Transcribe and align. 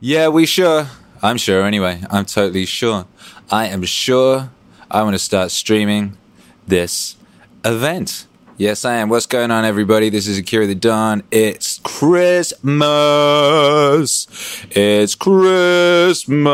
Yeah, 0.00 0.28
we 0.28 0.46
sure. 0.46 0.86
I'm 1.24 1.38
sure 1.38 1.64
anyway. 1.64 2.04
I'm 2.08 2.24
totally 2.24 2.66
sure. 2.66 3.06
I 3.50 3.66
am 3.66 3.82
sure 3.82 4.50
I 4.88 5.02
want 5.02 5.14
to 5.14 5.18
start 5.18 5.50
streaming 5.50 6.16
this 6.68 7.16
event. 7.64 8.28
Yes, 8.56 8.84
I 8.84 8.94
am. 8.94 9.08
What's 9.08 9.26
going 9.26 9.50
on, 9.50 9.64
everybody? 9.64 10.08
This 10.08 10.28
is 10.28 10.38
Akira 10.38 10.68
the 10.68 10.76
Don. 10.76 11.24
It's 11.32 11.80
Christmas. 11.82 12.78
It's 14.70 15.16
Christmas. 15.16 16.46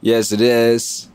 Yes, 0.00 0.32
it 0.32 0.40
is. 0.40 1.08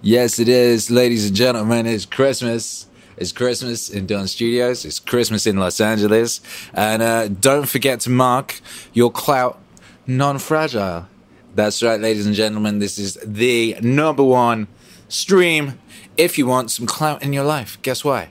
Yes, 0.00 0.38
it 0.38 0.48
is. 0.48 0.90
Ladies 0.90 1.26
and 1.26 1.36
gentlemen, 1.36 1.84
it's 1.84 2.06
Christmas. 2.06 2.87
It's 3.20 3.32
Christmas 3.32 3.90
in 3.90 4.06
Don 4.06 4.28
Studios. 4.28 4.84
It's 4.84 5.00
Christmas 5.00 5.44
in 5.44 5.56
Los 5.56 5.80
Angeles. 5.80 6.40
And 6.72 7.02
uh, 7.02 7.26
don't 7.28 7.68
forget 7.68 7.98
to 8.00 8.10
mark 8.10 8.60
your 8.92 9.10
clout 9.10 9.58
non 10.06 10.38
fragile. 10.38 11.08
That's 11.54 11.82
right, 11.82 12.00
ladies 12.00 12.26
and 12.26 12.34
gentlemen. 12.34 12.78
This 12.78 12.96
is 12.96 13.18
the 13.24 13.76
number 13.82 14.22
one 14.22 14.68
stream 15.08 15.80
if 16.16 16.38
you 16.38 16.46
want 16.46 16.70
some 16.70 16.86
clout 16.86 17.22
in 17.22 17.32
your 17.32 17.44
life. 17.44 17.80
Guess 17.82 18.04
why? 18.04 18.28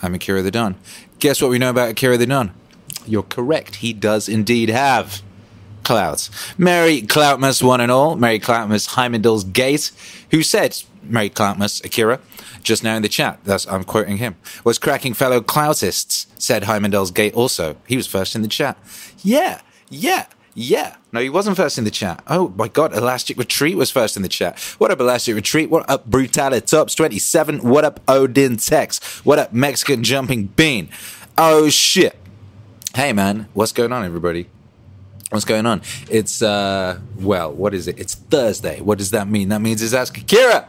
I'm 0.00 0.14
Akira 0.14 0.42
the 0.42 0.52
Don. 0.52 0.76
Guess 1.18 1.42
what 1.42 1.50
we 1.50 1.58
know 1.58 1.70
about 1.70 1.90
Akira 1.90 2.16
the 2.16 2.26
Don? 2.26 2.52
You're 3.04 3.24
correct. 3.24 3.76
He 3.76 3.92
does 3.92 4.28
indeed 4.28 4.68
have 4.68 5.22
clout. 5.84 6.28
Merry 6.58 7.02
Cloutmas, 7.02 7.62
one 7.62 7.80
and 7.80 7.90
all. 7.90 8.16
Merry 8.16 8.38
Cloutmas, 8.38 8.88
Heimdall's 8.88 9.44
Gate, 9.44 9.90
who 10.30 10.42
said, 10.42 10.82
Merry 11.02 11.30
Cloutmas, 11.30 11.84
Akira, 11.84 12.20
just 12.62 12.84
now 12.84 12.96
in 12.96 13.02
the 13.02 13.08
chat. 13.08 13.40
That's 13.44 13.66
I'm 13.66 13.84
quoting 13.84 14.18
him. 14.18 14.36
Was 14.64 14.78
cracking 14.78 15.14
fellow 15.14 15.40
cloutists, 15.40 16.26
said 16.38 16.64
Heimdall's 16.64 17.10
Gate 17.10 17.34
also. 17.34 17.76
He 17.86 17.96
was 17.96 18.06
first 18.06 18.34
in 18.34 18.42
the 18.42 18.48
chat. 18.48 18.76
Yeah, 19.22 19.60
yeah. 19.88 20.26
Yeah. 20.54 20.96
No, 21.12 21.20
he 21.20 21.30
wasn't 21.30 21.56
first 21.56 21.78
in 21.78 21.84
the 21.84 21.90
chat. 21.90 22.22
Oh 22.26 22.52
my 22.56 22.68
god, 22.68 22.94
Elastic 22.94 23.38
Retreat 23.38 23.76
was 23.76 23.90
first 23.90 24.16
in 24.16 24.22
the 24.22 24.28
chat. 24.28 24.58
What 24.78 24.90
up, 24.90 25.00
Elastic 25.00 25.34
Retreat? 25.34 25.70
What 25.70 25.88
up, 25.88 26.10
Brutalitops 26.10 26.94
27? 26.94 27.60
What 27.60 27.84
up, 27.84 28.00
Odin 28.06 28.58
Tex? 28.58 28.98
What 29.24 29.38
up, 29.38 29.52
Mexican 29.52 30.04
Jumping 30.04 30.48
Bean? 30.48 30.90
Oh 31.38 31.70
shit. 31.70 32.18
Hey 32.94 33.14
man, 33.14 33.48
what's 33.54 33.72
going 33.72 33.92
on, 33.92 34.04
everybody? 34.04 34.48
What's 35.32 35.46
going 35.46 35.64
on? 35.64 35.80
It's 36.10 36.42
uh 36.42 36.98
well, 37.18 37.50
what 37.54 37.72
is 37.72 37.88
it? 37.88 37.98
It's 37.98 38.14
Thursday. 38.14 38.82
What 38.82 38.98
does 38.98 39.12
that 39.12 39.26
mean? 39.26 39.48
That 39.48 39.62
means 39.62 39.80
it's 39.80 39.94
Ask 39.94 40.18
Akira. 40.18 40.68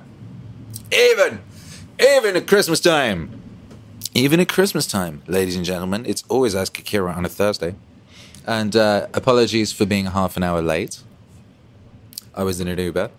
Even 0.90 1.42
even 2.00 2.38
at 2.38 2.48
Christmas 2.48 2.80
time. 2.80 3.42
Even 4.14 4.40
at 4.40 4.48
Christmas 4.48 4.88
time, 4.88 5.22
ladies 5.28 5.58
and 5.58 5.66
gentlemen, 5.66 6.06
it's 6.06 6.24
always 6.30 6.56
Ask 6.56 6.80
Akira 6.80 7.12
on 7.12 7.26
a 7.26 7.30
Thursday. 7.30 7.76
And 8.48 8.74
uh, 8.74 9.08
apologies 9.14 9.74
for 9.74 9.86
being 9.86 10.06
half 10.06 10.38
an 10.38 10.44
hour 10.44 10.62
late. 10.62 11.02
I 12.34 12.44
was 12.44 12.62
in 12.62 12.70
an 12.70 12.80
Uber. 12.80 13.12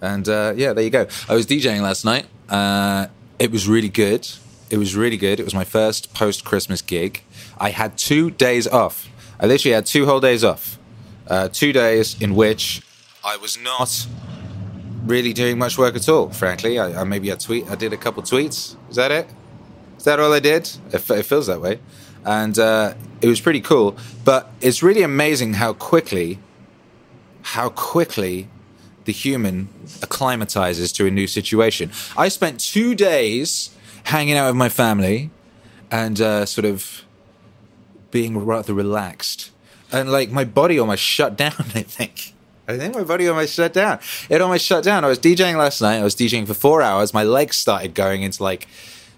And 0.00 0.28
uh, 0.28 0.54
yeah, 0.56 0.72
there 0.72 0.82
you 0.82 0.90
go. 0.90 1.06
I 1.28 1.34
was 1.34 1.46
DJing 1.46 1.82
last 1.82 2.04
night. 2.04 2.26
Uh, 2.48 3.06
it 3.38 3.52
was 3.52 3.68
really 3.68 3.88
good. 3.88 4.28
It 4.70 4.78
was 4.78 4.96
really 4.96 5.18
good. 5.18 5.38
It 5.38 5.44
was 5.44 5.54
my 5.54 5.64
first 5.64 6.12
post 6.14 6.44
Christmas 6.44 6.82
gig. 6.82 7.22
I 7.58 7.70
had 7.70 7.96
two 7.96 8.32
days 8.32 8.66
off. 8.66 9.08
I 9.40 9.46
literally 9.46 9.74
had 9.74 9.86
two 9.86 10.06
whole 10.06 10.20
days 10.20 10.44
off. 10.44 10.78
Uh, 11.26 11.48
two 11.48 11.72
days 11.72 12.20
in 12.20 12.34
which 12.34 12.82
I 13.24 13.36
was 13.36 13.58
not 13.58 14.06
really 15.06 15.32
doing 15.32 15.58
much 15.58 15.78
work 15.78 15.96
at 15.96 16.08
all, 16.08 16.30
frankly. 16.30 16.78
I, 16.78 17.00
I 17.00 17.04
maybe 17.04 17.32
I 17.32 17.36
tweet. 17.36 17.70
I 17.70 17.74
did 17.74 17.92
a 17.92 17.96
couple 17.96 18.22
tweets. 18.22 18.76
Is 18.90 18.96
that 18.96 19.10
it? 19.10 19.26
Is 19.96 20.04
that 20.04 20.20
all 20.20 20.32
I 20.32 20.40
did? 20.40 20.70
It, 20.92 21.10
it 21.10 21.22
feels 21.24 21.46
that 21.46 21.60
way 21.60 21.80
and 22.24 22.58
uh, 22.58 22.94
it 23.20 23.28
was 23.28 23.40
pretty 23.40 23.60
cool. 23.60 23.96
But 24.24 24.50
it's 24.60 24.82
really 24.82 25.02
amazing 25.02 25.54
how 25.54 25.74
quickly, 25.74 26.38
how 27.42 27.68
quickly 27.70 28.48
the 29.04 29.12
human 29.12 29.68
acclimatizes 30.02 30.92
to 30.92 31.06
a 31.06 31.10
new 31.10 31.26
situation. 31.26 31.90
I 32.16 32.28
spent 32.28 32.60
two 32.60 32.94
days 32.94 33.74
hanging 34.04 34.36
out 34.36 34.48
with 34.48 34.56
my 34.56 34.68
family 34.68 35.30
and 35.90 36.20
uh, 36.20 36.46
sort 36.46 36.64
of 36.64 37.03
being 38.14 38.38
rather 38.38 38.72
relaxed, 38.72 39.50
and 39.90 40.08
like 40.08 40.30
my 40.30 40.44
body 40.44 40.78
almost 40.78 41.02
shut 41.02 41.36
down. 41.36 41.52
I 41.58 41.82
think. 41.82 42.32
I 42.68 42.78
think 42.78 42.94
my 42.94 43.02
body 43.02 43.26
almost 43.26 43.54
shut 43.54 43.72
down. 43.74 43.98
It 44.30 44.40
almost 44.40 44.64
shut 44.64 44.84
down. 44.84 45.04
I 45.04 45.08
was 45.08 45.18
DJing 45.18 45.56
last 45.56 45.82
night. 45.82 45.98
I 45.98 46.04
was 46.04 46.14
DJing 46.14 46.46
for 46.46 46.54
four 46.54 46.80
hours. 46.80 47.12
My 47.12 47.24
legs 47.24 47.56
started 47.56 47.92
going 47.92 48.22
into 48.22 48.40
like 48.42 48.68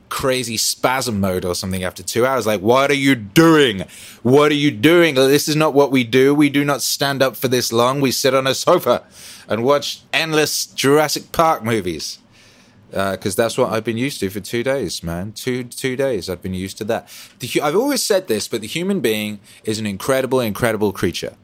crazy 0.08 0.56
spasm 0.56 1.20
mode 1.20 1.44
or 1.44 1.54
something 1.54 1.84
after 1.84 2.02
two 2.02 2.24
hours. 2.24 2.46
Like, 2.46 2.62
what 2.62 2.90
are 2.90 2.94
you 2.94 3.14
doing? 3.14 3.84
What 4.22 4.50
are 4.50 4.56
you 4.56 4.70
doing? 4.70 5.14
This 5.14 5.46
is 5.46 5.56
not 5.56 5.74
what 5.74 5.92
we 5.92 6.02
do. 6.02 6.34
We 6.34 6.48
do 6.48 6.64
not 6.64 6.80
stand 6.80 7.22
up 7.22 7.36
for 7.36 7.48
this 7.48 7.72
long. 7.72 8.00
We 8.00 8.10
sit 8.10 8.34
on 8.34 8.46
a 8.46 8.54
sofa 8.54 9.04
and 9.46 9.62
watch 9.62 10.00
endless 10.12 10.66
Jurassic 10.66 11.32
Park 11.32 11.62
movies. 11.62 12.18
Because 12.96 13.38
uh, 13.38 13.42
that's 13.42 13.58
what 13.58 13.72
I've 13.72 13.84
been 13.84 13.98
used 13.98 14.20
to 14.20 14.30
for 14.30 14.40
two 14.40 14.62
days, 14.62 15.02
man. 15.02 15.32
Two 15.32 15.64
two 15.64 15.96
days. 15.96 16.30
I've 16.30 16.40
been 16.40 16.54
used 16.54 16.78
to 16.78 16.84
that. 16.84 17.08
The, 17.40 17.60
I've 17.60 17.76
always 17.76 18.02
said 18.02 18.26
this, 18.26 18.48
but 18.48 18.62
the 18.62 18.66
human 18.66 19.00
being 19.00 19.38
is 19.64 19.78
an 19.78 19.84
incredible, 19.84 20.40
incredible 20.40 20.92
creature. 20.92 21.36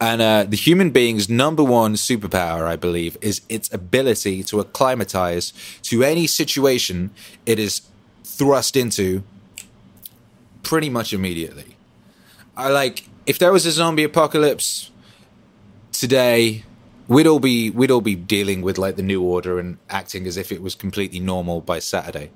And 0.00 0.22
uh, 0.22 0.44
the 0.44 0.56
human 0.56 0.90
being's 0.90 1.28
number 1.28 1.62
one 1.62 1.94
superpower, 1.94 2.66
I 2.66 2.76
believe, 2.76 3.18
is 3.20 3.42
its 3.50 3.72
ability 3.72 4.42
to 4.44 4.60
acclimatize 4.60 5.52
to 5.82 6.02
any 6.02 6.26
situation 6.26 7.10
it 7.44 7.58
is 7.58 7.82
thrust 8.24 8.74
into 8.74 9.24
pretty 10.62 10.88
much 10.88 11.12
immediately. 11.12 11.76
I 12.56 12.70
like 12.70 13.08
if 13.26 13.38
there 13.38 13.52
was 13.52 13.66
a 13.66 13.72
zombie 13.72 14.04
apocalypse 14.04 14.90
today, 15.92 16.64
we'd 17.08 17.26
all 17.26 17.40
be 17.40 17.70
we'd 17.70 17.90
all 17.90 18.00
be 18.00 18.14
dealing 18.14 18.62
with 18.62 18.78
like 18.78 18.96
the 18.96 19.02
new 19.02 19.22
order 19.22 19.58
and 19.58 19.78
acting 19.90 20.26
as 20.26 20.36
if 20.36 20.50
it 20.52 20.62
was 20.62 20.74
completely 20.74 21.20
normal 21.20 21.60
by 21.60 21.78
Saturday. 21.78 22.30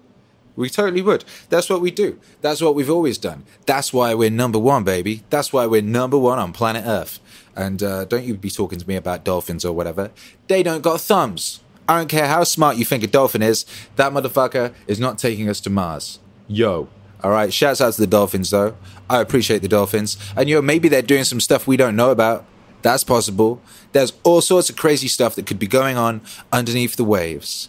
We 0.57 0.69
totally 0.69 1.03
would. 1.03 1.25
That's 1.51 1.71
what 1.71 1.81
we 1.81 1.93
do. 1.93 2.19
That's 2.41 2.61
what 2.61 2.75
we've 2.75 2.91
always 2.91 3.17
done. 3.17 3.45
That's 3.65 3.93
why 3.93 4.13
we're 4.15 4.29
number 4.29 4.59
one, 4.59 4.83
baby. 4.83 5.23
That's 5.31 5.53
why 5.53 5.67
we're 5.67 5.83
number 5.83 6.19
one 6.19 6.41
on 6.41 6.53
planet 6.53 6.85
Earth. 6.85 7.21
And 7.55 7.81
uh, 7.81 8.07
don't 8.07 8.25
you 8.25 8.35
be 8.35 8.51
talking 8.51 8.81
to 8.81 8.89
me 8.89 8.97
about 8.97 9.25
dolphins 9.25 9.65
or 9.65 9.73
whatever. 9.73 10.11
They 10.49 10.65
don't 10.65 10.83
got 10.83 11.01
thumbs. 11.01 11.61
I 11.89 11.97
don't 11.97 12.09
care 12.09 12.27
how 12.27 12.43
smart 12.43 12.77
you 12.77 12.85
think 12.85 13.05
a 13.05 13.07
dolphin 13.07 13.41
is, 13.41 13.65
that 13.97 14.13
motherfucker 14.13 14.75
is 14.89 14.99
not 14.99 15.17
taking 15.17 15.49
us 15.49 15.61
to 15.61 15.71
Mars. 15.71 16.19
Yo. 16.49 16.89
All 17.23 17.31
right, 17.31 17.53
shouts 17.53 17.81
out 17.81 17.95
to 17.95 18.01
the 18.01 18.07
Dolphins 18.07 18.51
though. 18.51 18.77
I 19.09 19.21
appreciate 19.21 19.63
the 19.63 19.69
Dolphins. 19.69 20.17
And 20.37 20.49
yo, 20.49 20.61
maybe 20.61 20.89
they're 20.89 21.03
doing 21.03 21.25
some 21.25 21.41
stuff 21.41 21.67
we 21.67 21.77
don't 21.77 21.97
know 21.97 22.11
about. 22.11 22.45
That's 22.83 23.05
possible. 23.05 23.61
There's 23.93 24.13
all 24.23 24.41
sorts 24.41 24.71
of 24.71 24.77
crazy 24.77 25.09
stuff 25.09 25.35
that 25.35 25.47
could 25.47 25.59
be 25.59 25.67
going 25.67 25.97
on 25.97 26.21
underneath 26.53 26.97
the 26.97 27.05
waves, 27.05 27.69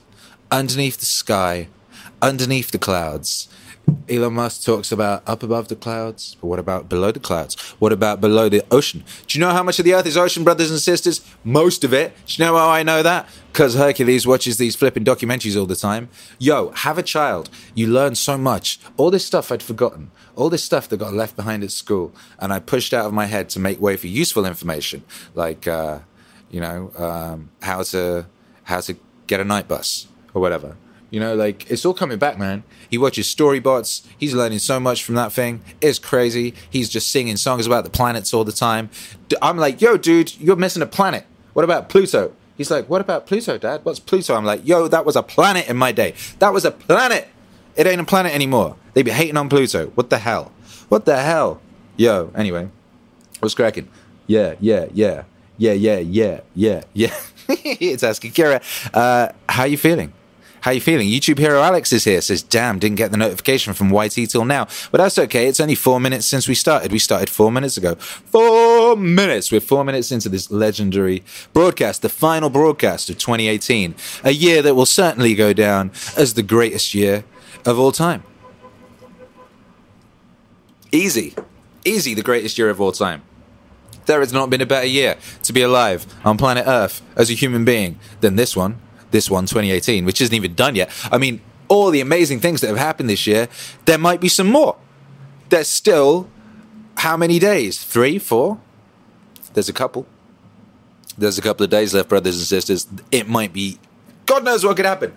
underneath 0.51 0.97
the 0.97 1.05
sky, 1.05 1.67
underneath 2.21 2.71
the 2.71 2.77
clouds. 2.77 3.47
Elon 4.09 4.33
Musk 4.33 4.63
talks 4.63 4.91
about 4.91 5.21
up 5.27 5.43
above 5.43 5.67
the 5.67 5.75
clouds, 5.75 6.35
but 6.41 6.47
what 6.47 6.59
about 6.59 6.89
below 6.89 7.11
the 7.11 7.19
clouds? 7.19 7.55
What 7.79 7.91
about 7.91 8.19
below 8.19 8.49
the 8.49 8.63
ocean? 8.71 9.03
Do 9.27 9.37
you 9.37 9.45
know 9.45 9.51
how 9.51 9.61
much 9.61 9.77
of 9.77 9.85
the 9.85 9.93
earth 9.93 10.07
is 10.07 10.17
ocean, 10.17 10.43
brothers 10.43 10.71
and 10.71 10.79
sisters? 10.79 11.21
Most 11.43 11.83
of 11.83 11.93
it. 11.93 12.13
Do 12.25 12.33
you 12.41 12.45
know 12.45 12.57
how 12.57 12.69
I 12.69 12.81
know 12.81 13.03
that? 13.03 13.27
Because 13.51 13.75
Hercules 13.75 14.25
watches 14.25 14.57
these 14.57 14.75
flipping 14.75 15.03
documentaries 15.03 15.59
all 15.59 15.67
the 15.67 15.75
time. 15.75 16.09
Yo, 16.39 16.71
have 16.71 16.97
a 16.97 17.03
child. 17.03 17.49
You 17.75 17.87
learn 17.87 18.15
so 18.15 18.37
much. 18.37 18.79
All 18.97 19.11
this 19.11 19.25
stuff 19.25 19.51
I'd 19.51 19.63
forgotten. 19.63 20.11
All 20.35 20.49
this 20.49 20.63
stuff 20.63 20.87
that 20.89 20.97
got 20.97 21.13
left 21.13 21.35
behind 21.35 21.63
at 21.63 21.71
school, 21.71 22.13
and 22.39 22.51
I 22.51 22.59
pushed 22.59 22.93
out 22.93 23.05
of 23.05 23.13
my 23.13 23.25
head 23.25 23.49
to 23.49 23.59
make 23.59 23.79
way 23.79 23.97
for 23.97 24.07
useful 24.07 24.45
information, 24.45 25.03
like 25.35 25.67
uh, 25.67 25.99
you 26.49 26.61
know 26.61 26.91
um, 26.97 27.49
how 27.61 27.83
to 27.83 28.25
how 28.63 28.79
to 28.81 28.95
get 29.27 29.39
a 29.39 29.43
night 29.43 29.67
bus 29.67 30.07
or 30.33 30.41
whatever. 30.41 30.77
You 31.09 31.19
know, 31.19 31.35
like 31.35 31.69
it's 31.69 31.85
all 31.85 31.93
coming 31.93 32.19
back, 32.19 32.37
man. 32.37 32.63
He 32.89 32.97
watches 32.97 33.27
Storybots. 33.27 34.05
He's 34.17 34.33
learning 34.33 34.59
so 34.59 34.79
much 34.79 35.03
from 35.03 35.15
that 35.15 35.31
thing. 35.31 35.61
It's 35.81 35.99
crazy. 35.99 36.53
He's 36.69 36.89
just 36.89 37.11
singing 37.11 37.37
songs 37.37 37.65
about 37.65 37.83
the 37.83 37.89
planets 37.89 38.33
all 38.33 38.43
the 38.43 38.51
time. 38.51 38.89
I'm 39.41 39.57
like, 39.57 39.81
yo, 39.81 39.97
dude, 39.97 40.39
you're 40.39 40.55
missing 40.55 40.81
a 40.81 40.87
planet. 40.87 41.25
What 41.53 41.65
about 41.65 41.89
Pluto? 41.89 42.33
He's 42.57 42.69
like, 42.69 42.89
what 42.89 43.01
about 43.01 43.25
Pluto, 43.25 43.57
Dad? 43.57 43.81
What's 43.83 43.99
Pluto? 43.99 44.35
I'm 44.35 44.45
like, 44.45 44.67
yo, 44.67 44.87
that 44.89 45.05
was 45.05 45.15
a 45.15 45.23
planet 45.23 45.67
in 45.69 45.77
my 45.77 45.91
day. 45.91 46.13
That 46.39 46.53
was 46.53 46.65
a 46.65 46.71
planet. 46.71 47.27
It 47.75 47.87
ain't 47.87 48.01
a 48.01 48.05
planet 48.05 48.33
anymore. 48.33 48.75
They 48.93 49.01
be 49.01 49.11
hating 49.11 49.37
on 49.37 49.49
Pluto. 49.49 49.87
What 49.95 50.09
the 50.09 50.17
hell? 50.17 50.51
What 50.89 51.05
the 51.05 51.17
hell? 51.17 51.61
Yo, 51.95 52.31
anyway, 52.35 52.69
what's 53.39 53.55
cracking? 53.55 53.87
Yeah, 54.27 54.55
yeah, 54.59 54.87
yeah, 54.93 55.23
yeah, 55.57 55.73
yeah, 55.73 55.99
yeah, 55.99 56.41
yeah, 56.53 56.83
yeah. 56.93 57.15
it's 57.49 58.03
Ask 58.03 58.23
Akira, 58.25 58.61
uh, 58.93 59.29
how 59.47 59.63
you 59.63 59.77
feeling? 59.77 60.13
How 60.61 60.71
you 60.71 60.81
feeling? 60.81 61.07
YouTube 61.07 61.39
hero 61.39 61.61
Alex 61.61 61.93
is 61.93 62.03
here. 62.03 62.21
Says, 62.21 62.43
damn, 62.43 62.79
didn't 62.79 62.97
get 62.97 63.11
the 63.11 63.17
notification 63.17 63.73
from 63.73 63.91
YT 63.91 64.29
till 64.29 64.45
now. 64.45 64.67
But 64.91 64.97
that's 64.99 65.17
okay. 65.17 65.47
It's 65.47 65.59
only 65.59 65.75
four 65.75 65.99
minutes 65.99 66.25
since 66.25 66.47
we 66.47 66.55
started. 66.55 66.91
We 66.91 66.99
started 66.99 67.29
four 67.29 67.51
minutes 67.51 67.77
ago. 67.77 67.95
Four 67.95 68.95
minutes. 68.95 69.51
We're 69.51 69.61
four 69.61 69.83
minutes 69.83 70.11
into 70.11 70.29
this 70.29 70.51
legendary 70.51 71.23
broadcast, 71.53 72.01
the 72.01 72.09
final 72.09 72.49
broadcast 72.49 73.09
of 73.09 73.17
2018. 73.17 73.95
A 74.23 74.31
year 74.31 74.61
that 74.61 74.75
will 74.75 74.85
certainly 74.85 75.35
go 75.35 75.53
down 75.53 75.91
as 76.17 76.33
the 76.33 76.43
greatest 76.43 76.93
year 76.93 77.23
of 77.65 77.79
all 77.79 77.91
time. 77.91 78.23
Easy. 80.91 81.35
Easy, 81.85 82.13
the 82.13 82.23
greatest 82.23 82.57
year 82.57 82.69
of 82.69 82.81
all 82.81 82.91
time. 82.91 83.21
There 84.05 84.19
has 84.19 84.33
not 84.33 84.49
been 84.49 84.61
a 84.61 84.65
better 84.65 84.87
year 84.87 85.17
to 85.43 85.53
be 85.53 85.61
alive 85.61 86.05
on 86.25 86.37
planet 86.37 86.65
Earth 86.67 87.01
as 87.15 87.29
a 87.29 87.33
human 87.33 87.63
being 87.63 87.99
than 88.21 88.35
this 88.35 88.55
one, 88.55 88.79
this 89.11 89.29
one, 89.29 89.45
2018, 89.45 90.05
which 90.05 90.21
isn't 90.21 90.35
even 90.35 90.53
done 90.53 90.75
yet. 90.75 90.89
I 91.11 91.17
mean, 91.17 91.41
all 91.67 91.91
the 91.91 92.01
amazing 92.01 92.39
things 92.39 92.61
that 92.61 92.67
have 92.67 92.77
happened 92.77 93.09
this 93.09 93.25
year, 93.27 93.47
there 93.85 93.97
might 93.97 94.19
be 94.19 94.29
some 94.29 94.47
more. 94.47 94.77
There's 95.49 95.67
still 95.67 96.29
how 96.97 97.15
many 97.15 97.39
days? 97.39 97.83
Three, 97.83 98.19
four? 98.19 98.59
There's 99.53 99.69
a 99.69 99.73
couple. 99.73 100.05
There's 101.17 101.37
a 101.37 101.41
couple 101.41 101.63
of 101.63 101.69
days 101.69 101.93
left, 101.93 102.09
brothers 102.09 102.37
and 102.37 102.45
sisters. 102.45 102.87
It 103.11 103.27
might 103.27 103.53
be. 103.53 103.79
God 104.25 104.43
knows 104.43 104.63
what 104.65 104.75
could 104.75 104.85
happen. 104.85 105.15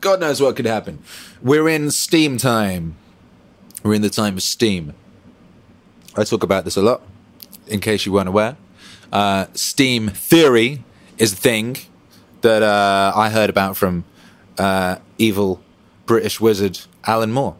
God 0.00 0.20
knows 0.20 0.40
what 0.40 0.56
could 0.56 0.66
happen. 0.66 1.02
We're 1.42 1.68
in 1.68 1.90
Steam 1.90 2.38
time. 2.38 2.96
We're 3.82 3.94
in 3.94 4.02
the 4.02 4.10
time 4.10 4.36
of 4.36 4.42
Steam. 4.42 4.94
I 6.16 6.24
talk 6.24 6.42
about 6.42 6.64
this 6.64 6.76
a 6.76 6.82
lot, 6.82 7.02
in 7.66 7.80
case 7.80 8.04
you 8.04 8.12
weren't 8.12 8.28
aware. 8.28 8.56
Uh, 9.12 9.46
Steam 9.54 10.08
theory 10.08 10.84
is 11.18 11.32
a 11.32 11.36
thing 11.36 11.76
that 12.42 12.62
uh, 12.62 13.12
I 13.14 13.30
heard 13.30 13.50
about 13.50 13.76
from 13.76 14.04
uh, 14.58 14.96
evil 15.18 15.60
British 16.06 16.40
wizard 16.40 16.80
Alan 17.04 17.32
Moore, 17.32 17.56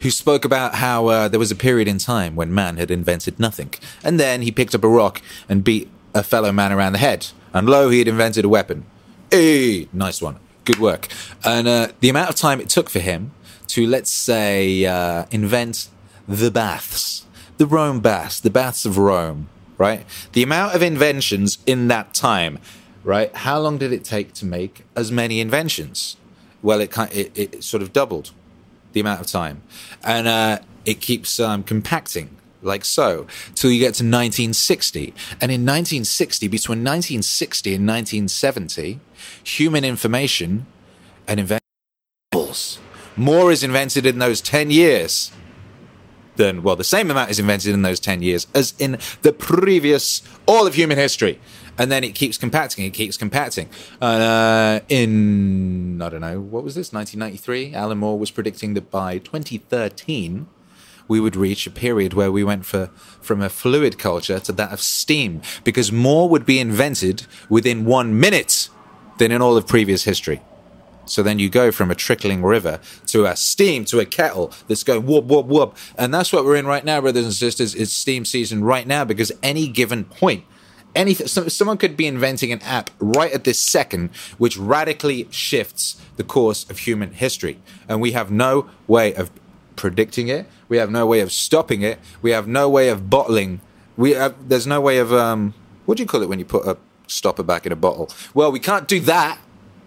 who 0.00 0.10
spoke 0.10 0.44
about 0.44 0.76
how 0.76 1.06
uh, 1.06 1.28
there 1.28 1.40
was 1.40 1.50
a 1.50 1.56
period 1.56 1.88
in 1.88 1.98
time 1.98 2.36
when 2.36 2.54
man 2.54 2.76
had 2.76 2.90
invented 2.90 3.38
nothing. 3.38 3.72
And 4.04 4.18
then 4.20 4.42
he 4.42 4.52
picked 4.52 4.74
up 4.74 4.84
a 4.84 4.88
rock 4.88 5.22
and 5.48 5.64
beat 5.64 5.88
a 6.14 6.22
fellow 6.22 6.52
man 6.52 6.72
around 6.72 6.92
the 6.92 6.98
head. 6.98 7.28
And 7.52 7.68
lo, 7.68 7.88
he 7.88 7.98
had 7.98 8.08
invented 8.08 8.44
a 8.44 8.48
weapon. 8.48 8.84
Hey, 9.30 9.88
nice 9.92 10.20
one. 10.20 10.38
Good 10.64 10.78
work. 10.78 11.08
And 11.44 11.66
uh, 11.66 11.88
the 12.00 12.08
amount 12.08 12.28
of 12.28 12.36
time 12.36 12.60
it 12.60 12.68
took 12.68 12.90
for 12.90 13.00
him 13.00 13.32
to, 13.68 13.86
let's 13.86 14.10
say, 14.10 14.84
uh, 14.84 15.24
invent 15.30 15.88
the 16.26 16.50
baths, 16.50 17.24
the 17.56 17.66
Rome 17.66 18.00
baths, 18.00 18.40
the 18.40 18.50
baths 18.50 18.84
of 18.84 18.98
Rome, 18.98 19.48
right? 19.78 20.04
The 20.32 20.42
amount 20.42 20.74
of 20.74 20.82
inventions 20.82 21.58
in 21.66 21.88
that 21.88 22.12
time, 22.12 22.58
right? 23.08 23.34
How 23.34 23.58
long 23.58 23.78
did 23.78 23.90
it 23.90 24.04
take 24.04 24.34
to 24.34 24.44
make 24.44 24.84
as 24.94 25.10
many 25.10 25.40
inventions? 25.40 26.18
Well, 26.60 26.78
it, 26.78 26.94
it, 27.10 27.32
it 27.34 27.64
sort 27.64 27.82
of 27.82 27.94
doubled 27.94 28.32
the 28.92 29.00
amount 29.00 29.22
of 29.22 29.26
time. 29.26 29.62
And 30.04 30.28
uh, 30.28 30.58
it 30.84 31.00
keeps 31.00 31.40
um, 31.40 31.62
compacting 31.62 32.36
like 32.60 32.84
so, 32.84 33.26
till 33.54 33.70
you 33.70 33.78
get 33.78 33.94
to 33.94 34.04
1960. 34.04 35.14
And 35.40 35.50
in 35.50 35.64
1960, 35.64 36.48
between 36.48 36.80
1960 36.80 37.74
and 37.74 37.86
1970, 37.86 39.00
human 39.42 39.84
information 39.84 40.66
and 41.26 41.40
inventions. 41.40 42.78
More 43.16 43.50
is 43.50 43.62
invented 43.62 44.04
in 44.04 44.18
those 44.18 44.42
10 44.42 44.70
years 44.70 45.32
than, 46.36 46.62
well, 46.62 46.76
the 46.76 46.84
same 46.84 47.10
amount 47.10 47.30
is 47.30 47.38
invented 47.38 47.72
in 47.72 47.82
those 47.82 48.00
10 48.00 48.22
years 48.22 48.46
as 48.54 48.74
in 48.78 48.98
the 49.22 49.32
previous, 49.32 50.22
all 50.46 50.66
of 50.66 50.74
human 50.74 50.98
history. 50.98 51.40
And 51.78 51.92
then 51.92 52.02
it 52.04 52.14
keeps 52.14 52.36
compacting, 52.36 52.84
it 52.84 52.92
keeps 52.92 53.16
compacting. 53.16 53.68
Uh, 54.00 54.80
in, 54.88 56.02
I 56.02 56.08
don't 56.08 56.20
know, 56.20 56.40
what 56.40 56.64
was 56.64 56.74
this, 56.74 56.92
1993? 56.92 57.74
Alan 57.74 57.98
Moore 57.98 58.18
was 58.18 58.30
predicting 58.30 58.74
that 58.74 58.90
by 58.90 59.18
2013, 59.18 60.48
we 61.06 61.20
would 61.20 61.36
reach 61.36 61.66
a 61.66 61.70
period 61.70 62.12
where 62.12 62.30
we 62.30 62.44
went 62.44 62.66
for, 62.66 62.88
from 63.20 63.40
a 63.40 63.48
fluid 63.48 63.98
culture 63.98 64.38
to 64.40 64.52
that 64.52 64.72
of 64.72 64.80
steam, 64.80 65.40
because 65.64 65.90
more 65.90 66.28
would 66.28 66.44
be 66.44 66.58
invented 66.58 67.26
within 67.48 67.84
one 67.84 68.18
minute 68.18 68.68
than 69.18 69.32
in 69.32 69.40
all 69.40 69.56
of 69.56 69.66
previous 69.66 70.04
history. 70.04 70.42
So 71.06 71.22
then 71.22 71.38
you 71.38 71.48
go 71.48 71.72
from 71.72 71.90
a 71.90 71.94
trickling 71.94 72.42
river 72.42 72.80
to 73.06 73.24
a 73.26 73.34
steam 73.34 73.84
to 73.86 73.98
a 73.98 74.04
kettle 74.04 74.52
that's 74.66 74.84
going 74.84 75.06
whoop, 75.06 75.24
whoop, 75.24 75.46
whoop. 75.46 75.76
And 75.96 76.12
that's 76.12 76.32
what 76.32 76.44
we're 76.44 76.56
in 76.56 76.66
right 76.66 76.84
now, 76.84 77.00
brothers 77.00 77.24
and 77.24 77.32
sisters. 77.32 77.74
It's 77.74 77.92
steam 77.92 78.24
season 78.24 78.62
right 78.62 78.86
now 78.86 79.04
because 79.04 79.32
any 79.42 79.68
given 79.68 80.04
point, 80.04 80.44
anything, 80.94 81.26
someone 81.26 81.78
could 81.78 81.96
be 81.96 82.06
inventing 82.06 82.52
an 82.52 82.60
app 82.62 82.90
right 82.98 83.32
at 83.32 83.44
this 83.44 83.60
second, 83.60 84.10
which 84.38 84.56
radically 84.56 85.28
shifts 85.30 86.00
the 86.16 86.24
course 86.24 86.68
of 86.70 86.78
human 86.80 87.12
history. 87.12 87.58
And 87.88 88.00
we 88.00 88.12
have 88.12 88.30
no 88.30 88.68
way 88.86 89.14
of 89.14 89.30
predicting 89.76 90.28
it. 90.28 90.46
We 90.68 90.76
have 90.76 90.90
no 90.90 91.06
way 91.06 91.20
of 91.20 91.32
stopping 91.32 91.82
it. 91.82 91.98
We 92.20 92.32
have 92.32 92.46
no 92.46 92.68
way 92.68 92.88
of 92.88 93.08
bottling. 93.08 93.60
We 93.96 94.12
have, 94.12 94.48
there's 94.48 94.66
no 94.66 94.80
way 94.80 94.98
of 94.98 95.12
um, 95.12 95.54
what 95.86 95.96
do 95.96 96.02
you 96.02 96.06
call 96.06 96.22
it 96.22 96.28
when 96.28 96.38
you 96.38 96.44
put 96.44 96.66
a 96.66 96.76
stopper 97.06 97.42
back 97.42 97.64
in 97.64 97.72
a 97.72 97.76
bottle? 97.76 98.10
Well, 98.34 98.52
we 98.52 98.60
can't 98.60 98.86
do 98.86 99.00
that. 99.00 99.38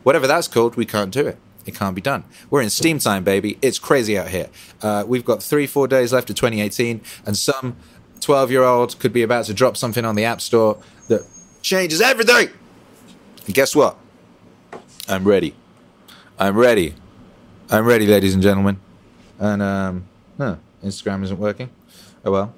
Whatever 0.03 0.25
that's 0.25 0.47
called, 0.47 0.75
we 0.75 0.85
can't 0.85 1.11
do 1.11 1.27
it. 1.27 1.37
It 1.65 1.75
can't 1.75 1.95
be 1.95 2.01
done. 2.01 2.23
We're 2.49 2.61
in 2.61 2.71
steam 2.71 2.97
time, 2.97 3.23
baby. 3.23 3.59
It's 3.61 3.77
crazy 3.77 4.17
out 4.17 4.29
here. 4.29 4.49
Uh, 4.81 5.03
we've 5.05 5.23
got 5.23 5.43
three, 5.43 5.67
four 5.67 5.87
days 5.87 6.11
left 6.11 6.29
of 6.31 6.35
2018, 6.35 7.01
and 7.25 7.37
some 7.37 7.75
12 8.21 8.51
year 8.51 8.63
old 8.63 8.97
could 8.99 9.13
be 9.13 9.23
about 9.23 9.45
to 9.45 9.53
drop 9.53 9.75
something 9.75 10.05
on 10.05 10.15
the 10.15 10.23
App 10.25 10.41
Store 10.41 10.77
that 11.07 11.21
changes 11.61 12.01
everything. 12.01 12.49
And 13.45 13.53
guess 13.53 13.75
what? 13.75 13.97
I'm 15.07 15.25
ready. 15.27 15.55
I'm 16.39 16.55
ready. 16.55 16.95
I'm 17.69 17.85
ready, 17.85 18.07
ladies 18.07 18.33
and 18.33 18.41
gentlemen. 18.41 18.79
And 19.39 19.61
um, 19.61 20.05
huh, 20.37 20.55
Instagram 20.83 21.23
isn't 21.23 21.39
working. 21.39 21.69
Oh 22.23 22.31
well. 22.31 22.53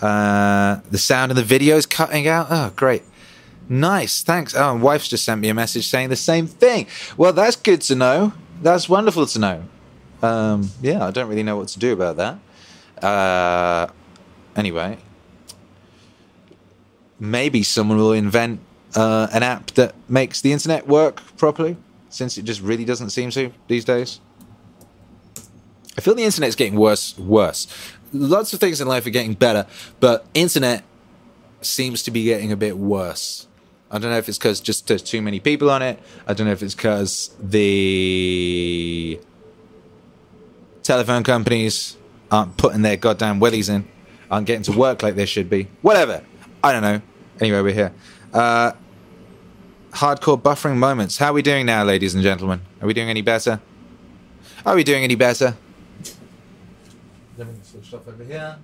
Uh, 0.00 0.80
the 0.90 0.98
sound 0.98 1.30
of 1.30 1.36
the 1.36 1.42
video 1.42 1.76
is 1.76 1.86
cutting 1.86 2.26
out. 2.26 2.48
Oh, 2.50 2.72
great. 2.74 3.02
Nice. 3.68 4.22
Thanks. 4.22 4.54
Oh, 4.54 4.76
my 4.76 4.82
wife's 4.82 5.08
just 5.08 5.24
sent 5.24 5.40
me 5.40 5.48
a 5.48 5.54
message 5.54 5.86
saying 5.88 6.08
the 6.08 6.16
same 6.16 6.46
thing. 6.46 6.86
Well, 7.16 7.32
that's 7.32 7.56
good 7.56 7.80
to 7.82 7.94
know. 7.94 8.32
That's 8.60 8.88
wonderful 8.88 9.26
to 9.26 9.38
know. 9.38 9.64
Um, 10.22 10.70
yeah, 10.82 11.06
I 11.06 11.10
don't 11.10 11.28
really 11.28 11.42
know 11.42 11.56
what 11.56 11.68
to 11.68 11.78
do 11.78 11.92
about 11.92 12.16
that. 12.16 13.04
Uh, 13.04 13.88
anyway, 14.56 14.98
maybe 17.18 17.62
someone 17.62 17.98
will 17.98 18.12
invent 18.12 18.60
uh, 18.94 19.28
an 19.32 19.42
app 19.42 19.70
that 19.72 19.94
makes 20.08 20.40
the 20.40 20.52
internet 20.52 20.86
work 20.86 21.22
properly, 21.36 21.76
since 22.08 22.38
it 22.38 22.44
just 22.44 22.60
really 22.60 22.84
doesn't 22.84 23.10
seem 23.10 23.30
to 23.30 23.52
these 23.68 23.84
days. 23.84 24.20
I 25.96 26.00
feel 26.00 26.14
the 26.14 26.24
internet's 26.24 26.56
getting 26.56 26.76
worse, 26.78 27.16
worse. 27.18 27.68
Lots 28.12 28.52
of 28.52 28.60
things 28.60 28.80
in 28.80 28.88
life 28.88 29.06
are 29.06 29.10
getting 29.10 29.34
better, 29.34 29.66
but 30.00 30.26
internet 30.34 30.84
seems 31.60 32.02
to 32.04 32.10
be 32.10 32.24
getting 32.24 32.52
a 32.52 32.56
bit 32.56 32.76
worse. 32.76 33.46
I 33.90 33.98
don't 33.98 34.10
know 34.10 34.18
if 34.18 34.28
it's 34.28 34.38
because 34.38 34.60
just 34.60 34.88
there's 34.88 35.02
too 35.02 35.22
many 35.22 35.40
people 35.40 35.70
on 35.70 35.82
it. 35.82 36.00
I 36.26 36.34
don't 36.34 36.46
know 36.46 36.52
if 36.52 36.62
it's 36.62 36.74
because 36.74 37.30
the 37.40 39.20
telephone 40.82 41.22
companies 41.22 41.96
aren't 42.30 42.56
putting 42.56 42.82
their 42.82 42.96
goddamn 42.96 43.38
willies 43.38 43.68
in, 43.68 43.86
aren't 44.30 44.46
getting 44.46 44.62
to 44.64 44.72
work 44.72 45.02
like 45.02 45.14
they 45.14 45.26
should 45.26 45.48
be. 45.50 45.68
Whatever. 45.82 46.24
I 46.62 46.72
don't 46.72 46.82
know. 46.82 47.00
Anyway, 47.40 47.60
we're 47.60 47.74
here. 47.74 47.92
Uh, 48.32 48.72
hardcore 49.92 50.40
buffering 50.40 50.76
moments. 50.76 51.18
How 51.18 51.30
are 51.30 51.32
we 51.32 51.42
doing 51.42 51.66
now, 51.66 51.84
ladies 51.84 52.14
and 52.14 52.22
gentlemen? 52.22 52.60
Are 52.80 52.86
we 52.86 52.94
doing 52.94 53.08
any 53.08 53.22
better? 53.22 53.60
Are 54.66 54.74
we 54.74 54.84
doing 54.84 55.04
any 55.04 55.14
better? 55.14 55.56
Let 57.36 57.48
me 57.48 57.54
switch 57.62 57.92
off 57.92 58.06
over 58.08 58.24
here. 58.24 58.56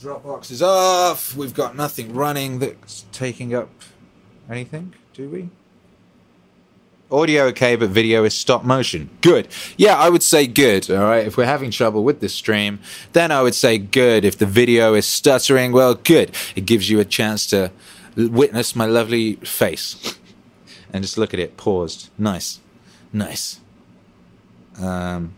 Dropbox 0.00 0.50
is 0.50 0.62
off. 0.62 1.36
We've 1.36 1.54
got 1.54 1.76
nothing 1.76 2.14
running 2.14 2.60
that's 2.60 3.04
taking 3.12 3.54
up 3.54 3.68
anything, 4.48 4.94
do 5.12 5.28
we? 5.28 5.50
Audio 7.10 7.44
okay, 7.46 7.76
but 7.76 7.88
video 7.88 8.24
is 8.24 8.34
stop 8.34 8.64
motion. 8.64 9.08
Good. 9.22 9.48
Yeah, 9.76 9.96
I 9.96 10.10
would 10.10 10.22
say 10.22 10.46
good. 10.46 10.90
All 10.90 11.04
right. 11.04 11.26
If 11.26 11.36
we're 11.36 11.46
having 11.46 11.70
trouble 11.70 12.04
with 12.04 12.20
this 12.20 12.34
stream, 12.34 12.80
then 13.14 13.30
I 13.32 13.40
would 13.42 13.54
say 13.54 13.78
good. 13.78 14.24
If 14.24 14.36
the 14.36 14.46
video 14.46 14.94
is 14.94 15.06
stuttering, 15.06 15.72
well, 15.72 15.94
good. 15.94 16.34
It 16.54 16.66
gives 16.66 16.90
you 16.90 17.00
a 17.00 17.04
chance 17.06 17.46
to 17.46 17.72
witness 18.16 18.76
my 18.76 18.84
lovely 18.84 19.34
face 19.36 20.18
and 20.92 21.02
just 21.02 21.16
look 21.16 21.32
at 21.32 21.40
it 21.40 21.56
paused. 21.56 22.10
Nice. 22.18 22.60
Nice. 23.12 23.60
Um, 24.78 25.34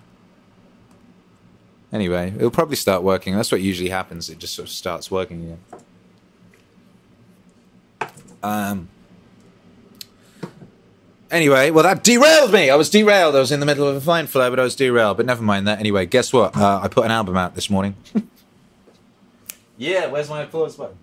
Anyway, 1.92 2.32
it'll 2.36 2.50
probably 2.50 2.76
start 2.76 3.02
working. 3.02 3.34
That's 3.34 3.50
what 3.50 3.60
usually 3.60 3.90
happens. 3.90 4.30
It 4.30 4.38
just 4.38 4.54
sort 4.54 4.68
of 4.68 4.72
starts 4.72 5.10
working 5.10 5.58
again. 8.00 8.10
Um. 8.42 8.88
Anyway, 11.30 11.70
well, 11.70 11.84
that 11.84 12.02
derailed 12.02 12.52
me. 12.52 12.70
I 12.70 12.74
was 12.74 12.90
derailed. 12.90 13.36
I 13.36 13.38
was 13.38 13.52
in 13.52 13.60
the 13.60 13.66
middle 13.66 13.86
of 13.86 13.94
a 13.94 14.00
fine 14.00 14.26
flow, 14.26 14.50
but 14.50 14.58
I 14.58 14.64
was 14.64 14.74
derailed. 14.74 15.16
But 15.16 15.26
never 15.26 15.42
mind 15.42 15.66
that. 15.68 15.78
Anyway, 15.78 16.06
guess 16.06 16.32
what? 16.32 16.56
Uh, 16.56 16.80
I 16.82 16.88
put 16.88 17.04
an 17.04 17.12
album 17.12 17.36
out 17.36 17.54
this 17.54 17.70
morning. 17.70 17.94
yeah, 19.78 20.06
where's 20.08 20.28
my 20.28 20.42
applause 20.42 20.76
button? 20.76 20.96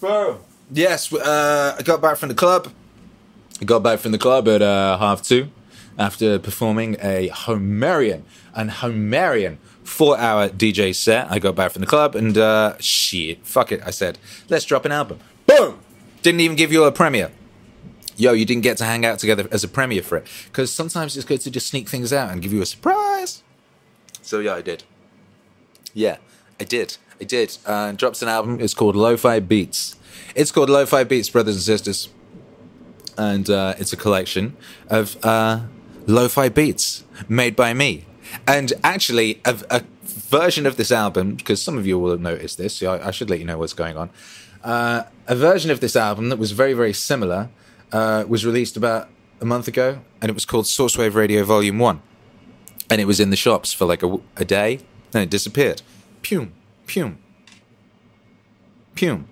Boom. 0.00 0.38
Yes, 0.72 1.12
uh, 1.12 1.76
I 1.78 1.82
got 1.82 2.00
back 2.00 2.16
from 2.16 2.30
the 2.30 2.34
club. 2.34 2.72
I 3.60 3.64
got 3.64 3.82
back 3.82 3.98
from 3.98 4.12
the 4.12 4.18
club 4.18 4.48
at 4.48 4.62
uh, 4.62 4.98
half 4.98 5.22
two 5.22 5.50
after 5.98 6.38
performing 6.38 6.96
a 7.00 7.28
Homerian 7.28 8.22
and 8.54 8.70
Homerian 8.70 9.58
four 9.84 10.18
hour 10.18 10.48
DJ 10.48 10.94
set. 10.94 11.30
I 11.30 11.38
got 11.38 11.54
back 11.54 11.72
from 11.72 11.80
the 11.80 11.86
club 11.86 12.14
and 12.14 12.36
uh, 12.36 12.76
shit, 12.80 13.46
fuck 13.46 13.70
it. 13.70 13.80
I 13.84 13.90
said, 13.90 14.18
let's 14.48 14.64
drop 14.64 14.84
an 14.84 14.92
album. 14.92 15.20
Boom! 15.46 15.78
Didn't 16.22 16.40
even 16.40 16.56
give 16.56 16.72
you 16.72 16.84
a 16.84 16.92
premiere. 16.92 17.30
Yo, 18.16 18.32
you 18.32 18.44
didn't 18.44 18.62
get 18.62 18.78
to 18.78 18.84
hang 18.84 19.04
out 19.04 19.18
together 19.18 19.46
as 19.50 19.62
a 19.62 19.68
premiere 19.68 20.02
for 20.02 20.16
it. 20.16 20.26
Because 20.46 20.72
sometimes 20.72 21.16
it's 21.16 21.26
good 21.26 21.40
to 21.42 21.50
just 21.50 21.66
sneak 21.66 21.88
things 21.88 22.12
out 22.12 22.30
and 22.30 22.40
give 22.40 22.52
you 22.52 22.62
a 22.62 22.66
surprise. 22.66 23.42
So 24.22 24.40
yeah, 24.40 24.54
I 24.54 24.62
did. 24.62 24.84
Yeah, 25.92 26.16
I 26.58 26.64
did. 26.64 26.96
I 27.20 27.24
did. 27.24 27.58
Uh, 27.66 27.92
drops 27.92 28.22
an 28.22 28.28
album. 28.28 28.58
It's 28.60 28.74
called 28.74 28.96
Lo-Fi 28.96 29.40
Beats. 29.40 29.96
It's 30.34 30.50
called 30.50 30.70
Lo-Fi 30.70 31.04
Beats, 31.04 31.30
brothers 31.30 31.54
and 31.54 31.62
sisters, 31.62 32.08
and 33.16 33.48
uh, 33.48 33.74
it's 33.78 33.92
a 33.92 33.96
collection 33.96 34.56
of 34.88 35.16
uh, 35.24 35.60
lo-fi 36.06 36.48
beats 36.48 37.04
made 37.28 37.56
by 37.56 37.72
me. 37.72 38.04
And 38.46 38.72
actually, 38.82 39.40
a, 39.44 39.58
a 39.70 39.84
version 40.02 40.66
of 40.66 40.76
this 40.76 40.92
album, 40.92 41.34
because 41.34 41.62
some 41.62 41.78
of 41.78 41.86
you 41.86 41.98
will 41.98 42.10
have 42.10 42.20
noticed 42.20 42.58
this, 42.58 42.74
so 42.74 42.94
I, 42.94 43.08
I 43.08 43.10
should 43.10 43.30
let 43.30 43.38
you 43.38 43.44
know 43.44 43.58
what's 43.58 43.72
going 43.72 43.96
on. 43.96 44.10
Uh, 44.62 45.04
a 45.26 45.36
version 45.36 45.70
of 45.70 45.80
this 45.80 45.96
album 45.96 46.28
that 46.28 46.38
was 46.38 46.52
very, 46.52 46.72
very 46.72 46.92
similar 46.92 47.48
uh, 47.92 48.24
was 48.26 48.44
released 48.44 48.76
about 48.76 49.08
a 49.40 49.44
month 49.44 49.68
ago, 49.68 50.00
and 50.20 50.30
it 50.30 50.34
was 50.34 50.44
called 50.44 50.64
Sourcewave 50.64 51.14
Radio 51.14 51.44
Volume 51.44 51.78
1. 51.78 52.00
And 52.88 53.00
it 53.00 53.04
was 53.06 53.20
in 53.20 53.30
the 53.30 53.36
shops 53.36 53.72
for 53.72 53.84
like 53.84 54.02
a, 54.02 54.18
a 54.36 54.44
day, 54.44 54.80
then 55.10 55.22
it 55.22 55.30
disappeared. 55.30 55.82
Pum, 56.22 56.52
pum, 56.86 57.18
pum. 58.94 59.28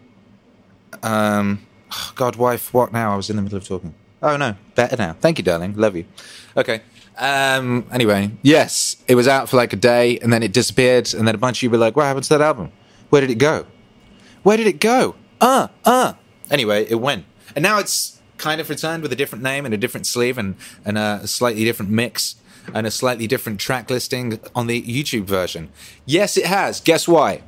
Um, 1.02 1.66
oh 1.92 2.12
God, 2.14 2.36
wife, 2.36 2.72
what 2.74 2.92
now? 2.92 3.12
I 3.12 3.16
was 3.16 3.30
in 3.30 3.36
the 3.36 3.42
middle 3.42 3.58
of 3.58 3.66
talking. 3.66 3.94
Oh 4.22 4.36
no, 4.36 4.56
better 4.74 4.96
now. 4.96 5.14
Thank 5.20 5.38
you, 5.38 5.44
darling. 5.44 5.74
Love 5.74 5.96
you. 5.96 6.06
Okay. 6.56 6.80
Um, 7.16 7.86
anyway, 7.92 8.30
yes, 8.42 8.96
it 9.06 9.14
was 9.14 9.28
out 9.28 9.48
for 9.48 9.56
like 9.56 9.72
a 9.72 9.76
day 9.76 10.18
and 10.18 10.32
then 10.32 10.42
it 10.42 10.52
disappeared. 10.52 11.12
And 11.14 11.28
then 11.28 11.34
a 11.34 11.38
bunch 11.38 11.58
of 11.58 11.62
you 11.62 11.70
were 11.70 11.78
like, 11.78 11.94
what 11.94 12.04
happened 12.04 12.24
to 12.24 12.30
that 12.30 12.40
album? 12.40 12.72
Where 13.10 13.20
did 13.20 13.30
it 13.30 13.38
go? 13.38 13.66
Where 14.42 14.56
did 14.56 14.66
it 14.66 14.80
go? 14.80 15.14
Uh, 15.40 15.68
uh. 15.84 16.14
Anyway, 16.50 16.86
it 16.88 16.96
went. 16.96 17.24
And 17.54 17.62
now 17.62 17.78
it's 17.78 18.13
kind 18.44 18.60
of 18.60 18.68
returned 18.68 19.02
with 19.02 19.10
a 19.10 19.16
different 19.16 19.42
name 19.42 19.64
and 19.64 19.72
a 19.72 19.78
different 19.78 20.06
sleeve 20.06 20.36
and, 20.36 20.54
and 20.84 20.98
a 20.98 21.26
slightly 21.26 21.64
different 21.64 21.90
mix 21.90 22.36
and 22.74 22.86
a 22.86 22.90
slightly 22.90 23.26
different 23.26 23.58
track 23.58 23.88
listing 23.88 24.38
on 24.54 24.66
the 24.66 24.82
YouTube 24.82 25.24
version. 25.24 25.70
Yes, 26.04 26.36
it 26.36 26.44
has. 26.44 26.78
Guess 26.82 27.08
why? 27.08 27.42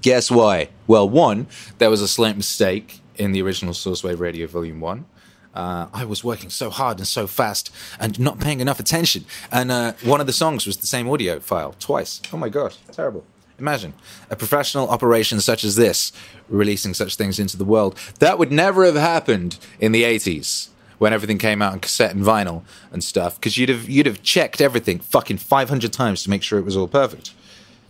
Guess 0.00 0.30
why? 0.30 0.68
Well, 0.86 1.08
one, 1.08 1.48
there 1.78 1.90
was 1.90 2.02
a 2.02 2.06
slight 2.06 2.36
mistake 2.36 3.00
in 3.16 3.32
the 3.32 3.42
original 3.42 3.74
Sourcewave 3.74 4.20
Radio 4.20 4.46
Volume 4.46 4.78
1. 4.78 5.04
Uh, 5.52 5.88
I 5.92 6.04
was 6.04 6.22
working 6.22 6.50
so 6.50 6.70
hard 6.70 6.98
and 6.98 7.08
so 7.08 7.26
fast 7.26 7.72
and 7.98 8.20
not 8.20 8.38
paying 8.38 8.60
enough 8.60 8.78
attention. 8.78 9.24
And 9.50 9.72
uh, 9.72 9.94
one 10.04 10.20
of 10.20 10.28
the 10.28 10.32
songs 10.32 10.66
was 10.66 10.76
the 10.76 10.86
same 10.86 11.08
audio 11.08 11.40
file 11.40 11.74
twice. 11.80 12.22
Oh 12.32 12.36
my 12.36 12.48
God, 12.48 12.76
terrible. 12.92 13.24
Imagine 13.58 13.94
a 14.30 14.36
professional 14.36 14.88
operation 14.88 15.40
such 15.40 15.64
as 15.64 15.76
this 15.76 16.12
releasing 16.48 16.94
such 16.94 17.16
things 17.16 17.38
into 17.38 17.56
the 17.56 17.64
world. 17.64 17.96
That 18.18 18.38
would 18.38 18.52
never 18.52 18.84
have 18.84 18.96
happened 18.96 19.58
in 19.80 19.92
the 19.92 20.02
80s 20.02 20.68
when 20.98 21.12
everything 21.12 21.38
came 21.38 21.62
out 21.62 21.72
on 21.72 21.80
cassette 21.80 22.14
and 22.14 22.24
vinyl 22.24 22.62
and 22.90 23.02
stuff 23.02 23.36
because 23.36 23.58
you'd 23.58 23.68
have 23.68 23.88
you'd 23.88 24.06
have 24.06 24.22
checked 24.22 24.60
everything 24.60 24.98
fucking 24.98 25.38
500 25.38 25.92
times 25.92 26.22
to 26.22 26.30
make 26.30 26.42
sure 26.42 26.58
it 26.58 26.64
was 26.64 26.76
all 26.76 26.88
perfect. 26.88 27.32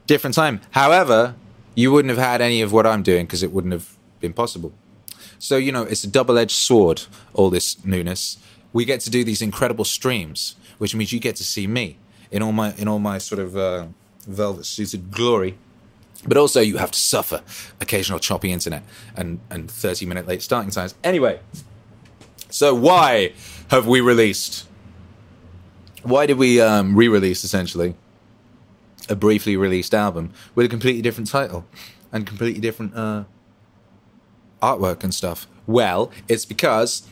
Different 0.07 0.35
time. 0.35 0.61
However, 0.71 1.35
you 1.75 1.93
wouldn't 1.93 2.11
have 2.11 2.25
had 2.25 2.41
any 2.41 2.63
of 2.63 2.73
what 2.73 2.87
I'm 2.87 3.03
doing 3.03 3.27
because 3.27 3.43
it 3.43 3.53
wouldn't 3.53 3.73
have 3.73 3.97
been 4.21 4.33
possible. 4.33 4.73
So, 5.39 5.57
you 5.57 5.71
know, 5.71 5.83
it's 5.83 6.05
a 6.05 6.09
double 6.09 6.39
edged 6.39 6.57
sword, 6.57 7.03
all 7.35 7.51
this 7.51 7.85
newness. 7.85 8.39
We 8.73 8.85
get 8.85 9.01
to 9.01 9.11
do 9.11 9.23
these 9.23 9.43
incredible 9.43 9.85
streams, 9.85 10.57
which 10.79 10.95
means 10.95 11.13
you 11.13 11.21
get 11.21 11.37
to 11.37 11.45
see 11.45 11.67
me 11.67 11.99
in 12.31 12.43
all 12.43 12.53
my, 12.53 12.75
in 12.75 12.89
all 12.89 12.99
my 12.99 13.19
sort 13.19 13.39
of 13.39 13.57
uh, 13.57 13.87
velvet 14.27 14.67
suited 14.67 15.11
glory. 15.11 15.57
But 16.27 16.37
also, 16.37 16.61
you 16.61 16.79
have 16.79 16.91
to 16.91 16.99
suffer 16.99 17.43
occasional 17.81 18.19
choppy 18.19 18.51
internet 18.51 18.83
and, 19.15 19.39
and 19.51 19.71
30 19.71 20.07
minute 20.07 20.27
late 20.27 20.43
starting 20.43 20.71
times. 20.71 20.95
Anyway, 21.05 21.41
so 22.51 22.75
why 22.75 23.33
have 23.71 23.87
we 23.87 24.01
released? 24.01 24.67
Why 26.03 26.27
did 26.27 26.39
we 26.39 26.61
um, 26.61 26.97
re 26.97 27.09
release 27.09 27.45
essentially 27.45 27.95
a 29.09 29.15
briefly 29.15 29.57
released 29.57 29.95
album 29.95 30.33
with 30.55 30.67
a 30.67 30.69
completely 30.69 31.03
different 31.03 31.29
title 31.29 31.65
and 32.13 32.27
completely 32.27 32.61
different 32.61 32.97
uh, 32.97 33.25
artwork 34.63 35.05
and 35.05 35.15
stuff? 35.15 35.47
Well, 35.67 36.11
it's 36.29 36.45
because 36.45 37.07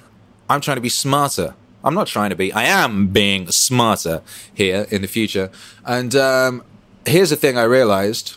I'm 0.49 0.61
trying 0.61 0.77
to 0.77 0.81
be 0.81 0.89
smarter. 0.89 1.55
I'm 1.83 1.95
not 1.95 2.07
trying 2.07 2.31
to 2.31 2.37
be. 2.37 2.53
I 2.53 2.65
am 2.65 3.09
being 3.09 3.49
smarter 3.49 4.23
here 4.53 4.87
in 4.91 5.03
the 5.03 5.09
future. 5.09 5.51
And 5.85 6.15
um, 6.17 6.65
here's 7.07 7.31
the 7.31 7.37
thing 7.37 7.59
I 7.59 7.65
realized 7.65 8.37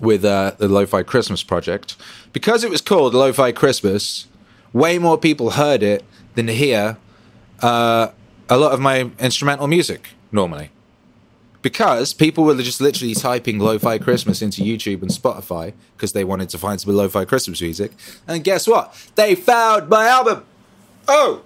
with 0.00 0.24
uh, 0.24 0.52
the 0.58 0.68
Lo-Fi 0.68 1.02
Christmas 1.02 1.42
project, 1.42 1.96
because 2.32 2.64
it 2.64 2.70
was 2.70 2.80
called 2.80 3.14
Lo-Fi 3.14 3.52
Christmas, 3.52 4.26
way 4.72 4.98
more 4.98 5.18
people 5.18 5.50
heard 5.50 5.82
it 5.82 6.04
than 6.34 6.48
hear 6.48 6.96
uh, 7.60 8.08
a 8.48 8.56
lot 8.56 8.72
of 8.72 8.80
my 8.80 9.10
instrumental 9.18 9.66
music 9.66 10.10
normally 10.32 10.70
because 11.66 12.14
people 12.14 12.44
were 12.44 12.54
just 12.54 12.80
literally 12.80 13.12
typing 13.12 13.58
lo-fi 13.58 13.98
Christmas 13.98 14.40
into 14.40 14.62
YouTube 14.62 15.02
and 15.02 15.10
Spotify 15.10 15.72
because 15.96 16.12
they 16.12 16.22
wanted 16.22 16.48
to 16.50 16.58
find 16.58 16.80
some 16.80 16.94
lo-fi 16.94 17.24
Christmas 17.24 17.60
music. 17.60 17.90
And 18.28 18.44
guess 18.44 18.68
what? 18.68 18.94
They 19.16 19.34
found 19.34 19.88
my 19.88 20.06
album. 20.06 20.44
Oh, 21.08 21.42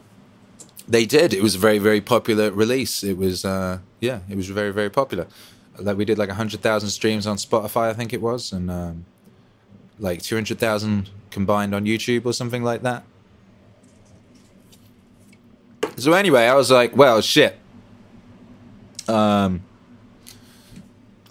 they 0.86 1.06
did. 1.06 1.32
It 1.32 1.42
was 1.42 1.54
a 1.54 1.58
very 1.58 1.78
very 1.78 2.02
popular 2.02 2.50
release. 2.50 3.02
It 3.02 3.16
was 3.16 3.46
uh, 3.46 3.78
yeah, 4.00 4.20
it 4.28 4.36
was 4.36 4.48
very 4.50 4.72
very 4.72 4.90
popular. 4.90 5.26
Like 5.78 5.96
we 5.96 6.04
did 6.04 6.18
like 6.18 6.30
hundred 6.30 6.60
thousand 6.60 6.90
streams 6.90 7.26
on 7.26 7.36
Spotify, 7.36 7.88
I 7.88 7.94
think 7.94 8.12
it 8.12 8.20
was, 8.20 8.52
and 8.52 8.70
um, 8.70 9.06
like 9.98 10.22
two 10.22 10.34
hundred 10.34 10.58
thousand 10.58 11.10
combined 11.30 11.74
on 11.74 11.84
YouTube 11.84 12.26
or 12.26 12.32
something 12.32 12.62
like 12.62 12.82
that. 12.82 13.04
So 15.96 16.12
anyway, 16.12 16.46
I 16.46 16.54
was 16.54 16.70
like, 16.70 16.96
well, 16.96 17.20
shit. 17.20 17.58
Um, 19.08 19.62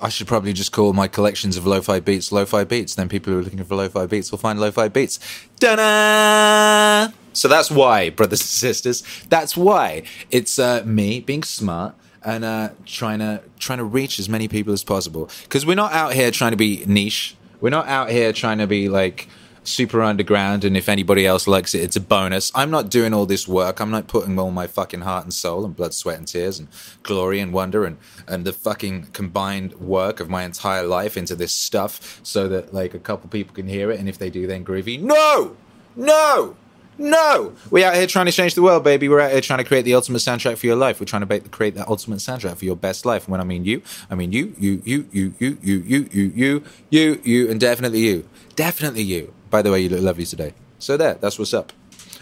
I 0.02 0.10
should 0.10 0.28
probably 0.28 0.54
just 0.54 0.72
call 0.72 0.94
my 0.94 1.08
collections 1.08 1.58
of 1.58 1.66
lo-fi 1.66 2.00
beats 2.00 2.32
lo-fi 2.32 2.64
beats. 2.64 2.96
Then 2.96 3.10
people 3.10 3.34
who 3.34 3.40
are 3.40 3.44
looking 3.44 3.64
for 3.64 3.76
lo-fi 3.76 4.06
beats 4.06 4.32
will 4.32 4.38
find 4.38 4.60
lo-fi 4.60 4.88
beats. 4.88 5.20
Da-da! 5.60 7.12
So 7.34 7.48
that's 7.48 7.70
why, 7.70 8.10
brothers 8.10 8.42
and 8.42 8.48
sisters. 8.48 9.04
That's 9.30 9.58
why 9.58 10.04
it's 10.32 10.58
uh, 10.58 10.84
me 10.86 11.20
being 11.20 11.44
smart 11.44 11.96
and 12.24 12.44
uh, 12.44 12.70
trying 12.86 13.20
to 13.20 13.42
trying 13.60 13.78
to 13.80 13.84
reach 13.84 14.20
as 14.20 14.30
many 14.30 14.48
people 14.48 14.74
as 14.74 14.84
possible. 14.84 15.30
Because 15.44 15.66
we're 15.66 15.76
not 15.76 15.92
out 15.94 16.14
here 16.14 16.32
trying 16.32 16.52
to 16.52 16.58
be 16.58 16.84
niche. 16.86 17.36
We're 17.62 17.70
not 17.70 17.88
out 17.88 18.10
here 18.10 18.32
trying 18.34 18.60
to 18.60 18.68
be 18.68 18.90
like 18.90 19.28
super 19.64 20.02
underground 20.02 20.64
and 20.64 20.76
if 20.76 20.90
anybody 20.90 21.28
else 21.28 21.46
likes 21.46 21.76
it 21.76 21.84
it's 21.84 21.96
a 21.96 22.02
bonus. 22.02 22.52
I'm 22.56 22.72
not 22.72 22.90
doing 22.90 23.14
all 23.14 23.26
this 23.26 23.48
work. 23.48 23.80
I'm 23.80 23.92
not 23.92 24.08
putting 24.08 24.40
all 24.40 24.52
my 24.52 24.68
fucking 24.68 25.02
heart 25.02 25.26
and 25.26 25.34
soul 25.34 25.66
and 25.66 25.76
blood 25.76 25.94
sweat 25.94 26.18
and 26.18 26.28
tears 26.28 26.60
and 26.60 26.70
glory 27.04 27.40
and 27.40 27.54
wonder 27.54 27.86
and 27.86 27.98
and 28.28 28.46
the 28.46 28.54
fucking 28.54 29.08
combined 29.14 29.74
work 29.76 30.20
of 30.20 30.30
my 30.30 30.44
entire 30.44 30.84
life 30.84 31.18
into 31.18 31.36
this 31.36 31.54
stuff 31.54 32.20
so 32.24 32.48
that 32.48 32.74
like 32.74 32.94
a 32.94 33.00
couple 33.00 33.30
people 33.30 33.54
can 33.54 33.68
hear 33.68 33.92
it 33.92 34.00
and 34.00 34.10
if 34.10 34.18
they 34.18 34.30
do 34.30 34.48
then 34.48 34.66
groovy. 34.66 35.00
No! 35.00 35.56
No 35.96 36.56
no, 37.00 37.54
we're 37.72 37.88
out 37.88 37.96
here 37.96 38.08
trying 38.08 38.26
to 38.26 38.32
change 38.32 38.56
the 38.56 38.62
world, 38.62 38.84
baby. 38.84 39.08
We're 39.08 39.22
out 39.22 39.32
here 39.32 39.42
trying 39.42 39.60
to 39.60 39.64
create 39.64 39.84
the 39.84 39.96
ultimate 39.96 40.20
soundtrack 40.20 40.58
for 40.58 40.66
your 40.66 40.76
life. 40.76 41.00
We're 41.00 41.06
trying 41.06 41.26
to 41.26 41.40
create 41.50 41.76
that 41.76 41.88
ultimate 41.88 42.20
soundtrack 42.20 42.58
for 42.58 42.66
your 42.66 42.76
best 42.76 43.06
life. 43.06 43.24
And 43.24 43.32
when 43.32 43.40
I 43.40 43.46
mean 43.46 43.64
you, 43.64 43.82
I 44.12 44.16
mean 44.16 44.34
you, 44.34 44.54
you, 44.60 44.82
you, 44.84 45.08
you, 45.12 45.34
you, 45.40 45.58
you, 45.64 45.80
you, 45.80 46.10
you, 46.12 46.32
you, 46.36 46.64
you, 46.90 47.22
you, 47.24 47.50
and 47.50 47.60
definitely 47.60 48.00
you, 48.00 48.28
definitely 48.56 49.04
you. 49.04 49.34
By 49.50 49.62
the 49.62 49.72
way, 49.72 49.80
you 49.80 49.90
look 49.90 50.02
lovely 50.02 50.26
today. 50.26 50.54
So 50.78 50.98
there, 50.98 51.14
that's 51.16 51.40
what's 51.40 51.54
up. 51.54 51.72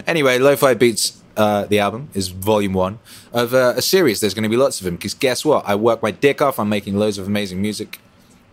Anyway, 0.06 0.38
Lo-Fi 0.38 0.76
Beats, 0.76 1.24
uh, 1.36 1.66
the 1.66 1.80
album, 1.80 2.10
is 2.14 2.28
volume 2.28 2.74
one 2.74 3.00
of 3.34 3.56
uh, 3.56 3.74
a 3.76 3.82
series. 3.82 4.22
There's 4.22 4.36
going 4.36 4.44
to 4.44 4.50
be 4.50 4.58
lots 4.58 4.80
of 4.80 4.86
them 4.86 4.96
because 4.96 5.16
guess 5.16 5.44
what? 5.44 5.68
I 5.68 5.74
work 5.74 6.04
my 6.04 6.12
dick 6.12 6.42
off. 6.42 6.60
I'm 6.60 6.70
making 6.70 6.98
loads 6.98 7.18
of 7.18 7.26
amazing 7.26 7.62
music, 7.62 8.00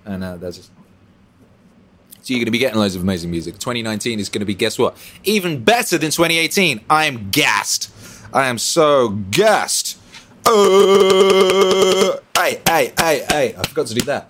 and 0.07 0.25
uh, 0.25 0.37
that's. 0.37 0.71
So 2.25 2.33
you're 2.33 2.38
going 2.38 2.47
to 2.47 2.52
be 2.52 2.59
getting 2.59 2.78
loads 2.78 2.97
of 2.97 3.02
amazing 3.02 3.31
music. 3.31 3.59
2019 3.59 4.19
is 4.19 4.31
going 4.31 4.40
to 4.40 4.47
be, 4.47 4.54
guess 4.54 4.78
what? 4.78 4.97
Even 5.25 5.62
better 5.62 5.99
than 5.99 6.11
2018. 6.11 6.81
I 6.88 7.04
am 7.04 7.31
gassed. 7.31 7.93
I 8.33 8.47
am 8.47 8.57
so 8.57 9.11
gassed. 9.11 9.99
Uh, 10.47 12.16
hey, 12.35 12.62
hey, 12.66 12.93
hey, 12.99 13.26
hey. 13.28 13.54
I 13.54 13.62
forgot 13.69 13.88
to 13.88 13.95
do 13.95 14.07
that. 14.07 14.28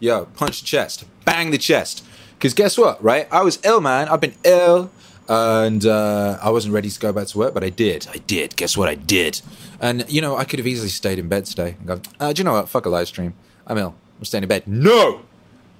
Yo, 0.00 0.24
punch 0.24 0.60
the 0.60 0.66
chest. 0.66 1.04
Bang 1.26 1.50
the 1.50 1.58
chest. 1.58 2.02
Because 2.38 2.54
guess 2.54 2.78
what, 2.78 3.02
right? 3.04 3.28
I 3.30 3.42
was 3.42 3.58
ill, 3.62 3.82
man. 3.82 4.08
I've 4.08 4.22
been 4.22 4.34
ill. 4.44 4.90
And 5.28 5.84
uh, 5.84 6.38
I 6.40 6.48
wasn't 6.48 6.72
ready 6.72 6.88
to 6.88 7.00
go 7.00 7.12
back 7.12 7.26
to 7.26 7.38
work, 7.38 7.52
but 7.52 7.62
I 7.62 7.68
did. 7.68 8.08
I 8.14 8.16
did. 8.16 8.56
Guess 8.56 8.78
what? 8.78 8.88
I 8.88 8.94
did. 8.94 9.42
And, 9.78 10.10
you 10.10 10.22
know, 10.22 10.38
I 10.38 10.44
could 10.44 10.58
have 10.58 10.66
easily 10.66 10.88
stayed 10.88 11.18
in 11.18 11.28
bed 11.28 11.44
today 11.44 11.76
and 11.78 11.86
gone, 11.86 12.02
uh, 12.18 12.32
do 12.32 12.40
you 12.40 12.44
know 12.44 12.54
what? 12.54 12.70
Fuck 12.70 12.86
a 12.86 12.88
live 12.88 13.08
stream. 13.08 13.34
I'm 13.66 13.76
ill. 13.76 13.94
I'm 14.18 14.24
staying 14.24 14.42
in 14.42 14.48
bed. 14.48 14.66
No! 14.66 15.20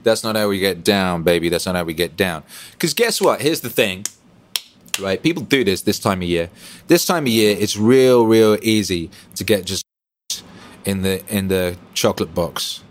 That's 0.03 0.25
not 0.25 0.37
how 0.37 0.49
we 0.49 0.59
get 0.59 0.85
down, 0.85 1.23
baby. 1.23 1.49
That's 1.49 1.67
not 1.67 1.75
how 1.75 1.85
we 1.85 1.95
get 1.95 2.17
down. 2.17 2.43
Because 2.73 2.95
guess 2.95 3.21
what? 3.21 3.41
Here's 3.41 3.61
the 3.61 3.71
thing, 3.71 4.05
right? 5.01 5.23
People 5.23 5.43
do 5.43 5.65
this 5.65 5.83
this 5.83 5.99
time 5.99 6.23
of 6.23 6.29
year. 6.29 6.51
This 6.89 7.07
time 7.07 7.25
of 7.25 7.29
year, 7.29 7.57
it's 7.59 7.77
real, 7.77 8.27
real 8.27 8.59
easy 8.63 9.11
to 9.37 9.45
get 9.45 9.65
just 9.65 9.85
in 10.85 11.03
the 11.03 11.25
in 11.29 11.49
the 11.49 11.77
chocolate 11.95 12.35
box 12.35 12.83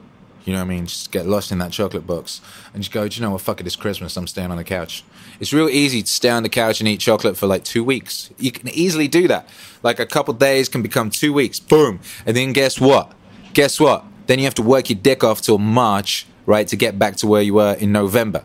you 0.46 0.54
know 0.54 0.60
what 0.60 0.66
I 0.66 0.70
mean? 0.70 0.88
Just 0.88 1.12
get 1.12 1.28
lost 1.28 1.52
in 1.52 1.60
that 1.60 1.72
chocolate 1.72 2.08
box 2.08 2.42
and 2.74 2.82
just 2.82 2.92
go, 2.92 3.08
do 3.08 3.16
you 3.16 3.22
know 3.22 3.32
what? 3.32 3.42
Fuck 3.42 3.62
it, 3.62 3.68
it's 3.68 3.76
Christmas. 3.76 4.18
I'm 4.18 4.28
staying 4.28 4.52
on 4.52 4.58
the 4.58 4.64
couch. 4.64 5.04
It's 5.40 5.54
real 5.54 5.70
easy 5.70 6.02
to 6.02 6.08
stay 6.08 6.30
on 6.30 6.44
the 6.44 6.50
couch 6.50 6.80
and 6.82 6.88
eat 6.88 7.00
chocolate 7.00 7.38
for 7.38 7.48
like 7.48 7.64
two 7.64 7.84
weeks. 7.84 8.32
You 8.38 8.52
can 8.52 8.68
easily 8.70 9.08
do 9.08 9.28
that. 9.28 9.48
Like 9.84 10.00
a 10.00 10.06
couple 10.06 10.34
days 10.34 10.68
can 10.68 10.82
become 10.82 11.10
two 11.10 11.34
weeks. 11.34 11.60
Boom. 11.60 12.00
And 12.26 12.36
then 12.36 12.54
guess 12.54 12.80
what? 12.80 13.12
Guess 13.54 13.80
what? 13.80 14.04
Then 14.28 14.40
you 14.40 14.46
have 14.46 14.56
to 14.56 14.62
work 14.62 14.90
your 14.90 15.00
dick 15.00 15.24
off 15.24 15.42
till 15.42 15.58
March, 15.58 16.26
right, 16.46 16.68
to 16.68 16.76
get 16.76 16.98
back 16.98 17.16
to 17.18 17.28
where 17.28 17.42
you 17.42 17.54
were 17.56 17.74
in 17.74 17.92
November. 17.92 18.44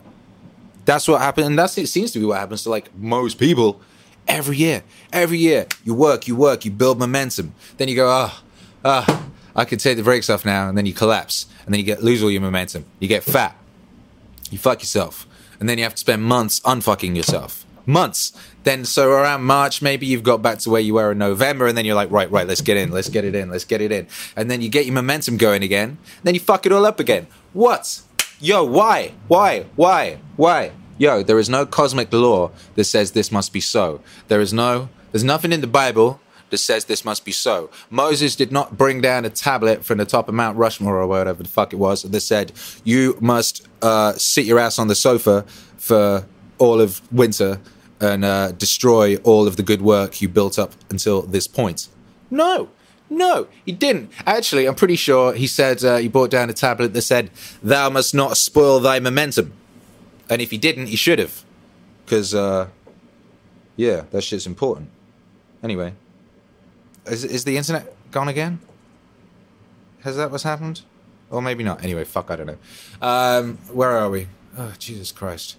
That's 0.85 1.07
what 1.07 1.21
happened, 1.21 1.47
and 1.47 1.59
that's 1.59 1.77
it 1.77 1.87
seems 1.87 2.11
to 2.11 2.19
be 2.19 2.25
what 2.25 2.39
happens 2.39 2.63
to 2.63 2.69
like 2.69 2.95
most 2.95 3.37
people 3.37 3.81
every 4.27 4.57
year. 4.57 4.83
Every 5.11 5.37
year, 5.37 5.67
you 5.83 5.93
work, 5.93 6.27
you 6.27 6.35
work, 6.35 6.65
you 6.65 6.71
build 6.71 6.99
momentum. 6.99 7.53
Then 7.77 7.87
you 7.87 7.95
go, 7.95 8.09
ah, 8.09 8.43
oh, 8.85 8.89
ah, 8.89 9.05
oh, 9.07 9.31
I 9.55 9.65
can 9.65 9.79
take 9.79 9.97
the 9.97 10.03
brakes 10.03 10.29
off 10.29 10.45
now, 10.45 10.69
and 10.69 10.77
then 10.77 10.85
you 10.85 10.93
collapse, 10.93 11.47
and 11.65 11.73
then 11.73 11.79
you 11.79 11.85
get 11.85 12.03
lose 12.03 12.23
all 12.23 12.31
your 12.31 12.41
momentum. 12.41 12.85
You 12.99 13.07
get 13.07 13.23
fat. 13.23 13.55
You 14.49 14.57
fuck 14.57 14.81
yourself, 14.81 15.27
and 15.59 15.67
then 15.67 15.77
you 15.77 15.83
have 15.83 15.93
to 15.95 15.99
spend 15.99 16.23
months 16.23 16.59
unfucking 16.61 17.15
yourself 17.15 17.65
months. 17.87 18.33
Then, 18.67 18.83
so 18.83 19.09
around 19.09 19.43
March, 19.43 19.81
maybe 19.81 20.07
you've 20.07 20.23
got 20.23 20.41
back 20.41 20.59
to 20.59 20.69
where 20.69 20.81
you 20.81 20.95
were 20.95 21.13
in 21.13 21.19
November, 21.19 21.67
and 21.67 21.77
then 21.77 21.85
you're 21.85 21.95
like, 21.95 22.11
right, 22.11 22.29
right, 22.29 22.45
let's 22.45 22.59
get 22.59 22.75
in, 22.75 22.91
let's 22.91 23.07
get 23.07 23.23
it 23.23 23.33
in, 23.33 23.49
let's 23.49 23.63
get 23.63 23.79
it 23.79 23.93
in. 23.93 24.07
And 24.35 24.51
then 24.51 24.61
you 24.61 24.67
get 24.67 24.85
your 24.85 24.93
momentum 24.93 25.37
going 25.37 25.63
again, 25.63 25.99
then 26.23 26.33
you 26.33 26.41
fuck 26.41 26.65
it 26.65 26.73
all 26.73 26.85
up 26.85 26.99
again. 26.99 27.27
What? 27.53 28.01
Yo, 28.41 28.65
why? 28.65 29.13
Why? 29.29 29.67
Why? 29.77 30.19
Why? 30.35 30.73
Yo, 30.97 31.23
there 31.23 31.39
is 31.39 31.47
no 31.47 31.65
cosmic 31.65 32.11
law 32.11 32.51
that 32.75 32.83
says 32.83 33.13
this 33.13 33.31
must 33.31 33.53
be 33.53 33.61
so. 33.61 34.01
There 34.27 34.41
is 34.41 34.51
no, 34.51 34.89
there's 35.13 35.23
nothing 35.23 35.53
in 35.53 35.61
the 35.61 35.67
Bible 35.67 36.19
that 36.49 36.57
says 36.57 36.83
this 36.83 37.05
must 37.05 37.23
be 37.23 37.31
so. 37.31 37.69
Moses 37.89 38.35
did 38.35 38.51
not 38.51 38.77
bring 38.77 38.99
down 38.99 39.23
a 39.23 39.29
tablet 39.29 39.85
from 39.85 39.97
the 39.97 40.05
top 40.05 40.27
of 40.27 40.35
Mount 40.35 40.57
Rushmore 40.57 40.97
or 40.97 41.07
whatever 41.07 41.41
the 41.41 41.47
fuck 41.47 41.71
it 41.71 41.77
was 41.77 42.03
that 42.03 42.19
said, 42.19 42.51
you 42.83 43.17
must 43.21 43.65
uh, 43.81 44.11
sit 44.17 44.45
your 44.45 44.59
ass 44.59 44.77
on 44.77 44.89
the 44.89 44.95
sofa 44.95 45.45
for 45.77 46.27
all 46.57 46.81
of 46.81 47.01
winter 47.13 47.61
and 47.99 48.23
uh, 48.23 48.51
destroy 48.51 49.17
all 49.17 49.47
of 49.47 49.57
the 49.57 49.63
good 49.63 49.81
work 49.81 50.21
you 50.21 50.29
built 50.29 50.59
up 50.59 50.73
until 50.89 51.21
this 51.21 51.47
point. 51.47 51.87
No, 52.29 52.69
no, 53.09 53.47
he 53.65 53.71
didn't. 53.71 54.11
Actually, 54.25 54.67
I'm 54.67 54.75
pretty 54.75 54.95
sure 54.95 55.33
he 55.33 55.47
said 55.47 55.83
uh, 55.83 55.97
he 55.97 56.07
brought 56.07 56.29
down 56.29 56.49
a 56.49 56.53
tablet 56.53 56.93
that 56.93 57.01
said, 57.01 57.31
Thou 57.63 57.89
must 57.89 58.13
not 58.13 58.37
spoil 58.37 58.79
thy 58.79 58.99
momentum. 58.99 59.53
And 60.29 60.41
if 60.41 60.51
he 60.51 60.57
didn't, 60.57 60.87
he 60.87 60.95
should 60.95 61.19
have. 61.19 61.43
Because, 62.05 62.35
uh, 62.35 62.67
yeah, 63.75 64.03
that 64.11 64.23
shit's 64.23 64.45
important. 64.45 64.89
Anyway, 65.63 65.93
is, 67.05 67.23
is 67.23 67.45
the 67.45 67.57
internet 67.57 67.93
gone 68.11 68.27
again? 68.27 68.59
Has 70.01 70.17
that 70.17 70.31
what's 70.31 70.43
happened? 70.43 70.81
Or 71.29 71.41
maybe 71.41 71.63
not. 71.63 71.83
Anyway, 71.83 72.03
fuck, 72.03 72.29
I 72.29 72.35
don't 72.35 72.47
know. 72.47 72.57
Um, 73.01 73.57
where 73.71 73.91
are 73.91 74.09
we? 74.09 74.27
Oh, 74.57 74.73
Jesus 74.77 75.11
Christ 75.11 75.57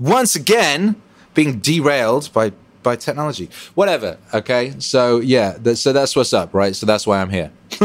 once 0.00 0.34
again 0.34 1.00
being 1.34 1.60
derailed 1.60 2.32
by 2.32 2.52
by 2.82 2.96
technology. 2.96 3.50
Whatever. 3.74 4.18
Okay. 4.32 4.74
So 4.78 5.20
yeah. 5.20 5.58
So 5.74 5.92
that's 5.92 6.16
what's 6.16 6.32
up, 6.32 6.54
right? 6.54 6.74
So 6.74 6.86
that's 6.86 7.06
why 7.06 7.20
I'm 7.20 7.30
here. 7.30 7.52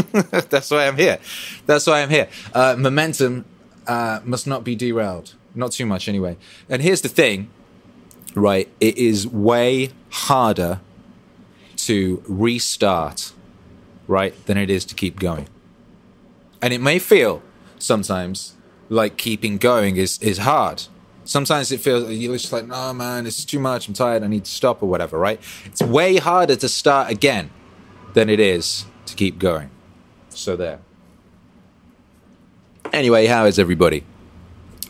that's 0.49 0.71
why 0.71 0.87
I'm 0.87 0.97
here. 0.97 1.19
That's 1.65 1.85
why 1.85 2.01
I'm 2.01 2.09
here. 2.09 2.29
Uh, 2.53 2.75
momentum 2.77 3.45
uh, 3.87 4.21
must 4.23 4.47
not 4.47 4.63
be 4.63 4.75
derailed. 4.75 5.35
Not 5.53 5.71
too 5.71 5.85
much, 5.85 6.09
anyway. 6.09 6.37
And 6.69 6.81
here's 6.81 7.01
the 7.01 7.09
thing, 7.09 7.49
right? 8.33 8.69
It 8.81 8.97
is 8.97 9.25
way 9.25 9.91
harder 10.09 10.81
to 11.77 12.23
restart, 12.27 13.31
right, 14.07 14.33
than 14.47 14.57
it 14.57 14.69
is 14.69 14.83
to 14.85 14.95
keep 14.95 15.19
going. 15.19 15.47
And 16.61 16.73
it 16.73 16.81
may 16.81 16.99
feel 16.99 17.41
sometimes 17.79 18.55
like 18.89 19.17
keeping 19.17 19.57
going 19.57 19.97
is 19.97 20.19
is 20.19 20.39
hard 20.39 20.83
Sometimes 21.25 21.71
it 21.71 21.79
feels 21.79 22.09
you're 22.11 22.37
just 22.37 22.53
like, 22.53 22.67
no, 22.67 22.93
man, 22.93 23.25
it's 23.25 23.43
too 23.43 23.59
much. 23.59 23.87
I'm 23.87 23.95
tired. 23.95 24.23
I 24.23 24.27
need 24.27 24.45
to 24.45 24.51
stop 24.51 24.83
or 24.83 24.87
whatever, 24.87 25.17
right? 25.17 25.39
It's 25.65 25.81
way 25.81 26.17
harder 26.17 26.55
to 26.55 26.69
start 26.69 27.11
again 27.11 27.49
than 28.13 28.29
it 28.29 28.39
is 28.39 28.85
to 29.07 29.15
keep 29.15 29.39
going. 29.39 29.71
So 30.29 30.55
there. 30.55 30.79
Anyway, 32.93 33.25
how 33.25 33.45
is 33.45 33.57
everybody? 33.57 34.03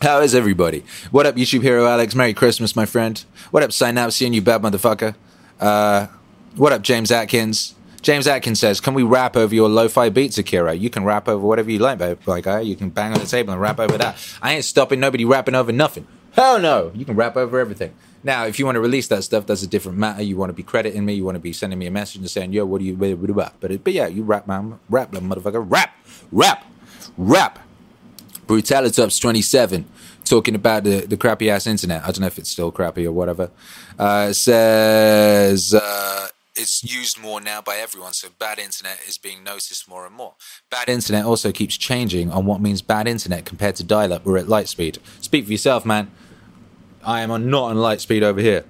How 0.02 0.20
is 0.20 0.34
everybody? 0.34 0.84
What 1.10 1.24
up, 1.24 1.36
YouTube 1.36 1.62
hero 1.62 1.86
Alex? 1.86 2.14
Merry 2.14 2.34
Christmas, 2.34 2.76
my 2.76 2.84
friend. 2.84 3.24
What 3.50 3.62
up, 3.62 3.70
Synapsian, 3.70 4.34
you 4.34 4.42
bad 4.42 4.60
motherfucker? 4.60 5.14
Uh, 5.58 6.08
what 6.54 6.72
up, 6.72 6.82
James 6.82 7.10
Atkins? 7.10 7.74
James 8.02 8.26
Atkins 8.26 8.60
says, 8.60 8.78
"Can 8.78 8.92
we 8.92 9.02
rap 9.02 9.36
over 9.36 9.54
your 9.54 9.70
lo-fi 9.70 10.10
beats, 10.10 10.36
Akira? 10.36 10.74
You 10.74 10.90
can 10.90 11.02
rap 11.04 11.28
over 11.28 11.44
whatever 11.44 11.70
you 11.70 11.78
like. 11.78 12.26
Like, 12.26 12.46
uh, 12.46 12.58
you 12.58 12.76
can 12.76 12.90
bang 12.90 13.12
on 13.12 13.18
the 13.18 13.26
table 13.26 13.52
and 13.52 13.60
rap 13.60 13.80
over 13.80 13.96
that. 13.98 14.16
I 14.42 14.54
ain't 14.54 14.64
stopping 14.64 15.00
nobody 15.00 15.24
rapping 15.24 15.54
over 15.54 15.72
nothing. 15.72 16.06
Hell 16.36 16.58
no. 16.58 16.92
You 16.94 17.06
can 17.06 17.16
rap 17.16 17.34
over 17.34 17.58
everything. 17.58 17.94
Now, 18.22 18.44
if 18.44 18.58
you 18.58 18.66
want 18.66 18.76
to 18.76 18.80
release 18.80 19.08
that 19.08 19.24
stuff, 19.24 19.46
that's 19.46 19.62
a 19.62 19.66
different 19.66 19.96
matter. 19.96 20.22
You 20.22 20.36
want 20.36 20.50
to 20.50 20.52
be 20.52 20.62
crediting 20.62 21.04
me. 21.06 21.14
You 21.14 21.24
want 21.24 21.36
to 21.36 21.40
be 21.40 21.54
sending 21.54 21.78
me 21.78 21.86
a 21.86 21.90
message 21.90 22.20
and 22.20 22.30
saying, 22.30 22.52
yo, 22.52 22.66
what 22.66 22.80
do 22.80 22.84
you, 22.84 22.94
you 22.94 23.34
But, 23.34 23.82
but 23.82 23.92
yeah, 23.92 24.06
you 24.06 24.22
rap, 24.22 24.46
man. 24.46 24.78
Rap, 24.90 25.12
motherfucker. 25.12 25.64
Rap, 25.66 25.96
rap, 26.30 26.66
rap. 27.16 27.58
Brutality 28.46 29.02
Ups 29.02 29.18
27 29.18 29.86
talking 30.24 30.54
about 30.54 30.84
the, 30.84 31.06
the 31.06 31.16
crappy 31.16 31.48
ass 31.48 31.66
internet. 31.66 32.02
I 32.02 32.06
don't 32.08 32.20
know 32.20 32.26
if 32.26 32.38
it's 32.38 32.50
still 32.50 32.70
crappy 32.70 33.06
or 33.06 33.12
whatever. 33.12 33.50
Uh, 33.98 34.32
says, 34.32 35.72
uh, 35.72 36.28
it's 36.54 36.84
used 36.84 37.20
more 37.20 37.40
now 37.40 37.60
by 37.62 37.76
everyone, 37.76 38.12
so 38.12 38.28
bad 38.38 38.58
internet 38.58 38.98
is 39.06 39.18
being 39.18 39.44
noticed 39.44 39.88
more 39.88 40.06
and 40.06 40.14
more. 40.14 40.34
Bad 40.70 40.88
internet 40.88 41.24
also 41.24 41.52
keeps 41.52 41.76
changing 41.76 42.30
on 42.30 42.44
what 42.44 42.60
means 42.60 42.82
bad 42.82 43.06
internet 43.06 43.44
compared 43.44 43.76
to 43.76 43.84
dial 43.84 44.12
up 44.12 44.26
or 44.26 44.36
at 44.36 44.48
light 44.48 44.68
speed. 44.68 44.98
Speak 45.20 45.46
for 45.46 45.52
yourself, 45.52 45.86
man. 45.86 46.10
I 47.06 47.20
am 47.20 47.30
not 47.48 47.70
on 47.70 47.76
light 47.76 48.00
speed 48.00 48.24
over 48.24 48.40
here. 48.40 48.64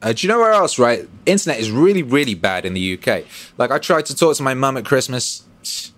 Uh, 0.00 0.12
do 0.12 0.24
you 0.24 0.32
know 0.32 0.38
where 0.38 0.52
else, 0.52 0.78
right? 0.78 1.08
Internet 1.26 1.58
is 1.58 1.70
really, 1.70 2.02
really 2.04 2.34
bad 2.34 2.64
in 2.64 2.74
the 2.74 2.94
UK. 2.96 3.24
Like, 3.58 3.72
I 3.72 3.78
tried 3.78 4.06
to 4.06 4.14
talk 4.14 4.36
to 4.36 4.42
my 4.44 4.54
mum 4.54 4.76
at 4.76 4.84
Christmas. 4.84 5.42
It's 5.60 5.92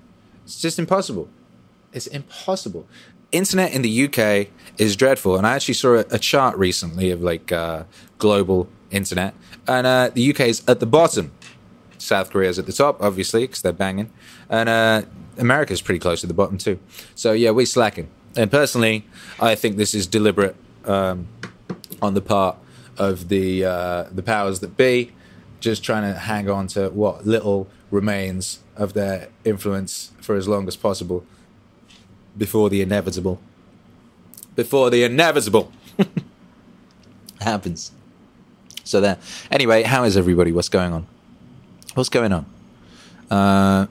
just 0.46 0.78
impossible. 0.78 1.28
It's 1.92 2.06
impossible. 2.06 2.88
Internet 3.30 3.72
in 3.74 3.82
the 3.82 4.04
UK 4.06 4.48
is 4.78 4.96
dreadful. 4.96 5.36
And 5.36 5.46
I 5.46 5.54
actually 5.54 5.74
saw 5.74 6.02
a, 6.10 6.18
chart 6.18 6.56
recently 6.56 7.10
of 7.10 7.20
like 7.20 7.52
uh, 7.52 7.84
global 8.16 8.68
internet, 8.90 9.34
and 9.66 9.86
uh, 9.86 10.10
the 10.14 10.30
UK 10.30 10.40
is 10.40 10.62
at 10.66 10.80
the 10.80 10.86
bottom. 10.86 11.32
South 11.98 12.30
Korea 12.30 12.48
is 12.48 12.58
at 12.58 12.64
the 12.64 12.72
top, 12.72 13.02
obviously, 13.02 13.42
because 13.42 13.60
they're 13.60 13.72
banging, 13.72 14.10
and 14.48 14.68
uh, 14.70 15.02
is 15.36 15.82
pretty 15.82 15.98
close 15.98 16.22
to 16.22 16.26
the 16.26 16.32
bottom 16.32 16.56
too. 16.56 16.78
So 17.14 17.32
yeah, 17.32 17.50
we're 17.50 17.66
slacking. 17.66 18.08
And 18.38 18.52
personally, 18.52 19.04
I 19.40 19.56
think 19.56 19.78
this 19.78 19.94
is 19.94 20.06
deliberate 20.06 20.54
um, 20.84 21.26
on 22.00 22.14
the 22.14 22.20
part 22.20 22.56
of 22.96 23.28
the 23.28 23.64
uh, 23.64 24.04
the 24.12 24.22
powers 24.22 24.60
that 24.60 24.76
be, 24.76 25.10
just 25.58 25.82
trying 25.82 26.04
to 26.04 26.16
hang 26.16 26.48
on 26.48 26.68
to 26.68 26.88
what 26.90 27.26
little 27.26 27.66
remains 27.90 28.60
of 28.76 28.92
their 28.92 29.28
influence 29.44 30.12
for 30.20 30.36
as 30.36 30.46
long 30.46 30.68
as 30.68 30.76
possible 30.76 31.26
before 32.36 32.70
the 32.70 32.80
inevitable. 32.80 33.40
Before 34.54 34.88
the 34.88 35.02
inevitable 35.02 35.72
happens. 37.40 37.90
So 38.84 39.00
there. 39.00 39.18
Anyway, 39.50 39.82
how 39.82 40.04
is 40.04 40.16
everybody? 40.16 40.52
What's 40.52 40.68
going 40.68 40.92
on? 40.92 41.08
What's 41.94 42.08
going 42.08 42.32
on? 42.32 42.46
Uh, 43.32 43.86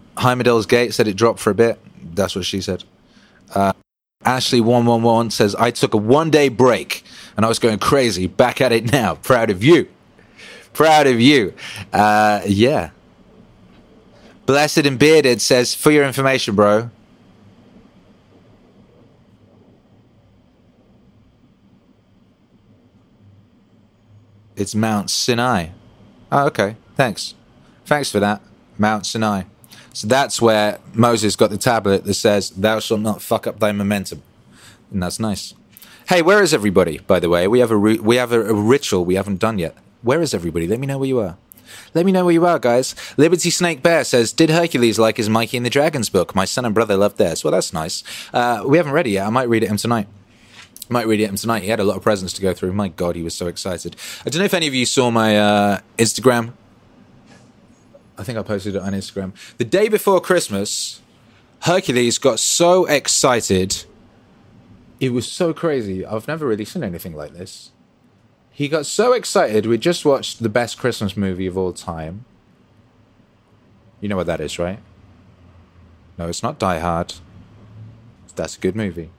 Gate 0.63 0.93
said 0.93 1.09
it 1.09 1.17
dropped 1.17 1.39
for 1.39 1.49
a 1.49 1.55
bit. 1.55 1.81
That's 2.15 2.33
what 2.33 2.45
she 2.45 2.61
said. 2.61 2.85
Uh, 3.53 3.73
Ashley111 4.23 5.31
says, 5.31 5.55
I 5.55 5.71
took 5.71 5.93
a 5.93 5.97
one 5.97 6.29
day 6.29 6.49
break 6.49 7.03
and 7.35 7.45
I 7.45 7.49
was 7.49 7.59
going 7.59 7.79
crazy. 7.79 8.27
Back 8.27 8.61
at 8.61 8.71
it 8.71 8.91
now. 8.91 9.15
Proud 9.23 9.49
of 9.49 9.63
you. 9.63 9.87
Proud 10.73 11.07
of 11.07 11.19
you. 11.19 11.53
Uh, 11.93 12.41
yeah. 12.45 12.91
Blessed 14.45 14.85
and 14.85 14.97
Bearded 14.97 15.41
says, 15.41 15.73
for 15.73 15.91
your 15.91 16.05
information, 16.05 16.55
bro, 16.55 16.89
It's 24.57 24.73
Mount 24.73 25.11
Sinai. 25.11 25.67
Oh, 26.31 26.47
okay. 26.47 26.77
Thanks. 26.95 27.35
Thanks 27.85 28.11
for 28.11 28.19
that. 28.19 28.41
Mount 28.79 29.05
Sinai. 29.05 29.43
So 29.97 30.07
that's 30.07 30.39
where 30.39 30.77
Moses 30.93 31.35
got 31.35 31.49
the 31.49 31.57
tablet 31.57 32.03
that 32.03 32.13
says, 32.13 32.51
Thou 32.51 32.79
shalt 32.79 32.99
not 32.99 33.19
fuck 33.19 33.47
up 33.47 33.59
thy 33.59 33.71
momentum. 33.71 34.21
And 34.91 35.01
that's 35.01 35.19
nice. 35.19 35.55
Hey, 36.07 36.21
where 36.21 36.43
is 36.43 36.53
everybody, 36.53 36.99
by 36.99 37.19
the 37.19 37.29
way? 37.29 37.47
We 37.47 37.61
have 37.61 37.71
a, 37.71 37.79
we 37.79 38.17
have 38.17 38.31
a, 38.31 38.41
a 38.41 38.53
ritual 38.53 39.05
we 39.05 39.15
haven't 39.15 39.39
done 39.39 39.57
yet. 39.57 39.75
Where 40.03 40.21
is 40.21 40.35
everybody? 40.35 40.67
Let 40.67 40.79
me 40.79 40.85
know 40.85 40.99
where 40.99 41.07
you 41.07 41.19
are. 41.19 41.37
Let 41.95 42.05
me 42.05 42.11
know 42.11 42.25
where 42.25 42.33
you 42.35 42.45
are, 42.45 42.59
guys. 42.59 42.93
Liberty 43.17 43.49
Snake 43.49 43.81
Bear 43.81 44.03
says, 44.03 44.31
Did 44.31 44.51
Hercules 44.51 44.99
like 44.99 45.17
his 45.17 45.29
Mikey 45.29 45.57
and 45.57 45.65
the 45.65 45.71
Dragons 45.71 46.11
book? 46.11 46.35
My 46.35 46.45
son 46.45 46.63
and 46.63 46.75
brother 46.75 46.95
loved 46.95 47.17
theirs. 47.17 47.43
Well, 47.43 47.51
that's 47.51 47.73
nice. 47.73 48.03
Uh, 48.31 48.65
we 48.67 48.77
haven't 48.77 48.93
read 48.93 49.07
it 49.07 49.13
yet. 49.13 49.25
I 49.25 49.31
might 49.31 49.49
read 49.49 49.63
it 49.63 49.69
him 49.69 49.77
tonight. 49.77 50.07
Might 50.89 51.07
read 51.07 51.21
it 51.21 51.27
him 51.27 51.37
tonight. 51.37 51.63
He 51.63 51.69
had 51.69 51.79
a 51.79 51.83
lot 51.83 51.97
of 51.97 52.03
presents 52.03 52.33
to 52.33 52.41
go 52.43 52.53
through. 52.53 52.73
My 52.73 52.89
God, 52.89 53.15
he 53.15 53.23
was 53.23 53.33
so 53.33 53.47
excited. 53.47 53.95
I 54.23 54.29
don't 54.29 54.37
know 54.37 54.45
if 54.45 54.53
any 54.53 54.67
of 54.67 54.75
you 54.75 54.85
saw 54.85 55.09
my 55.09 55.39
uh, 55.39 55.79
Instagram. 55.97 56.53
I 58.17 58.23
think 58.23 58.37
I 58.37 58.43
posted 58.43 58.75
it 58.75 58.81
on 58.81 58.93
Instagram. 58.93 59.33
The 59.57 59.65
day 59.65 59.89
before 59.89 60.19
Christmas, 60.19 61.01
Hercules 61.61 62.17
got 62.17 62.39
so 62.39 62.85
excited. 62.85 63.83
It 64.99 65.09
was 65.13 65.31
so 65.31 65.53
crazy. 65.53 66.05
I've 66.05 66.27
never 66.27 66.47
really 66.47 66.65
seen 66.65 66.83
anything 66.83 67.15
like 67.15 67.33
this. 67.33 67.71
He 68.51 68.67
got 68.67 68.87
so 68.87 69.13
excited. 69.13 69.67
We 69.67 69.77
just 69.77 70.03
watched 70.03 70.41
the 70.41 70.49
best 70.49 70.79
Christmas 70.79 71.15
movie 71.15 71.45
of 71.45 71.57
all 71.57 71.73
time. 71.73 72.25
You 74.01 74.09
know 74.09 74.15
what 74.15 74.25
that 74.27 74.41
is, 74.41 74.57
right? 74.57 74.79
No, 76.17 76.27
it's 76.27 76.41
not 76.41 76.57
Die 76.57 76.79
Hard. 76.79 77.13
That's 78.35 78.55
a 78.55 78.59
good 78.59 78.75
movie. 78.75 79.11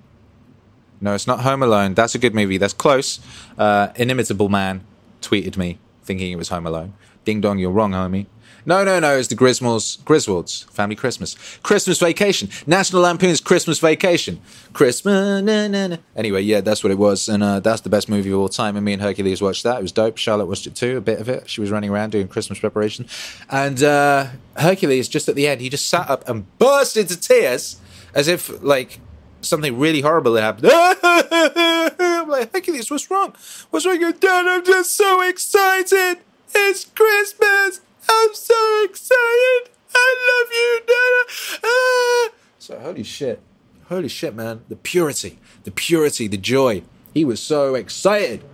No, 1.00 1.14
it's 1.14 1.26
not 1.26 1.40
Home 1.40 1.62
Alone. 1.62 1.94
That's 1.94 2.14
a 2.14 2.18
good 2.18 2.34
movie. 2.34 2.58
That's 2.58 2.72
close. 2.72 3.20
Uh, 3.56 3.88
Inimitable 3.94 4.48
Man 4.48 4.84
tweeted 5.20 5.56
me 5.56 5.78
thinking 6.02 6.32
it 6.32 6.36
was 6.36 6.48
Home 6.48 6.66
Alone. 6.66 6.94
Ding 7.24 7.40
dong, 7.40 7.58
you're 7.58 7.70
wrong, 7.70 7.92
homie. 7.92 8.26
No, 8.68 8.84
no, 8.84 9.00
no, 9.00 9.16
it's 9.16 9.28
the 9.28 9.34
Griswolds, 9.34 9.98
Griswolds, 10.00 10.70
Family 10.72 10.94
Christmas. 10.94 11.36
Christmas 11.62 11.98
Vacation. 11.98 12.50
National 12.66 13.00
Lampoon's 13.00 13.40
Christmas 13.40 13.78
Vacation. 13.78 14.42
Christmas, 14.74 15.42
na, 15.42 15.68
na, 15.68 15.86
na. 15.86 15.96
Anyway, 16.14 16.42
yeah, 16.42 16.60
that's 16.60 16.84
what 16.84 16.90
it 16.90 16.98
was. 16.98 17.30
And 17.30 17.42
uh, 17.42 17.60
that's 17.60 17.80
the 17.80 17.88
best 17.88 18.10
movie 18.10 18.30
of 18.30 18.38
all 18.38 18.50
time. 18.50 18.76
And 18.76 18.84
me 18.84 18.92
and 18.92 19.00
Hercules 19.00 19.40
watched 19.40 19.62
that. 19.62 19.78
It 19.78 19.82
was 19.82 19.92
dope. 19.92 20.18
Charlotte 20.18 20.44
watched 20.48 20.66
it 20.66 20.74
too, 20.74 20.98
a 20.98 21.00
bit 21.00 21.18
of 21.18 21.30
it. 21.30 21.48
She 21.48 21.62
was 21.62 21.70
running 21.70 21.88
around 21.88 22.10
doing 22.10 22.28
Christmas 22.28 22.58
preparation. 22.58 23.06
And 23.48 23.82
uh, 23.82 24.26
Hercules, 24.58 25.08
just 25.08 25.30
at 25.30 25.34
the 25.34 25.48
end, 25.48 25.62
he 25.62 25.70
just 25.70 25.88
sat 25.88 26.10
up 26.10 26.28
and 26.28 26.44
burst 26.58 26.98
into 26.98 27.18
tears 27.18 27.80
as 28.14 28.28
if, 28.28 28.62
like, 28.62 29.00
something 29.40 29.78
really 29.78 30.02
horrible 30.02 30.34
had 30.34 30.44
happened. 30.44 30.68
I'm 31.98 32.28
like, 32.28 32.52
Hercules, 32.52 32.90
what's 32.90 33.10
wrong? 33.10 33.34
What's 33.70 33.86
wrong? 33.86 33.98
Your 33.98 34.12
dad, 34.12 34.46
I'm 34.46 34.62
just 34.62 34.94
so 34.94 35.22
excited. 35.22 36.18
It's 36.54 36.84
Christmas. 36.84 37.80
I'm 38.08 38.34
so 38.34 38.82
excited. 38.84 39.70
I 39.94 40.16
love 40.28 40.52
you, 40.52 40.80
Dada. 40.86 41.60
Ah. 41.64 42.30
So 42.58 42.78
holy 42.78 43.02
shit. 43.02 43.40
Holy 43.88 44.08
shit, 44.08 44.34
man. 44.34 44.62
The 44.68 44.76
purity, 44.76 45.38
the 45.64 45.70
purity, 45.70 46.28
the 46.28 46.36
joy. 46.36 46.82
He 47.14 47.24
was 47.24 47.40
so 47.40 47.74
excited. 47.74 48.44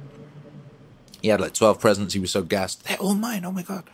He 1.20 1.28
had 1.28 1.40
like 1.40 1.54
12 1.54 1.80
presents. 1.80 2.14
He 2.14 2.20
was 2.20 2.30
so 2.30 2.42
gassed. 2.42 2.84
They're 2.84 2.98
all 2.98 3.14
mine. 3.14 3.44
Oh 3.44 3.50
my 3.50 3.62
God. 3.62 3.84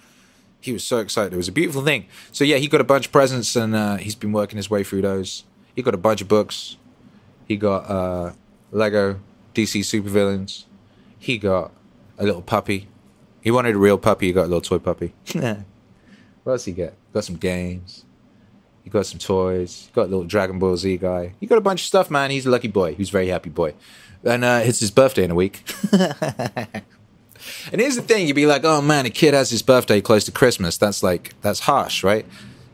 He 0.61 0.73
was 0.73 0.85
so 0.85 0.99
excited. 0.99 1.33
It 1.33 1.37
was 1.37 1.49
a 1.49 1.53
beautiful 1.53 1.83
thing. 1.83 2.07
So 2.33 2.45
yeah, 2.45 2.57
he 2.57 2.69
got 2.69 2.81
a 2.81 2.85
bunch 2.85 3.07
of 3.07 3.13
presents 3.13 3.57
and 3.57 3.75
uh, 3.75 3.97
he's 3.97 4.15
been 4.15 4.33
working 4.33 4.59
his 4.59 4.69
way 4.69 4.85
through 4.85 5.03
those. 5.03 5.45
He 5.75 5.83
got 5.83 5.95
a 5.95 5.99
bunch 5.99 6.21
of 6.21 6.29
books. 6.29 6.77
He 7.47 7.57
got 7.57 7.89
uh, 7.91 8.33
Lego 8.71 9.21
DC 9.55 9.81
supervillains. 9.81 10.65
He 11.19 11.39
got 11.39 11.73
a 12.19 12.25
little 12.25 12.43
puppy. 12.43 12.89
He 13.43 13.51
wanted 13.51 13.75
a 13.75 13.79
real 13.79 13.99
puppy. 13.99 14.29
He 14.29 14.33
got 14.33 14.43
a 14.43 14.51
little 14.51 14.61
toy 14.61 14.79
puppy. 14.79 15.15
what 15.33 15.65
else 16.47 16.65
he 16.65 16.73
get? 16.73 16.95
Got 17.13 17.25
some 17.25 17.37
games. 17.37 18.05
He 18.83 18.91
got 18.91 19.07
some 19.07 19.19
toys. 19.19 19.87
He 19.87 19.93
got 19.93 20.03
a 20.03 20.11
little 20.11 20.25
Dragon 20.25 20.59
Ball 20.59 20.77
Z 20.77 20.97
guy. 20.99 21.35
He 21.41 21.47
got 21.47 21.59
a 21.59 21.63
bunch 21.63 21.83
of 21.83 21.87
stuff, 21.87 22.11
man. 22.11 22.31
He's 22.31 22.47
a 22.47 22.51
lucky 22.51 22.69
boy. 22.69 22.95
He's 22.95 23.09
a 23.11 23.13
very 23.13 23.29
happy 23.29 23.51
boy. 23.51 23.75
And 24.25 24.45
uh, 24.45 24.61
it's 24.65 24.81
his 24.81 24.91
birthday 24.91 25.25
in 25.25 25.31
a 25.31 25.35
week. 25.35 25.63
and 25.93 26.83
here's 27.73 27.97
the 27.97 28.03
thing: 28.03 28.27
you'd 28.27 28.35
be 28.35 28.47
like, 28.47 28.65
"Oh 28.65 28.83
man, 28.83 29.07
a 29.07 29.11
kid 29.11 29.33
has 29.33 29.51
his 29.51 29.63
birthday 29.63 30.01
close 30.01 30.25
to 30.25 30.33
Christmas. 30.33 30.77
That's 30.77 31.03
like 31.03 31.41
that's 31.41 31.61
harsh, 31.61 32.05
right? 32.05 32.27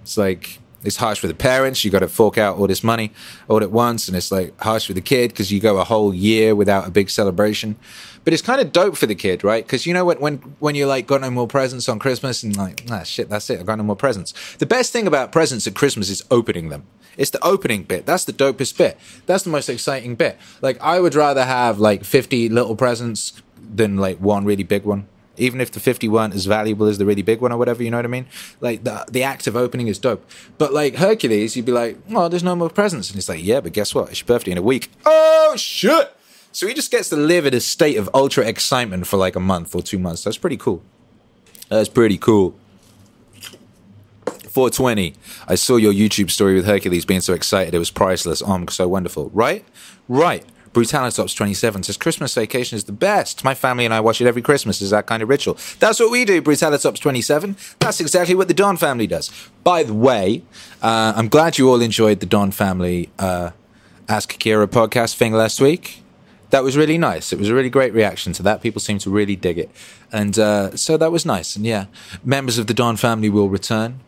It's 0.03 0.17
like 0.17 0.59
it's 0.87 0.97
harsh 0.97 1.19
for 1.19 1.27
the 1.27 1.35
parents. 1.35 1.85
You 1.85 1.91
got 1.91 1.99
to 2.01 2.09
fork 2.09 2.39
out 2.39 2.57
all 2.57 2.67
this 2.67 2.85
money 2.85 3.13
all 3.49 3.63
at 3.63 3.71
once, 3.71 4.09
and 4.09 4.17
it's 4.17 4.31
like 4.31 4.59
harsh 4.61 4.87
for 4.87 4.93
the 4.93 5.01
kid 5.01 5.31
because 5.31 5.51
you 5.53 5.61
go 5.61 5.79
a 5.79 5.85
whole 5.85 6.15
year 6.15 6.55
without 6.55 6.87
a 6.87 6.91
big 6.91 7.11
celebration. 7.11 7.77
But 8.25 8.33
it's 8.33 8.43
kind 8.43 8.61
of 8.61 8.73
dope 8.73 8.97
for 8.97 9.07
the 9.07 9.15
kid, 9.15 9.45
right? 9.45 9.65
Because 9.65 9.87
you 9.87 9.93
know 9.93 10.05
what? 10.05 10.21
When 10.21 10.37
when 10.59 10.75
you're 10.75 10.89
like 10.89 11.07
got 11.07 11.21
no 11.21 11.31
more 11.31 11.49
presents 11.49 11.89
on 11.89 11.99
Christmas 11.99 12.43
and 12.43 12.57
like 12.57 12.85
ah 12.91 13.03
shit, 13.03 13.29
that's 13.29 13.51
it. 13.51 13.61
I 13.61 13.63
got 13.65 13.79
no 13.79 13.85
more 13.85 13.97
presents. 13.97 14.33
The 14.57 14.67
best 14.67 14.93
thing 14.93 15.07
about 15.07 15.33
presents 15.33 15.67
at 15.67 15.75
Christmas 15.75 16.09
is 16.09 16.25
opening 16.31 16.69
them. 16.69 16.85
It's 17.17 17.31
the 17.31 17.45
opening 17.45 17.85
bit. 17.85 18.05
That's 18.07 18.25
the 18.25 18.33
dopest 18.33 18.77
bit. 18.77 18.99
That's 19.27 19.43
the 19.43 19.51
most 19.51 19.69
exciting 19.69 20.15
bit. 20.17 20.39
Like 20.61 20.81
I 20.81 21.01
would 21.01 21.15
rather 21.15 21.45
have 21.45 21.79
like 21.79 22.05
50 22.05 22.49
little 22.51 22.77
presents 22.77 23.43
than 23.59 23.97
like 23.97 24.19
one 24.19 24.45
really 24.45 24.63
big 24.63 24.85
one 24.85 25.09
even 25.37 25.61
if 25.61 25.71
the 25.71 25.81
50 25.81 26.09
weren't 26.09 26.35
as 26.35 26.47
valuable 26.47 26.87
as 26.87 26.99
the 26.99 27.07
really 27.07 27.23
big 27.23 27.41
one 27.41 27.53
or 27.53 27.59
whatever, 27.59 27.83
you 27.83 27.91
know 27.91 27.99
what 27.99 28.05
I 28.05 28.09
mean? 28.09 28.27
Like 28.61 28.85
the 28.85 29.05
the 29.11 29.23
act 29.23 29.47
of 29.47 29.57
opening 29.57 29.89
is 29.89 29.99
dope. 29.99 30.29
But 30.59 30.73
like 30.73 30.97
Hercules, 30.97 31.57
you'd 31.57 31.67
be 31.67 31.73
like, 31.73 31.99
oh, 32.11 32.29
there's 32.29 32.43
no 32.43 32.57
more 32.57 32.71
presents. 32.71 33.11
And 33.11 33.19
it's 33.19 33.29
like, 33.29 33.45
yeah, 33.45 33.61
but 33.61 33.73
guess 33.73 33.95
what? 33.95 34.11
It's 34.11 34.21
your 34.21 34.27
birthday 34.27 34.53
in 34.53 34.59
a 34.59 34.63
week. 34.63 34.91
Oh, 35.05 35.55
shit. 35.57 36.13
So 36.53 36.67
he 36.67 36.73
just 36.73 36.91
gets 36.91 37.11
to 37.11 37.17
live 37.17 37.45
in 37.45 37.53
a 37.53 37.61
state 37.61 37.97
of 37.99 38.09
ultra 38.15 38.47
excitement 38.47 39.07
for 39.07 39.19
like 39.19 39.37
a 39.37 39.41
month 39.41 39.75
or 39.75 39.83
two 39.83 39.99
months. 39.99 40.25
That's 40.25 40.39
pretty 40.39 40.57
cool. 40.57 40.83
That's 41.69 41.89
pretty 41.89 42.17
cool. 42.17 42.55
420. 44.25 45.13
I 45.47 45.55
saw 45.55 45.77
your 45.77 45.93
YouTube 45.93 46.31
story 46.31 46.55
with 46.55 46.65
Hercules 46.65 47.05
being 47.05 47.21
so 47.21 47.35
excited. 47.35 47.75
It 47.75 47.79
was 47.79 47.91
priceless. 47.91 48.43
Oh, 48.45 48.65
so 48.71 48.89
wonderful. 48.89 49.31
Right? 49.35 49.67
Right. 50.09 50.47
Brutalitops 50.77 51.35
27 51.35 51.85
says 51.85 51.97
Christmas 51.97 52.35
vacation 52.35 52.77
is 52.77 52.85
the 52.85 52.93
best. 52.93 53.43
My 53.43 53.55
family 53.55 53.87
and 53.87 53.95
I 53.95 54.01
watch 54.01 54.21
it 54.21 54.27
every 54.27 54.43
Christmas 54.43 54.83
as 54.83 54.91
that 54.91 55.07
kind 55.07 55.23
of 55.23 55.29
ritual. 55.31 55.57
That's 55.79 55.99
what 55.99 56.11
we 56.11 56.27
do, 56.27 56.43
Brutalitops 56.43 57.01
27. 57.01 57.57
That's 57.79 57.99
exactly 57.99 58.35
what 58.35 58.49
the 58.49 58.55
Don 58.55 58.77
family 58.77 59.07
does. 59.07 59.31
By 59.65 59.85
the 59.85 59.95
way, 59.95 60.43
uh, 60.83 61.15
I'm 61.17 61.29
glad 61.29 61.57
you 61.57 61.71
all 61.71 61.81
enjoyed 61.81 62.21
the 62.21 62.27
Don 62.27 62.51
family 62.51 63.09
uh, 63.19 63.53
Ask 64.07 64.35
Akira 64.35 64.69
podcast 64.69 65.15
thing 65.15 65.33
last 65.33 65.63
week 65.63 66.03
that 66.51 66.63
was 66.63 66.77
really 66.77 66.99
nice. 66.99 67.33
It 67.33 67.39
was 67.39 67.49
a 67.49 67.55
really 67.55 67.71
great 67.71 67.93
reaction 67.93 68.33
to 68.35 68.43
that. 68.45 68.63
People 68.63 68.81
seemed 68.81 69.01
to 69.01 69.11
really 69.11 69.35
dig 69.35 69.59
it. 69.59 69.71
And 70.13 70.39
uh, 70.39 70.77
so 70.77 70.97
that 70.97 71.11
was 71.11 71.27
nice. 71.27 71.57
And 71.57 71.65
yeah, 71.65 71.87
members 72.23 72.59
of 72.59 72.67
the 72.67 72.75
Don 72.75 72.97
family 72.97 73.29
will 73.29 73.49
return 73.49 74.01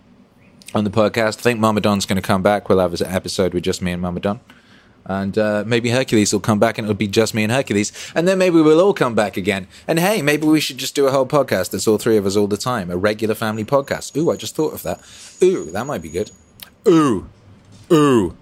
on 0.75 0.85
the 0.85 0.91
podcast. 0.91 1.39
I 1.39 1.43
think 1.43 1.61
Mama 1.61 1.81
Don's 1.81 2.07
going 2.07 2.21
to 2.21 2.23
come 2.23 2.43
back. 2.43 2.69
We'll 2.69 2.79
have 2.79 3.01
an 3.01 3.07
episode 3.07 3.55
with 3.55 3.65
just 3.65 3.83
me 3.83 3.93
and 3.93 4.03
Mama 4.03 4.21
Don. 4.21 4.41
And 5.09 5.39
uh, 5.39 5.65
maybe 5.67 5.89
Hercules 5.89 6.33
will 6.33 6.41
come 6.41 6.59
back 6.59 6.77
and 6.77 6.85
it'll 6.85 6.95
be 6.95 7.09
just 7.09 7.35
me 7.35 7.43
and 7.43 7.51
Hercules. 7.51 7.93
And 8.15 8.29
then 8.29 8.37
maybe 8.37 8.61
we'll 8.61 8.81
all 8.81 8.93
come 8.93 9.15
back 9.15 9.39
again. 9.39 9.67
And 9.89 9.99
hey, 9.99 10.21
maybe 10.21 10.47
we 10.47 10.61
should 10.61 10.77
just 10.77 10.95
do 10.95 11.07
a 11.07 11.11
whole 11.11 11.27
podcast 11.27 11.71
that's 11.71 11.89
all 11.89 11.97
three 11.97 12.19
of 12.19 12.27
us 12.27 12.37
all 12.37 12.47
the 12.47 12.59
time. 12.59 12.91
A 12.91 12.97
regular 12.97 13.35
family 13.35 13.65
podcast. 13.65 14.15
Ooh, 14.19 14.31
I 14.31 14.37
just 14.37 14.55
thought 14.55 14.75
of 14.75 14.83
that. 14.83 15.01
Ooh, 15.43 15.71
that 15.71 15.87
might 15.87 16.03
be 16.03 16.11
good. 16.11 16.31
Ooh. 16.87 17.27
Ooh. 17.91 18.37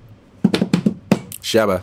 Shabba. 1.40 1.82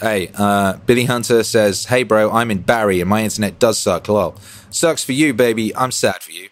Hey, 0.00 0.30
uh, 0.34 0.78
Billy 0.86 1.04
Hunter 1.04 1.44
says, 1.44 1.86
Hey, 1.86 2.02
bro, 2.02 2.30
I'm 2.30 2.50
in 2.50 2.62
Barry, 2.62 3.00
and 3.00 3.08
my 3.08 3.22
internet 3.22 3.58
does 3.58 3.78
suck. 3.78 4.08
Lol. 4.08 4.36
Sucks 4.70 5.04
for 5.04 5.12
you, 5.12 5.32
baby. 5.34 5.74
I'm 5.76 5.92
sad 5.92 6.22
for 6.22 6.32
you. 6.32 6.48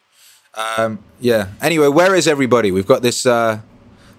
Um, 0.55 1.01
yeah. 1.21 1.49
Anyway, 1.61 1.89
where 1.89 2.15
is 2.15 2.27
everybody? 2.27 2.71
We've 2.71 2.87
got 2.87 3.03
this 3.03 3.27
uh, 3.27 3.61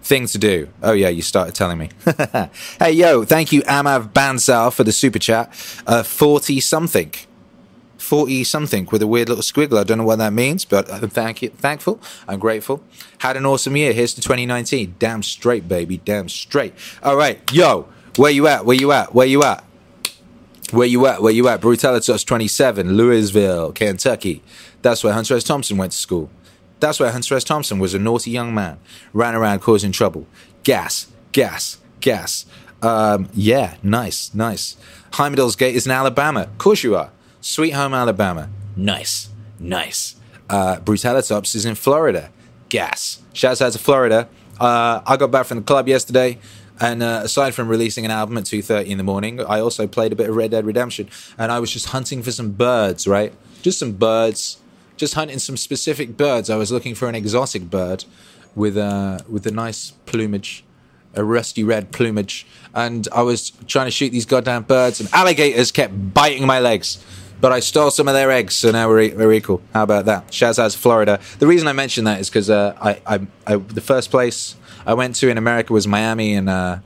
thing 0.02 0.28
to 0.28 0.38
do. 0.38 0.70
Oh, 0.82 0.94
yeah, 0.94 1.10
you 1.10 1.22
started 1.22 1.56
telling 1.56 1.78
me. 1.78 1.90
hey, 2.80 2.92
yo, 2.92 3.26
thank 3.26 3.52
you, 3.52 3.62
Amav 3.64 4.14
Bansal, 4.14 4.74
for 4.74 4.84
the 4.84 4.92
super 4.92 5.20
chat. 5.20 5.54
40 5.56 6.58
uh, 6.58 6.62
something. 6.62 7.14
40 7.98 8.44
something 8.46 8.88
with 8.92 9.02
a 9.02 9.08
weird 9.08 9.28
little 9.28 9.44
squiggle. 9.44 9.78
I 9.78 9.84
don't 9.84 9.98
know 9.98 10.06
what 10.06 10.20
that 10.20 10.32
means, 10.32 10.64
but 10.64 10.92
I'm 10.92 11.10
thank 11.10 11.42
you, 11.42 11.50
thankful. 11.50 12.00
I'm 12.28 12.40
grateful. 12.40 12.82
Had 13.20 13.36
an 13.36 13.46
awesome 13.46 13.76
year. 13.76 13.92
Here's 13.92 14.14
to 14.14 14.22
2019. 14.22 14.96
Damn 14.98 15.24
straight, 15.24 15.68
baby. 15.68 15.98
Damn 15.98 16.30
straight. 16.30 16.74
All 17.04 17.18
right, 17.18 17.40
yo. 17.52 17.88
Where 18.16 18.32
you 18.32 18.48
at? 18.48 18.66
Where 18.66 18.76
you 18.76 18.92
at? 18.92 19.14
Where 19.14 19.28
you 19.28 19.44
at? 19.44 19.64
Where 20.72 20.88
you 20.88 21.06
at? 21.06 21.22
Where 21.22 21.32
you 21.32 21.48
at? 21.48 21.62
Brutalitas 21.62 22.26
27, 22.26 22.98
Louisville, 22.98 23.72
Kentucky. 23.72 24.42
That's 24.82 25.04
where 25.04 25.14
Hunter 25.14 25.36
S. 25.36 25.44
Thompson 25.44 25.78
went 25.78 25.92
to 25.92 25.98
school. 25.98 26.30
That's 26.80 27.00
where 27.00 27.12
Hunter 27.12 27.36
S. 27.36 27.44
Thompson 27.44 27.80
was 27.80 27.94
a 27.94 28.00
naughty 28.00 28.32
young 28.32 28.54
man, 28.54 28.80
ran 29.14 29.36
around 29.36 29.60
causing 29.62 29.92
trouble. 29.92 30.28
Gas, 30.64 31.08
gas, 31.32 31.78
gas. 32.02 32.46
Um, 32.82 33.30
yeah, 33.34 33.76
nice, 33.82 34.34
nice. 34.34 34.78
Heimdall's 35.14 35.56
Gate 35.56 35.76
is 35.76 35.86
in 35.86 35.92
Alabama. 35.92 36.42
Of 36.42 36.58
course 36.58 36.84
you 36.84 36.96
are. 36.96 37.12
Sweet 37.42 37.72
home 37.72 37.94
Alabama. 37.94 38.50
Nice, 38.76 39.30
nice. 39.60 40.16
Uh, 40.50 40.78
Brutalitops 40.78 41.56
is 41.56 41.66
in 41.66 41.76
Florida. 41.76 42.30
Gas. 42.70 43.22
Shouts 43.34 43.62
out 43.62 43.74
to 43.74 43.80
Florida. 43.80 44.30
Uh, 44.60 45.02
I 45.06 45.18
got 45.18 45.32
back 45.32 45.46
from 45.46 45.58
the 45.58 45.64
club 45.64 45.88
yesterday. 45.88 46.40
And 46.80 47.02
uh, 47.02 47.22
aside 47.24 47.56
from 47.56 47.70
releasing 47.70 48.06
an 48.06 48.12
album 48.12 48.38
at 48.38 48.44
2.30 48.44 48.86
in 48.86 48.98
the 49.00 49.04
morning, 49.04 49.42
I 49.42 49.60
also 49.60 49.88
played 49.88 50.14
a 50.14 50.16
bit 50.16 50.30
of 50.30 50.36
Red 50.36 50.52
Dead 50.52 50.66
Redemption. 50.66 51.10
And 51.38 51.52
I 51.52 51.60
was 51.60 51.72
just 51.72 51.88
hunting 51.88 52.22
for 52.22 52.32
some 52.32 52.52
birds, 52.52 53.08
right? 53.08 53.34
Just 53.64 53.80
some 53.80 53.94
birds. 53.94 54.60
Just 54.98 55.14
hunting 55.14 55.40
some 55.40 55.58
specific 55.58 56.18
birds. 56.18 56.50
I 56.50 56.58
was 56.58 56.72
looking 56.72 56.96
for 56.96 57.08
an 57.08 57.16
exotic 57.16 57.70
bird 57.70 58.06
with, 58.56 58.78
uh, 58.78 59.20
with 59.30 59.46
a 59.48 59.52
nice 59.52 59.92
plumage, 60.06 60.66
a 61.14 61.24
rusty 61.24 61.64
red 61.64 61.92
plumage. 61.92 62.46
And 62.74 63.08
I 63.14 63.22
was 63.22 63.52
trying 63.68 63.86
to 63.86 63.92
shoot 63.92 64.10
these 64.10 64.26
goddamn 64.26 64.64
birds, 64.64 65.00
and 65.00 65.10
alligators 65.14 65.72
kept 65.72 66.14
biting 66.14 66.46
my 66.46 66.60
legs 66.60 67.04
but 67.40 67.52
I 67.52 67.60
stole 67.60 67.92
some 67.92 68.08
of 68.08 68.14
their 68.14 68.32
eggs, 68.32 68.56
so 68.56 68.72
now 68.72 68.90
we're, 68.90 69.16
we're 69.16 69.34
equal. 69.34 69.62
How 69.74 69.84
about 69.84 70.06
that? 70.06 70.32
To 70.32 70.70
Florida. 70.72 71.20
The 71.40 71.48
reason 71.48 71.68
I 71.68 71.74
mention 71.74 72.06
that 72.06 72.20
is 72.20 72.30
because 72.30 72.50
uh, 72.50 72.76
I, 72.82 73.02
I, 73.06 73.28
I, 73.46 73.56
the 73.58 73.82
first 73.82 74.10
place 74.10 74.56
I 74.86 74.94
went 74.96 75.16
to 75.18 75.30
in 75.30 75.38
America 75.38 75.74
was 75.74 75.88
Miami, 75.88 76.34
and 76.34 76.50
uh, 76.50 76.80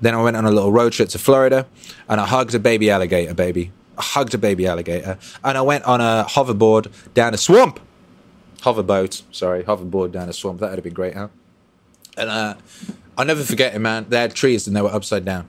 then 0.00 0.14
I 0.14 0.22
went 0.22 0.36
on 0.36 0.44
a 0.44 0.50
little 0.50 0.72
road 0.72 0.92
trip 0.92 1.08
to 1.10 1.18
Florida, 1.18 1.66
and 2.08 2.20
I 2.20 2.26
hugged 2.26 2.54
a 2.54 2.58
baby 2.58 2.90
alligator, 2.90 3.34
baby. 3.34 3.72
Hugged 4.00 4.34
a 4.34 4.38
baby 4.38 4.66
alligator, 4.66 5.18
and 5.44 5.56
I 5.58 5.62
went 5.62 5.84
on 5.84 6.00
a 6.00 6.26
hoverboard 6.28 6.90
down 7.14 7.34
a 7.34 7.38
swamp. 7.38 7.80
Hoverboat, 8.62 9.22
sorry, 9.30 9.62
hoverboard 9.62 10.12
down 10.12 10.28
a 10.28 10.32
swamp. 10.32 10.60
That 10.60 10.70
would 10.70 10.78
have 10.78 10.84
been 10.84 10.92
great, 10.92 11.14
huh? 11.14 11.28
And 12.16 12.28
uh, 12.28 12.54
I'll 13.16 13.24
never 13.24 13.42
forget 13.42 13.74
it, 13.74 13.78
man. 13.78 14.06
They 14.08 14.18
had 14.18 14.34
trees 14.34 14.66
and 14.66 14.76
they 14.76 14.82
were 14.82 14.92
upside 14.92 15.24
down. 15.24 15.48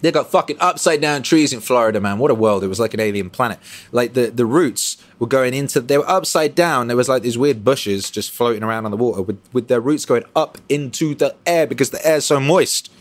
They 0.00 0.12
got 0.12 0.30
fucking 0.30 0.58
upside 0.60 1.00
down 1.00 1.22
trees 1.22 1.52
in 1.52 1.60
Florida, 1.60 2.00
man. 2.00 2.18
What 2.18 2.30
a 2.30 2.34
world. 2.34 2.62
It 2.62 2.68
was 2.68 2.78
like 2.78 2.94
an 2.94 3.00
alien 3.00 3.30
planet. 3.30 3.58
Like 3.90 4.14
the, 4.14 4.30
the 4.30 4.46
roots 4.46 4.96
were 5.18 5.26
going 5.26 5.54
into, 5.54 5.80
they 5.80 5.98
were 5.98 6.08
upside 6.08 6.54
down. 6.54 6.86
There 6.86 6.96
was 6.96 7.08
like 7.08 7.22
these 7.22 7.36
weird 7.36 7.64
bushes 7.64 8.10
just 8.10 8.30
floating 8.30 8.62
around 8.62 8.84
on 8.84 8.90
the 8.92 8.96
water 8.96 9.22
with, 9.22 9.40
with 9.52 9.68
their 9.68 9.80
roots 9.80 10.04
going 10.04 10.24
up 10.36 10.58
into 10.68 11.14
the 11.14 11.34
air 11.46 11.66
because 11.66 11.90
the 11.90 12.04
air's 12.06 12.26
so 12.26 12.38
moist. 12.38 12.92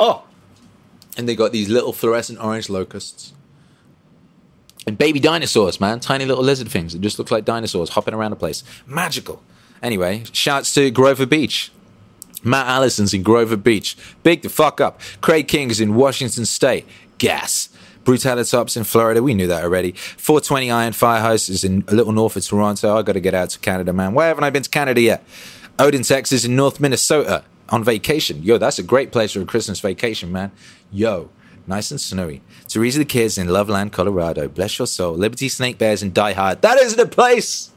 Oh. 0.00 0.24
And 1.18 1.28
they 1.28 1.34
got 1.34 1.52
these 1.52 1.68
little 1.68 1.92
fluorescent 1.92 2.42
orange 2.42 2.70
locusts. 2.70 3.34
And 4.88 4.96
baby 4.96 5.20
dinosaurs, 5.20 5.82
man. 5.82 6.00
Tiny 6.00 6.24
little 6.24 6.42
lizard 6.42 6.68
things 6.68 6.94
that 6.94 7.02
just 7.02 7.18
look 7.18 7.30
like 7.30 7.44
dinosaurs 7.44 7.90
hopping 7.90 8.14
around 8.14 8.30
the 8.30 8.36
place. 8.36 8.64
Magical. 8.86 9.42
Anyway, 9.82 10.24
shouts 10.32 10.72
to 10.72 10.90
Grover 10.90 11.26
Beach. 11.26 11.70
Matt 12.42 12.66
Allison's 12.66 13.12
in 13.12 13.22
Grover 13.22 13.58
Beach. 13.58 13.98
Big 14.22 14.40
the 14.40 14.48
fuck 14.48 14.80
up. 14.80 14.98
Craig 15.20 15.46
King's 15.46 15.78
in 15.78 15.94
Washington 15.94 16.46
State. 16.46 16.86
Gas. 17.18 17.68
Brutalitops 18.04 18.78
in 18.78 18.84
Florida. 18.84 19.22
We 19.22 19.34
knew 19.34 19.46
that 19.46 19.62
already. 19.62 19.92
420 19.92 20.70
Iron 20.70 20.94
Firehouse 20.94 21.50
is 21.50 21.64
in 21.64 21.84
a 21.88 21.94
little 21.94 22.12
north 22.12 22.36
of 22.36 22.46
Toronto. 22.46 22.96
I 22.96 23.02
got 23.02 23.12
to 23.12 23.20
get 23.20 23.34
out 23.34 23.50
to 23.50 23.58
Canada, 23.58 23.92
man. 23.92 24.14
Why 24.14 24.28
haven't 24.28 24.44
I 24.44 24.48
been 24.48 24.62
to 24.62 24.70
Canada 24.70 25.02
yet? 25.02 25.22
Odin, 25.78 26.02
Texas 26.02 26.46
in 26.46 26.56
North 26.56 26.80
Minnesota 26.80 27.44
on 27.68 27.84
vacation. 27.84 28.42
Yo, 28.42 28.56
that's 28.56 28.78
a 28.78 28.82
great 28.82 29.12
place 29.12 29.32
for 29.32 29.42
a 29.42 29.44
Christmas 29.44 29.80
vacation, 29.80 30.32
man. 30.32 30.50
Yo, 30.90 31.28
nice 31.66 31.90
and 31.90 32.00
snowy. 32.00 32.40
Teresa 32.68 32.98
the 32.98 33.04
Kids 33.04 33.38
in 33.38 33.48
Loveland, 33.48 33.92
Colorado. 33.92 34.48
Bless 34.48 34.78
your 34.78 34.86
soul. 34.86 35.14
Liberty 35.14 35.48
Snake 35.48 35.78
Bears 35.78 36.02
in 36.02 36.12
Die 36.12 36.32
Hard. 36.34 36.62
That 36.62 36.78
isn't 36.78 37.00
a 37.00 37.06
place. 37.06 37.70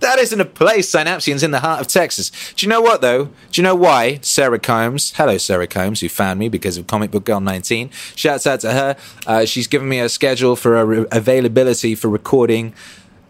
That 0.00 0.18
isn't 0.18 0.40
a 0.40 0.44
place. 0.44 0.90
Synapsian's 0.92 1.42
in 1.42 1.50
the 1.50 1.60
heart 1.60 1.80
of 1.80 1.86
Texas. 1.88 2.30
Do 2.54 2.64
you 2.64 2.70
know 2.70 2.80
what, 2.80 3.00
though? 3.00 3.26
Do 3.26 3.60
you 3.60 3.62
know 3.62 3.74
why? 3.74 4.18
Sarah 4.22 4.58
Combs. 4.58 5.12
Hello, 5.16 5.38
Sarah 5.38 5.66
Combs, 5.66 6.00
who 6.00 6.08
found 6.08 6.38
me 6.38 6.48
because 6.48 6.76
of 6.76 6.86
Comic 6.86 7.10
Book 7.10 7.24
Girl 7.24 7.40
19. 7.40 7.90
Shouts 8.14 8.46
out 8.46 8.60
to 8.60 8.72
her. 8.72 8.96
Uh, 9.26 9.44
she's 9.44 9.66
given 9.66 9.88
me 9.88 9.98
a 9.98 10.08
schedule 10.08 10.54
for 10.56 10.76
a 10.76 10.84
re- 10.84 11.06
availability 11.10 11.94
for 11.94 12.08
recording 12.08 12.74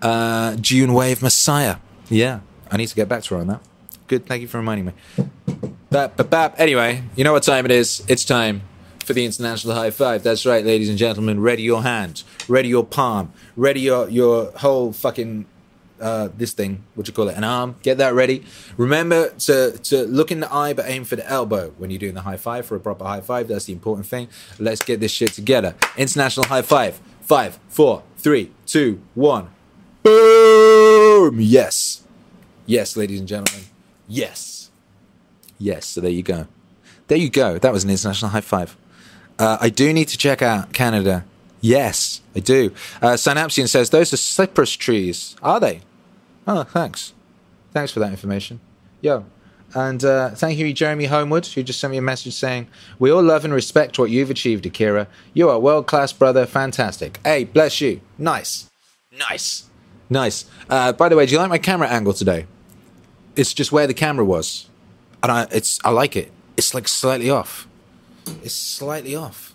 uh, 0.03 0.57
June 0.57 0.93
Wave 0.93 1.23
Messiah. 1.23 1.77
Yeah, 2.11 2.41
I 2.71 2.77
need 2.77 2.89
to 2.89 2.95
get 2.95 3.09
back 3.09 3.23
to 3.25 3.35
her 3.35 3.41
on 3.41 3.47
that. 3.49 3.61
Good. 4.07 4.27
Thank 4.27 4.43
you 4.43 4.49
for 4.49 4.59
reminding 4.59 4.87
me. 4.87 4.93
Bap, 5.91 6.17
bap, 6.17 6.31
bap. 6.31 6.61
Anyway, 6.61 7.03
you 7.17 7.25
know 7.25 7.33
what 7.33 7.43
time 7.43 7.65
it 7.65 7.71
is? 7.71 8.03
It's 8.09 8.25
time 8.25 8.63
for 9.09 9.15
the 9.15 9.25
international 9.25 9.75
high 9.75 9.91
five. 9.91 10.23
That's 10.23 10.45
right, 10.45 10.63
ladies 10.63 10.91
and 10.91 10.99
gentlemen. 10.99 11.41
Ready 11.41 11.63
your 11.63 11.83
hand, 11.83 12.25
ready 12.47 12.69
your 12.69 12.85
palm, 12.85 13.33
ready 13.57 13.81
your, 13.81 14.07
your 14.11 14.53
whole 14.53 14.93
fucking 14.93 15.47
uh, 15.99 16.29
this 16.37 16.53
thing, 16.53 16.85
what 16.95 17.09
you 17.09 17.15
call 17.15 17.29
it, 17.29 17.37
an 17.37 17.43
arm. 17.43 17.77
Get 17.83 17.97
that 17.97 18.13
ready. 18.13 18.45
Remember 18.77 19.31
to 19.31 19.79
to 19.79 20.05
look 20.05 20.31
in 20.31 20.41
the 20.41 20.55
eye, 20.55 20.75
but 20.75 20.85
aim 20.87 21.05
for 21.05 21.17
the 21.17 21.27
elbow 21.27 21.71
when 21.79 21.89
you're 21.89 21.99
doing 21.99 22.13
the 22.13 22.21
high 22.21 22.37
five 22.37 22.67
for 22.67 22.77
a 22.77 22.81
proper 22.81 23.05
high 23.07 23.23
five. 23.23 23.49
That's 23.49 23.65
the 23.65 23.73
important 23.73 24.07
thing. 24.07 24.29
Let's 24.59 24.83
get 24.85 25.01
this 25.01 25.11
shit 25.11 25.33
together. 25.33 25.75
International 25.97 26.47
high 26.47 26.63
five. 26.63 27.01
Five, 27.23 27.59
four, 27.69 28.03
three, 28.19 28.53
two, 28.67 29.01
one. 29.15 29.49
Boom! 30.03 31.41
Yes, 31.41 32.05
yes, 32.67 32.95
ladies 32.95 33.21
and 33.21 33.29
gentlemen. 33.29 33.69
Yes, 34.07 34.71
yes. 35.59 35.87
So 35.87 36.03
there 36.03 36.11
you 36.11 36.23
go. 36.23 36.47
There 37.07 37.19
you 37.19 37.31
go. 37.31 37.59
That 37.59 37.73
was 37.73 37.85
an 37.85 37.91
international 37.91 38.31
high 38.33 38.43
five. 38.43 38.77
Uh, 39.39 39.59
I 39.61 39.69
do 39.69 39.93
need 39.93 40.09
to 40.09 40.19
check 40.19 40.43
out 40.43 40.73
Canada. 40.73 41.25
Yes, 41.61 42.21
I 42.35 42.41
do. 42.41 42.73
Uh, 43.03 43.13
Synapsian 43.15 43.69
says 43.69 43.91
those 43.91 44.13
are 44.13 44.17
cypress 44.17 44.73
trees. 44.73 45.37
Are 45.43 45.61
they? 45.61 45.81
Oh, 46.47 46.63
thanks. 46.65 47.13
Thanks 47.73 47.93
for 47.93 48.01
that 48.01 48.11
information. 48.11 48.61
Yo. 49.01 49.25
And 49.75 50.03
uh, 50.03 50.31
thank 50.31 50.59
you, 50.59 50.73
Jeremy 50.73 51.07
Homewood, 51.07 51.47
who 51.47 51.63
just 51.63 51.79
sent 51.79 51.91
me 51.91 51.99
a 51.99 52.03
message 52.03 52.33
saying, 52.35 52.69
We 52.99 53.11
all 53.11 53.23
love 53.23 53.45
and 53.45 53.53
respect 53.53 53.99
what 53.99 54.11
you've 54.11 54.31
achieved, 54.31 54.65
Akira. 54.65 55.09
You 55.35 55.51
are 55.51 55.59
world 55.59 55.87
class, 55.87 56.13
brother. 56.13 56.47
Fantastic. 56.47 57.21
Hey, 57.23 57.45
bless 57.45 57.81
you. 57.81 58.01
Nice. 58.17 58.71
Nice. 59.13 59.69
Nice. 60.09 60.47
Uh, 60.71 60.93
by 60.93 61.11
the 61.11 61.17
way, 61.17 61.27
do 61.27 61.33
you 61.33 61.39
like 61.39 61.51
my 61.51 61.59
camera 61.59 61.89
angle 61.89 62.15
today? 62.15 62.47
It's 63.37 63.53
just 63.53 63.71
where 63.71 63.87
the 63.87 63.95
camera 63.95 64.25
was. 64.25 64.71
And 65.23 65.31
I, 65.31 65.47
it's, 65.51 65.79
I 65.85 65.91
like 65.91 66.17
it. 66.17 66.33
It's 66.57 66.73
like 66.73 66.89
slightly 66.89 67.29
off. 67.29 67.68
It's 68.43 68.55
slightly 68.55 69.15
off. 69.15 69.55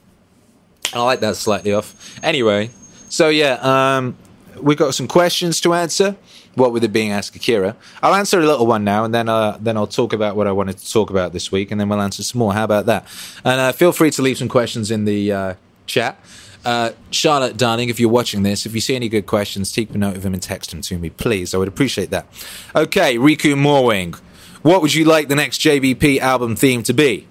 I 0.93 1.01
like 1.01 1.21
that 1.21 1.36
slightly 1.36 1.73
off. 1.73 2.19
Anyway, 2.21 2.69
so 3.09 3.29
yeah, 3.29 3.57
um, 3.62 4.15
we've 4.62 4.77
got 4.77 4.93
some 4.93 5.07
questions 5.07 5.59
to 5.62 5.73
answer. 5.73 6.15
What 6.55 6.71
with 6.71 6.83
it 6.83 6.93
being 6.93 7.12
Ask 7.12 7.36
Akira, 7.36 7.75
I'll 8.03 8.13
answer 8.13 8.39
a 8.39 8.45
little 8.45 8.67
one 8.67 8.83
now, 8.83 9.05
and 9.05 9.13
then 9.13 9.27
uh, 9.27 9.57
then 9.59 9.75
I'll 9.75 9.88
talk 9.88 10.13
about 10.13 10.36
what 10.36 10.45
I 10.45 10.51
wanted 10.51 10.77
to 10.77 10.91
talk 10.91 11.09
about 11.09 11.33
this 11.33 11.51
week, 11.51 11.71
and 11.71 11.81
then 11.81 11.89
we'll 11.89 12.01
answer 12.01 12.21
some 12.21 12.38
more. 12.38 12.53
How 12.53 12.63
about 12.63 12.86
that? 12.86 13.07
And 13.43 13.59
uh, 13.59 13.71
feel 13.71 13.91
free 13.91 14.12
to 14.12 14.21
leave 14.21 14.38
some 14.38 14.49
questions 14.49 14.91
in 14.91 15.05
the 15.05 15.31
uh, 15.31 15.53
chat. 15.88 16.23
Uh, 16.63 16.91
Charlotte, 17.09 17.57
darling, 17.57 17.89
if 17.89 17.99
you're 17.99 18.09
watching 18.09 18.43
this, 18.43 18.65
if 18.65 18.75
you 18.75 18.81
see 18.81 18.95
any 18.95 19.09
good 19.09 19.25
questions, 19.25 19.71
take 19.71 19.89
a 19.89 19.97
note 19.97 20.15
of 20.15 20.21
them 20.21 20.33
and 20.33 20.41
text 20.41 20.69
them 20.69 20.81
to 20.81 20.97
me, 20.97 21.09
please. 21.09 21.53
I 21.53 21.57
would 21.57 21.67
appreciate 21.67 22.12
that. 22.12 22.27
Okay, 22.75 23.17
Riku 23.17 23.55
Morwing, 23.55 24.15
what 24.62 24.81
would 24.81 24.93
you 24.93 25.05
like 25.05 25.27
the 25.27 25.36
next 25.36 25.59
JBP 25.59 26.19
album 26.19 26.55
theme 26.55 26.83
to 26.83 26.93
be? 26.93 27.27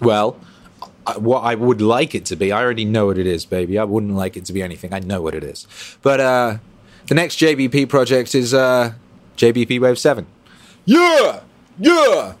Well, 0.00 0.38
what 1.16 1.40
I 1.40 1.54
would 1.54 1.80
like 1.80 2.14
it 2.14 2.24
to 2.26 2.36
be. 2.36 2.52
I 2.52 2.62
already 2.62 2.84
know 2.84 3.06
what 3.06 3.18
it 3.18 3.26
is, 3.26 3.44
baby. 3.44 3.78
I 3.78 3.84
wouldn't 3.84 4.14
like 4.14 4.36
it 4.36 4.44
to 4.46 4.52
be 4.52 4.62
anything. 4.62 4.92
I 4.92 5.00
know 5.00 5.20
what 5.22 5.34
it 5.34 5.44
is. 5.44 5.66
But 6.02 6.20
uh, 6.20 6.58
the 7.06 7.14
next 7.14 7.38
JBP 7.38 7.88
project 7.88 8.34
is 8.34 8.54
uh, 8.54 8.92
JBP 9.36 9.80
Wave 9.80 9.98
7. 9.98 10.26
Yeah! 10.84 11.40
Yeah! 11.78 12.34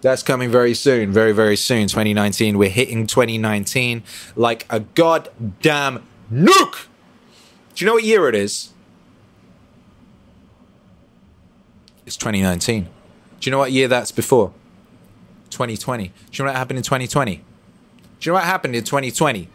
That's 0.00 0.22
coming 0.22 0.50
very 0.50 0.74
soon, 0.74 1.12
very, 1.12 1.32
very 1.32 1.56
soon. 1.56 1.88
2019. 1.88 2.56
We're 2.56 2.68
hitting 2.68 3.06
2019 3.06 4.02
like 4.36 4.66
a 4.70 4.80
goddamn 4.80 6.06
nuke! 6.32 6.86
Do 7.74 7.84
you 7.84 7.86
know 7.86 7.94
what 7.94 8.04
year 8.04 8.28
it 8.28 8.34
is? 8.34 8.72
It's 12.06 12.16
2019. 12.16 12.84
Do 12.84 12.88
you 13.42 13.50
know 13.50 13.58
what 13.58 13.72
year 13.72 13.88
that's 13.88 14.12
before? 14.12 14.52
2020. 15.50 16.08
Do 16.08 16.12
you 16.32 16.44
know 16.44 16.50
what 16.50 16.56
happened 16.56 16.78
in 16.78 16.82
2020? 16.82 17.36
Do 17.36 17.40
you 18.20 18.30
know 18.30 18.34
what 18.34 18.44
happened 18.44 18.76
in 18.76 18.84
2020? 18.84 19.48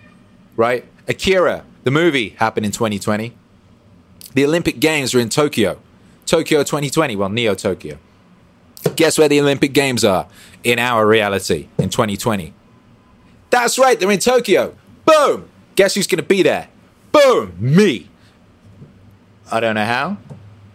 Right? 0.55 0.85
Akira, 1.07 1.65
the 1.83 1.91
movie, 1.91 2.29
happened 2.29 2.65
in 2.65 2.71
2020. 2.71 3.33
The 4.33 4.45
Olympic 4.45 4.79
Games 4.79 5.13
are 5.13 5.19
in 5.19 5.29
Tokyo. 5.29 5.79
Tokyo 6.25 6.59
2020, 6.63 7.15
well, 7.15 7.29
Neo 7.29 7.55
Tokyo. 7.55 7.97
Guess 8.95 9.17
where 9.17 9.29
the 9.29 9.39
Olympic 9.39 9.73
Games 9.73 10.03
are 10.03 10.27
in 10.63 10.79
our 10.79 11.05
reality 11.07 11.67
in 11.77 11.89
2020? 11.89 12.53
That's 13.49 13.77
right, 13.77 13.99
they're 13.99 14.11
in 14.11 14.19
Tokyo. 14.19 14.75
Boom! 15.05 15.49
Guess 15.75 15.95
who's 15.95 16.07
going 16.07 16.21
to 16.21 16.27
be 16.27 16.43
there? 16.43 16.69
Boom! 17.11 17.55
Me. 17.59 18.09
I 19.51 19.59
don't 19.59 19.75
know 19.75 19.85
how. 19.85 20.17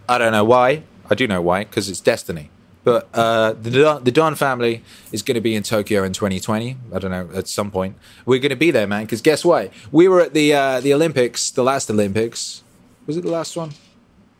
I 0.08 0.18
don't 0.18 0.32
know 0.32 0.44
why. 0.44 0.82
I 1.10 1.14
do 1.14 1.26
know 1.26 1.42
why, 1.42 1.64
because 1.64 1.88
it's 1.88 2.00
destiny. 2.00 2.50
But 2.88 3.06
uh, 3.12 3.52
the 3.52 3.70
Don- 3.70 4.02
the 4.02 4.10
Don 4.10 4.34
family 4.34 4.82
is 5.12 5.20
going 5.20 5.34
to 5.34 5.42
be 5.42 5.54
in 5.54 5.62
Tokyo 5.62 6.04
in 6.04 6.14
2020. 6.14 6.78
I 6.94 6.98
don't 6.98 7.10
know 7.10 7.28
at 7.34 7.46
some 7.46 7.70
point. 7.70 7.96
We're 8.24 8.38
going 8.38 8.48
to 8.48 8.56
be 8.56 8.70
there, 8.70 8.86
man. 8.86 9.04
Because 9.04 9.20
guess 9.20 9.44
what? 9.44 9.74
We 9.92 10.08
were 10.08 10.22
at 10.22 10.32
the 10.32 10.54
uh, 10.54 10.80
the 10.80 10.94
Olympics, 10.94 11.50
the 11.50 11.62
last 11.62 11.90
Olympics. 11.90 12.62
Was 13.06 13.18
it 13.18 13.24
the 13.24 13.30
last 13.30 13.58
one 13.58 13.72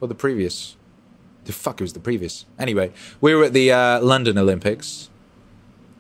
or 0.01 0.09
the 0.09 0.15
previous? 0.15 0.77
The 1.45 1.53
fuck 1.53 1.79
it 1.79 1.85
was 1.85 1.93
the 1.93 2.01
previous. 2.01 2.47
Anyway, 2.59 2.91
we 3.21 3.35
were 3.35 3.45
at 3.45 3.53
the 3.53 3.71
uh, 3.71 4.01
London 4.01 4.39
Olympics, 4.39 5.11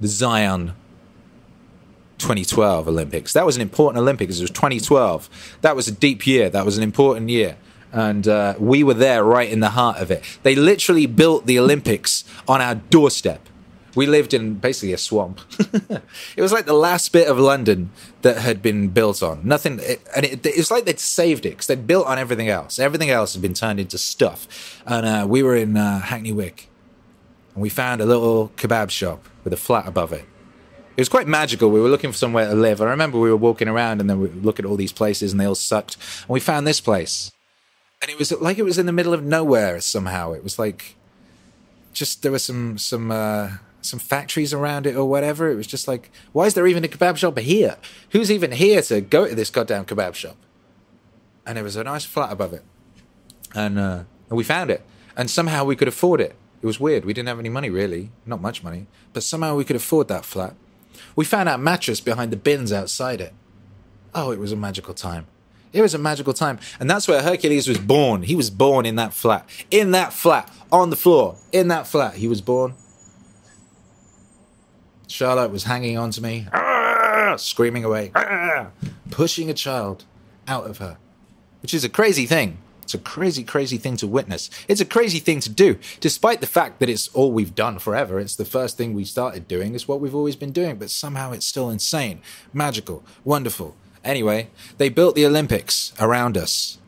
the 0.00 0.08
Zion 0.08 0.72
2012 2.16 2.88
Olympics. 2.88 3.34
That 3.34 3.44
was 3.44 3.56
an 3.56 3.62
important 3.62 4.00
Olympics. 4.00 4.38
It 4.38 4.42
was 4.42 4.50
2012. 4.52 5.58
That 5.60 5.76
was 5.76 5.86
a 5.86 5.92
deep 5.92 6.26
year. 6.26 6.48
That 6.48 6.64
was 6.64 6.78
an 6.78 6.82
important 6.82 7.28
year. 7.28 7.58
And 7.92 8.28
uh, 8.28 8.54
we 8.58 8.84
were 8.84 8.94
there 8.94 9.24
right 9.24 9.48
in 9.48 9.60
the 9.60 9.70
heart 9.70 9.98
of 9.98 10.10
it. 10.10 10.22
They 10.42 10.54
literally 10.54 11.06
built 11.06 11.46
the 11.46 11.58
Olympics 11.58 12.24
on 12.46 12.60
our 12.60 12.74
doorstep. 12.74 13.48
We 13.94 14.06
lived 14.06 14.34
in 14.34 14.54
basically 14.54 14.92
a 14.92 14.98
swamp. 14.98 15.40
it 16.36 16.40
was 16.42 16.52
like 16.52 16.66
the 16.66 16.74
last 16.74 17.12
bit 17.12 17.26
of 17.26 17.38
London 17.38 17.90
that 18.22 18.36
had 18.36 18.62
been 18.62 18.88
built 18.88 19.22
on. 19.22 19.40
Nothing, 19.42 19.80
it, 19.82 20.06
and 20.14 20.24
it, 20.24 20.44
it 20.44 20.56
was 20.56 20.70
like 20.70 20.84
they'd 20.84 21.00
saved 21.00 21.46
it 21.46 21.50
because 21.50 21.66
they'd 21.66 21.86
built 21.86 22.06
on 22.06 22.18
everything 22.18 22.48
else. 22.48 22.78
Everything 22.78 23.10
else 23.10 23.32
had 23.32 23.42
been 23.42 23.54
turned 23.54 23.80
into 23.80 23.98
stuff. 23.98 24.82
And 24.86 25.06
uh, 25.06 25.26
we 25.28 25.42
were 25.42 25.56
in 25.56 25.76
uh, 25.76 26.00
Hackney 26.00 26.32
Wick, 26.32 26.68
and 27.54 27.62
we 27.62 27.70
found 27.70 28.00
a 28.00 28.06
little 28.06 28.52
kebab 28.56 28.90
shop 28.90 29.26
with 29.42 29.52
a 29.52 29.56
flat 29.56 29.88
above 29.88 30.12
it. 30.12 30.26
It 30.98 31.00
was 31.00 31.08
quite 31.08 31.28
magical. 31.28 31.70
We 31.70 31.80
were 31.80 31.88
looking 31.88 32.10
for 32.10 32.18
somewhere 32.18 32.48
to 32.48 32.54
live. 32.54 32.80
I 32.80 32.84
remember 32.86 33.18
we 33.18 33.30
were 33.30 33.36
walking 33.36 33.68
around 33.68 34.00
and 34.00 34.10
then 34.10 34.20
we 34.20 34.28
look 34.28 34.58
at 34.58 34.64
all 34.64 34.74
these 34.74 34.92
places 34.92 35.32
and 35.32 35.40
they 35.40 35.44
all 35.44 35.54
sucked. 35.54 35.96
And 36.22 36.28
we 36.28 36.40
found 36.40 36.66
this 36.66 36.80
place. 36.80 37.30
And 38.00 38.10
it 38.10 38.18
was 38.18 38.30
like 38.32 38.58
it 38.58 38.64
was 38.64 38.78
in 38.78 38.86
the 38.86 38.92
middle 38.92 39.12
of 39.12 39.24
nowhere 39.24 39.80
somehow. 39.80 40.32
It 40.32 40.44
was 40.44 40.58
like 40.58 40.96
just 41.92 42.22
there 42.22 42.30
were 42.30 42.38
some 42.38 42.78
some 42.78 43.10
uh, 43.10 43.50
some 43.80 43.98
factories 43.98 44.54
around 44.54 44.86
it 44.86 44.94
or 44.94 45.04
whatever. 45.04 45.50
It 45.50 45.56
was 45.56 45.66
just 45.66 45.88
like, 45.88 46.10
why 46.32 46.46
is 46.46 46.54
there 46.54 46.66
even 46.66 46.84
a 46.84 46.88
kebab 46.88 47.16
shop 47.16 47.38
here? 47.38 47.76
Who's 48.10 48.30
even 48.30 48.52
here 48.52 48.82
to 48.82 49.00
go 49.00 49.26
to 49.26 49.34
this 49.34 49.50
goddamn 49.50 49.84
kebab 49.84 50.14
shop? 50.14 50.36
And 51.44 51.56
there 51.56 51.64
was 51.64 51.76
a 51.76 51.84
nice 51.84 52.04
flat 52.04 52.30
above 52.30 52.52
it, 52.52 52.62
and 53.54 53.78
uh, 53.78 54.04
and 54.28 54.36
we 54.36 54.44
found 54.44 54.70
it, 54.70 54.82
and 55.16 55.28
somehow 55.28 55.64
we 55.64 55.76
could 55.76 55.88
afford 55.88 56.20
it. 56.20 56.36
It 56.60 56.66
was 56.66 56.78
weird. 56.78 57.04
We 57.04 57.12
didn't 57.14 57.28
have 57.28 57.38
any 57.38 57.48
money 57.48 57.70
really, 57.70 58.10
not 58.26 58.40
much 58.40 58.62
money, 58.62 58.86
but 59.12 59.22
somehow 59.22 59.56
we 59.56 59.64
could 59.64 59.76
afford 59.76 60.08
that 60.08 60.24
flat. 60.24 60.54
We 61.16 61.24
found 61.24 61.48
our 61.48 61.58
mattress 61.58 62.00
behind 62.00 62.32
the 62.32 62.36
bins 62.36 62.72
outside 62.72 63.20
it. 63.20 63.32
Oh, 64.14 64.30
it 64.32 64.38
was 64.38 64.52
a 64.52 64.56
magical 64.56 64.94
time. 64.94 65.26
It 65.78 65.82
was 65.82 65.94
a 65.94 65.98
magical 65.98 66.32
time. 66.32 66.58
And 66.80 66.90
that's 66.90 67.06
where 67.06 67.22
Hercules 67.22 67.68
was 67.68 67.78
born. 67.78 68.22
He 68.22 68.34
was 68.34 68.50
born 68.50 68.84
in 68.84 68.96
that 68.96 69.14
flat. 69.14 69.48
In 69.70 69.92
that 69.92 70.12
flat. 70.12 70.52
On 70.72 70.90
the 70.90 70.96
floor. 70.96 71.36
In 71.52 71.68
that 71.68 71.86
flat. 71.86 72.14
He 72.14 72.26
was 72.26 72.40
born. 72.40 72.74
Charlotte 75.06 75.50
was 75.50 75.64
hanging 75.64 75.96
on 75.96 76.10
to 76.10 76.22
me, 76.22 76.46
ah, 76.52 77.34
screaming 77.38 77.82
away, 77.82 78.12
ah, 78.14 78.68
pushing 79.10 79.48
a 79.48 79.54
child 79.54 80.04
out 80.46 80.68
of 80.68 80.78
her, 80.78 80.98
which 81.62 81.72
is 81.72 81.82
a 81.82 81.88
crazy 81.88 82.26
thing. 82.26 82.58
It's 82.82 82.94
a 82.94 82.98
crazy, 82.98 83.42
crazy 83.42 83.76
thing 83.78 83.96
to 83.98 84.06
witness. 84.06 84.48
It's 84.66 84.80
a 84.80 84.86
crazy 84.86 85.18
thing 85.18 85.40
to 85.40 85.50
do, 85.50 85.78
despite 86.00 86.40
the 86.40 86.46
fact 86.46 86.78
that 86.78 86.88
it's 86.88 87.08
all 87.08 87.32
we've 87.32 87.54
done 87.54 87.78
forever. 87.78 88.18
It's 88.18 88.36
the 88.36 88.44
first 88.44 88.76
thing 88.76 88.94
we 88.94 89.04
started 89.04 89.48
doing. 89.48 89.74
It's 89.74 89.88
what 89.88 90.00
we've 90.00 90.14
always 90.14 90.36
been 90.36 90.52
doing, 90.52 90.76
but 90.76 90.90
somehow 90.90 91.32
it's 91.32 91.46
still 91.46 91.70
insane, 91.70 92.20
magical, 92.52 93.04
wonderful. 93.24 93.76
Anyway, 94.04 94.48
they 94.78 94.88
built 94.88 95.14
the 95.14 95.26
Olympics 95.26 95.92
around 96.00 96.36
us. 96.36 96.78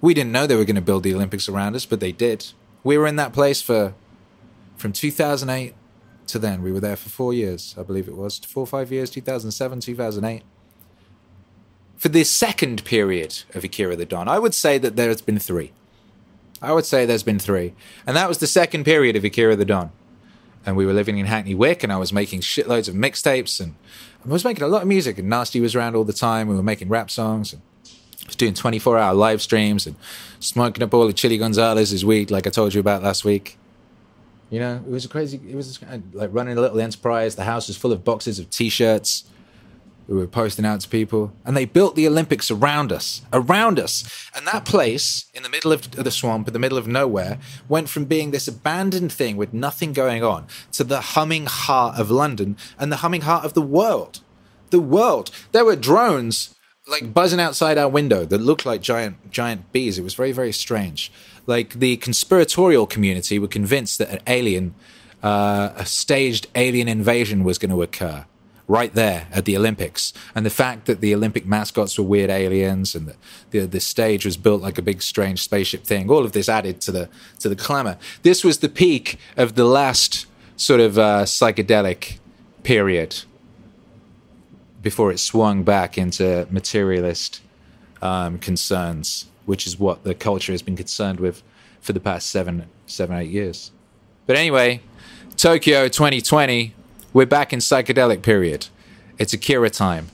We 0.00 0.14
didn't 0.14 0.32
know 0.32 0.46
they 0.46 0.56
were 0.56 0.64
going 0.64 0.76
to 0.76 0.82
build 0.82 1.02
the 1.02 1.14
Olympics 1.14 1.48
around 1.48 1.74
us, 1.74 1.86
but 1.86 2.00
they 2.00 2.12
did. 2.12 2.46
We 2.82 2.98
were 2.98 3.06
in 3.06 3.16
that 3.16 3.32
place 3.32 3.62
for 3.62 3.94
from 4.76 4.92
2008 4.92 5.74
to 6.26 6.38
then. 6.38 6.62
We 6.62 6.72
were 6.72 6.80
there 6.80 6.96
for 6.96 7.08
four 7.08 7.32
years, 7.32 7.74
I 7.78 7.82
believe 7.82 8.08
it 8.08 8.16
was. 8.16 8.38
Four 8.38 8.64
or 8.64 8.66
five 8.66 8.92
years, 8.92 9.10
2007, 9.10 9.80
2008 9.80 10.42
for 12.04 12.10
the 12.10 12.24
second 12.24 12.84
period 12.84 13.44
of 13.54 13.64
Akira 13.64 13.96
the 13.96 14.04
Don, 14.04 14.28
I 14.28 14.38
would 14.38 14.52
say 14.52 14.76
that 14.76 14.94
there's 14.94 15.22
been 15.22 15.38
three. 15.38 15.72
I 16.60 16.72
would 16.72 16.84
say 16.84 17.06
there's 17.06 17.22
been 17.22 17.38
three. 17.38 17.72
And 18.06 18.14
that 18.14 18.28
was 18.28 18.38
the 18.38 18.46
second 18.46 18.84
period 18.84 19.16
of 19.16 19.24
Akira 19.24 19.56
the 19.56 19.64
Don. 19.64 19.90
And 20.66 20.76
we 20.76 20.84
were 20.84 20.92
living 20.92 21.16
in 21.16 21.24
Hackney 21.24 21.54
Wick, 21.54 21.82
and 21.82 21.90
I 21.90 21.96
was 21.96 22.12
making 22.12 22.40
shitloads 22.40 22.88
of 22.88 22.94
mixtapes, 22.94 23.58
and 23.58 23.74
I 24.24 24.28
was 24.28 24.44
making 24.44 24.64
a 24.64 24.68
lot 24.68 24.82
of 24.82 24.88
music, 24.88 25.18
and 25.18 25.28
Nasty 25.28 25.60
was 25.60 25.74
around 25.74 25.96
all 25.96 26.04
the 26.04 26.12
time. 26.12 26.48
We 26.48 26.54
were 26.54 26.62
making 26.62 26.88
rap 26.88 27.10
songs, 27.10 27.52
and 27.52 27.62
I 28.22 28.26
was 28.26 28.36
doing 28.36 28.54
24 28.54 28.98
hour 28.98 29.14
live 29.14 29.42
streams, 29.42 29.86
and 29.86 29.96
smoking 30.40 30.82
up 30.82 30.94
all 30.94 31.06
the 31.06 31.12
Chili 31.12 31.36
Gonzalez's 31.36 32.04
weed, 32.04 32.30
like 32.30 32.46
I 32.46 32.50
told 32.50 32.74
you 32.74 32.80
about 32.80 33.02
last 33.02 33.24
week. 33.24 33.58
You 34.50 34.60
know, 34.60 34.76
it 34.76 34.90
was 34.90 35.04
a 35.04 35.08
crazy, 35.08 35.40
it 35.48 35.54
was 35.54 35.82
uh, 35.82 35.98
like 36.12 36.30
running 36.32 36.56
a 36.56 36.60
little 36.60 36.80
enterprise. 36.80 37.34
The 37.34 37.44
house 37.44 37.68
was 37.68 37.76
full 37.76 37.92
of 37.92 38.04
boxes 38.04 38.38
of 38.38 38.48
t 38.50 38.68
shirts 38.68 39.24
we 40.06 40.16
were 40.16 40.26
posting 40.26 40.66
out 40.66 40.80
to 40.80 40.88
people, 40.88 41.32
and 41.44 41.56
they 41.56 41.64
built 41.64 41.96
the 41.96 42.06
Olympics 42.06 42.50
around 42.50 42.92
us, 42.92 43.22
around 43.32 43.78
us. 43.78 44.28
And 44.36 44.46
that 44.46 44.64
place, 44.64 45.26
in 45.32 45.42
the 45.42 45.48
middle 45.48 45.72
of 45.72 45.90
the 45.90 46.10
swamp, 46.10 46.46
in 46.46 46.52
the 46.52 46.58
middle 46.58 46.76
of 46.76 46.86
nowhere, 46.86 47.38
went 47.68 47.88
from 47.88 48.04
being 48.04 48.30
this 48.30 48.46
abandoned 48.46 49.12
thing 49.12 49.36
with 49.36 49.54
nothing 49.54 49.92
going 49.92 50.22
on 50.22 50.46
to 50.72 50.84
the 50.84 51.00
humming 51.00 51.46
heart 51.46 51.98
of 51.98 52.10
London 52.10 52.56
and 52.78 52.92
the 52.92 52.96
humming 52.96 53.22
heart 53.22 53.44
of 53.44 53.54
the 53.54 53.62
world. 53.62 54.20
The 54.70 54.80
world. 54.80 55.30
There 55.52 55.64
were 55.64 55.76
drones 55.76 56.54
like 56.86 57.14
buzzing 57.14 57.40
outside 57.40 57.78
our 57.78 57.88
window 57.88 58.26
that 58.26 58.38
looked 58.42 58.66
like 58.66 58.82
giant, 58.82 59.30
giant 59.30 59.72
bees. 59.72 59.98
It 59.98 60.02
was 60.02 60.14
very, 60.14 60.32
very 60.32 60.52
strange. 60.52 61.10
Like 61.46 61.74
the 61.74 61.96
conspiratorial 61.96 62.86
community 62.86 63.38
were 63.38 63.48
convinced 63.48 63.98
that 63.98 64.10
an 64.10 64.18
alien, 64.26 64.74
uh, 65.22 65.70
a 65.76 65.86
staged 65.86 66.46
alien 66.54 66.88
invasion 66.88 67.42
was 67.42 67.56
going 67.56 67.70
to 67.70 67.82
occur 67.82 68.26
right 68.66 68.94
there 68.94 69.26
at 69.32 69.44
the 69.44 69.56
Olympics. 69.56 70.12
And 70.34 70.46
the 70.46 70.50
fact 70.50 70.86
that 70.86 71.00
the 71.00 71.14
Olympic 71.14 71.46
mascots 71.46 71.98
were 71.98 72.04
weird 72.04 72.30
aliens 72.30 72.94
and 72.94 73.08
the, 73.08 73.16
the, 73.50 73.66
the, 73.66 73.80
stage 73.80 74.24
was 74.24 74.36
built 74.36 74.62
like 74.62 74.78
a 74.78 74.82
big 74.82 75.02
strange 75.02 75.42
spaceship 75.42 75.84
thing, 75.84 76.10
all 76.10 76.24
of 76.24 76.32
this 76.32 76.48
added 76.48 76.80
to 76.82 76.92
the, 76.92 77.08
to 77.40 77.48
the 77.48 77.56
clamor. 77.56 77.98
This 78.22 78.42
was 78.42 78.58
the 78.58 78.68
peak 78.68 79.18
of 79.36 79.54
the 79.54 79.64
last 79.64 80.26
sort 80.56 80.80
of 80.80 80.98
uh, 80.98 81.24
psychedelic 81.24 82.18
period 82.62 83.22
before 84.80 85.10
it 85.10 85.18
swung 85.18 85.62
back 85.62 85.98
into 85.98 86.46
materialist 86.50 87.40
um, 88.02 88.38
concerns, 88.38 89.26
which 89.46 89.66
is 89.66 89.78
what 89.78 90.04
the 90.04 90.14
culture 90.14 90.52
has 90.52 90.62
been 90.62 90.76
concerned 90.76 91.20
with 91.20 91.42
for 91.80 91.92
the 91.92 92.00
past 92.00 92.30
seven, 92.30 92.66
seven, 92.86 93.16
eight 93.16 93.30
years. 93.30 93.72
But 94.26 94.36
anyway, 94.36 94.80
Tokyo 95.36 95.88
2020 95.88 96.74
we're 97.14 97.24
back 97.24 97.52
in 97.52 97.60
psychedelic 97.60 98.20
period. 98.20 98.66
It's 99.18 99.32
Akira 99.32 99.70
time. 99.70 100.08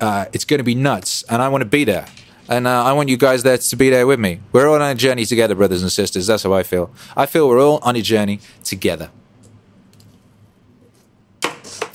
Uh, 0.00 0.24
it's 0.32 0.44
going 0.44 0.58
to 0.58 0.64
be 0.64 0.74
nuts, 0.74 1.22
and 1.24 1.40
I 1.40 1.48
want 1.48 1.62
to 1.62 1.68
be 1.68 1.84
there. 1.84 2.06
And 2.48 2.66
uh, 2.66 2.82
I 2.82 2.92
want 2.92 3.08
you 3.08 3.16
guys 3.16 3.44
there 3.44 3.56
to 3.56 3.76
be 3.76 3.90
there 3.90 4.06
with 4.06 4.18
me. 4.18 4.40
We're 4.50 4.66
all 4.66 4.74
on 4.74 4.90
a 4.90 4.94
journey 4.96 5.26
together, 5.26 5.54
brothers 5.54 5.82
and 5.82 5.92
sisters. 5.92 6.26
That's 6.26 6.42
how 6.42 6.52
I 6.52 6.64
feel. 6.64 6.90
I 7.16 7.26
feel 7.26 7.48
we're 7.48 7.62
all 7.62 7.78
on 7.82 7.94
a 7.94 8.02
journey 8.02 8.40
together. 8.64 9.10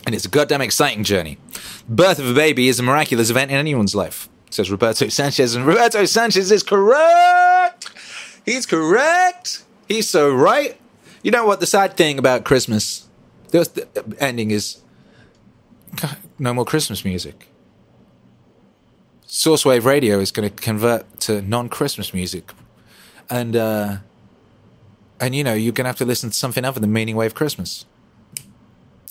And 0.06 0.16
it's 0.16 0.24
a 0.24 0.30
goddamn 0.30 0.62
exciting 0.62 1.04
journey. 1.04 1.38
Birth 1.90 2.20
of 2.20 2.30
a 2.30 2.34
baby 2.34 2.70
is 2.70 2.80
a 2.80 2.84
miraculous 2.84 3.30
event 3.30 3.52
in 3.52 3.58
anyone's 3.58 3.94
life, 3.94 4.30
says 4.50 4.72
Roberto 4.72 5.08
Sanchez. 5.10 5.56
And 5.56 5.66
Roberto 5.66 6.06
Sanchez 6.06 6.52
is 6.52 6.64
correct. 6.64 7.90
He's 8.46 8.66
correct. 8.66 9.64
He's 9.90 10.08
so 10.10 10.34
right. 10.34 10.80
You 11.24 11.32
know 11.32 11.46
what? 11.46 11.60
The 11.60 11.66
sad 11.66 11.98
thing 11.98 12.20
about 12.20 12.46
Christmas 12.46 13.07
the 13.52 13.88
ending 14.20 14.52
is 14.52 14.82
no 16.40 16.54
more 16.54 16.66
Christmas 16.66 17.04
music. 17.06 17.48
Sourcewave 19.28 19.84
Radio 19.84 20.20
is 20.20 20.32
going 20.32 20.50
to 20.50 20.56
convert 20.56 21.20
to 21.22 21.42
non-Christmas 21.42 22.14
music, 22.14 22.52
and 23.30 23.56
uh, 23.56 23.98
and 25.20 25.36
you 25.36 25.44
know 25.44 25.54
you're 25.54 25.74
going 25.74 25.84
to 25.84 25.90
have 25.90 25.98
to 25.98 26.06
listen 26.06 26.30
to 26.30 26.36
something 26.36 26.64
other 26.64 26.80
than 26.80 26.94
Meaning 26.94 27.16
Wave 27.16 27.36
Christmas. 27.36 27.86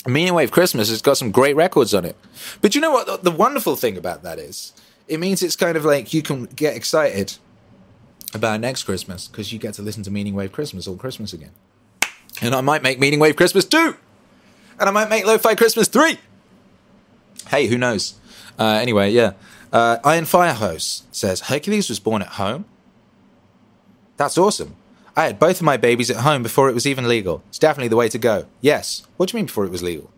Meaning 0.06 0.34
Wave 0.34 0.50
Christmas 0.50 0.88
has 0.88 1.02
got 1.02 1.16
some 1.16 1.32
great 1.32 1.56
records 1.56 1.92
on 1.92 2.04
it, 2.04 2.16
but 2.60 2.74
you 2.74 2.80
know 2.80 2.92
what? 2.92 3.24
The 3.24 3.30
wonderful 3.30 3.76
thing 3.76 3.96
about 3.96 4.22
that 4.22 4.38
is, 4.38 4.72
it 5.06 5.20
means 5.20 5.42
it's 5.42 5.56
kind 5.56 5.76
of 5.76 5.84
like 5.84 6.14
you 6.14 6.22
can 6.22 6.44
get 6.46 6.76
excited 6.76 7.34
about 8.32 8.60
next 8.60 8.84
Christmas 8.84 9.28
because 9.28 9.52
you 9.52 9.58
get 9.58 9.74
to 9.74 9.82
listen 9.82 10.02
to 10.04 10.10
Meaning 10.10 10.34
Wave 10.34 10.52
Christmas 10.52 10.88
all 10.88 10.96
Christmas 10.96 11.32
again. 11.32 11.52
And 12.40 12.54
I 12.54 12.60
might 12.60 12.82
make 12.82 12.98
Meaning 12.98 13.20
Wave 13.20 13.36
Christmas 13.36 13.64
too 13.64 13.96
and 14.78 14.88
I 14.88 14.92
might 14.92 15.08
make 15.08 15.24
Lo-Fi 15.24 15.54
Christmas 15.54 15.88
3. 15.88 16.18
Hey, 17.48 17.66
who 17.66 17.78
knows? 17.78 18.14
Uh, 18.58 18.64
anyway, 18.64 19.10
yeah. 19.10 19.32
Uh, 19.72 19.98
Iron 20.04 20.24
Firehose 20.24 21.02
says 21.10 21.42
Hercules 21.42 21.88
was 21.88 22.00
born 22.00 22.22
at 22.22 22.28
home. 22.28 22.64
That's 24.16 24.38
awesome. 24.38 24.76
I 25.16 25.24
had 25.24 25.38
both 25.38 25.56
of 25.56 25.62
my 25.62 25.76
babies 25.76 26.10
at 26.10 26.18
home 26.18 26.42
before 26.42 26.68
it 26.68 26.74
was 26.74 26.86
even 26.86 27.08
legal. 27.08 27.42
It's 27.48 27.58
definitely 27.58 27.88
the 27.88 27.96
way 27.96 28.08
to 28.08 28.18
go. 28.18 28.46
Yes. 28.60 29.06
What 29.16 29.28
do 29.28 29.36
you 29.36 29.38
mean 29.38 29.46
before 29.46 29.64
it 29.64 29.70
was 29.70 29.82
legal? 29.82 30.10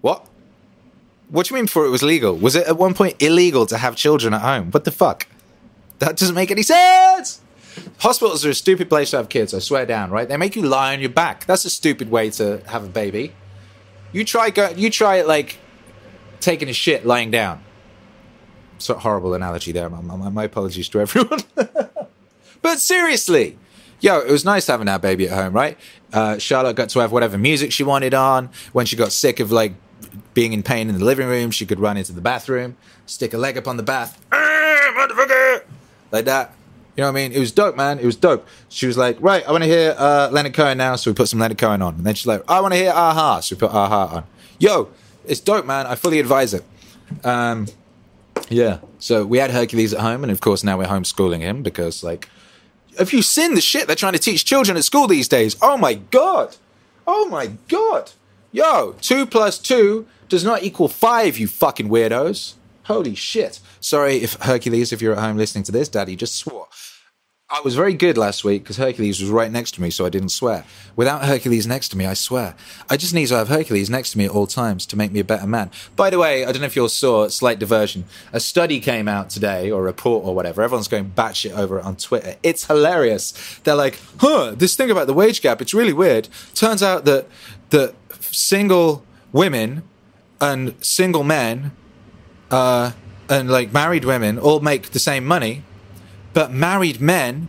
What? 0.00 0.26
What 1.28 1.46
do 1.46 1.54
you 1.54 1.56
mean 1.56 1.66
before 1.66 1.84
it 1.84 1.90
was 1.90 2.02
legal? 2.02 2.36
Was 2.36 2.54
it 2.54 2.66
at 2.66 2.78
one 2.78 2.94
point 2.94 3.20
illegal 3.20 3.66
to 3.66 3.76
have 3.76 3.96
children 3.96 4.34
at 4.34 4.40
home? 4.40 4.70
What 4.70 4.84
the 4.84 4.92
fuck? 4.92 5.26
That 5.98 6.16
doesn't 6.16 6.34
make 6.34 6.50
any 6.50 6.62
sense! 6.62 7.40
Hospitals 7.98 8.44
are 8.44 8.50
a 8.50 8.54
stupid 8.54 8.88
place 8.88 9.10
to 9.10 9.18
have 9.18 9.28
kids, 9.28 9.52
I 9.54 9.58
swear 9.58 9.86
down, 9.86 10.10
right? 10.10 10.28
They 10.28 10.36
make 10.36 10.56
you 10.56 10.62
lie 10.62 10.94
on 10.94 11.00
your 11.00 11.10
back. 11.10 11.46
That's 11.46 11.64
a 11.64 11.70
stupid 11.70 12.10
way 12.10 12.30
to 12.30 12.62
have 12.66 12.84
a 12.84 12.88
baby. 12.88 13.34
You 14.12 14.24
try 14.24 14.50
go 14.50 14.70
you 14.70 14.90
try 14.90 15.16
it 15.16 15.26
like 15.26 15.58
taking 16.40 16.68
a 16.68 16.72
shit 16.72 17.04
lying 17.04 17.30
down. 17.30 17.62
So 18.78 18.94
horrible 18.94 19.34
analogy 19.34 19.72
there. 19.72 19.90
My, 19.90 20.00
my, 20.00 20.28
my 20.28 20.44
apologies 20.44 20.88
to 20.90 21.00
everyone. 21.00 21.40
but 22.62 22.78
seriously, 22.78 23.58
yo, 24.00 24.20
it 24.20 24.30
was 24.30 24.44
nice 24.44 24.66
having 24.68 24.88
our 24.88 24.98
baby 25.00 25.28
at 25.28 25.34
home, 25.34 25.52
right? 25.52 25.76
Uh, 26.12 26.38
Charlotte 26.38 26.76
got 26.76 26.88
to 26.90 27.00
have 27.00 27.10
whatever 27.12 27.36
music 27.36 27.72
she 27.72 27.82
wanted 27.82 28.14
on. 28.14 28.50
When 28.72 28.86
she 28.86 28.96
got 28.96 29.12
sick 29.12 29.40
of 29.40 29.50
like 29.50 29.74
being 30.32 30.52
in 30.52 30.62
pain 30.62 30.88
in 30.88 30.96
the 30.98 31.04
living 31.04 31.26
room, 31.26 31.50
she 31.50 31.66
could 31.66 31.80
run 31.80 31.96
into 31.96 32.12
the 32.12 32.20
bathroom, 32.20 32.76
stick 33.06 33.34
a 33.34 33.38
leg 33.38 33.58
up 33.58 33.66
on 33.66 33.76
the 33.76 33.82
bath, 33.82 34.20
like 36.12 36.24
that. 36.24 36.54
You 36.98 37.04
know 37.04 37.12
what 37.12 37.20
I 37.20 37.28
mean? 37.28 37.32
It 37.32 37.38
was 37.38 37.52
dope, 37.52 37.76
man. 37.76 38.00
It 38.00 38.04
was 38.04 38.16
dope. 38.16 38.44
She 38.68 38.88
was 38.88 38.98
like, 38.98 39.18
right, 39.20 39.46
I 39.46 39.52
want 39.52 39.62
to 39.62 39.70
hear 39.70 39.94
uh, 39.96 40.30
Leonard 40.32 40.52
Cohen 40.52 40.78
now. 40.78 40.96
So 40.96 41.12
we 41.12 41.14
put 41.14 41.28
some 41.28 41.38
Leonard 41.38 41.56
Cohen 41.56 41.80
on. 41.80 41.94
And 41.94 42.04
then 42.04 42.16
she's 42.16 42.26
like, 42.26 42.42
I 42.50 42.60
want 42.60 42.74
to 42.74 42.76
hear 42.76 42.90
a-ha. 42.90 43.38
So 43.38 43.54
we 43.54 43.60
put 43.60 43.70
a-ha 43.70 44.16
on. 44.16 44.24
Yo, 44.58 44.88
it's 45.24 45.38
dope, 45.38 45.64
man. 45.64 45.86
I 45.86 45.94
fully 45.94 46.18
advise 46.18 46.54
it. 46.54 46.64
Um, 47.22 47.68
yeah. 48.48 48.80
So 48.98 49.24
we 49.24 49.38
had 49.38 49.52
Hercules 49.52 49.94
at 49.94 50.00
home. 50.00 50.24
And 50.24 50.32
of 50.32 50.40
course, 50.40 50.64
now 50.64 50.76
we're 50.76 50.88
homeschooling 50.88 51.38
him 51.38 51.62
because, 51.62 52.02
like, 52.02 52.28
have 52.98 53.12
you 53.12 53.22
seen 53.22 53.54
the 53.54 53.60
shit 53.60 53.86
they're 53.86 53.94
trying 53.94 54.14
to 54.14 54.18
teach 54.18 54.44
children 54.44 54.76
at 54.76 54.82
school 54.82 55.06
these 55.06 55.28
days? 55.28 55.54
Oh 55.62 55.76
my 55.76 55.94
God. 55.94 56.56
Oh 57.06 57.28
my 57.28 57.52
God. 57.68 58.10
Yo, 58.50 58.96
two 59.00 59.24
plus 59.24 59.60
two 59.60 60.08
does 60.28 60.42
not 60.42 60.64
equal 60.64 60.88
five, 60.88 61.38
you 61.38 61.46
fucking 61.46 61.88
weirdos. 61.88 62.54
Holy 62.86 63.14
shit. 63.14 63.60
Sorry 63.78 64.16
if 64.16 64.32
Hercules, 64.40 64.92
if 64.92 65.00
you're 65.00 65.12
at 65.12 65.20
home 65.20 65.36
listening 65.36 65.62
to 65.62 65.70
this, 65.70 65.88
Daddy 65.88 66.16
just 66.16 66.34
swore. 66.34 66.66
I 67.50 67.62
was 67.62 67.74
very 67.74 67.94
good 67.94 68.18
last 68.18 68.44
week 68.44 68.62
because 68.62 68.76
Hercules 68.76 69.22
was 69.22 69.30
right 69.30 69.50
next 69.50 69.72
to 69.76 69.80
me, 69.80 69.88
so 69.88 70.04
I 70.04 70.10
didn't 70.10 70.28
swear. 70.28 70.64
Without 70.96 71.24
Hercules 71.24 71.66
next 71.66 71.88
to 71.88 71.96
me, 71.96 72.04
I 72.04 72.12
swear. 72.12 72.54
I 72.90 72.98
just 72.98 73.14
need 73.14 73.28
to 73.28 73.36
have 73.36 73.48
Hercules 73.48 73.88
next 73.88 74.12
to 74.12 74.18
me 74.18 74.26
at 74.26 74.32
all 74.32 74.46
times 74.46 74.84
to 74.84 74.96
make 74.98 75.12
me 75.12 75.20
a 75.20 75.24
better 75.24 75.46
man. 75.46 75.70
By 75.96 76.10
the 76.10 76.18
way, 76.18 76.44
I 76.44 76.52
don't 76.52 76.60
know 76.60 76.66
if 76.66 76.76
you 76.76 76.82
all 76.82 76.90
saw, 76.90 77.26
slight 77.28 77.58
diversion. 77.58 78.04
A 78.34 78.40
study 78.40 78.80
came 78.80 79.08
out 79.08 79.30
today, 79.30 79.70
or 79.70 79.80
a 79.80 79.84
report 79.84 80.26
or 80.26 80.34
whatever. 80.34 80.60
Everyone's 80.60 80.88
going 80.88 81.10
batshit 81.16 81.56
over 81.56 81.78
it 81.78 81.86
on 81.86 81.96
Twitter. 81.96 82.36
It's 82.42 82.66
hilarious. 82.66 83.32
They're 83.64 83.74
like, 83.74 83.98
huh, 84.18 84.52
this 84.54 84.76
thing 84.76 84.90
about 84.90 85.06
the 85.06 85.14
wage 85.14 85.40
gap, 85.40 85.62
it's 85.62 85.72
really 85.72 85.94
weird. 85.94 86.28
Turns 86.54 86.82
out 86.82 87.06
that, 87.06 87.28
that 87.70 87.94
single 88.20 89.06
women 89.32 89.84
and 90.38 90.74
single 90.84 91.24
men 91.24 91.72
uh, 92.50 92.92
and 93.30 93.50
like 93.50 93.72
married 93.72 94.04
women 94.04 94.38
all 94.38 94.60
make 94.60 94.90
the 94.90 94.98
same 94.98 95.24
money, 95.24 95.64
but 96.38 96.52
married 96.52 97.00
men 97.00 97.48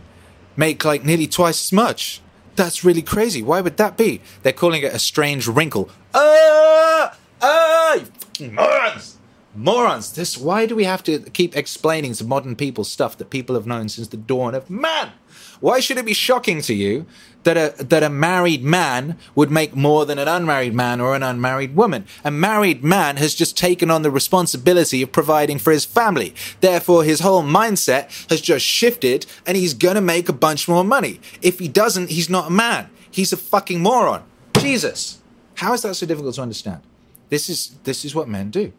make 0.56 0.84
like 0.84 1.04
nearly 1.04 1.28
twice 1.28 1.68
as 1.68 1.72
much. 1.72 2.20
That's 2.56 2.82
really 2.82 3.02
crazy. 3.02 3.40
Why 3.40 3.60
would 3.60 3.76
that 3.76 3.96
be? 3.96 4.20
They're 4.42 4.52
calling 4.52 4.82
it 4.82 4.92
a 4.92 4.98
strange 4.98 5.46
wrinkle. 5.46 5.88
Ah, 6.12 7.16
ah, 7.40 8.00
morons, 8.40 9.16
morons. 9.54 10.12
This. 10.14 10.36
Why 10.36 10.66
do 10.66 10.74
we 10.74 10.82
have 10.82 11.04
to 11.04 11.20
keep 11.20 11.56
explaining 11.56 12.14
to 12.14 12.24
modern 12.24 12.56
people 12.56 12.82
stuff 12.82 13.16
that 13.18 13.30
people 13.30 13.54
have 13.54 13.64
known 13.64 13.88
since 13.88 14.08
the 14.08 14.16
dawn 14.16 14.56
of 14.56 14.68
man? 14.68 15.12
Why 15.60 15.80
should 15.80 15.98
it 15.98 16.06
be 16.06 16.14
shocking 16.14 16.62
to 16.62 16.74
you 16.74 17.06
that 17.42 17.56
a 17.56 17.84
that 17.84 18.02
a 18.02 18.08
married 18.08 18.64
man 18.64 19.16
would 19.34 19.50
make 19.50 19.76
more 19.76 20.06
than 20.06 20.18
an 20.18 20.28
unmarried 20.28 20.74
man 20.74 21.00
or 21.00 21.14
an 21.14 21.22
unmarried 21.22 21.76
woman? 21.76 22.06
A 22.24 22.30
married 22.30 22.82
man 22.82 23.16
has 23.18 23.34
just 23.34 23.56
taken 23.56 23.90
on 23.90 24.02
the 24.02 24.10
responsibility 24.10 25.02
of 25.02 25.12
providing 25.12 25.58
for 25.58 25.70
his 25.72 25.84
family. 25.84 26.34
Therefore, 26.60 27.04
his 27.04 27.20
whole 27.20 27.42
mindset 27.42 28.28
has 28.30 28.40
just 28.40 28.64
shifted, 28.64 29.26
and 29.46 29.56
he's 29.56 29.74
gonna 29.74 30.00
make 30.00 30.28
a 30.28 30.34
bunch 30.34 30.66
more 30.66 30.84
money. 30.84 31.20
If 31.42 31.58
he 31.58 31.68
doesn't, 31.68 32.10
he's 32.10 32.30
not 32.30 32.48
a 32.48 32.50
man. 32.50 32.88
He's 33.10 33.32
a 33.32 33.36
fucking 33.36 33.80
moron. 33.80 34.22
Jesus, 34.58 35.20
how 35.56 35.74
is 35.74 35.82
that 35.82 35.94
so 35.94 36.06
difficult 36.06 36.34
to 36.36 36.42
understand? 36.42 36.80
This 37.28 37.48
is 37.48 37.76
this 37.84 38.04
is 38.04 38.14
what 38.14 38.28
men 38.28 38.50
do. 38.50 38.72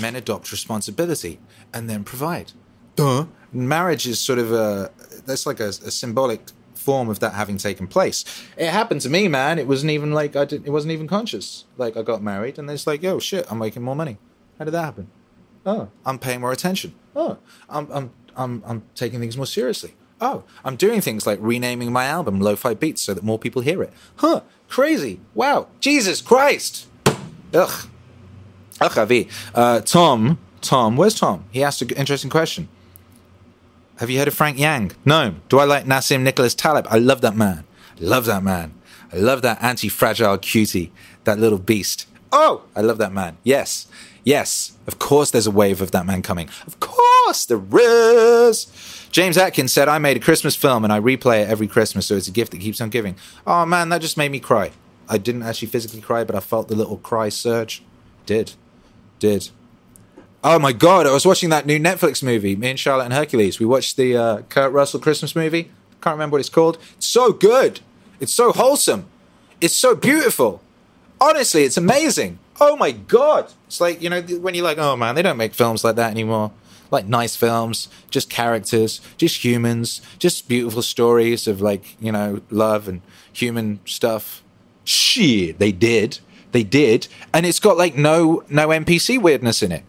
Men 0.00 0.14
adopt 0.16 0.52
responsibility 0.52 1.38
and 1.72 1.88
then 1.88 2.04
provide. 2.04 2.52
Duh. 2.94 3.26
Marriage 3.52 4.06
is 4.06 4.18
sort 4.18 4.38
of 4.38 4.52
a 4.52 4.90
that's 5.26 5.46
like 5.46 5.60
a, 5.60 5.68
a 5.68 5.90
symbolic 5.90 6.40
form 6.74 7.08
of 7.08 7.20
that 7.20 7.34
having 7.34 7.58
taken 7.58 7.86
place. 7.86 8.24
It 8.56 8.70
happened 8.70 9.00
to 9.02 9.10
me, 9.10 9.28
man. 9.28 9.58
It 9.58 9.66
wasn't 9.66 9.90
even 9.90 10.12
like 10.12 10.36
I 10.36 10.44
didn't. 10.44 10.66
It 10.66 10.70
wasn't 10.70 10.92
even 10.92 11.08
conscious. 11.08 11.64
Like 11.76 11.96
I 11.96 12.02
got 12.02 12.22
married, 12.22 12.58
and 12.58 12.70
it's 12.70 12.86
like, 12.86 13.02
yo, 13.02 13.18
shit, 13.18 13.46
I'm 13.50 13.58
making 13.58 13.82
more 13.82 13.96
money. 13.96 14.18
How 14.58 14.64
did 14.64 14.72
that 14.72 14.84
happen? 14.84 15.10
Oh, 15.64 15.88
I'm 16.04 16.18
paying 16.18 16.40
more 16.40 16.52
attention. 16.52 16.94
Oh, 17.14 17.38
I'm 17.68 17.90
I'm 17.90 18.10
I'm 18.36 18.62
I'm 18.66 18.82
taking 18.94 19.20
things 19.20 19.36
more 19.36 19.46
seriously. 19.46 19.94
Oh, 20.20 20.44
I'm 20.64 20.76
doing 20.76 21.00
things 21.02 21.26
like 21.26 21.38
renaming 21.42 21.92
my 21.92 22.06
album 22.06 22.40
Lo-Fi 22.40 22.72
Beats 22.74 23.02
so 23.02 23.12
that 23.12 23.22
more 23.22 23.38
people 23.38 23.60
hear 23.60 23.82
it. 23.82 23.92
Huh? 24.16 24.40
Crazy. 24.68 25.20
Wow. 25.34 25.68
Jesus 25.80 26.22
Christ. 26.22 26.86
Ugh. 27.52 27.88
Ugh, 28.80 28.98
Avi. 28.98 29.28
Uh, 29.54 29.80
Tom. 29.80 30.38
Tom. 30.62 30.96
Where's 30.96 31.14
Tom? 31.14 31.44
He 31.50 31.62
asked 31.62 31.82
an 31.82 31.90
interesting 31.90 32.30
question. 32.30 32.68
Have 33.96 34.10
you 34.10 34.18
heard 34.18 34.28
of 34.28 34.34
Frank 34.34 34.58
Yang? 34.58 34.92
No. 35.06 35.36
Do 35.48 35.58
I 35.58 35.64
like 35.64 35.86
Nassim 35.86 36.22
Nicholas 36.22 36.54
Taleb? 36.54 36.86
I 36.90 36.98
love 36.98 37.22
that 37.22 37.34
man. 37.34 37.64
Love 37.98 38.26
that 38.26 38.42
man. 38.42 38.74
I 39.10 39.16
love 39.16 39.40
that 39.42 39.62
anti-fragile 39.62 40.36
cutie, 40.38 40.92
that 41.24 41.38
little 41.38 41.58
beast. 41.58 42.06
Oh, 42.30 42.64
I 42.74 42.82
love 42.82 42.98
that 42.98 43.12
man. 43.12 43.38
Yes. 43.42 43.86
Yes. 44.22 44.76
Of 44.86 44.98
course 44.98 45.30
there's 45.30 45.46
a 45.46 45.50
wave 45.50 45.80
of 45.80 45.92
that 45.92 46.04
man 46.04 46.20
coming. 46.20 46.50
Of 46.66 46.78
course 46.78 47.46
there 47.46 47.62
is. 47.72 48.66
James 49.12 49.38
Atkins 49.38 49.72
said, 49.72 49.88
I 49.88 49.96
made 49.96 50.18
a 50.18 50.20
Christmas 50.20 50.54
film 50.54 50.84
and 50.84 50.92
I 50.92 51.00
replay 51.00 51.42
it 51.42 51.48
every 51.48 51.66
Christmas, 51.66 52.06
so 52.06 52.16
it's 52.16 52.28
a 52.28 52.32
gift 52.32 52.52
that 52.52 52.60
keeps 52.60 52.82
on 52.82 52.90
giving. 52.90 53.16
Oh 53.46 53.64
man, 53.64 53.88
that 53.88 54.02
just 54.02 54.18
made 54.18 54.30
me 54.30 54.40
cry. 54.40 54.72
I 55.08 55.16
didn't 55.16 55.44
actually 55.44 55.68
physically 55.68 56.02
cry, 56.02 56.22
but 56.22 56.36
I 56.36 56.40
felt 56.40 56.68
the 56.68 56.76
little 56.76 56.98
cry 56.98 57.30
surge. 57.30 57.82
Did. 58.26 58.52
Did. 59.20 59.48
Oh 60.48 60.60
my 60.60 60.72
god! 60.72 61.08
I 61.08 61.12
was 61.12 61.26
watching 61.26 61.50
that 61.50 61.66
new 61.66 61.80
Netflix 61.80 62.22
movie. 62.22 62.54
Me 62.54 62.70
and 62.70 62.78
Charlotte 62.78 63.06
and 63.06 63.12
Hercules. 63.12 63.58
We 63.58 63.66
watched 63.66 63.96
the 63.96 64.16
uh, 64.16 64.42
Kurt 64.42 64.70
Russell 64.70 65.00
Christmas 65.00 65.34
movie. 65.34 65.72
Can't 66.00 66.14
remember 66.14 66.34
what 66.34 66.38
it's 66.40 66.48
called. 66.48 66.78
It's 66.96 67.06
so 67.06 67.32
good. 67.32 67.80
It's 68.20 68.32
so 68.32 68.52
wholesome. 68.52 69.06
It's 69.60 69.74
so 69.74 69.96
beautiful. 69.96 70.62
Honestly, 71.20 71.64
it's 71.64 71.76
amazing. 71.76 72.38
Oh 72.60 72.76
my 72.76 72.92
god! 72.92 73.52
It's 73.66 73.80
like 73.80 74.00
you 74.00 74.08
know 74.08 74.22
when 74.22 74.54
you're 74.54 74.62
like, 74.62 74.78
oh 74.78 74.94
man, 74.94 75.16
they 75.16 75.22
don't 75.22 75.36
make 75.36 75.52
films 75.52 75.82
like 75.82 75.96
that 75.96 76.12
anymore. 76.12 76.52
Like 76.92 77.06
nice 77.06 77.34
films, 77.34 77.88
just 78.08 78.30
characters, 78.30 79.00
just 79.16 79.44
humans, 79.44 80.00
just 80.20 80.46
beautiful 80.46 80.82
stories 80.82 81.48
of 81.48 81.60
like 81.60 82.00
you 82.00 82.12
know 82.12 82.40
love 82.50 82.86
and 82.86 83.02
human 83.32 83.80
stuff. 83.84 84.44
Shit, 84.84 85.58
they 85.58 85.72
did. 85.72 86.20
They 86.52 86.62
did, 86.62 87.08
and 87.34 87.44
it's 87.44 87.58
got 87.58 87.76
like 87.76 87.96
no 87.96 88.44
no 88.48 88.68
NPC 88.68 89.20
weirdness 89.20 89.60
in 89.60 89.72
it. 89.72 89.82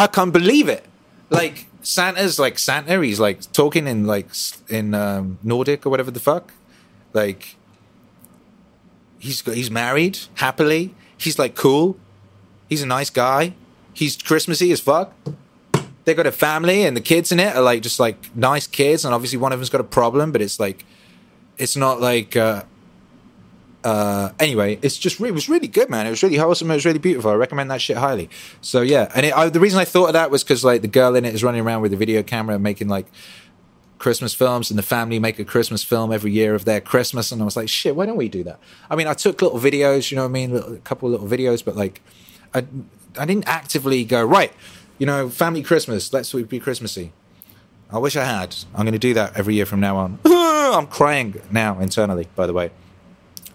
I 0.00 0.06
can't 0.06 0.32
believe 0.32 0.66
it. 0.66 0.86
Like 1.28 1.66
Santa's 1.82 2.38
like 2.38 2.58
Santa. 2.58 3.02
He's 3.02 3.20
like 3.20 3.52
talking 3.52 3.86
in 3.86 4.06
like 4.06 4.28
in 4.70 4.94
um, 4.94 5.38
Nordic 5.42 5.84
or 5.84 5.90
whatever 5.90 6.10
the 6.10 6.20
fuck. 6.20 6.54
Like 7.12 7.56
he's 9.18 9.42
got, 9.42 9.56
he's 9.56 9.70
married 9.70 10.18
happily. 10.36 10.94
He's 11.18 11.38
like 11.38 11.54
cool. 11.54 11.98
He's 12.70 12.82
a 12.82 12.86
nice 12.86 13.10
guy. 13.10 13.52
He's 13.92 14.16
Christmassy 14.16 14.72
as 14.72 14.80
fuck. 14.80 15.12
They 16.06 16.14
got 16.14 16.26
a 16.26 16.32
family 16.32 16.84
and 16.84 16.96
the 16.96 17.02
kids 17.02 17.30
in 17.30 17.38
it 17.38 17.54
are 17.54 17.60
like 17.60 17.82
just 17.82 18.00
like 18.00 18.34
nice 18.34 18.66
kids, 18.66 19.04
and 19.04 19.14
obviously 19.14 19.38
one 19.38 19.52
of 19.52 19.58
them's 19.58 19.68
got 19.68 19.82
a 19.82 19.84
problem, 19.98 20.32
but 20.32 20.40
it's 20.40 20.58
like 20.58 20.86
it's 21.58 21.76
not 21.76 22.00
like 22.00 22.36
uh, 22.36 22.62
uh, 23.82 24.30
anyway, 24.38 24.78
it's 24.82 24.98
just 24.98 25.20
it 25.20 25.32
was 25.32 25.48
really 25.48 25.68
good, 25.68 25.88
man. 25.88 26.06
It 26.06 26.10
was 26.10 26.22
really 26.22 26.36
wholesome. 26.36 26.70
It 26.70 26.74
was 26.74 26.84
really 26.84 26.98
beautiful. 26.98 27.30
I 27.30 27.34
recommend 27.34 27.70
that 27.70 27.80
shit 27.80 27.96
highly. 27.96 28.28
So 28.60 28.82
yeah, 28.82 29.10
and 29.14 29.26
it, 29.26 29.36
I, 29.36 29.48
the 29.48 29.60
reason 29.60 29.78
I 29.78 29.84
thought 29.84 30.08
of 30.08 30.12
that 30.12 30.30
was 30.30 30.44
because 30.44 30.64
like 30.64 30.82
the 30.82 30.88
girl 30.88 31.14
in 31.16 31.24
it 31.24 31.34
is 31.34 31.42
running 31.42 31.62
around 31.62 31.80
with 31.80 31.92
a 31.92 31.96
video 31.96 32.22
camera 32.22 32.58
making 32.58 32.88
like 32.88 33.06
Christmas 33.98 34.34
films, 34.34 34.70
and 34.70 34.78
the 34.78 34.82
family 34.82 35.18
make 35.18 35.38
a 35.38 35.44
Christmas 35.44 35.82
film 35.82 36.12
every 36.12 36.30
year 36.30 36.54
of 36.54 36.66
their 36.66 36.80
Christmas. 36.80 37.32
And 37.32 37.40
I 37.40 37.44
was 37.46 37.56
like, 37.56 37.70
shit, 37.70 37.96
why 37.96 38.04
don't 38.04 38.16
we 38.16 38.28
do 38.28 38.44
that? 38.44 38.60
I 38.90 38.96
mean, 38.96 39.06
I 39.06 39.14
took 39.14 39.40
little 39.40 39.58
videos, 39.58 40.10
you 40.10 40.16
know 40.16 40.24
what 40.24 40.30
I 40.30 40.32
mean, 40.32 40.52
little, 40.52 40.74
a 40.74 40.78
couple 40.78 41.08
little 41.08 41.28
videos, 41.28 41.64
but 41.64 41.74
like, 41.74 42.02
I 42.54 42.66
I 43.18 43.24
didn't 43.24 43.48
actively 43.48 44.04
go 44.04 44.22
right. 44.22 44.52
You 44.98 45.06
know, 45.06 45.30
family 45.30 45.62
Christmas. 45.62 46.12
Let's 46.12 46.30
be 46.34 46.60
Christmassy. 46.60 47.12
I 47.90 47.98
wish 47.98 48.14
I 48.14 48.24
had. 48.24 48.54
I'm 48.74 48.82
going 48.82 48.92
to 48.92 48.98
do 48.98 49.14
that 49.14 49.36
every 49.36 49.54
year 49.54 49.66
from 49.66 49.80
now 49.80 49.96
on. 49.96 50.18
I'm 50.26 50.86
crying 50.86 51.40
now 51.50 51.80
internally, 51.80 52.28
by 52.36 52.46
the 52.46 52.52
way 52.52 52.70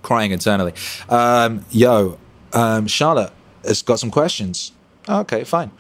crying 0.06 0.32
internally. 0.32 0.74
Um, 1.10 1.66
yo, 1.72 2.18
um, 2.54 2.88
Charlotte 2.88 3.34
has 3.66 3.82
got 3.82 4.00
some 4.00 4.12
questions. 4.12 4.72
Okay, 5.10 5.44
fine. 5.44 5.72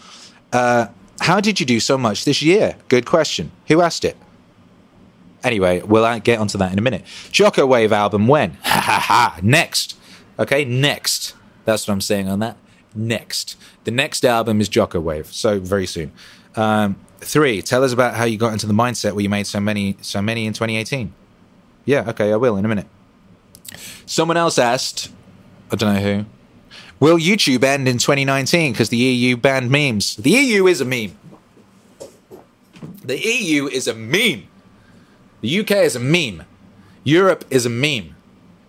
Uh, 0.51 0.87
how 1.21 1.39
did 1.39 1.59
you 1.59 1.65
do 1.65 1.79
so 1.79 1.97
much 1.97 2.25
this 2.25 2.41
year? 2.41 2.75
Good 2.89 3.05
question. 3.05 3.51
Who 3.67 3.81
asked 3.81 4.03
it? 4.03 4.17
Anyway, 5.43 5.81
we'll 5.83 6.19
get 6.19 6.39
onto 6.39 6.57
that 6.57 6.73
in 6.73 6.79
a 6.79 6.81
minute. 6.81 7.03
Jocko 7.31 7.67
Wave 7.67 7.93
album 7.93 8.27
when? 8.27 8.57
Ha 8.63 8.81
ha 8.81 8.99
ha. 8.99 9.39
Next. 9.43 9.95
Okay, 10.39 10.65
next. 10.65 11.35
That's 11.65 11.87
what 11.87 11.93
I'm 11.93 12.01
saying 12.01 12.27
on 12.27 12.39
that. 12.39 12.57
Next. 12.95 13.55
The 13.83 13.91
next 13.91 14.25
album 14.25 14.59
is 14.59 14.67
Jocko 14.67 14.99
Wave. 14.99 15.27
So 15.27 15.59
very 15.59 15.85
soon. 15.85 16.11
Um, 16.55 16.95
three. 17.19 17.61
Tell 17.61 17.83
us 17.83 17.93
about 17.93 18.15
how 18.15 18.25
you 18.25 18.37
got 18.37 18.53
into 18.53 18.65
the 18.65 18.73
mindset 18.73 19.13
where 19.13 19.21
you 19.21 19.29
made 19.29 19.45
so 19.45 19.59
many, 19.59 19.97
so 20.01 20.21
many 20.21 20.47
in 20.47 20.53
2018. 20.53 21.13
Yeah. 21.85 22.09
Okay, 22.09 22.33
I 22.33 22.37
will 22.37 22.57
in 22.57 22.65
a 22.65 22.67
minute. 22.67 22.87
Someone 24.05 24.37
else 24.37 24.59
asked, 24.59 25.11
I 25.71 25.75
don't 25.75 25.95
know 25.95 26.01
who, 26.01 26.25
will 26.99 27.17
YouTube 27.17 27.63
end 27.63 27.87
in 27.87 27.97
2019 27.97 28.73
because 28.73 28.89
the 28.89 28.97
EU 28.97 29.35
banned 29.37 29.71
memes? 29.71 30.15
The 30.15 30.31
EU 30.31 30.67
is 30.67 30.81
a 30.81 30.85
meme. 30.85 31.17
The 33.03 33.19
EU 33.19 33.67
is 33.67 33.87
a 33.87 33.93
meme. 33.93 34.47
The 35.41 35.59
UK 35.59 35.71
is 35.71 35.95
a 35.95 35.99
meme. 35.99 36.43
Europe 37.03 37.45
is 37.49 37.65
a 37.65 37.69
meme. 37.69 38.15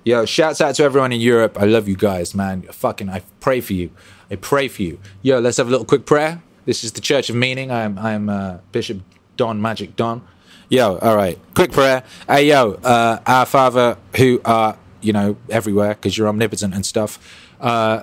Yo, 0.04 0.24
shouts 0.24 0.60
out 0.60 0.74
to 0.76 0.84
everyone 0.84 1.12
in 1.12 1.20
Europe. 1.20 1.58
I 1.60 1.64
love 1.64 1.88
you 1.88 1.96
guys, 1.96 2.34
man. 2.34 2.62
Fucking, 2.62 3.08
I 3.08 3.22
pray 3.40 3.60
for 3.60 3.72
you. 3.72 3.90
I 4.30 4.36
pray 4.36 4.68
for 4.68 4.82
you. 4.82 5.00
Yo, 5.22 5.38
let's 5.40 5.56
have 5.56 5.68
a 5.68 5.70
little 5.70 5.86
quick 5.86 6.06
prayer. 6.06 6.42
This 6.64 6.84
is 6.84 6.92
the 6.92 7.00
Church 7.00 7.30
of 7.30 7.36
Meaning. 7.36 7.70
I 7.70 7.82
am, 7.82 7.98
I 7.98 8.12
am 8.12 8.28
uh, 8.28 8.58
Bishop 8.72 9.00
Don 9.36 9.60
Magic 9.60 9.96
Don. 9.96 10.22
Yo, 10.68 10.98
all 10.98 11.16
right. 11.16 11.38
Quick 11.54 11.72
prayer. 11.72 12.02
Hey, 12.28 12.48
yo, 12.48 12.72
uh, 12.84 13.20
our 13.26 13.46
Father 13.46 13.96
who 14.16 14.40
are 14.44 14.76
you 15.06 15.12
know, 15.12 15.36
everywhere 15.48 15.94
because 15.94 16.18
you're 16.18 16.26
omnipotent 16.26 16.74
and 16.74 16.84
stuff. 16.84 17.18
Uh, 17.60 18.02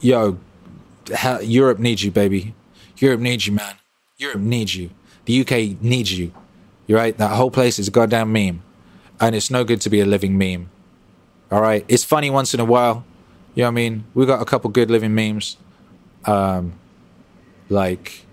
yo, 0.00 0.38
ha- 1.14 1.40
Europe 1.42 1.78
needs 1.78 2.02
you, 2.02 2.10
baby. 2.10 2.54
Europe 2.96 3.20
needs 3.20 3.46
you, 3.46 3.52
man. 3.52 3.74
Europe 4.16 4.40
needs 4.40 4.74
you. 4.74 4.90
The 5.26 5.40
UK 5.40 5.82
needs 5.82 6.18
you. 6.18 6.32
You're 6.86 6.98
right. 6.98 7.16
That 7.18 7.32
whole 7.32 7.50
place 7.50 7.78
is 7.78 7.88
a 7.88 7.90
goddamn 7.90 8.32
meme, 8.32 8.62
and 9.20 9.34
it's 9.34 9.50
no 9.50 9.62
good 9.64 9.80
to 9.82 9.90
be 9.90 10.00
a 10.00 10.06
living 10.06 10.38
meme. 10.38 10.70
All 11.50 11.60
right, 11.60 11.84
it's 11.88 12.04
funny 12.04 12.30
once 12.30 12.54
in 12.54 12.60
a 12.60 12.64
while. 12.64 13.04
You 13.54 13.62
know 13.62 13.68
what 13.68 13.72
I 13.72 13.74
mean? 13.74 14.04
We 14.14 14.26
got 14.26 14.40
a 14.40 14.44
couple 14.44 14.70
good 14.70 14.90
living 14.90 15.14
memes. 15.14 15.56
Um, 16.24 16.72
like, 17.68 18.24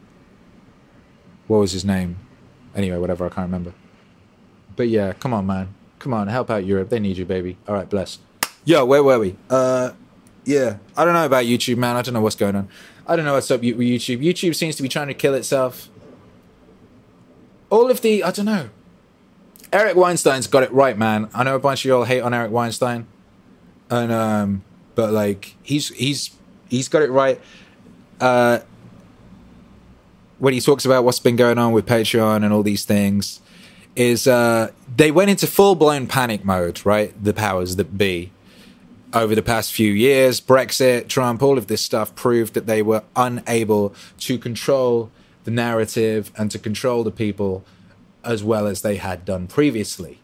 what 1.48 1.58
was 1.58 1.74
his 1.74 1.84
name? 1.84 2.18
Anyway, 2.76 2.98
whatever. 2.98 3.26
I 3.26 3.30
can't 3.30 3.48
remember. 3.48 3.74
But 4.76 4.88
yeah, 4.88 5.14
come 5.14 5.34
on, 5.34 5.46
man. 5.46 5.76
Come 6.02 6.16
on, 6.16 6.28
help 6.28 6.50
out 6.50 6.66
Europe. 6.66 6.90
They 6.90 7.00
need 7.00 7.18
you, 7.18 7.26
baby. 7.26 7.58
All 7.68 7.76
right, 7.76 7.88
bless. 7.88 8.18
Yo, 8.66 8.84
where 8.86 9.04
were 9.04 9.20
we? 9.20 9.36
Uh, 9.52 9.92
yeah, 10.46 10.78
I 10.98 11.06
don't 11.06 11.14
know 11.14 11.28
about 11.28 11.46
YouTube, 11.46 11.78
man. 11.78 11.96
I 11.96 12.02
don't 12.02 12.16
know 12.16 12.22
what's 12.22 12.36
going 12.36 12.56
on. 12.56 12.70
I 13.06 13.16
don't 13.16 13.24
know 13.24 13.34
what's 13.34 13.52
up 13.52 13.62
with 13.62 13.78
YouTube. 13.78 14.20
YouTube 14.20 14.56
seems 14.56 14.76
to 14.78 14.82
be 14.82 14.90
trying 14.90 15.10
to 15.10 15.14
kill 15.14 15.36
itself. 15.36 15.90
All 17.70 17.92
of 17.92 18.02
the, 18.02 18.24
I 18.24 18.32
don't 18.32 18.48
know. 18.48 18.72
Eric 19.72 19.96
Weinstein's 19.96 20.48
got 20.48 20.64
it 20.64 20.72
right, 20.72 20.98
man. 20.98 21.30
I 21.36 21.44
know 21.44 21.56
a 21.56 21.60
bunch 21.60 21.86
of 21.86 21.90
y'all 21.90 22.06
hate 22.06 22.22
on 22.22 22.34
Eric 22.34 22.50
Weinstein. 22.52 23.06
and 23.92 24.12
um, 24.12 24.64
but 24.96 25.12
like 25.12 25.56
he's 25.62 25.90
he's 25.90 26.32
he's 26.68 26.88
got 26.88 27.04
it 27.04 27.12
right. 27.12 27.40
Uh, 28.20 28.60
when 30.40 30.56
he 30.56 30.62
talks 30.62 30.84
about 30.84 31.04
what's 31.04 31.20
been 31.20 31.36
going 31.36 31.60
on 31.60 31.74
with 31.74 31.86
Patreon 31.86 32.44
and 32.44 32.52
all 32.52 32.64
these 32.64 32.86
things, 32.86 33.41
is 33.96 34.28
uh, 34.28 34.72
they 34.96 35.12
went 35.12 35.30
into 35.30 35.48
full 35.48 35.76
blown 35.76 36.08
panic 36.08 36.46
mode, 36.46 36.86
right? 36.86 37.14
The 37.24 37.34
powers 37.34 37.76
that 37.76 37.98
be. 37.98 38.32
Over 39.14 39.36
the 39.36 39.44
past 39.44 39.74
few 39.74 39.92
years, 39.92 40.40
Brexit, 40.40 41.10
Trump, 41.10 41.44
all 41.44 41.58
of 41.58 41.68
this 41.68 41.82
stuff 41.82 42.16
proved 42.16 42.54
that 42.54 42.66
they 42.66 42.82
were 42.82 43.04
unable 43.16 43.94
to 44.20 44.38
control 44.38 45.12
the 45.44 45.52
narrative 45.52 46.32
and 46.38 46.50
to 46.52 46.58
control 46.60 47.04
the 47.04 47.12
people 47.12 47.66
as 48.24 48.44
well 48.44 48.68
as 48.68 48.84
they 48.84 48.96
had 48.96 49.26
done 49.26 49.48
previously. 49.48 50.20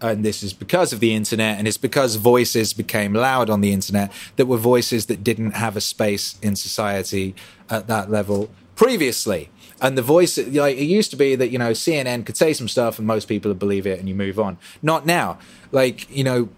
And 0.00 0.24
this 0.24 0.42
is 0.42 0.52
because 0.52 0.92
of 0.92 1.00
the 1.00 1.14
internet, 1.14 1.58
and 1.58 1.68
it's 1.68 1.76
because 1.76 2.16
voices 2.16 2.72
became 2.72 3.14
loud 3.14 3.48
on 3.48 3.60
the 3.60 3.72
internet 3.72 4.12
that 4.36 4.46
were 4.46 4.56
voices 4.56 5.06
that 5.06 5.22
didn't 5.22 5.52
have 5.52 5.76
a 5.76 5.80
space 5.80 6.38
in 6.42 6.56
society 6.56 7.34
at 7.70 7.86
that 7.86 8.10
level 8.10 8.50
previously. 8.74 9.48
And 9.82 9.98
the 9.98 10.02
voice, 10.02 10.38
like 10.38 10.78
it 10.78 10.84
used 10.84 11.10
to 11.10 11.16
be 11.16 11.34
that 11.34 11.50
you 11.50 11.58
know 11.58 11.72
CNN 11.72 12.24
could 12.24 12.36
say 12.36 12.54
some 12.54 12.68
stuff 12.68 12.98
and 12.98 13.06
most 13.06 13.26
people 13.26 13.50
would 13.50 13.58
believe 13.58 13.86
it, 13.86 13.98
and 13.98 14.08
you 14.08 14.14
move 14.14 14.38
on. 14.38 14.56
Not 14.80 15.04
now. 15.04 15.38
Like 15.72 16.08
you 16.10 16.24
know, 16.24 16.48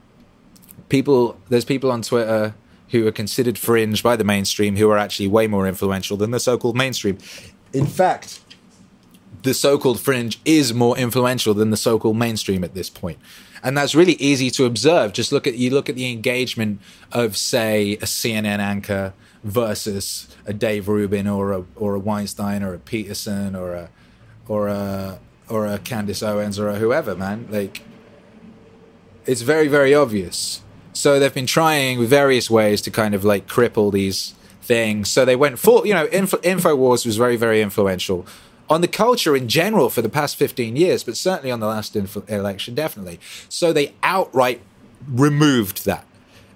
people. 0.88 1.36
There's 1.48 1.64
people 1.64 1.90
on 1.90 2.02
Twitter 2.02 2.54
who 2.90 3.06
are 3.06 3.12
considered 3.12 3.58
fringe 3.58 4.02
by 4.02 4.14
the 4.14 4.24
mainstream 4.24 4.76
who 4.76 4.88
are 4.90 4.98
actually 4.98 5.26
way 5.26 5.48
more 5.48 5.66
influential 5.66 6.16
than 6.16 6.30
the 6.30 6.38
so-called 6.38 6.76
mainstream. 6.76 7.18
In 7.72 7.86
fact, 7.86 8.40
the 9.42 9.54
so-called 9.54 9.98
fringe 9.98 10.38
is 10.44 10.72
more 10.72 10.96
influential 10.96 11.54
than 11.54 11.70
the 11.70 11.76
so-called 11.76 12.16
mainstream 12.16 12.62
at 12.62 12.74
this 12.74 12.90
point 12.90 13.18
and 13.64 13.76
that's 13.76 13.94
really 13.94 14.12
easy 14.14 14.50
to 14.50 14.66
observe 14.66 15.12
just 15.12 15.32
look 15.32 15.46
at 15.46 15.56
you 15.56 15.70
look 15.70 15.88
at 15.88 15.96
the 15.96 16.12
engagement 16.12 16.80
of 17.10 17.36
say 17.36 17.94
a 17.94 18.04
cnn 18.04 18.58
anchor 18.58 19.12
versus 19.44 20.34
a 20.46 20.52
dave 20.52 20.88
rubin 20.88 21.26
or 21.26 21.52
a 21.52 21.64
or 21.76 21.94
a 21.94 21.98
weinstein 21.98 22.62
or 22.62 22.74
a 22.74 22.78
peterson 22.78 23.54
or 23.54 23.74
a 23.74 23.90
or 24.48 24.68
a 24.68 25.18
or 25.48 25.66
a 25.66 25.78
candace 25.78 26.22
owens 26.22 26.58
or 26.58 26.68
a 26.68 26.76
whoever 26.76 27.14
man 27.14 27.46
like 27.50 27.82
it's 29.26 29.42
very 29.42 29.68
very 29.68 29.94
obvious 29.94 30.62
so 30.94 31.20
they've 31.20 31.34
been 31.34 31.46
trying 31.46 31.98
with 31.98 32.08
various 32.08 32.48
ways 32.48 32.80
to 32.80 32.90
kind 32.90 33.14
of 33.14 33.22
like 33.22 33.46
cripple 33.46 33.92
these 33.92 34.34
things 34.62 35.10
so 35.10 35.26
they 35.26 35.36
went 35.36 35.58
full 35.58 35.86
you 35.86 35.92
know 35.92 36.06
Info, 36.06 36.38
infowars 36.38 37.04
was 37.04 37.18
very 37.18 37.36
very 37.36 37.60
influential 37.60 38.26
on 38.70 38.80
the 38.80 38.88
culture 38.88 39.36
in 39.36 39.48
general 39.48 39.90
for 39.90 40.02
the 40.02 40.08
past 40.08 40.36
15 40.36 40.76
years, 40.76 41.04
but 41.04 41.16
certainly 41.16 41.50
on 41.50 41.60
the 41.60 41.66
last 41.66 41.94
inf- 41.94 42.28
election, 42.30 42.74
definitely. 42.74 43.20
So 43.48 43.72
they 43.72 43.94
outright 44.02 44.62
removed 45.06 45.84
that. 45.84 46.06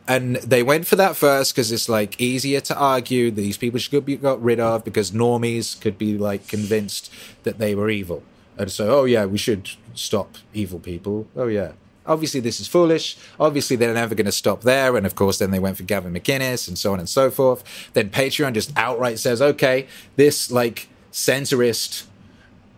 And 0.08 0.36
they 0.36 0.62
went 0.62 0.86
for 0.86 0.96
that 0.96 1.16
first 1.16 1.54
because 1.54 1.70
it's 1.70 1.86
like 1.86 2.18
easier 2.18 2.60
to 2.62 2.76
argue 2.76 3.30
these 3.30 3.58
people 3.58 3.78
should 3.78 4.06
be 4.06 4.16
got 4.16 4.42
rid 4.42 4.58
of 4.58 4.82
because 4.82 5.10
normies 5.10 5.78
could 5.78 5.98
be 5.98 6.16
like 6.16 6.48
convinced 6.48 7.12
that 7.42 7.58
they 7.58 7.74
were 7.74 7.90
evil. 7.90 8.22
And 8.56 8.72
so, 8.72 9.00
oh 9.00 9.04
yeah, 9.04 9.26
we 9.26 9.36
should 9.36 9.68
stop 9.94 10.36
evil 10.54 10.78
people. 10.78 11.28
Oh 11.36 11.46
yeah. 11.46 11.72
Obviously, 12.06 12.40
this 12.40 12.58
is 12.58 12.66
foolish. 12.66 13.18
Obviously, 13.38 13.76
they're 13.76 13.92
never 13.92 14.14
going 14.14 14.24
to 14.24 14.32
stop 14.32 14.62
there. 14.62 14.96
And 14.96 15.04
of 15.04 15.14
course, 15.14 15.38
then 15.38 15.50
they 15.50 15.58
went 15.58 15.76
for 15.76 15.82
Gavin 15.82 16.14
McInnes 16.14 16.66
and 16.66 16.78
so 16.78 16.94
on 16.94 16.98
and 16.98 17.08
so 17.08 17.30
forth. 17.30 17.62
Then 17.92 18.08
Patreon 18.08 18.54
just 18.54 18.72
outright 18.78 19.18
says, 19.18 19.42
okay, 19.42 19.86
this 20.16 20.50
like 20.50 20.88
centrist 21.12 22.06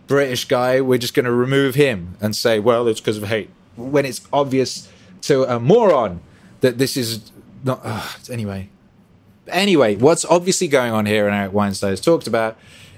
British 0.08 0.46
guy, 0.46 0.80
we're 0.80 0.98
just 0.98 1.14
going 1.14 1.26
to 1.26 1.32
remove 1.32 1.76
him 1.76 2.16
and 2.20 2.34
say, 2.34 2.58
well, 2.58 2.88
it's 2.88 2.98
because 2.98 3.18
of 3.18 3.28
hate. 3.28 3.50
When 3.76 4.04
it's 4.04 4.20
obvious 4.32 4.88
to 5.22 5.44
a 5.44 5.60
moron 5.60 6.22
that 6.60 6.78
this 6.78 6.96
is 6.96 7.30
not. 7.64 7.80
Uh, 7.84 8.06
anyway. 8.30 8.68
Anyway, 9.48 9.96
what's 9.96 10.24
obviously 10.24 10.68
going 10.68 10.92
on 10.92 11.06
here, 11.06 11.26
and 11.26 11.34
Eric 11.34 11.52
Weinstein 11.52 11.90
has 11.90 12.00
talked 12.00 12.28
about, 12.28 12.56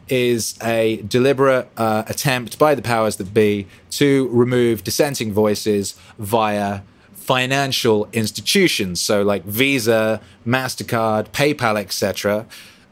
is 0.08 0.58
a 0.62 1.02
deliberate 1.08 1.70
uh, 1.78 2.02
attempt 2.08 2.58
by 2.58 2.74
the 2.74 2.82
powers 2.82 3.16
that 3.16 3.32
be 3.32 3.66
to 3.90 4.28
remove 4.28 4.84
dissenting 4.84 5.32
voices 5.32 5.98
via 6.18 6.80
financial 7.14 8.06
institutions. 8.12 9.00
So, 9.00 9.22
like 9.22 9.44
Visa, 9.44 10.20
MasterCard, 10.46 11.28
PayPal, 11.28 11.78
etc 11.78 12.46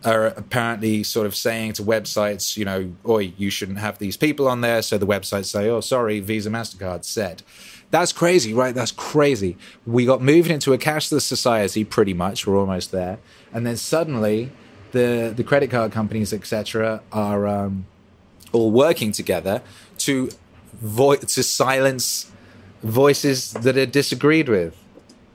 are 0.04 0.26
apparently 0.26 1.02
sort 1.02 1.26
of 1.26 1.36
saying 1.36 1.74
to 1.74 1.82
websites, 1.82 2.56
you 2.56 2.64
know, 2.64 2.92
oi, 3.06 3.32
you 3.36 3.50
shouldn't 3.50 3.78
have 3.78 3.98
these 3.98 4.16
people 4.16 4.48
on 4.48 4.60
there. 4.60 4.82
So 4.82 4.98
the 4.98 5.06
websites 5.06 5.46
say, 5.46 5.68
oh, 5.68 5.80
sorry, 5.80 6.20
Visa, 6.20 6.50
MasterCard 6.50 7.04
said. 7.04 7.42
That's 7.90 8.12
crazy, 8.12 8.54
right? 8.54 8.74
That's 8.74 8.92
crazy. 8.92 9.56
We 9.84 10.06
got 10.06 10.22
moved 10.22 10.50
into 10.50 10.72
a 10.72 10.78
cashless 10.78 11.22
society 11.22 11.84
pretty 11.84 12.14
much. 12.14 12.46
We're 12.46 12.58
almost 12.58 12.92
there. 12.92 13.18
And 13.52 13.66
then 13.66 13.76
suddenly 13.76 14.52
the, 14.92 15.32
the 15.34 15.42
credit 15.42 15.70
card 15.70 15.92
companies, 15.92 16.32
etc., 16.32 17.02
are 17.12 17.46
um, 17.46 17.86
all 18.52 18.70
working 18.70 19.12
together 19.12 19.62
to, 19.98 20.30
vo- 20.74 21.16
to 21.16 21.42
silence 21.42 22.30
voices 22.82 23.52
that 23.52 23.76
are 23.76 23.86
disagreed 23.86 24.48
with. 24.48 24.76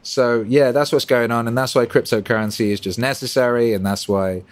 So 0.01 0.45
yeah, 0.47 0.71
that's 0.71 0.91
what's 0.91 1.05
going 1.05 1.31
on, 1.31 1.47
and 1.47 1.57
that's 1.57 1.73
why 1.73 1.85
cryptocurrency 1.87 2.67
is 2.67 2.79
just 2.79 2.99
necessary, 2.99 3.73
and 3.73 3.85
that's 3.85 4.07
why, 4.07 4.43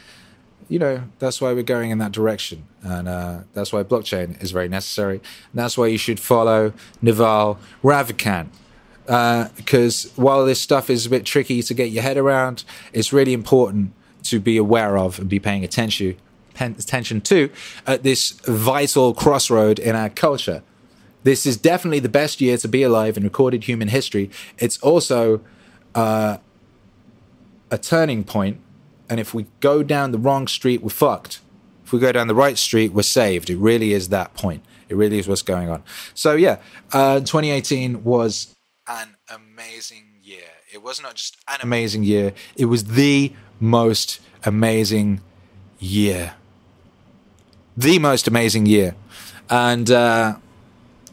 you 0.70 0.80
know, 0.80 1.04
that's 1.20 1.42
why 1.42 1.54
we're 1.54 1.64
going 1.64 1.92
in 1.92 1.98
that 2.00 2.12
direction, 2.12 2.66
and 2.82 3.08
uh, 3.08 3.40
that's 3.54 3.72
why 3.72 3.84
blockchain 3.84 4.42
is 4.42 4.52
very 4.52 4.68
necessary, 4.68 5.18
and 5.18 5.60
that's 5.60 5.78
why 5.78 5.88
you 5.88 5.98
should 5.98 6.20
follow 6.20 6.74
Naval 7.02 7.60
Ravikant. 7.84 8.50
Because 9.06 10.06
uh, 10.06 10.10
while 10.16 10.46
this 10.46 10.62
stuff 10.62 10.90
is 10.90 11.06
a 11.06 11.10
bit 11.10 11.26
tricky 11.26 11.62
to 11.62 11.74
get 11.74 11.92
your 11.92 12.04
head 12.04 12.18
around, 12.18 12.64
it's 12.94 13.12
really 13.12 13.34
important 13.34 13.94
to 14.24 14.40
be 14.40 14.56
aware 14.56 14.98
of 14.98 15.20
and 15.20 15.30
be 15.30 15.40
paying 15.40 15.64
attention 15.64 16.16
attention 16.60 17.20
to 17.20 17.50
at 17.88 18.04
this 18.04 18.32
vital 18.46 19.12
crossroad 19.16 19.80
in 19.80 19.96
our 19.96 20.08
culture 20.08 20.62
this 21.24 21.46
is 21.46 21.58
definitely 21.58 22.00
the 22.00 22.10
best 22.10 22.42
year 22.42 22.58
to 22.58 22.68
be 22.68 22.84
alive 22.84 23.18
in 23.18 23.24
recorded 23.24 23.64
human 23.64 23.88
history. 23.88 24.30
It's 24.58 24.78
also 24.80 25.42
uh, 25.96 26.38
a 27.72 27.78
turning 27.78 28.24
point, 28.24 28.60
and 29.14 29.20
if 29.20 29.32
we 29.32 29.46
go 29.60 29.84
down 29.84 30.12
the 30.12 30.18
wrong 30.18 30.48
street, 30.48 30.82
we're 30.82 30.90
fucked. 30.90 31.40
If 31.86 31.94
we 31.94 32.00
go 32.00 32.12
down 32.12 32.28
the 32.28 32.34
right 32.34 32.58
street, 32.58 32.94
we're 32.94 33.04
saved. 33.04 33.48
It 33.52 33.58
really 33.58 33.94
is 33.94 34.10
that 34.10 34.34
point. 34.34 34.66
It 34.90 34.96
really 34.96 35.20
is 35.20 35.28
what's 35.28 35.44
going 35.44 35.70
on. 35.70 35.84
So 36.16 36.34
yeah, 36.34 36.58
uh, 36.92 37.20
2018 37.20 38.04
was 38.04 38.56
an 38.88 39.10
amazing 39.30 40.16
year. 40.24 40.50
It 40.74 40.82
was 40.82 41.00
not 41.00 41.14
just 41.14 41.38
an 41.48 41.60
amazing 41.62 42.04
year; 42.04 42.34
it 42.56 42.66
was 42.66 42.86
the 42.86 43.34
most 43.60 44.20
amazing 44.44 45.22
year. 45.78 46.34
The 47.78 48.00
most 48.00 48.28
amazing 48.28 48.66
year, 48.66 48.96
and. 49.48 49.92
Uh, 49.92 50.38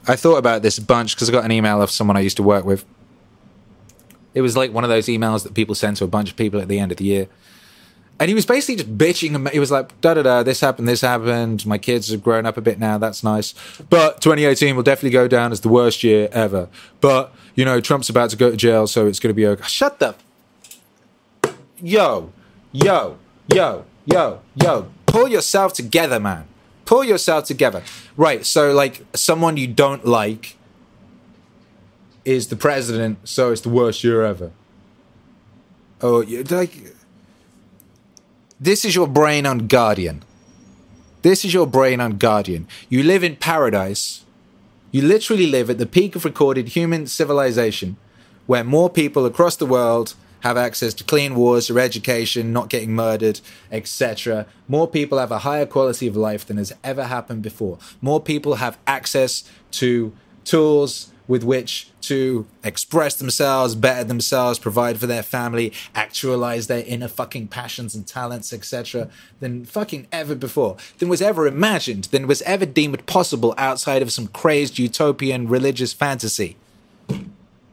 I 0.09 0.17
thought 0.17 0.39
about 0.39 0.63
this 0.63 0.79
a 0.79 0.83
bunch 0.83 1.15
because 1.15 1.29
I 1.29 1.33
got 1.33 1.45
an 1.45 1.53
email 1.53 1.83
of 1.83 1.91
someone 1.91 2.17
I 2.17 2.21
used 2.21 2.39
to 2.39 2.43
work 2.43 2.65
with. 2.65 2.87
It 4.33 4.41
was 4.41 4.57
like 4.57 4.73
one 4.73 4.83
of 4.83 4.89
those 4.89 5.09
emails 5.09 5.43
that 5.43 5.53
people 5.53 5.75
send 5.75 5.99
to 5.99 6.05
a 6.05 6.09
bunch 6.09 6.31
of 6.31 6.37
people 6.39 6.59
at 6.59 6.69
the 6.69 6.79
end 6.79 6.91
of 6.91 6.97
the 6.97 7.05
year. 7.05 7.29
And 8.21 8.29
he 8.29 8.35
was 8.35 8.47
basically 8.47 8.77
just 8.77 8.97
bitching. 8.97 9.51
He 9.51 9.59
was 9.59 9.71
like, 9.71 10.01
da 10.03 10.15
da 10.15 10.23
da, 10.23 10.43
this 10.43 10.61
happened, 10.61 10.87
this 10.87 11.01
happened. 11.01 11.67
My 11.67 11.79
kids 11.79 12.11
have 12.11 12.23
grown 12.23 12.47
up 12.47 12.57
a 12.57 12.61
bit 12.61 12.79
now. 12.79 12.99
That's 12.99 13.25
nice. 13.25 13.55
But 13.89 14.21
2018 14.21 14.77
will 14.77 14.83
definitely 14.83 15.11
go 15.11 15.27
down 15.27 15.51
as 15.51 15.63
the 15.63 15.71
worst 15.71 16.05
year 16.05 16.29
ever. 16.31 16.69
But, 17.01 17.35
you 17.55 17.65
know, 17.65 17.81
Trump's 17.81 18.09
about 18.11 18.31
to 18.31 18.37
go 18.37 18.51
to 18.51 18.57
jail, 18.57 18.87
so 18.87 19.07
it's 19.07 19.19
going 19.19 19.31
to 19.31 19.35
be 19.35 19.47
okay. 19.47 19.65
Shut 19.67 19.99
the. 19.99 20.15
Yo, 21.83 22.31
yo, 22.71 23.19
yo, 23.53 23.87
yo, 24.05 24.41
yo. 24.55 24.91
Pull 25.07 25.29
yourself 25.29 25.73
together, 25.73 26.21
man 26.21 26.47
pull 26.91 27.05
yourself 27.05 27.45
together. 27.45 27.85
Right. 28.17 28.45
So, 28.45 28.73
like, 28.73 29.03
someone 29.15 29.57
you 29.57 29.69
don't 29.69 30.05
like 30.05 30.57
is 32.25 32.49
the 32.49 32.57
president, 32.57 33.29
so 33.29 33.53
it's 33.53 33.61
the 33.61 33.69
worst 33.69 34.03
year 34.03 34.25
ever. 34.25 34.51
Oh, 36.03 36.25
like, 36.51 36.90
this 38.61 38.85
is 38.85 38.95
your 38.95 39.09
brain 39.09 39.47
on 39.47 39.67
Guardian. 39.67 40.23
This 41.23 41.47
is 41.47 41.55
your 41.55 41.67
brain 41.67 41.99
on 41.99 42.19
Guardian. 42.19 42.69
You 42.91 43.03
live 43.03 43.25
in 43.25 43.37
paradise. 43.37 44.25
You 44.93 45.01
literally 45.01 45.47
live 45.47 45.71
at 45.71 45.79
the 45.79 45.87
peak 45.87 46.15
of 46.15 46.27
recorded 46.27 46.69
human 46.69 47.07
civilization, 47.07 47.97
where 48.47 48.63
more 48.63 48.91
people 48.91 49.25
across 49.25 49.57
the 49.57 49.65
world 49.65 50.15
have 50.41 50.59
access 50.59 50.93
to 50.95 51.05
clean 51.05 51.35
water, 51.35 51.79
education, 51.79 52.53
not 52.53 52.69
getting 52.69 52.95
murdered, 52.95 53.41
etc. 53.73 54.47
More 54.69 54.87
people 54.87 55.19
have 55.19 55.33
a 55.33 55.39
higher 55.39 55.67
quality 55.67 56.07
of 56.07 56.17
life 56.17 56.45
than 56.47 56.59
has 56.59 56.75
ever 56.85 57.05
happened 57.05 57.43
before. 57.43 57.79
More 58.03 58.21
people 58.21 58.57
have 58.57 58.79
access 58.87 59.43
to 59.73 60.13
tools 60.45 61.11
with 61.31 61.45
which 61.45 61.89
to 62.01 62.45
express 62.65 63.15
themselves, 63.15 63.77
better 63.77 64.03
themselves, 64.03 64.59
provide 64.59 64.99
for 64.99 65.07
their 65.07 65.23
family, 65.23 65.73
actualize 65.95 66.67
their 66.67 66.83
inner 66.89 67.07
fucking 67.07 67.47
passions 67.47 67.95
and 67.95 68.05
talents, 68.05 68.53
etc., 68.53 69.09
than 69.39 69.65
fucking 69.65 70.09
ever 70.11 70.35
before, 70.35 70.77
than 70.99 71.09
was 71.09 71.23
ever 71.23 71.47
imagined, 71.47 72.07
than 72.07 72.27
was 72.27 72.43
ever 72.43 72.67
deemed 72.67 73.07
possible 73.07 73.55
outside 73.57 74.03
of 74.03 74.11
some 74.11 74.27
crazed 74.27 74.77
utopian 74.77 75.47
religious 75.47 75.93
fantasy. 75.93 76.57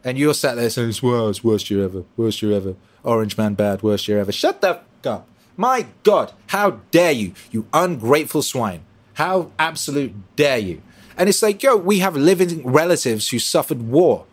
And 0.04 0.16
you're 0.16 0.34
sat 0.34 0.54
there 0.54 0.70
saying, 0.70 0.90
it's 0.90 1.02
worst, 1.02 1.42
worst 1.42 1.68
year 1.68 1.82
ever, 1.82 2.04
worst 2.16 2.40
year 2.40 2.52
ever. 2.52 2.76
Orange 3.02 3.36
Man 3.36 3.54
bad, 3.54 3.82
worst 3.82 4.06
year 4.06 4.20
ever. 4.20 4.30
Shut 4.30 4.60
the 4.60 4.74
fuck 4.74 5.06
up. 5.06 5.28
My 5.56 5.86
God, 6.04 6.32
how 6.46 6.78
dare 6.92 7.10
you, 7.10 7.32
you 7.50 7.66
ungrateful 7.72 8.42
swine. 8.42 8.82
How 9.14 9.50
absolute 9.58 10.14
dare 10.36 10.58
you. 10.58 10.80
And 11.18 11.28
it's 11.28 11.42
like, 11.42 11.62
yo, 11.62 11.76
we 11.76 11.98
have 11.98 12.16
living 12.16 12.64
relatives 12.64 13.28
who 13.30 13.40
suffered 13.40 13.82
war. 13.82 14.24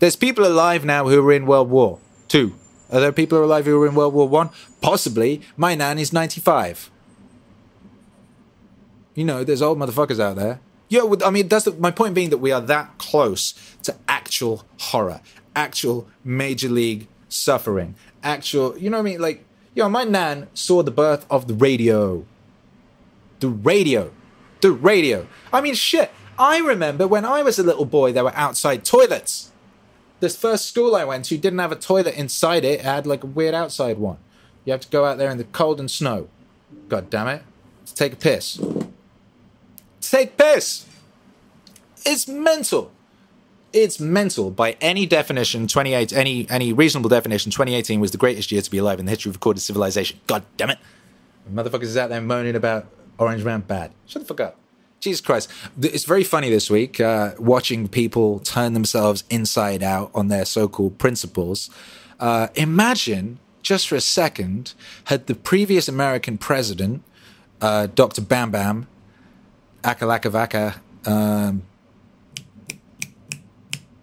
There's 0.00 0.16
people 0.16 0.44
alive 0.44 0.84
now 0.84 1.08
who 1.08 1.26
are 1.26 1.32
in 1.32 1.46
World 1.46 1.70
War 1.70 2.00
Two. 2.26 2.54
Are 2.90 3.00
there 3.00 3.12
people 3.12 3.42
alive 3.42 3.66
who 3.66 3.78
were 3.78 3.86
in 3.86 3.94
World 3.94 4.12
War 4.12 4.28
One? 4.28 4.50
Possibly. 4.80 5.42
My 5.56 5.74
nan 5.74 5.98
is 5.98 6.12
95. 6.12 6.90
You 9.14 9.24
know, 9.24 9.44
there's 9.44 9.62
old 9.62 9.78
motherfuckers 9.78 10.18
out 10.18 10.36
there. 10.36 10.60
Yeah, 10.88 11.02
I 11.24 11.30
mean, 11.30 11.46
that's 11.46 11.66
the, 11.66 11.72
my 11.72 11.92
point 11.92 12.14
being 12.14 12.30
that 12.30 12.38
we 12.38 12.50
are 12.50 12.60
that 12.60 12.98
close 12.98 13.54
to 13.84 13.94
actual 14.08 14.64
horror, 14.78 15.20
actual 15.54 16.08
major 16.24 16.68
league 16.68 17.06
suffering, 17.28 17.94
actual, 18.24 18.76
you 18.76 18.90
know 18.90 18.96
what 18.96 19.02
I 19.06 19.10
mean? 19.10 19.20
Like, 19.20 19.44
yo, 19.74 19.88
my 19.88 20.02
nan 20.02 20.48
saw 20.52 20.82
the 20.82 20.90
birth 20.90 21.26
of 21.30 21.46
the 21.46 21.54
radio. 21.54 22.26
The 23.38 23.48
radio. 23.48 24.10
The 24.60 24.72
radio. 24.72 25.26
I 25.52 25.60
mean, 25.60 25.74
shit. 25.74 26.10
I 26.38 26.58
remember 26.58 27.06
when 27.06 27.24
I 27.24 27.42
was 27.42 27.58
a 27.58 27.62
little 27.62 27.84
boy, 27.84 28.12
there 28.12 28.24
were 28.24 28.34
outside 28.34 28.84
toilets. 28.84 29.50
This 30.20 30.36
first 30.36 30.66
school 30.66 30.94
I 30.94 31.04
went 31.04 31.26
to 31.26 31.38
didn't 31.38 31.58
have 31.58 31.72
a 31.72 31.76
toilet 31.76 32.14
inside 32.14 32.64
it, 32.64 32.80
it 32.80 32.84
had 32.84 33.06
like 33.06 33.22
a 33.22 33.26
weird 33.26 33.54
outside 33.54 33.98
one. 33.98 34.18
You 34.64 34.72
have 34.72 34.80
to 34.82 34.88
go 34.88 35.04
out 35.04 35.18
there 35.18 35.30
in 35.30 35.38
the 35.38 35.44
cold 35.44 35.80
and 35.80 35.90
snow. 35.90 36.28
God 36.88 37.10
damn 37.10 37.28
it. 37.28 37.42
To 37.86 37.94
take 37.94 38.12
a 38.12 38.16
piss. 38.16 38.54
To 38.54 38.90
take 40.00 40.36
piss! 40.36 40.86
It's 42.04 42.28
mental. 42.28 42.90
It's 43.72 44.00
mental 44.00 44.50
by 44.50 44.76
any 44.80 45.06
definition. 45.06 45.66
28, 45.66 46.12
any 46.12 46.48
any 46.50 46.72
reasonable 46.72 47.08
definition. 47.08 47.52
2018 47.52 48.00
was 48.00 48.10
the 48.10 48.18
greatest 48.18 48.50
year 48.50 48.62
to 48.62 48.70
be 48.70 48.78
alive 48.78 48.98
in 48.98 49.06
the 49.06 49.10
history 49.10 49.30
of 49.30 49.36
recorded 49.36 49.60
civilization. 49.60 50.20
God 50.26 50.44
damn 50.56 50.70
it! 50.70 50.78
Motherfuckers 51.52 51.82
is 51.84 51.96
out 51.96 52.10
there 52.10 52.20
moaning 52.20 52.56
about 52.56 52.86
Orange 53.20 53.44
Man 53.44 53.60
bad. 53.60 53.92
Shut 54.06 54.22
the 54.22 54.26
fuck 54.26 54.40
up. 54.40 54.56
Jesus 54.98 55.20
Christ. 55.20 55.50
It's 55.80 56.04
very 56.04 56.24
funny 56.24 56.50
this 56.50 56.70
week 56.70 57.00
uh, 57.00 57.34
watching 57.38 57.86
people 57.86 58.40
turn 58.40 58.72
themselves 58.72 59.24
inside 59.30 59.82
out 59.82 60.10
on 60.14 60.28
their 60.28 60.44
so 60.44 60.68
called 60.68 60.98
principles. 60.98 61.70
Uh, 62.18 62.48
imagine, 62.54 63.38
just 63.62 63.88
for 63.88 63.94
a 63.94 64.00
second, 64.00 64.74
had 65.04 65.26
the 65.26 65.34
previous 65.34 65.86
American 65.86 66.38
president, 66.38 67.02
uh, 67.60 67.88
Dr. 67.94 68.22
Bam 68.22 68.50
Bam, 68.50 68.88
Akalakavaka, 69.82 70.78
um, 71.06 71.62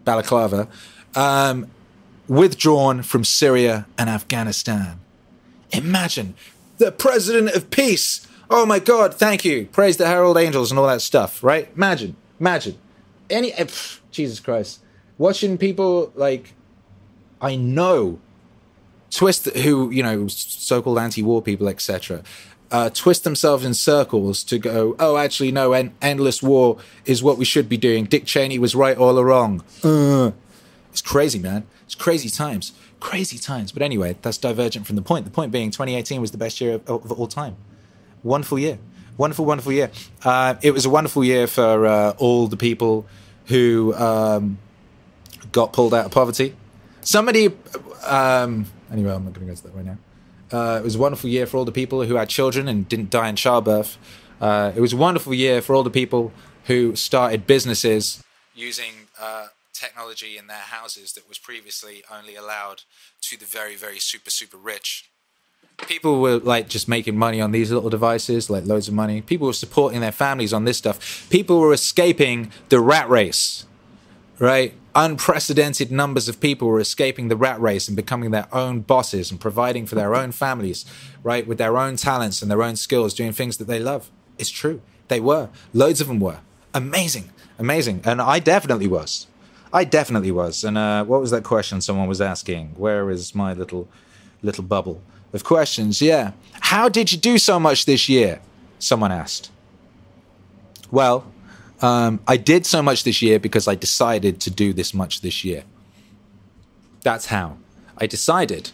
Balaclava, 0.03 0.67
um, 1.15 1.69
withdrawn 2.27 3.01
from 3.01 3.23
Syria 3.23 3.87
and 3.97 4.09
Afghanistan. 4.09 4.99
Imagine 5.71 6.35
the 6.77 6.91
president 6.91 7.49
of 7.55 7.69
peace 7.69 8.26
Oh 8.49 8.65
my 8.65 8.79
God, 8.79 9.13
thank 9.13 9.43
you. 9.43 9.65
Praise 9.65 9.97
the 9.97 10.07
herald 10.07 10.37
angels 10.37 10.71
and 10.71 10.79
all 10.79 10.87
that 10.87 11.01
stuff, 11.01 11.43
right? 11.43 11.69
Imagine, 11.75 12.15
imagine. 12.39 12.77
Any, 13.29 13.51
eh, 13.53 13.65
pff, 13.65 13.99
Jesus 14.09 14.39
Christ. 14.39 14.79
Watching 15.17 15.57
people 15.57 16.13
like, 16.15 16.53
I 17.41 17.57
know, 17.57 18.19
twist, 19.09 19.45
who, 19.47 19.91
you 19.91 20.01
know, 20.01 20.27
so 20.27 20.81
called 20.81 20.99
anti 20.99 21.21
war 21.21 21.41
people, 21.41 21.67
etc., 21.67 22.23
uh, 22.71 22.89
twist 22.89 23.23
themselves 23.23 23.65
in 23.65 23.73
circles 23.73 24.43
to 24.43 24.57
go, 24.57 24.95
oh, 24.99 25.17
actually, 25.17 25.51
no, 25.51 25.73
en- 25.73 25.93
endless 26.01 26.43
war 26.43 26.77
is 27.05 27.23
what 27.23 27.37
we 27.37 27.45
should 27.45 27.67
be 27.67 27.77
doing. 27.77 28.05
Dick 28.05 28.25
Cheney 28.25 28.59
was 28.59 28.75
right 28.75 28.97
all 28.97 29.17
along. 29.17 29.63
Uh, 29.83 30.31
it's 30.89 31.01
crazy, 31.01 31.39
man. 31.39 31.65
It's 31.85 31.95
crazy 31.95 32.29
times. 32.29 32.73
Crazy 32.99 33.37
times. 33.37 33.71
But 33.71 33.81
anyway, 33.83 34.17
that's 34.21 34.37
divergent 34.37 34.85
from 34.85 34.97
the 34.97 35.01
point. 35.01 35.23
The 35.25 35.31
point 35.31 35.51
being 35.51 35.71
2018 35.71 36.19
was 36.19 36.31
the 36.31 36.37
best 36.37 36.59
year 36.59 36.75
of, 36.75 36.89
of 36.89 37.11
all 37.13 37.27
time 37.27 37.55
wonderful 38.23 38.59
year. 38.59 38.79
Wonderful, 39.17 39.45
wonderful 39.45 39.71
year. 39.71 39.89
Uh, 40.23 40.55
it 40.61 40.71
was 40.71 40.85
a 40.85 40.89
wonderful 40.89 41.23
year 41.23 41.47
for 41.47 41.87
uh, 41.87 42.13
all 42.17 42.47
the 42.47 42.57
people 42.57 43.07
who 43.47 43.93
um, 43.95 44.59
got 45.51 45.73
pulled 45.73 45.93
out 45.93 46.05
of 46.05 46.11
poverty. 46.11 46.55
Somebody, 47.01 47.49
um, 48.05 48.65
anyway, 48.91 49.13
I'm 49.13 49.23
not 49.25 49.33
going 49.33 49.47
to 49.47 49.53
go 49.53 49.55
to 49.55 49.63
that 49.63 49.73
right 49.73 49.85
now. 49.85 49.97
Uh, 50.51 50.79
it 50.79 50.83
was 50.83 50.95
a 50.95 50.99
wonderful 50.99 51.29
year 51.29 51.45
for 51.45 51.57
all 51.57 51.65
the 51.65 51.71
people 51.71 52.03
who 52.03 52.15
had 52.15 52.29
children 52.29 52.67
and 52.67 52.87
didn't 52.87 53.09
die 53.09 53.27
in 53.27 53.35
childbirth. 53.35 53.97
Uh, 54.39 54.71
it 54.75 54.81
was 54.81 54.93
a 54.93 54.97
wonderful 54.97 55.33
year 55.33 55.61
for 55.61 55.75
all 55.75 55.83
the 55.83 55.89
people 55.89 56.31
who 56.65 56.95
started 56.95 57.47
businesses 57.47 58.23
using 58.53 59.07
uh, 59.19 59.47
technology 59.73 60.37
in 60.37 60.47
their 60.47 60.57
houses 60.57 61.13
that 61.13 61.27
was 61.27 61.37
previously 61.37 62.03
only 62.11 62.35
allowed 62.35 62.83
to 63.21 63.37
the 63.37 63.45
very, 63.45 63.75
very 63.75 63.99
super, 63.99 64.29
super 64.29 64.57
rich 64.57 65.09
people 65.85 66.21
were 66.21 66.37
like 66.37 66.67
just 66.67 66.87
making 66.87 67.17
money 67.17 67.39
on 67.39 67.51
these 67.51 67.71
little 67.71 67.89
devices, 67.89 68.49
like 68.49 68.65
loads 68.65 68.87
of 68.87 68.93
money. 68.93 69.21
People 69.21 69.47
were 69.47 69.53
supporting 69.53 70.01
their 70.01 70.11
families 70.11 70.53
on 70.53 70.65
this 70.65 70.77
stuff. 70.77 71.29
People 71.29 71.59
were 71.59 71.73
escaping 71.73 72.51
the 72.69 72.79
rat 72.79 73.09
race, 73.09 73.65
right? 74.39 74.73
Unprecedented 74.95 75.91
numbers 75.91 76.27
of 76.27 76.39
people 76.39 76.67
were 76.67 76.79
escaping 76.79 77.27
the 77.27 77.35
rat 77.35 77.61
race 77.61 77.87
and 77.87 77.95
becoming 77.95 78.31
their 78.31 78.47
own 78.51 78.81
bosses 78.81 79.29
and 79.29 79.39
providing 79.39 79.85
for 79.85 79.93
their 79.93 80.15
own 80.15 80.31
families, 80.31 80.85
right? 81.21 81.45
With 81.45 81.59
their 81.59 81.77
own 81.77 81.95
talents 81.95 82.41
and 82.41 82.49
their 82.49 82.63
own 82.63 82.75
skills, 82.75 83.13
doing 83.13 83.31
things 83.31 83.57
that 83.57 83.65
they 83.65 83.79
love. 83.79 84.09
It's 84.39 84.49
true. 84.49 84.81
They 85.07 85.19
were. 85.19 85.49
Loads 85.73 86.01
of 86.01 86.07
them 86.07 86.19
were. 86.19 86.39
Amazing. 86.73 87.29
Amazing. 87.59 88.01
And 88.03 88.21
I 88.21 88.39
definitely 88.39 88.87
was. 88.87 89.27
I 89.71 89.83
definitely 89.83 90.31
was. 90.31 90.63
And 90.63 90.77
uh, 90.77 91.03
what 91.05 91.21
was 91.21 91.31
that 91.31 91.43
question 91.43 91.81
someone 91.81 92.07
was 92.07 92.21
asking? 92.21 92.73
Where 92.77 93.11
is 93.11 93.35
my 93.35 93.53
little 93.53 93.87
little 94.41 94.63
bubble? 94.63 95.01
Of 95.37 95.45
questions. 95.45 96.01
Yeah. 96.01 96.31
How 96.59 96.89
did 96.89 97.11
you 97.13 97.17
do 97.17 97.37
so 97.37 97.59
much 97.59 97.85
this 97.85 98.09
year? 98.09 98.41
Someone 98.79 99.11
asked. 99.11 99.49
Well, 100.91 101.25
um, 101.81 102.19
I 102.27 102.35
did 102.37 102.65
so 102.65 102.81
much 102.81 103.03
this 103.03 103.21
year 103.21 103.39
because 103.39 103.67
I 103.67 103.75
decided 103.75 104.41
to 104.41 104.51
do 104.51 104.73
this 104.73 104.93
much 104.93 105.21
this 105.21 105.45
year. 105.45 105.63
That's 107.03 107.27
how. 107.27 107.57
I 107.97 108.07
decided. 108.07 108.71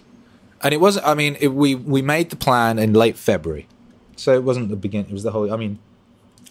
And 0.62 0.74
it 0.74 0.80
wasn't, 0.80 1.06
I 1.06 1.14
mean, 1.14 1.38
it, 1.40 1.50
we, 1.50 1.76
we 1.76 2.02
made 2.02 2.30
the 2.30 2.36
plan 2.36 2.80
in 2.80 2.94
late 2.94 3.18
February. 3.18 3.68
So 4.16 4.34
it 4.34 4.44
wasn't 4.44 4.70
the 4.70 4.76
beginning, 4.76 5.10
it 5.10 5.14
was 5.14 5.24
the 5.24 5.32
whole, 5.32 5.52
I 5.54 5.58
mean, 5.58 5.80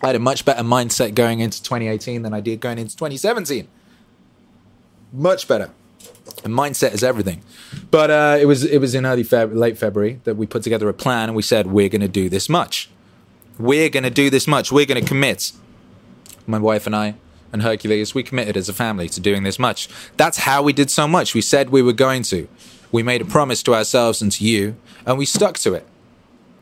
I 0.03 0.09
had 0.09 0.17
a 0.17 0.19
much 0.19 0.45
better 0.45 0.63
mindset 0.63 1.15
going 1.15 1.41
into 1.41 1.63
2018 1.63 2.23
than 2.23 2.35
I 2.35 2.41
did 2.41 2.61
going 2.61 2.79
into 2.79 2.97
2017. 2.97 3.69
Much 5.13 5.47
better. 5.49 5.71
And 6.45 6.53
mindset 6.53 6.93
is 6.93 7.03
everything. 7.03 7.43
But 7.91 8.11
uh, 8.11 8.39
it 8.41 8.47
was 8.47 8.65
it 8.65 8.79
was 8.79 8.95
in 8.95 9.07
early 9.07 9.25
Feb- 9.25 9.55
late 9.55 9.79
February 9.79 10.21
that 10.25 10.37
we 10.37 10.47
put 10.47 10.63
together 10.63 10.89
a 10.89 10.95
plan 10.95 11.29
and 11.29 11.37
we 11.37 11.43
said 11.43 11.69
we're 11.69 11.89
going 11.89 12.01
to 12.01 12.09
do 12.09 12.29
this 12.29 12.49
much. 12.49 12.91
We're 13.59 13.91
going 13.91 14.05
to 14.05 14.11
do 14.11 14.31
this 14.31 14.47
much. 14.49 14.73
We're 14.73 14.87
going 14.87 15.03
to 15.03 15.09
commit. 15.09 15.53
My 16.47 16.59
wife 16.59 16.87
and 16.87 16.97
I 16.97 17.15
and 17.53 17.63
Hercules, 17.63 18.15
we 18.15 18.23
committed 18.23 18.57
as 18.57 18.69
a 18.69 18.73
family 18.73 19.09
to 19.11 19.21
doing 19.21 19.43
this 19.43 19.59
much. 19.59 19.89
That's 20.17 20.39
how 20.39 20.63
we 20.63 20.73
did 20.73 20.91
so 20.91 21.07
much. 21.07 21.35
We 21.35 21.43
said 21.43 21.71
we 21.71 21.83
were 21.83 21.93
going 21.93 22.23
to. 22.25 22.49
We 22.91 23.03
made 23.03 23.21
a 23.21 23.25
promise 23.25 23.63
to 23.65 23.75
ourselves 23.75 24.21
and 24.21 24.33
to 24.33 24.45
you, 24.45 24.77
and 25.07 25.19
we 25.19 25.27
stuck 25.27 25.59
to 25.59 25.75
it. 25.75 25.87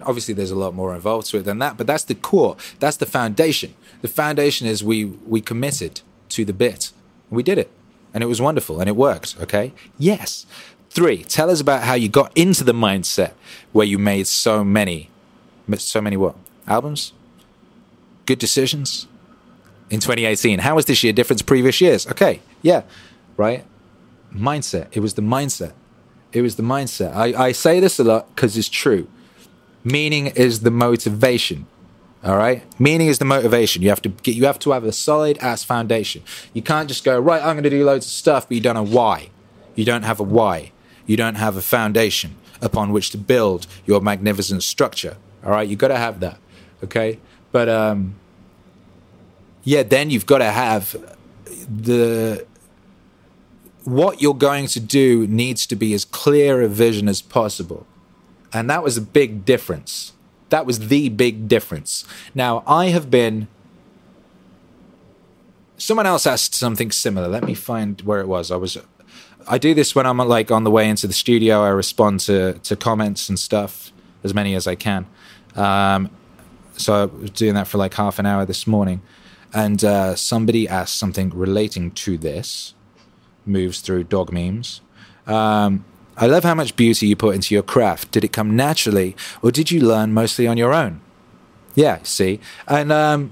Obviously, 0.02 0.34
there's 0.34 0.50
a 0.50 0.56
lot 0.56 0.74
more 0.74 0.94
involved 0.94 1.28
to 1.28 1.38
it 1.38 1.44
than 1.44 1.58
that, 1.58 1.76
but 1.76 1.86
that's 1.86 2.04
the 2.04 2.14
core. 2.14 2.56
That's 2.78 2.96
the 2.96 3.06
foundation. 3.06 3.74
The 4.02 4.08
foundation 4.08 4.66
is 4.66 4.82
we 4.82 5.04
we 5.04 5.40
committed 5.40 6.02
to 6.30 6.44
the 6.44 6.52
bit. 6.52 6.92
We 7.30 7.42
did 7.42 7.58
it 7.58 7.70
and 8.12 8.22
it 8.22 8.26
was 8.26 8.40
wonderful 8.40 8.80
and 8.80 8.88
it 8.88 8.96
worked. 8.96 9.36
Okay. 9.40 9.72
Yes. 9.98 10.46
Three, 10.90 11.22
tell 11.22 11.50
us 11.50 11.60
about 11.60 11.84
how 11.84 11.94
you 11.94 12.08
got 12.08 12.36
into 12.36 12.64
the 12.64 12.72
mindset 12.72 13.32
where 13.72 13.86
you 13.86 13.98
made 13.98 14.26
so 14.26 14.64
many, 14.64 15.08
so 15.76 16.00
many 16.00 16.16
what? 16.16 16.34
Albums? 16.66 17.12
Good 18.26 18.38
decisions? 18.38 19.06
In 19.88 20.00
2018. 20.00 20.60
How 20.60 20.76
was 20.76 20.86
this 20.86 21.02
year 21.02 21.12
different 21.12 21.38
to 21.38 21.44
previous 21.44 21.80
years? 21.80 22.06
Okay. 22.06 22.40
Yeah. 22.62 22.82
Right. 23.36 23.64
Mindset. 24.32 24.88
It 24.92 25.00
was 25.00 25.14
the 25.14 25.22
mindset. 25.22 25.72
It 26.32 26.42
was 26.42 26.56
the 26.56 26.62
mindset. 26.62 27.14
I, 27.14 27.46
I 27.46 27.52
say 27.52 27.80
this 27.80 27.98
a 27.98 28.04
lot 28.04 28.34
because 28.34 28.56
it's 28.56 28.68
true. 28.68 29.08
Meaning 29.82 30.28
is 30.28 30.60
the 30.60 30.70
motivation. 30.70 31.66
All 32.22 32.36
right. 32.36 32.62
Meaning 32.78 33.08
is 33.08 33.18
the 33.18 33.24
motivation. 33.24 33.82
You 33.82 33.88
have 33.88 34.02
to 34.02 34.10
get, 34.10 34.34
you 34.34 34.44
have 34.44 34.58
to 34.60 34.72
have 34.72 34.84
a 34.84 34.92
solid 34.92 35.38
ass 35.38 35.64
foundation. 35.64 36.22
You 36.52 36.60
can't 36.60 36.86
just 36.86 37.02
go, 37.02 37.18
right, 37.18 37.42
I'm 37.42 37.54
going 37.54 37.64
to 37.64 37.70
do 37.70 37.84
loads 37.84 38.04
of 38.04 38.12
stuff, 38.12 38.48
but 38.48 38.56
you 38.56 38.60
don't 38.60 38.74
know 38.74 38.84
why. 38.84 39.30
You 39.74 39.86
don't 39.86 40.02
have 40.02 40.20
a 40.20 40.22
why. 40.22 40.72
You 41.06 41.16
don't 41.16 41.36
have 41.36 41.56
a 41.56 41.62
foundation 41.62 42.36
upon 42.60 42.92
which 42.92 43.10
to 43.10 43.18
build 43.18 43.66
your 43.86 44.02
magnificent 44.02 44.62
structure. 44.62 45.16
All 45.42 45.50
right. 45.50 45.66
You've 45.66 45.78
got 45.78 45.88
to 45.88 45.96
have 45.96 46.20
that. 46.20 46.38
Okay. 46.84 47.18
But, 47.52 47.70
um, 47.70 48.16
yeah, 49.64 49.82
then 49.82 50.10
you've 50.10 50.26
got 50.26 50.38
to 50.38 50.50
have 50.50 51.16
the, 51.68 52.46
what 53.84 54.20
you're 54.20 54.34
going 54.34 54.66
to 54.66 54.80
do 54.80 55.26
needs 55.26 55.66
to 55.66 55.76
be 55.76 55.94
as 55.94 56.04
clear 56.04 56.60
a 56.60 56.68
vision 56.68 57.08
as 57.08 57.22
possible. 57.22 57.86
And 58.52 58.68
that 58.68 58.82
was 58.82 58.98
a 58.98 59.00
big 59.00 59.46
difference 59.46 60.12
that 60.50 60.66
was 60.66 60.88
the 60.88 61.08
big 61.08 61.48
difference. 61.48 62.04
Now, 62.34 62.62
I 62.66 62.86
have 62.86 63.10
been 63.10 63.48
someone 65.78 66.06
else 66.06 66.26
asked 66.26 66.54
something 66.54 66.90
similar. 66.90 67.28
Let 67.28 67.44
me 67.44 67.54
find 67.54 68.00
where 68.02 68.20
it 68.20 68.28
was. 68.28 68.50
I 68.50 68.56
was. 68.56 68.76
I 69.48 69.58
do 69.58 69.74
this 69.74 69.94
when 69.94 70.06
I'm 70.06 70.18
like 70.18 70.50
on 70.50 70.64
the 70.64 70.70
way 70.70 70.88
into 70.88 71.06
the 71.06 71.12
studio. 71.12 71.62
I 71.62 71.68
respond 71.68 72.20
to 72.20 72.54
to 72.54 72.76
comments 72.76 73.28
and 73.28 73.38
stuff 73.38 73.92
as 74.22 74.34
many 74.34 74.54
as 74.54 74.66
I 74.66 74.74
can. 74.74 75.06
Um, 75.56 76.10
so 76.76 76.94
I 76.94 77.04
was 77.06 77.30
doing 77.30 77.54
that 77.54 77.66
for 77.66 77.78
like 77.78 77.94
half 77.94 78.18
an 78.18 78.26
hour 78.26 78.44
this 78.44 78.66
morning, 78.66 79.02
and 79.52 79.82
uh, 79.82 80.14
somebody 80.14 80.68
asked 80.68 80.96
something 80.96 81.30
relating 81.30 81.90
to 81.92 82.18
this. 82.18 82.74
Moves 83.46 83.80
through 83.80 84.04
dog 84.04 84.32
memes. 84.32 84.82
Um, 85.26 85.84
I 86.20 86.26
love 86.26 86.44
how 86.44 86.54
much 86.54 86.76
beauty 86.76 87.06
you 87.06 87.16
put 87.16 87.34
into 87.34 87.54
your 87.54 87.62
craft. 87.62 88.12
Did 88.12 88.24
it 88.24 88.32
come 88.32 88.54
naturally, 88.54 89.16
or 89.42 89.50
did 89.50 89.70
you 89.70 89.80
learn 89.80 90.12
mostly 90.12 90.46
on 90.46 90.58
your 90.58 90.74
own? 90.74 91.00
Yeah, 91.74 92.00
see, 92.02 92.40
and 92.68 92.92
um, 92.92 93.30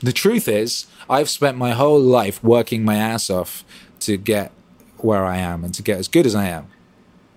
the 0.00 0.12
truth 0.12 0.46
is, 0.46 0.86
I've 1.08 1.28
spent 1.28 1.58
my 1.58 1.72
whole 1.72 1.98
life 1.98 2.42
working 2.44 2.84
my 2.84 2.94
ass 2.94 3.30
off 3.30 3.64
to 4.00 4.16
get 4.16 4.52
where 4.98 5.24
I 5.24 5.38
am 5.38 5.64
and 5.64 5.74
to 5.74 5.82
get 5.82 5.98
as 5.98 6.06
good 6.06 6.24
as 6.24 6.36
I 6.36 6.46
am. 6.46 6.68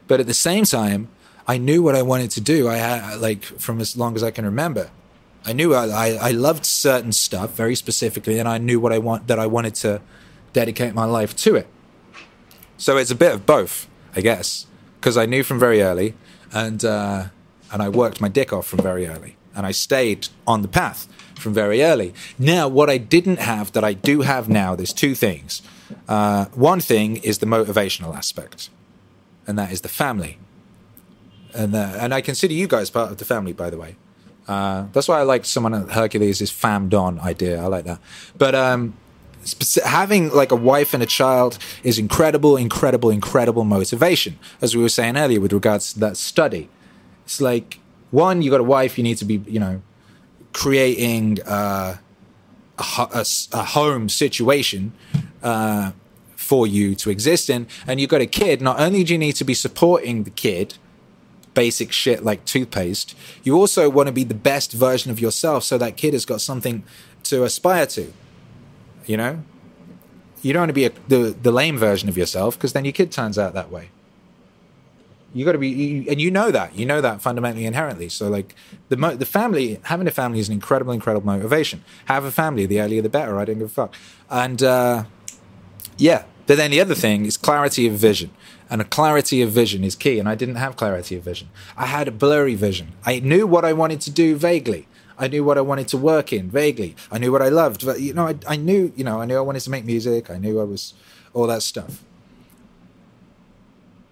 But 0.08 0.20
at 0.20 0.28
the 0.28 0.34
same 0.34 0.66
time, 0.66 1.10
I 1.48 1.58
knew 1.58 1.82
what 1.82 1.96
I 1.96 2.04
wanted 2.04 2.30
to 2.32 2.42
do. 2.42 2.68
I 2.68 2.76
had 2.76 3.20
like 3.20 3.44
from 3.44 3.82
as 3.82 3.98
long 3.98 4.16
as 4.16 4.22
I 4.22 4.30
can 4.30 4.46
remember. 4.46 4.92
I 5.46 5.54
knew 5.54 5.74
I, 5.74 6.12
I, 6.22 6.32
loved 6.32 6.66
certain 6.66 7.12
stuff 7.12 7.54
very 7.54 7.76
specifically, 7.76 8.40
and 8.40 8.48
I 8.48 8.60
knew 8.60 8.80
what 8.80 8.94
I 8.94 8.98
want 8.98 9.28
that 9.28 9.40
I 9.40 9.46
wanted 9.46 9.76
to 9.76 10.02
dedicate 10.54 10.94
my 10.94 11.04
life 11.04 11.36
to 11.38 11.56
it. 11.56 11.68
So 12.78 12.96
it's 12.96 13.12
a 13.12 13.16
bit 13.16 13.34
of 13.34 13.46
both, 13.46 13.90
I 14.16 14.22
guess, 14.22 14.68
because 15.04 15.18
I 15.18 15.26
knew 15.26 15.44
from 15.44 15.60
very 15.60 15.82
early, 15.82 16.14
and 16.54 16.86
uh, 16.86 17.26
and 17.74 17.82
I 17.82 17.90
worked 17.90 18.22
my 18.22 18.30
dick 18.30 18.54
off 18.54 18.66
from 18.66 18.80
very 18.80 19.06
early, 19.06 19.36
and 19.54 19.66
I 19.66 19.72
stayed 19.72 20.30
on 20.48 20.62
the 20.62 20.70
path 20.70 21.10
from 21.36 21.54
very 21.54 21.84
early. 21.84 22.14
Now, 22.40 22.70
what 22.70 22.90
I 22.90 22.98
didn't 23.00 23.40
have 23.40 23.74
that 23.74 23.84
I 23.84 23.92
do 23.92 24.22
have 24.22 24.48
now, 24.48 24.76
there's 24.76 24.94
two 24.94 25.14
things. 25.14 25.62
Uh, 26.08 26.46
one 26.54 26.80
thing 26.80 27.18
is 27.18 27.40
the 27.40 27.46
motivational 27.46 28.16
aspect, 28.16 28.70
and 29.46 29.60
that 29.60 29.74
is 29.74 29.82
the 29.82 29.90
family. 29.90 30.38
And 31.54 31.76
uh, 31.76 31.98
and 32.00 32.14
I 32.14 32.22
consider 32.22 32.54
you 32.54 32.68
guys 32.68 32.90
part 32.90 33.12
of 33.12 33.18
the 33.18 33.26
family, 33.26 33.52
by 33.52 33.70
the 33.70 33.78
way. 33.78 33.98
Uh, 34.48 34.86
that's 34.94 35.10
why 35.10 35.20
I 35.20 35.24
like 35.24 35.44
someone 35.44 35.74
at 35.74 35.92
Hercules 35.92 36.42
is 36.42 36.50
fammed 36.50 36.94
on 36.94 37.20
idea. 37.20 37.62
I 37.62 37.68
like 37.68 37.84
that. 37.84 38.00
But 38.38 38.56
um, 38.56 38.94
having 39.86 40.30
like 40.30 40.52
a 40.52 40.56
wife 40.56 40.94
and 40.94 41.04
a 41.04 41.06
child 41.06 41.58
is 41.84 41.98
incredible, 41.98 42.58
incredible, 42.58 43.10
incredible 43.10 43.64
motivation. 43.64 44.40
As 44.62 44.76
we 44.76 44.82
were 44.82 44.90
saying 44.90 45.18
earlier 45.18 45.40
with 45.40 45.54
regards 45.54 45.94
to 45.94 46.00
that 46.00 46.18
study, 46.18 46.70
it's 47.26 47.42
like 47.42 47.80
one, 48.12 48.42
you 48.42 48.52
got 48.52 48.60
a 48.60 48.64
wife, 48.64 48.98
you 48.98 49.04
need 49.04 49.18
to 49.18 49.26
be, 49.26 49.44
you 49.48 49.60
know, 49.60 49.82
creating 50.54 51.40
uh, 51.44 51.98
a, 52.78 53.08
a, 53.14 53.26
a, 53.54 53.64
home 53.64 54.08
situation 54.08 54.94
uh, 55.42 55.92
for 56.36 56.68
you 56.68 56.94
to 56.96 57.10
exist 57.10 57.50
in, 57.50 57.66
and 57.88 58.00
you've 58.00 58.10
got 58.10 58.22
a 58.22 58.28
kid, 58.28 58.62
not 58.62 58.80
only 58.80 59.04
do 59.04 59.14
you 59.14 59.20
need 59.20 59.34
to 59.34 59.44
be 59.44 59.56
supporting 59.56 60.24
the 60.24 60.30
kid, 60.30 60.76
basic 61.54 61.92
shit 61.92 62.24
like 62.24 62.46
toothpaste, 62.46 63.16
you 63.44 63.56
also 63.56 63.90
want 63.90 64.08
to 64.08 64.14
be 64.14 64.24
the 64.24 64.34
best 64.34 64.72
version 64.74 65.12
of 65.12 65.20
yourself 65.20 65.64
so 65.64 65.78
that 65.78 65.98
kid 65.98 66.14
has 66.14 66.26
got 66.26 66.42
something 66.42 66.84
to 67.24 67.44
aspire 67.44 67.86
to. 67.88 68.14
You 69.06 69.18
know? 69.18 69.44
You 70.42 70.52
don't 70.52 70.62
want 70.62 70.70
to 70.70 70.74
be 70.74 70.86
a, 70.86 70.92
the, 71.08 71.36
the 71.42 71.52
lame 71.52 71.78
version 71.78 72.10
of 72.10 72.18
yourself 72.18 72.58
because 72.58 72.74
then 72.74 72.84
your 72.84 72.92
kid 72.92 73.12
turns 73.12 73.38
out 73.38 73.54
that 73.54 73.72
way. 73.72 73.90
You 75.34 75.46
got 75.46 75.54
to 75.54 75.58
be 75.58 75.70
you, 75.70 76.06
and 76.10 76.22
you 76.22 76.30
know 76.30 76.52
that 76.52 76.76
you 76.76 76.86
know 76.86 77.02
that 77.02 77.22
fundamentally 77.22 77.66
inherently. 77.66 78.08
So 78.10 78.30
like 78.30 78.54
the 78.90 78.98
mo- 78.98 79.16
the 79.16 79.26
family 79.26 79.80
having 79.84 80.08
a 80.08 80.12
family 80.12 80.40
is 80.40 80.48
an 80.48 80.54
incredible 80.54 80.94
incredible 80.94 81.26
motivation. 81.26 81.84
Have 82.06 82.24
a 82.24 82.32
family 82.32 82.68
the 82.68 82.80
earlier 82.80 83.02
the 83.02 83.10
better 83.10 83.40
i 83.40 83.46
don't 83.46 83.58
give 83.58 83.68
a 83.68 83.70
fuck. 83.70 83.96
And 84.30 84.62
uh, 84.62 85.06
yeah 85.98 86.26
but 86.46 86.58
then 86.58 86.72
the 86.72 86.82
other 86.82 86.94
thing 86.94 87.26
is 87.26 87.38
clarity 87.38 87.88
of 87.88 87.94
vision. 87.94 88.30
And 88.70 88.82
a 88.82 88.86
clarity 88.86 89.42
of 89.42 89.52
vision 89.52 89.84
is 89.84 89.96
key 89.96 90.20
and 90.20 90.30
i 90.30 90.36
didn't 90.36 90.56
have 90.56 90.76
clarity 90.76 91.16
of 91.16 91.24
vision. 91.24 91.50
I 91.76 91.88
had 91.88 92.08
a 92.08 92.12
blurry 92.12 92.54
vision. 92.54 92.94
I 93.04 93.20
knew 93.20 93.48
what 93.48 93.66
i 93.66 93.74
wanted 93.74 94.02
to 94.02 94.12
do 94.12 94.36
vaguely 94.36 94.88
I 95.18 95.28
knew 95.28 95.44
what 95.44 95.58
I 95.58 95.62
wanted 95.62 95.88
to 95.90 95.98
work 95.98 96.34
in 96.34 96.50
vaguely. 96.50 96.96
I 97.12 97.18
knew 97.18 97.32
what 97.32 97.42
I 97.42 97.50
loved. 97.50 97.86
But, 97.86 98.02
you 98.02 98.14
know, 98.14 98.28
I, 98.28 98.36
I 98.48 98.56
knew, 98.56 98.92
you 98.96 99.04
know, 99.04 99.22
I 99.22 99.26
knew 99.26 99.38
I 99.38 99.42
wanted 99.42 99.62
to 99.62 99.70
make 99.70 99.86
music. 99.86 100.30
I 100.30 100.38
knew 100.38 100.60
I 100.60 100.64
was 100.64 100.94
all 101.34 101.48
that 101.48 101.64
stuff 101.64 102.04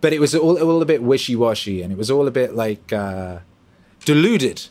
but 0.01 0.11
it 0.11 0.19
was 0.19 0.35
all, 0.35 0.61
all 0.61 0.81
a 0.81 0.85
bit 0.85 1.03
wishy-washy 1.03 1.81
and 1.81 1.93
it 1.93 1.97
was 1.97 2.11
all 2.11 2.27
a 2.27 2.31
bit 2.31 2.53
like 2.55 2.91
uh, 2.91 3.37
deluded 4.03 4.67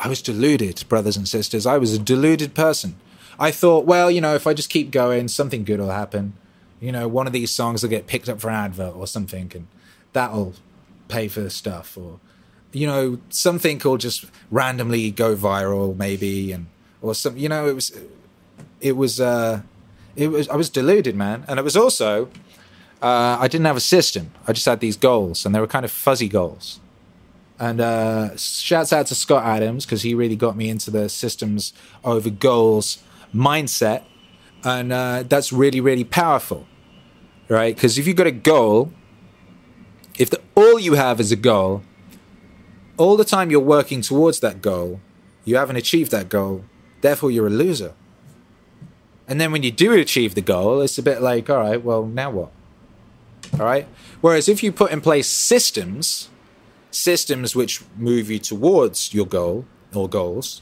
i 0.00 0.08
was 0.08 0.20
deluded 0.20 0.82
brothers 0.88 1.16
and 1.16 1.28
sisters 1.28 1.66
i 1.66 1.76
was 1.76 1.94
a 1.94 1.98
deluded 1.98 2.54
person 2.54 2.96
i 3.38 3.50
thought 3.50 3.84
well 3.84 4.10
you 4.10 4.20
know 4.20 4.34
if 4.34 4.46
i 4.46 4.54
just 4.54 4.70
keep 4.70 4.90
going 4.90 5.28
something 5.28 5.62
good 5.62 5.78
will 5.78 5.90
happen 5.90 6.32
you 6.80 6.90
know 6.90 7.06
one 7.06 7.26
of 7.26 7.32
these 7.32 7.50
songs 7.50 7.82
will 7.82 7.90
get 7.90 8.06
picked 8.06 8.28
up 8.28 8.40
for 8.40 8.48
an 8.48 8.56
advert 8.56 8.96
or 8.96 9.06
something 9.06 9.52
and 9.54 9.66
that'll 10.14 10.54
pay 11.08 11.28
for 11.28 11.40
the 11.40 11.50
stuff 11.50 11.96
or 11.96 12.18
you 12.72 12.86
know 12.86 13.18
something 13.28 13.80
will 13.84 13.96
just 13.96 14.26
randomly 14.50 15.10
go 15.10 15.34
viral 15.34 15.96
maybe 15.96 16.52
and 16.52 16.66
or 17.02 17.14
some 17.14 17.36
you 17.36 17.48
know 17.48 17.66
it 17.66 17.74
was 17.74 17.92
it 18.80 18.96
was 18.96 19.20
uh 19.20 19.60
it 20.16 20.28
was 20.28 20.48
i 20.48 20.56
was 20.56 20.70
deluded 20.70 21.16
man 21.16 21.44
and 21.48 21.58
it 21.58 21.62
was 21.62 21.76
also 21.76 22.28
uh, 23.02 23.38
I 23.40 23.48
didn't 23.48 23.66
have 23.66 23.76
a 23.76 23.80
system. 23.80 24.30
I 24.46 24.52
just 24.52 24.66
had 24.66 24.80
these 24.80 24.96
goals, 24.96 25.46
and 25.46 25.54
they 25.54 25.60
were 25.60 25.66
kind 25.66 25.84
of 25.84 25.90
fuzzy 25.90 26.28
goals. 26.28 26.80
And 27.58 27.80
uh, 27.80 28.36
shouts 28.36 28.92
out 28.92 29.06
to 29.06 29.14
Scott 29.14 29.44
Adams 29.44 29.84
because 29.84 30.02
he 30.02 30.14
really 30.14 30.36
got 30.36 30.56
me 30.56 30.68
into 30.68 30.90
the 30.90 31.08
systems 31.08 31.72
over 32.04 32.30
goals 32.30 33.02
mindset, 33.34 34.04
and 34.64 34.92
uh, 34.92 35.24
that's 35.26 35.52
really 35.52 35.80
really 35.80 36.04
powerful, 36.04 36.66
right? 37.48 37.74
Because 37.74 37.98
if 37.98 38.06
you've 38.06 38.16
got 38.16 38.26
a 38.26 38.32
goal, 38.32 38.92
if 40.18 40.30
the, 40.30 40.40
all 40.54 40.78
you 40.78 40.94
have 40.94 41.20
is 41.20 41.32
a 41.32 41.36
goal, 41.36 41.82
all 43.00 43.16
the 43.16 43.24
time 43.24 43.50
you're 43.50 43.60
working 43.60 44.02
towards 44.02 44.40
that 44.40 44.60
goal, 44.60 45.00
you 45.46 45.56
haven't 45.56 45.76
achieved 45.76 46.10
that 46.10 46.28
goal. 46.28 46.66
Therefore, 47.00 47.30
you're 47.30 47.46
a 47.46 47.50
loser. 47.64 47.94
And 49.26 49.40
then 49.40 49.52
when 49.52 49.62
you 49.62 49.70
do 49.70 49.94
achieve 49.94 50.34
the 50.34 50.42
goal, 50.42 50.82
it's 50.82 50.98
a 50.98 51.02
bit 51.02 51.22
like, 51.22 51.48
all 51.48 51.60
right, 51.60 51.82
well, 51.82 52.04
now 52.04 52.30
what? 52.30 52.50
All 53.54 53.64
right. 53.64 53.88
Whereas 54.20 54.50
if 54.50 54.62
you 54.62 54.70
put 54.70 54.92
in 54.92 55.00
place 55.00 55.28
systems, 55.28 56.28
systems 56.90 57.56
which 57.56 57.82
move 57.96 58.30
you 58.30 58.38
towards 58.38 59.14
your 59.14 59.26
goal 59.26 59.64
or 59.94 60.06
goals, 60.06 60.60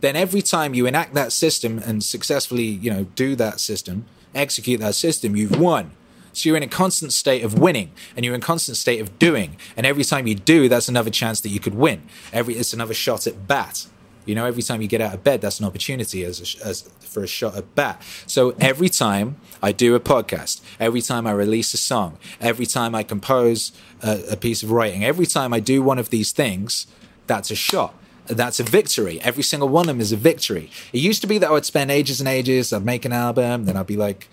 then 0.00 0.16
every 0.16 0.40
time 0.40 0.72
you 0.72 0.86
enact 0.86 1.12
that 1.12 1.30
system 1.30 1.78
and 1.78 2.02
successfully, 2.02 2.64
you 2.64 2.90
know, 2.90 3.04
do 3.04 3.36
that 3.36 3.60
system, 3.60 4.06
execute 4.34 4.80
that 4.80 4.94
system, 4.94 5.36
you've 5.36 5.60
won. 5.60 5.90
So 6.36 6.50
you're 6.50 6.56
in 6.58 6.62
a 6.62 6.68
constant 6.68 7.14
state 7.14 7.42
of 7.42 7.58
winning 7.58 7.92
and 8.14 8.22
you're 8.22 8.34
in 8.34 8.42
a 8.42 8.44
constant 8.44 8.76
state 8.76 9.00
of 9.00 9.18
doing. 9.18 9.56
And 9.74 9.86
every 9.86 10.04
time 10.04 10.26
you 10.26 10.34
do, 10.34 10.68
that's 10.68 10.86
another 10.86 11.08
chance 11.08 11.40
that 11.40 11.48
you 11.48 11.60
could 11.60 11.74
win. 11.74 12.02
Every 12.30 12.56
it's 12.56 12.74
another 12.74 12.92
shot 12.92 13.26
at 13.26 13.48
bat. 13.48 13.86
You 14.26 14.34
know, 14.34 14.44
every 14.44 14.62
time 14.62 14.82
you 14.82 14.88
get 14.88 15.00
out 15.00 15.14
of 15.14 15.24
bed, 15.24 15.40
that's 15.40 15.60
an 15.60 15.66
opportunity 15.66 16.24
as, 16.24 16.40
a, 16.40 16.66
as 16.66 16.82
for 17.00 17.22
a 17.22 17.26
shot 17.26 17.56
at 17.56 17.74
bat. 17.74 18.02
So 18.26 18.50
every 18.60 18.90
time 18.90 19.36
I 19.62 19.72
do 19.72 19.94
a 19.94 20.00
podcast, 20.00 20.60
every 20.78 21.00
time 21.00 21.26
I 21.26 21.32
release 21.32 21.72
a 21.72 21.78
song, 21.78 22.18
every 22.38 22.66
time 22.66 22.94
I 22.94 23.02
compose 23.02 23.72
a, 24.02 24.32
a 24.32 24.36
piece 24.36 24.62
of 24.62 24.70
writing, 24.70 25.04
every 25.04 25.26
time 25.26 25.54
I 25.54 25.60
do 25.60 25.80
one 25.80 25.98
of 25.98 26.10
these 26.10 26.32
things, 26.32 26.86
that's 27.26 27.50
a 27.50 27.56
shot 27.56 27.94
that's 28.28 28.58
a 28.58 28.64
victory. 28.64 29.20
Every 29.22 29.44
single 29.44 29.68
one 29.68 29.82
of 29.82 29.86
them 29.86 30.00
is 30.00 30.10
a 30.10 30.16
victory. 30.16 30.68
It 30.92 30.98
used 30.98 31.20
to 31.20 31.28
be 31.28 31.38
that 31.38 31.48
I 31.48 31.52
would 31.52 31.64
spend 31.64 31.92
ages 31.92 32.20
and 32.20 32.28
ages, 32.28 32.72
I'd 32.72 32.84
make 32.84 33.04
an 33.04 33.12
album, 33.12 33.66
then 33.66 33.76
I'd 33.76 33.86
be 33.86 33.96
like 33.96 34.28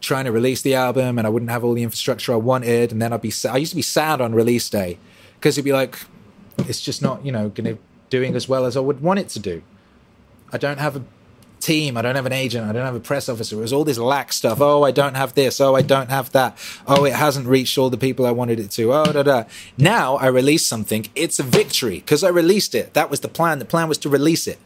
trying 0.00 0.24
to 0.24 0.32
release 0.32 0.62
the 0.62 0.74
album 0.74 1.18
and 1.18 1.26
I 1.26 1.30
wouldn't 1.30 1.50
have 1.50 1.64
all 1.64 1.74
the 1.74 1.82
infrastructure 1.82 2.32
I 2.32 2.36
wanted. 2.36 2.92
And 2.92 3.00
then 3.02 3.12
I'd 3.12 3.22
be, 3.22 3.32
I 3.48 3.56
used 3.56 3.72
to 3.72 3.76
be 3.76 3.82
sad 3.82 4.20
on 4.20 4.34
release 4.34 4.68
day 4.70 4.98
because 5.34 5.56
it'd 5.56 5.64
be 5.64 5.72
like, 5.72 5.98
it's 6.58 6.80
just 6.80 7.02
not, 7.02 7.24
you 7.24 7.32
know, 7.32 7.48
going 7.48 7.76
to 7.76 7.82
doing 8.10 8.34
as 8.34 8.48
well 8.48 8.64
as 8.64 8.76
I 8.76 8.80
would 8.80 9.00
want 9.00 9.20
it 9.20 9.28
to 9.30 9.38
do. 9.38 9.62
I 10.52 10.58
don't 10.58 10.78
have 10.78 10.96
a 10.96 11.04
team. 11.60 11.96
I 11.96 12.02
don't 12.02 12.14
have 12.14 12.26
an 12.26 12.32
agent. 12.32 12.68
I 12.68 12.72
don't 12.72 12.84
have 12.84 12.94
a 12.94 13.00
press 13.00 13.28
officer. 13.28 13.56
It 13.56 13.60
was 13.60 13.72
all 13.72 13.84
this 13.84 13.98
lack 13.98 14.32
stuff. 14.32 14.60
Oh, 14.60 14.84
I 14.84 14.90
don't 14.90 15.16
have 15.16 15.34
this. 15.34 15.60
Oh, 15.60 15.74
I 15.74 15.82
don't 15.82 16.10
have 16.10 16.32
that. 16.32 16.56
Oh, 16.86 17.04
it 17.04 17.14
hasn't 17.14 17.46
reached 17.46 17.76
all 17.78 17.90
the 17.90 17.98
people 17.98 18.26
I 18.26 18.30
wanted 18.30 18.60
it 18.60 18.70
to. 18.72 18.92
Oh, 18.92 19.12
da 19.12 19.22
da. 19.22 19.44
Now 19.76 20.16
I 20.16 20.28
release 20.28 20.64
something. 20.64 21.06
It's 21.14 21.38
a 21.38 21.42
victory 21.42 21.98
because 21.98 22.24
I 22.24 22.28
released 22.28 22.74
it. 22.74 22.94
That 22.94 23.10
was 23.10 23.20
the 23.20 23.28
plan. 23.28 23.58
The 23.58 23.64
plan 23.64 23.88
was 23.88 23.98
to 23.98 24.08
release 24.08 24.46
it. 24.46 24.58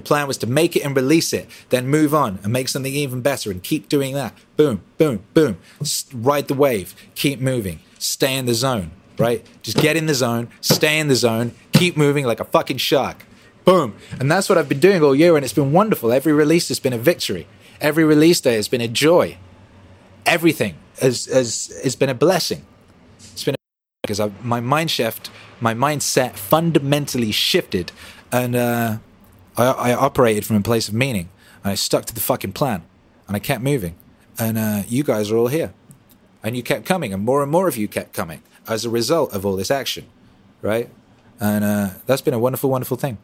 The 0.00 0.06
plan 0.06 0.26
was 0.26 0.38
to 0.38 0.46
make 0.46 0.76
it 0.76 0.80
and 0.80 0.96
release 0.96 1.32
it, 1.32 1.48
then 1.68 1.86
move 1.86 2.14
on 2.14 2.38
and 2.42 2.52
make 2.52 2.68
something 2.68 2.92
even 2.92 3.20
better 3.20 3.50
and 3.50 3.62
keep 3.62 3.88
doing 3.88 4.14
that. 4.14 4.34
Boom, 4.56 4.82
boom, 4.98 5.24
boom. 5.34 5.58
Ride 6.14 6.48
the 6.48 6.54
wave. 6.54 6.94
Keep 7.14 7.40
moving. 7.40 7.80
Stay 7.98 8.36
in 8.36 8.46
the 8.46 8.54
zone 8.54 8.92
right? 9.20 9.46
Just 9.62 9.76
get 9.76 9.96
in 9.96 10.06
the 10.06 10.14
zone, 10.14 10.48
stay 10.62 10.98
in 10.98 11.08
the 11.08 11.14
zone, 11.14 11.52
keep 11.74 11.94
moving 11.94 12.24
like 12.24 12.40
a 12.40 12.44
fucking 12.44 12.78
shark. 12.78 13.26
Boom. 13.66 13.94
And 14.18 14.30
that's 14.30 14.48
what 14.48 14.56
I've 14.56 14.68
been 14.68 14.80
doing 14.80 15.02
all 15.02 15.14
year, 15.14 15.36
and 15.36 15.44
it's 15.44 15.52
been 15.52 15.72
wonderful. 15.72 16.10
Every 16.10 16.32
release 16.32 16.68
has 16.68 16.80
been 16.80 16.94
a 16.94 16.98
victory. 16.98 17.46
Every 17.80 18.02
release 18.02 18.40
day 18.40 18.54
has 18.54 18.66
been 18.66 18.80
a 18.80 18.88
joy. 18.88 19.36
Everything 20.24 20.76
has, 21.00 21.26
has, 21.26 21.78
has 21.84 21.94
been 21.94 22.08
a 22.08 22.14
blessing. 22.14 22.64
It's 23.18 23.44
been 23.44 23.54
a 23.54 23.58
because 24.02 24.20
my 24.42 24.60
mind 24.60 24.90
shift, 24.90 25.30
my 25.60 25.74
mindset 25.74 26.32
fundamentally 26.36 27.30
shifted, 27.30 27.92
and 28.32 28.56
uh, 28.56 28.98
I, 29.56 29.66
I 29.66 29.94
operated 29.94 30.46
from 30.46 30.56
a 30.56 30.60
place 30.60 30.88
of 30.88 30.94
meaning. 30.94 31.28
And 31.62 31.72
I 31.72 31.74
stuck 31.74 32.06
to 32.06 32.14
the 32.14 32.20
fucking 32.20 32.52
plan. 32.52 32.82
and 33.26 33.36
I 33.36 33.38
kept 33.38 33.62
moving, 33.62 33.94
and 34.40 34.58
uh, 34.58 34.82
you 34.88 35.04
guys 35.04 35.30
are 35.30 35.36
all 35.36 35.46
here, 35.46 35.72
and 36.42 36.56
you 36.56 36.64
kept 36.64 36.84
coming, 36.84 37.12
and 37.12 37.24
more 37.24 37.44
and 37.44 37.52
more 37.52 37.68
of 37.68 37.76
you 37.76 37.86
kept 37.86 38.12
coming 38.12 38.42
as 38.66 38.84
a 38.84 38.90
result 38.90 39.32
of 39.32 39.46
all 39.46 39.54
this 39.54 39.70
action, 39.70 40.06
right? 40.62 40.90
And 41.38 41.62
uh, 41.62 41.90
that's 42.06 42.22
been 42.22 42.34
a 42.34 42.40
wonderful, 42.40 42.70
wonderful 42.70 42.96
thing. 42.96 43.18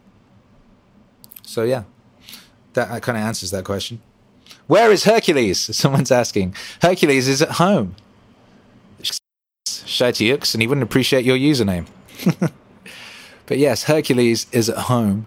So 1.43 1.65
yeah, 1.65 1.85
that 2.75 3.03
kind 3.03 3.19
of 3.19 3.25
answers 3.25 3.51
that 3.51 3.65
question. 3.65 4.01
Where 4.69 4.93
is 4.93 5.03
Hercules? 5.03 5.59
Someone's 5.77 6.13
asking. 6.13 6.55
Hercules 6.81 7.27
is 7.27 7.43
at 7.43 7.53
home. 7.53 7.97
Shitey 9.67 10.55
and 10.55 10.63
he 10.63 10.69
wouldn't 10.69 10.85
appreciate 10.85 11.25
your 11.25 11.37
username. 11.37 11.87
but 13.47 13.59
yes, 13.59 13.85
Hercules 13.85 14.47
is 14.53 14.69
at 14.69 14.77
home 14.77 15.27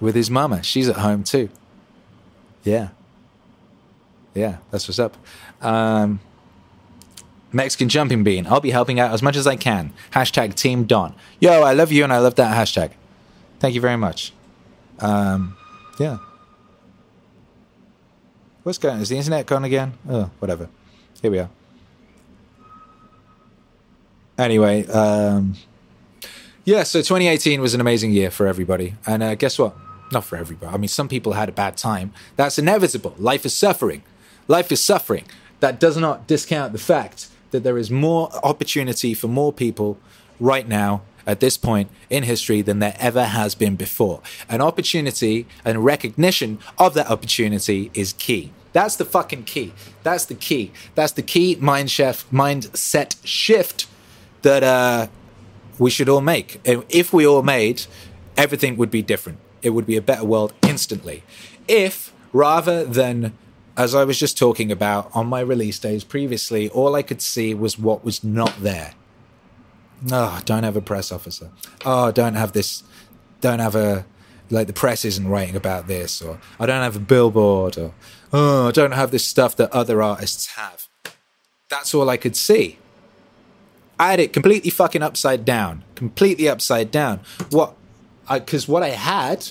with 0.00 0.14
his 0.14 0.30
mama. 0.30 0.62
She's 0.62 0.88
at 0.88 0.96
home 0.96 1.24
too. 1.24 1.48
Yeah. 2.64 2.88
Yeah, 4.34 4.58
that's 4.70 4.86
what's 4.86 4.98
up. 4.98 5.16
Um, 5.60 6.20
Mexican 7.52 7.88
jumping 7.88 8.22
bean. 8.22 8.46
I'll 8.46 8.60
be 8.60 8.70
helping 8.70 9.00
out 9.00 9.12
as 9.12 9.22
much 9.22 9.36
as 9.36 9.46
I 9.46 9.56
can. 9.56 9.92
Hashtag 10.12 10.54
Team 10.54 10.84
Don. 10.84 11.14
Yo, 11.40 11.62
I 11.62 11.72
love 11.72 11.90
you 11.90 12.04
and 12.04 12.12
I 12.12 12.18
love 12.18 12.34
that 12.36 12.56
hashtag. 12.56 12.92
Thank 13.58 13.74
you 13.74 13.80
very 13.80 13.96
much. 13.96 14.32
Um, 15.00 15.56
yeah. 15.98 16.18
What's 18.62 18.78
going 18.78 18.96
on? 18.96 19.00
Is 19.00 19.08
the 19.08 19.16
internet 19.16 19.46
gone 19.46 19.64
again? 19.64 19.94
Oh, 20.08 20.30
whatever. 20.38 20.68
Here 21.22 21.30
we 21.30 21.38
are. 21.38 21.48
Anyway, 24.36 24.86
um, 24.86 25.56
yeah, 26.64 26.84
so 26.84 27.00
2018 27.00 27.60
was 27.60 27.74
an 27.74 27.80
amazing 27.80 28.12
year 28.12 28.30
for 28.30 28.46
everybody. 28.46 28.94
And 29.06 29.22
uh, 29.22 29.34
guess 29.34 29.58
what? 29.58 29.74
Not 30.10 30.24
for 30.24 30.36
everybody. 30.36 30.74
I 30.74 30.78
mean, 30.78 30.88
some 30.88 31.08
people 31.08 31.32
had 31.32 31.48
a 31.48 31.52
bad 31.52 31.76
time. 31.76 32.12
That's 32.36 32.58
inevitable. 32.58 33.14
Life 33.18 33.44
is 33.44 33.54
suffering. 33.54 34.02
Life 34.46 34.72
is 34.72 34.82
suffering. 34.82 35.24
That 35.60 35.78
does 35.78 35.96
not 35.96 36.26
discount 36.26 36.72
the 36.72 36.78
fact 36.78 37.28
that 37.50 37.64
there 37.64 37.78
is 37.78 37.90
more 37.90 38.30
opportunity 38.44 39.14
for 39.14 39.28
more 39.28 39.52
people 39.52 39.98
right 40.40 40.66
now 40.66 41.02
at 41.26 41.40
this 41.40 41.58
point 41.58 41.90
in 42.08 42.22
history 42.22 42.62
than 42.62 42.78
there 42.78 42.96
ever 42.98 43.24
has 43.24 43.54
been 43.54 43.76
before. 43.76 44.22
An 44.48 44.62
opportunity 44.62 45.46
and 45.64 45.84
recognition 45.84 46.58
of 46.78 46.94
that 46.94 47.10
opportunity 47.10 47.90
is 47.92 48.14
key. 48.14 48.50
That's 48.72 48.96
the 48.96 49.04
fucking 49.04 49.44
key. 49.44 49.72
That's 50.02 50.24
the 50.24 50.34
key. 50.34 50.72
That's 50.94 51.12
the 51.12 51.22
key 51.22 51.56
mind 51.60 51.90
shift, 51.90 52.32
mindset 52.32 53.16
shift 53.24 53.86
that 54.42 54.62
uh, 54.62 55.08
we 55.78 55.90
should 55.90 56.08
all 56.08 56.20
make. 56.20 56.60
If 56.64 57.12
we 57.12 57.26
all 57.26 57.42
made, 57.42 57.86
everything 58.36 58.76
would 58.76 58.90
be 58.90 59.02
different. 59.02 59.38
It 59.62 59.70
would 59.70 59.86
be 59.86 59.96
a 59.96 60.02
better 60.02 60.24
world 60.24 60.52
instantly. 60.62 61.22
If 61.66 62.12
rather 62.32 62.84
than 62.84 63.32
as 63.76 63.94
I 63.94 64.02
was 64.04 64.18
just 64.18 64.36
talking 64.36 64.72
about 64.72 65.08
on 65.14 65.28
my 65.28 65.40
release 65.40 65.78
days 65.78 66.02
previously, 66.02 66.68
all 66.70 66.96
I 66.96 67.02
could 67.02 67.22
see 67.22 67.54
was 67.54 67.78
what 67.78 68.04
was 68.04 68.24
not 68.24 68.60
there. 68.60 68.94
Oh, 70.10 70.40
don't 70.44 70.64
have 70.64 70.76
a 70.76 70.80
press 70.80 71.12
officer. 71.12 71.50
Oh, 71.84 72.10
don't 72.10 72.34
have 72.34 72.52
this. 72.52 72.82
Don't 73.40 73.60
have 73.60 73.76
a 73.76 74.04
like 74.50 74.66
the 74.66 74.72
press 74.72 75.04
isn't 75.04 75.28
writing 75.28 75.56
about 75.56 75.86
this, 75.86 76.20
or 76.20 76.40
I 76.58 76.66
don't 76.66 76.82
have 76.82 76.96
a 76.96 77.00
billboard, 77.00 77.78
or 77.78 77.94
oh, 78.32 78.68
I 78.68 78.70
don't 78.72 78.92
have 78.92 79.10
this 79.10 79.24
stuff 79.24 79.56
that 79.56 79.72
other 79.72 80.02
artists 80.02 80.46
have. 80.56 80.88
That's 81.68 81.94
all 81.94 82.08
I 82.08 82.16
could 82.16 82.36
see. 82.36 82.78
I 83.98 84.10
had 84.10 84.20
it 84.20 84.32
completely 84.32 84.70
fucking 84.70 85.02
upside 85.02 85.44
down, 85.44 85.84
completely 85.94 86.48
upside 86.48 86.90
down. 86.90 87.20
What? 87.50 87.74
Because 88.30 88.68
what 88.68 88.82
I 88.82 88.90
had, 88.90 89.48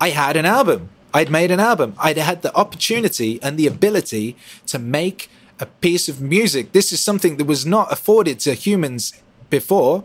I 0.00 0.10
had 0.10 0.36
an 0.36 0.46
album. 0.46 0.88
I'd 1.12 1.30
made 1.30 1.50
an 1.50 1.60
album. 1.60 1.94
I'd 1.98 2.16
had 2.16 2.42
the 2.42 2.54
opportunity 2.54 3.40
and 3.42 3.58
the 3.58 3.66
ability 3.66 4.36
to 4.66 4.78
make 4.78 5.28
a 5.58 5.66
piece 5.66 6.08
of 6.08 6.20
music. 6.20 6.72
This 6.72 6.92
is 6.92 7.00
something 7.00 7.36
that 7.36 7.44
was 7.44 7.66
not 7.66 7.92
afforded 7.92 8.40
to 8.40 8.54
humans 8.54 9.12
before. 9.50 10.04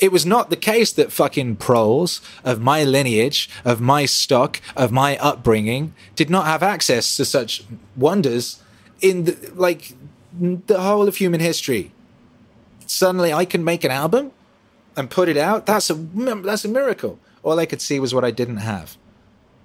It 0.00 0.12
was 0.12 0.24
not 0.24 0.50
the 0.50 0.56
case 0.56 0.92
that 0.92 1.12
fucking 1.12 1.56
proles 1.56 2.20
of 2.44 2.60
my 2.60 2.84
lineage, 2.84 3.50
of 3.64 3.80
my 3.80 4.06
stock, 4.06 4.60
of 4.76 4.90
my 4.92 5.18
upbringing 5.18 5.92
did 6.16 6.30
not 6.30 6.46
have 6.46 6.62
access 6.62 7.16
to 7.16 7.24
such 7.24 7.64
wonders 7.96 8.62
in 9.00 9.24
the, 9.24 9.52
like 9.54 9.94
the 10.32 10.80
whole 10.80 11.08
of 11.08 11.16
human 11.16 11.40
history. 11.40 11.92
Suddenly 12.86 13.32
I 13.32 13.44
can 13.44 13.64
make 13.64 13.84
an 13.84 13.90
album 13.90 14.32
and 14.98 15.08
put 15.08 15.28
it 15.28 15.36
out. 15.36 15.66
That's 15.66 15.88
a 15.90 15.94
that's 15.94 16.64
a 16.64 16.68
miracle. 16.68 17.18
All 17.42 17.58
I 17.58 17.66
could 17.66 17.80
see 17.80 17.98
was 18.00 18.12
what 18.12 18.24
I 18.24 18.30
didn't 18.30 18.58
have 18.58 18.96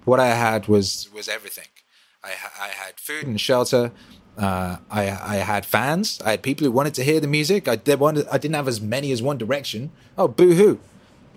what 0.04 0.20
I 0.20 0.28
had 0.28 0.68
was 0.68 1.08
was 1.14 1.28
everything. 1.28 1.68
I, 2.22 2.30
I 2.60 2.68
had 2.68 2.98
food 2.98 3.26
and 3.26 3.40
shelter. 3.40 3.92
Uh, 4.36 4.78
I 4.90 5.02
I 5.10 5.36
had 5.36 5.66
fans. 5.66 6.20
I 6.24 6.32
had 6.32 6.42
people 6.42 6.64
who 6.64 6.72
wanted 6.72 6.94
to 6.94 7.04
hear 7.04 7.20
the 7.20 7.28
music. 7.28 7.68
I 7.68 7.76
did 7.76 8.00
wanted, 8.00 8.26
I 8.28 8.38
didn't 8.38 8.54
have 8.54 8.68
as 8.68 8.80
many 8.80 9.12
as 9.12 9.22
One 9.22 9.38
Direction. 9.38 9.90
Oh, 10.16 10.28
boo 10.28 10.54
hoo! 10.54 10.80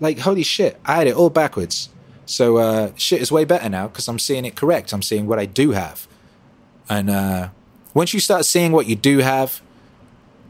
Like 0.00 0.20
holy 0.20 0.42
shit! 0.42 0.78
I 0.84 0.96
had 0.96 1.06
it 1.06 1.14
all 1.14 1.30
backwards. 1.30 1.88
So 2.26 2.58
uh, 2.58 2.90
shit 2.96 3.22
is 3.22 3.32
way 3.32 3.44
better 3.44 3.68
now 3.68 3.88
because 3.88 4.06
I'm 4.08 4.18
seeing 4.18 4.44
it 4.44 4.54
correct. 4.54 4.92
I'm 4.92 5.02
seeing 5.02 5.26
what 5.26 5.38
I 5.38 5.46
do 5.46 5.70
have, 5.70 6.06
and 6.88 7.08
uh, 7.08 7.48
once 7.94 8.12
you 8.12 8.20
start 8.20 8.44
seeing 8.44 8.72
what 8.72 8.86
you 8.86 8.96
do 8.96 9.18
have, 9.18 9.62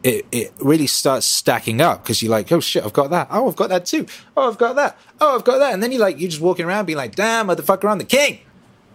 it, 0.02 0.26
it 0.30 0.52
really 0.60 0.86
starts 0.86 1.26
stacking 1.26 1.80
up 1.80 2.02
because 2.02 2.22
you're 2.22 2.30
like, 2.30 2.50
oh 2.52 2.60
shit, 2.60 2.84
I've 2.84 2.92
got 2.92 3.10
that. 3.10 3.28
Oh, 3.30 3.48
I've 3.48 3.56
got 3.56 3.68
that 3.70 3.86
too. 3.86 4.06
Oh, 4.36 4.48
I've 4.48 4.58
got 4.58 4.76
that. 4.76 4.98
Oh, 5.20 5.36
I've 5.36 5.44
got 5.44 5.58
that. 5.58 5.74
And 5.74 5.82
then 5.82 5.90
you're 5.92 6.00
like, 6.00 6.20
you're 6.20 6.30
just 6.30 6.40
walking 6.40 6.66
around 6.66 6.86
being 6.86 6.98
like, 6.98 7.14
damn, 7.14 7.48
motherfucker, 7.48 7.90
I'm 7.90 7.98
the 7.98 8.04
king. 8.04 8.40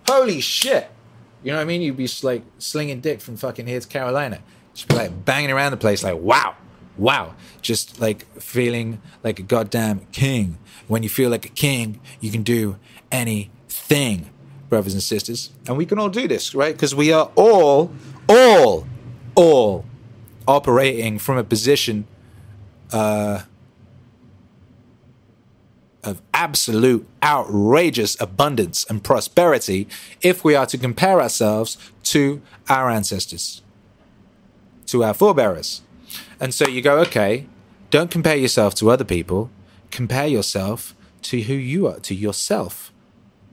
Holy 0.07 0.39
shit. 0.39 0.89
You 1.43 1.51
know 1.51 1.57
what 1.57 1.63
I 1.63 1.65
mean? 1.65 1.81
You'd 1.81 1.97
be 1.97 2.09
like 2.23 2.43
slinging 2.57 3.01
dick 3.01 3.19
from 3.19 3.35
fucking 3.35 3.67
here 3.67 3.79
to 3.79 3.87
Carolina. 3.87 4.39
Just 4.73 4.87
be 4.87 4.95
like 4.95 5.25
banging 5.25 5.51
around 5.51 5.71
the 5.71 5.77
place 5.77 6.03
like, 6.03 6.17
wow, 6.17 6.55
wow. 6.97 7.35
Just 7.61 7.99
like 7.99 8.25
feeling 8.41 9.01
like 9.23 9.39
a 9.39 9.43
goddamn 9.43 10.07
king. 10.11 10.57
When 10.87 11.03
you 11.03 11.09
feel 11.09 11.29
like 11.29 11.45
a 11.45 11.49
king, 11.49 11.99
you 12.21 12.31
can 12.31 12.43
do 12.43 12.77
anything, 13.11 14.29
brothers 14.69 14.93
and 14.93 15.03
sisters. 15.03 15.51
And 15.67 15.77
we 15.77 15.85
can 15.85 15.99
all 15.99 16.09
do 16.09 16.27
this, 16.29 16.55
right? 16.55 16.73
Because 16.73 16.95
we 16.95 17.11
are 17.11 17.29
all, 17.35 17.91
all, 18.29 18.87
all 19.35 19.85
operating 20.47 21.19
from 21.19 21.37
a 21.37 21.43
position 21.43 22.05
uh, 22.91 23.43
of 26.03 26.21
absolute 26.33 27.07
outrageous 27.23 28.19
abundance 28.19 28.85
and 28.89 29.03
prosperity 29.03 29.87
if 30.21 30.43
we 30.43 30.55
are 30.55 30.65
to 30.65 30.77
compare 30.77 31.21
ourselves 31.21 31.77
to 32.03 32.41
our 32.69 32.89
ancestors, 32.89 33.61
to 34.85 35.03
our 35.03 35.13
forebearers. 35.13 35.81
And 36.39 36.53
so 36.53 36.67
you 36.67 36.81
go, 36.81 36.99
okay, 36.99 37.47
don't 37.89 38.11
compare 38.11 38.35
yourself 38.35 38.75
to 38.75 38.89
other 38.89 39.05
people, 39.05 39.49
compare 39.91 40.27
yourself 40.27 40.93
to 41.23 41.41
who 41.41 41.53
you 41.53 41.87
are, 41.87 41.99
to 41.99 42.13
yourself. 42.13 42.91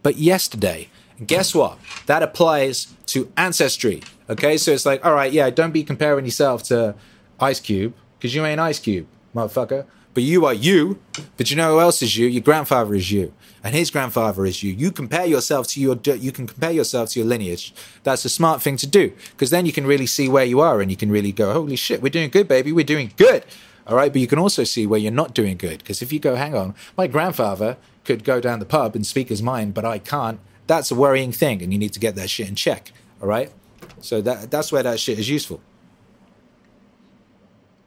But 0.02 0.16
yesterday, 0.16 0.88
guess 1.24 1.54
what? 1.54 1.78
That 2.06 2.22
applies 2.22 2.88
to 3.06 3.30
ancestry. 3.36 4.02
Okay, 4.30 4.56
so 4.58 4.70
it's 4.70 4.86
like, 4.86 5.04
all 5.04 5.12
right, 5.12 5.32
yeah, 5.32 5.50
don't 5.50 5.72
be 5.72 5.82
comparing 5.82 6.24
yourself 6.24 6.62
to 6.64 6.94
Ice 7.40 7.58
Cube 7.58 7.94
because 8.16 8.32
you 8.32 8.46
ain't 8.46 8.60
Ice 8.60 8.78
Cube, 8.78 9.08
motherfucker. 9.34 9.86
But 10.14 10.22
you 10.22 10.46
are 10.46 10.54
you. 10.54 11.00
But 11.36 11.50
you 11.50 11.56
know 11.56 11.74
who 11.74 11.80
else 11.80 12.00
is 12.00 12.16
you? 12.16 12.28
Your 12.28 12.42
grandfather 12.42 12.94
is 12.94 13.10
you, 13.10 13.32
and 13.64 13.74
his 13.74 13.90
grandfather 13.90 14.46
is 14.46 14.62
you. 14.62 14.72
You 14.72 14.92
compare 14.92 15.24
yourself 15.24 15.66
to 15.68 15.80
your. 15.80 15.98
You 16.04 16.30
can 16.30 16.46
compare 16.46 16.70
yourself 16.70 17.10
to 17.10 17.20
your 17.20 17.28
lineage. 17.28 17.74
That's 18.04 18.24
a 18.24 18.28
smart 18.28 18.62
thing 18.62 18.76
to 18.78 18.86
do 18.86 19.12
because 19.32 19.50
then 19.50 19.66
you 19.66 19.72
can 19.72 19.86
really 19.86 20.06
see 20.06 20.28
where 20.28 20.44
you 20.44 20.60
are, 20.60 20.80
and 20.80 20.92
you 20.92 20.96
can 20.96 21.10
really 21.10 21.32
go, 21.32 21.52
holy 21.52 21.76
shit, 21.76 22.00
we're 22.00 22.08
doing 22.10 22.30
good, 22.30 22.46
baby, 22.46 22.72
we're 22.72 22.84
doing 22.84 23.12
good. 23.16 23.44
All 23.86 23.96
right, 23.96 24.12
but 24.12 24.20
you 24.20 24.28
can 24.28 24.38
also 24.38 24.62
see 24.62 24.86
where 24.86 25.00
you're 25.00 25.10
not 25.10 25.34
doing 25.34 25.56
good 25.56 25.78
because 25.78 26.02
if 26.02 26.12
you 26.12 26.20
go, 26.20 26.36
hang 26.36 26.54
on, 26.54 26.74
my 26.96 27.08
grandfather 27.08 27.76
could 28.04 28.22
go 28.22 28.40
down 28.40 28.60
the 28.60 28.66
pub 28.66 28.94
and 28.94 29.04
speak 29.04 29.28
his 29.28 29.42
mind, 29.42 29.74
but 29.74 29.84
I 29.84 29.98
can't. 29.98 30.38
That's 30.68 30.92
a 30.92 30.94
worrying 30.94 31.32
thing, 31.32 31.62
and 31.62 31.72
you 31.72 31.78
need 31.78 31.92
to 31.94 32.00
get 32.00 32.14
that 32.14 32.30
shit 32.30 32.48
in 32.48 32.54
check. 32.54 32.92
All 33.20 33.28
right. 33.28 33.52
So 34.00 34.20
that 34.22 34.50
that's 34.50 34.72
where 34.72 34.82
that 34.82 34.98
shit 34.98 35.18
is 35.18 35.28
useful. 35.28 35.60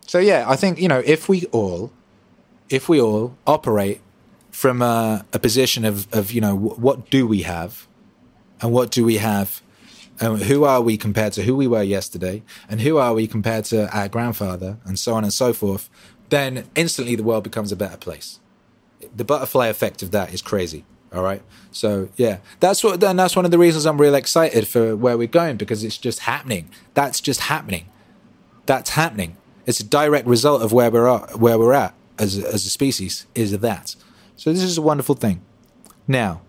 So 0.05 0.20
yeah, 0.20 0.45
I 0.47 0.55
think 0.55 0.80
you 0.80 0.88
know 0.88 1.01
if 1.05 1.28
we 1.28 1.45
all, 1.47 1.91
if 2.70 2.88
we 2.88 3.01
all 3.01 3.36
operate 3.47 4.01
from 4.51 4.82
a, 4.82 5.26
a 5.34 5.39
position 5.39 5.86
of 5.86 6.07
of 6.14 6.32
you 6.32 6.41
know 6.41 6.55
what 6.55 7.09
do 7.09 7.28
we 7.28 7.43
have, 7.43 7.88
and 8.61 8.72
what 8.72 8.91
do 8.91 9.03
we 9.03 9.18
have, 9.18 9.61
and 10.20 10.41
who 10.43 10.64
are 10.64 10.82
we 10.82 10.97
compared 10.97 11.34
to 11.34 11.43
who 11.43 11.55
we 11.55 11.68
were 11.68 11.84
yesterday, 11.84 12.43
and 12.70 12.82
who 12.82 12.97
are 12.97 13.14
we 13.14 13.28
compared 13.28 13.66
to 13.66 13.89
our 13.95 14.07
grandfather, 14.07 14.78
and 14.86 14.99
so 14.99 15.14
on 15.14 15.24
and 15.24 15.34
so 15.34 15.53
forth, 15.53 15.89
then 16.30 16.66
instantly 16.76 17.16
the 17.16 17.24
world 17.24 17.43
becomes 17.43 17.72
a 17.72 17.76
better 17.76 17.97
place. 17.97 18.39
The 19.16 19.26
butterfly 19.26 19.68
effect 19.68 20.01
of 20.01 20.11
that 20.11 20.34
is 20.34 20.41
crazy. 20.41 20.86
All 21.14 21.24
right. 21.24 21.41
So 21.72 22.09
yeah, 22.18 22.38
that's 22.59 22.84
what. 22.84 22.99
Then 22.99 23.16
that's 23.16 23.36
one 23.36 23.45
of 23.45 23.51
the 23.51 23.57
reasons 23.59 23.86
I'm 23.86 23.99
really 23.99 24.18
excited 24.20 24.68
for 24.68 24.95
where 24.95 25.18
we're 25.18 25.28
going 25.28 25.57
because 25.57 25.84
it's 25.84 25.97
just 25.97 26.20
happening. 26.20 26.70
That's 26.93 27.22
just 27.22 27.41
happening. 27.41 27.86
That's 28.66 28.91
happening. 28.91 29.38
It's 29.66 29.80
a 29.80 29.84
direct 29.86 30.28
result 30.28 30.61
of 30.61 30.72
where 30.74 30.89
we're 30.91 31.07
at. 31.07 31.39
Where 31.39 31.57
we're 31.59 31.74
at 31.74 31.93
as 32.18 32.38
as 32.38 32.66
a 32.66 32.70
species 32.70 33.26
is 33.36 33.57
that. 33.57 33.95
So 34.36 34.51
this 34.51 34.64
is 34.64 34.78
a 34.78 34.82
wonderful 34.82 35.16
thing. 35.16 35.41
Now, 36.07 36.41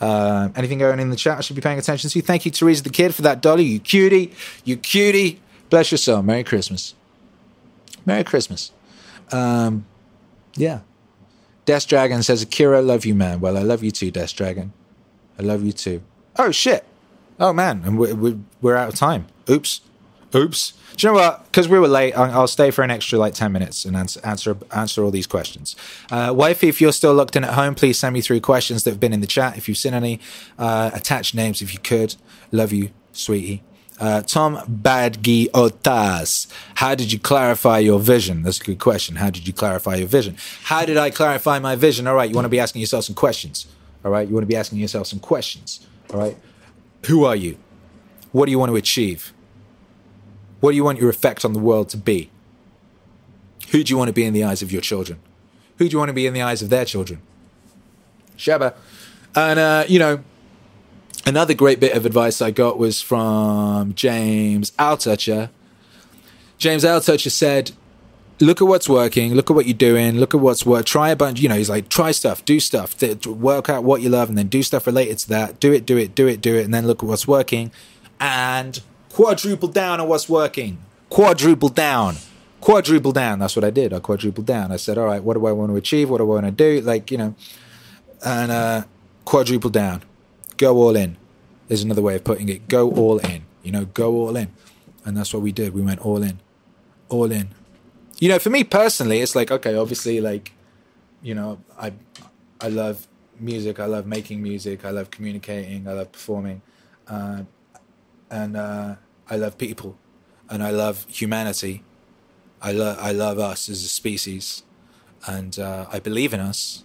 Uh, 0.00 0.48
anything 0.56 0.78
going 0.78 0.98
in 0.98 1.10
the 1.10 1.16
chat 1.16 1.38
I 1.38 1.40
should 1.42 1.54
be 1.54 1.62
paying 1.62 1.78
attention 1.78 2.10
to? 2.10 2.18
You. 2.18 2.22
Thank 2.22 2.44
you, 2.44 2.50
Teresa 2.50 2.82
the 2.82 2.90
Kid, 2.90 3.14
for 3.14 3.22
that 3.22 3.40
dolly. 3.40 3.62
You 3.64 3.78
cutie. 3.78 4.32
You 4.64 4.76
cutie. 4.76 5.40
Bless 5.70 5.92
your 5.92 5.98
soul. 5.98 6.22
Merry 6.22 6.42
Christmas. 6.42 6.94
Merry 8.04 8.24
Christmas. 8.24 8.72
Um, 9.30 9.86
yeah. 10.56 10.80
Death 11.64 11.86
Dragon 11.86 12.22
says, 12.22 12.42
Akira, 12.42 12.78
I 12.78 12.80
love 12.80 13.04
you, 13.04 13.14
man. 13.14 13.40
Well, 13.40 13.56
I 13.56 13.62
love 13.62 13.82
you 13.82 13.90
too, 13.90 14.10
Death 14.10 14.34
Dragon. 14.34 14.72
I 15.38 15.42
love 15.42 15.64
you 15.64 15.72
too. 15.72 16.02
Oh, 16.36 16.50
shit. 16.50 16.84
Oh, 17.38 17.52
man. 17.52 17.82
And 17.84 17.98
we're, 17.98 18.38
we're 18.60 18.76
out 18.76 18.88
of 18.88 18.94
time. 18.94 19.26
Oops. 19.48 19.80
Oops. 20.34 20.72
Do 20.96 21.06
you 21.06 21.12
know 21.12 21.18
what? 21.20 21.44
Because 21.46 21.68
we 21.68 21.78
were 21.78 21.88
late, 21.88 22.14
I'll 22.14 22.48
stay 22.48 22.70
for 22.70 22.82
an 22.82 22.90
extra 22.90 23.18
like 23.18 23.34
10 23.34 23.52
minutes 23.52 23.84
and 23.84 23.96
answer 23.96 24.20
answer, 24.24 24.56
answer 24.74 25.02
all 25.02 25.10
these 25.10 25.26
questions. 25.26 25.74
Uh, 26.10 26.32
Wifey, 26.34 26.68
if 26.68 26.80
you're 26.80 26.92
still 26.92 27.14
locked 27.14 27.36
in 27.36 27.44
at 27.44 27.54
home, 27.54 27.74
please 27.74 27.98
send 27.98 28.14
me 28.14 28.20
through 28.20 28.40
questions 28.40 28.84
that 28.84 28.90
have 28.90 29.00
been 29.00 29.12
in 29.12 29.20
the 29.20 29.26
chat. 29.26 29.56
If 29.56 29.68
you've 29.68 29.78
seen 29.78 29.94
any, 29.94 30.20
uh, 30.58 30.90
attached 30.92 31.34
names 31.34 31.62
if 31.62 31.72
you 31.72 31.80
could. 31.80 32.16
Love 32.50 32.72
you, 32.72 32.90
sweetie. 33.12 33.62
Uh, 34.00 34.22
Tom 34.22 34.56
Badgiotas, 34.56 36.48
how 36.76 36.94
did 36.94 37.12
you 37.12 37.18
clarify 37.18 37.78
your 37.78 38.00
vision? 38.00 38.42
That's 38.42 38.60
a 38.60 38.64
good 38.64 38.78
question. 38.80 39.16
How 39.16 39.30
did 39.30 39.46
you 39.46 39.52
clarify 39.52 39.96
your 39.96 40.08
vision? 40.08 40.36
How 40.64 40.84
did 40.84 40.96
I 40.96 41.10
clarify 41.10 41.58
my 41.58 41.76
vision? 41.76 42.06
All 42.06 42.14
right, 42.14 42.28
you 42.28 42.34
want 42.34 42.46
to 42.46 42.50
be 42.50 42.58
asking 42.58 42.80
yourself 42.80 43.04
some 43.04 43.14
questions. 43.14 43.66
All 44.04 44.10
right, 44.10 44.26
you 44.26 44.34
want 44.34 44.42
to 44.42 44.48
be 44.48 44.56
asking 44.56 44.78
yourself 44.78 45.06
some 45.06 45.20
questions. 45.20 45.86
All 46.12 46.18
right, 46.18 46.36
who 47.06 47.24
are 47.24 47.36
you? 47.36 47.58
What 48.32 48.46
do 48.46 48.50
you 48.50 48.58
want 48.58 48.70
to 48.70 48.76
achieve? 48.76 49.32
What 50.60 50.70
do 50.70 50.76
you 50.76 50.84
want 50.84 50.98
your 50.98 51.10
effect 51.10 51.44
on 51.44 51.52
the 51.52 51.60
world 51.60 51.88
to 51.90 51.96
be? 51.96 52.30
Who 53.70 53.84
do 53.84 53.90
you 53.92 53.98
want 53.98 54.08
to 54.08 54.12
be 54.12 54.24
in 54.24 54.32
the 54.32 54.44
eyes 54.44 54.62
of 54.62 54.72
your 54.72 54.82
children? 54.82 55.20
Who 55.78 55.88
do 55.88 55.92
you 55.92 55.98
want 55.98 56.08
to 56.08 56.14
be 56.14 56.26
in 56.26 56.34
the 56.34 56.42
eyes 56.42 56.62
of 56.62 56.70
their 56.70 56.84
children? 56.84 57.20
Shabba. 58.36 58.74
And, 59.34 59.58
uh, 59.58 59.84
you 59.88 59.98
know, 59.98 60.22
another 61.26 61.54
great 61.54 61.80
bit 61.80 61.96
of 61.96 62.06
advice 62.06 62.42
I 62.42 62.50
got 62.50 62.78
was 62.78 63.00
from 63.00 63.94
James 63.94 64.70
Altucher. 64.72 65.50
James 66.58 66.84
Altucher 66.84 67.30
said, 67.30 67.72
look 68.40 68.60
at 68.60 68.66
what's 68.66 68.88
working, 68.88 69.34
look 69.34 69.50
at 69.50 69.54
what 69.54 69.66
you're 69.66 69.74
doing, 69.74 70.18
look 70.18 70.34
at 70.34 70.40
what's 70.40 70.66
work. 70.66 70.84
Try 70.84 71.10
a 71.10 71.16
bunch, 71.16 71.40
you 71.40 71.48
know, 71.48 71.56
he's 71.56 71.70
like, 71.70 71.88
try 71.88 72.12
stuff, 72.12 72.44
do 72.44 72.60
stuff, 72.60 73.00
work 73.26 73.68
out 73.68 73.84
what 73.84 74.02
you 74.02 74.08
love, 74.08 74.28
and 74.28 74.38
then 74.38 74.48
do 74.48 74.62
stuff 74.62 74.86
related 74.86 75.18
to 75.18 75.28
that. 75.30 75.60
Do 75.60 75.72
it, 75.72 75.86
do 75.86 75.96
it, 75.96 76.14
do 76.14 76.26
it, 76.26 76.40
do 76.40 76.56
it, 76.56 76.64
and 76.64 76.74
then 76.74 76.86
look 76.86 77.02
at 77.02 77.08
what's 77.08 77.26
working 77.26 77.72
and 78.20 78.80
quadruple 79.10 79.68
down 79.68 80.00
on 80.00 80.08
what's 80.08 80.28
working. 80.28 80.78
Quadruple 81.10 81.68
down. 81.68 82.16
Quadruple 82.60 83.12
down. 83.12 83.40
That's 83.40 83.56
what 83.56 83.64
I 83.64 83.70
did. 83.70 83.92
I 83.92 83.98
quadrupled 83.98 84.46
down. 84.46 84.70
I 84.70 84.76
said, 84.76 84.96
all 84.96 85.06
right, 85.06 85.22
what 85.22 85.34
do 85.34 85.44
I 85.46 85.52
want 85.52 85.72
to 85.72 85.76
achieve? 85.76 86.08
What 86.08 86.18
do 86.18 86.24
I 86.24 86.26
want 86.26 86.46
to 86.46 86.52
do? 86.52 86.80
Like, 86.80 87.10
you 87.10 87.18
know, 87.18 87.34
and 88.24 88.52
uh, 88.52 88.84
quadruple 89.24 89.70
down. 89.70 90.02
Go 90.62 90.76
all 90.76 90.94
in 90.94 91.16
is 91.68 91.82
another 91.82 92.02
way 92.02 92.14
of 92.14 92.22
putting 92.22 92.48
it. 92.48 92.68
Go 92.68 92.88
all 92.92 93.18
in. 93.18 93.42
You 93.64 93.72
know, 93.72 93.84
go 93.86 94.14
all 94.14 94.36
in. 94.36 94.52
And 95.04 95.16
that's 95.16 95.34
what 95.34 95.42
we 95.42 95.50
did. 95.50 95.74
We 95.74 95.82
went 95.82 95.98
all 96.06 96.22
in. 96.22 96.38
All 97.08 97.32
in. 97.32 97.48
You 98.20 98.28
know, 98.28 98.38
for 98.38 98.48
me 98.48 98.62
personally, 98.62 99.18
it's 99.18 99.34
like, 99.34 99.50
okay, 99.50 99.74
obviously, 99.74 100.20
like, 100.20 100.52
you 101.20 101.34
know, 101.34 101.58
I, 101.76 101.94
I 102.60 102.68
love 102.68 103.08
music. 103.40 103.80
I 103.80 103.86
love 103.86 104.06
making 104.06 104.40
music. 104.40 104.84
I 104.84 104.90
love 104.90 105.10
communicating. 105.10 105.88
I 105.88 105.94
love 105.94 106.12
performing. 106.12 106.62
Uh, 107.08 107.42
and 108.30 108.56
uh, 108.56 108.94
I 109.28 109.34
love 109.34 109.58
people. 109.58 109.98
And 110.48 110.62
I 110.62 110.70
love 110.70 111.06
humanity. 111.08 111.82
I, 112.60 112.70
lo- 112.70 112.96
I 113.00 113.10
love 113.10 113.40
us 113.40 113.68
as 113.68 113.82
a 113.82 113.88
species. 113.88 114.62
And 115.26 115.58
uh, 115.58 115.86
I 115.92 115.98
believe 115.98 116.32
in 116.32 116.38
us. 116.38 116.84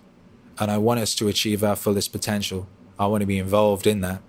And 0.58 0.72
I 0.72 0.80
want 0.80 1.00
us 1.00 1.14
to 1.18 1.28
achieve 1.28 1.64
our 1.64 1.76
fullest 1.76 2.12
potential. 2.12 2.68
I 3.00 3.08
want 3.08 3.22
to 3.22 3.28
be 3.28 3.38
involved 3.38 3.88
in 3.88 4.02
that 4.02 4.22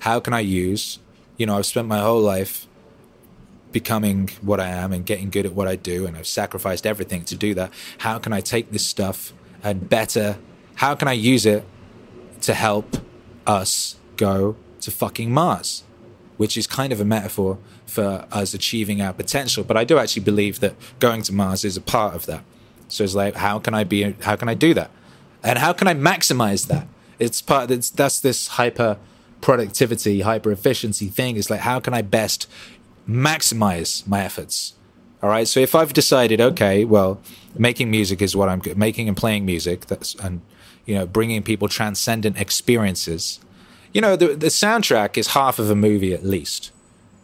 how 0.00 0.20
can 0.20 0.34
I 0.34 0.40
use, 0.40 0.98
you 1.38 1.46
know, 1.46 1.56
I've 1.56 1.64
spent 1.64 1.88
my 1.88 2.00
whole 2.00 2.20
life 2.20 2.66
becoming 3.72 4.28
what 4.42 4.60
I 4.60 4.68
am 4.68 4.92
and 4.92 5.04
getting 5.04 5.30
good 5.30 5.46
at 5.46 5.54
what 5.54 5.66
I 5.66 5.76
do, 5.76 6.06
and 6.06 6.14
I've 6.14 6.26
sacrificed 6.26 6.86
everything 6.86 7.24
to 7.24 7.34
do 7.34 7.54
that. 7.54 7.72
How 7.98 8.18
can 8.18 8.32
I 8.32 8.42
take 8.42 8.70
this 8.70 8.86
stuff 8.86 9.32
and 9.62 9.88
better? 9.88 10.36
How 10.74 10.94
can 10.94 11.08
I 11.08 11.14
use 11.14 11.46
it 11.46 11.64
to 12.42 12.52
help 12.52 12.98
us 13.46 13.96
go 14.18 14.56
to 14.82 14.90
fucking 14.90 15.32
Mars? 15.32 15.84
Which 16.36 16.58
is 16.58 16.66
kind 16.66 16.92
of 16.92 17.00
a 17.00 17.04
metaphor 17.04 17.58
for 17.86 18.26
us 18.30 18.52
achieving 18.52 19.00
our 19.00 19.14
potential. 19.14 19.64
But 19.64 19.78
I 19.78 19.84
do 19.84 19.98
actually 19.98 20.24
believe 20.24 20.60
that 20.60 20.74
going 21.00 21.22
to 21.22 21.32
Mars 21.32 21.64
is 21.64 21.76
a 21.76 21.80
part 21.80 22.14
of 22.14 22.26
that. 22.26 22.44
So 22.88 23.04
it's 23.04 23.14
like, 23.14 23.36
how 23.36 23.58
can 23.58 23.72
I 23.72 23.84
be? 23.84 24.12
How 24.20 24.36
can 24.36 24.48
I 24.48 24.54
do 24.54 24.74
that? 24.74 24.90
And 25.42 25.58
how 25.58 25.72
can 25.72 25.88
I 25.88 25.94
maximize 25.94 26.66
that? 26.66 26.86
It's 27.18 27.42
part. 27.42 27.70
It's, 27.70 27.90
that's 27.90 28.20
this 28.20 28.48
hyper 28.48 28.98
productivity, 29.40 30.22
hyper 30.22 30.50
efficiency 30.50 31.08
thing 31.08 31.36
is 31.36 31.50
like, 31.50 31.60
how 31.60 31.78
can 31.78 31.92
I 31.92 32.02
best 32.02 32.48
maximize 33.08 34.06
my 34.06 34.22
efforts? 34.22 34.74
All 35.22 35.28
right. 35.28 35.46
So 35.46 35.60
if 35.60 35.74
I've 35.74 35.92
decided, 35.92 36.40
okay, 36.40 36.84
well, 36.84 37.20
making 37.56 37.90
music 37.90 38.20
is 38.20 38.34
what 38.34 38.48
I'm 38.48 38.58
good, 38.58 38.76
making 38.76 39.08
and 39.08 39.16
playing 39.16 39.44
music, 39.44 39.86
that's, 39.86 40.14
and, 40.16 40.40
you 40.86 40.94
know, 40.94 41.06
bringing 41.06 41.42
people 41.42 41.68
transcendent 41.68 42.38
experiences. 42.38 43.40
You 43.92 44.00
know, 44.00 44.16
the, 44.16 44.28
the 44.28 44.48
soundtrack 44.48 45.16
is 45.16 45.28
half 45.28 45.58
of 45.58 45.70
a 45.70 45.74
movie 45.74 46.12
at 46.12 46.24
least. 46.24 46.72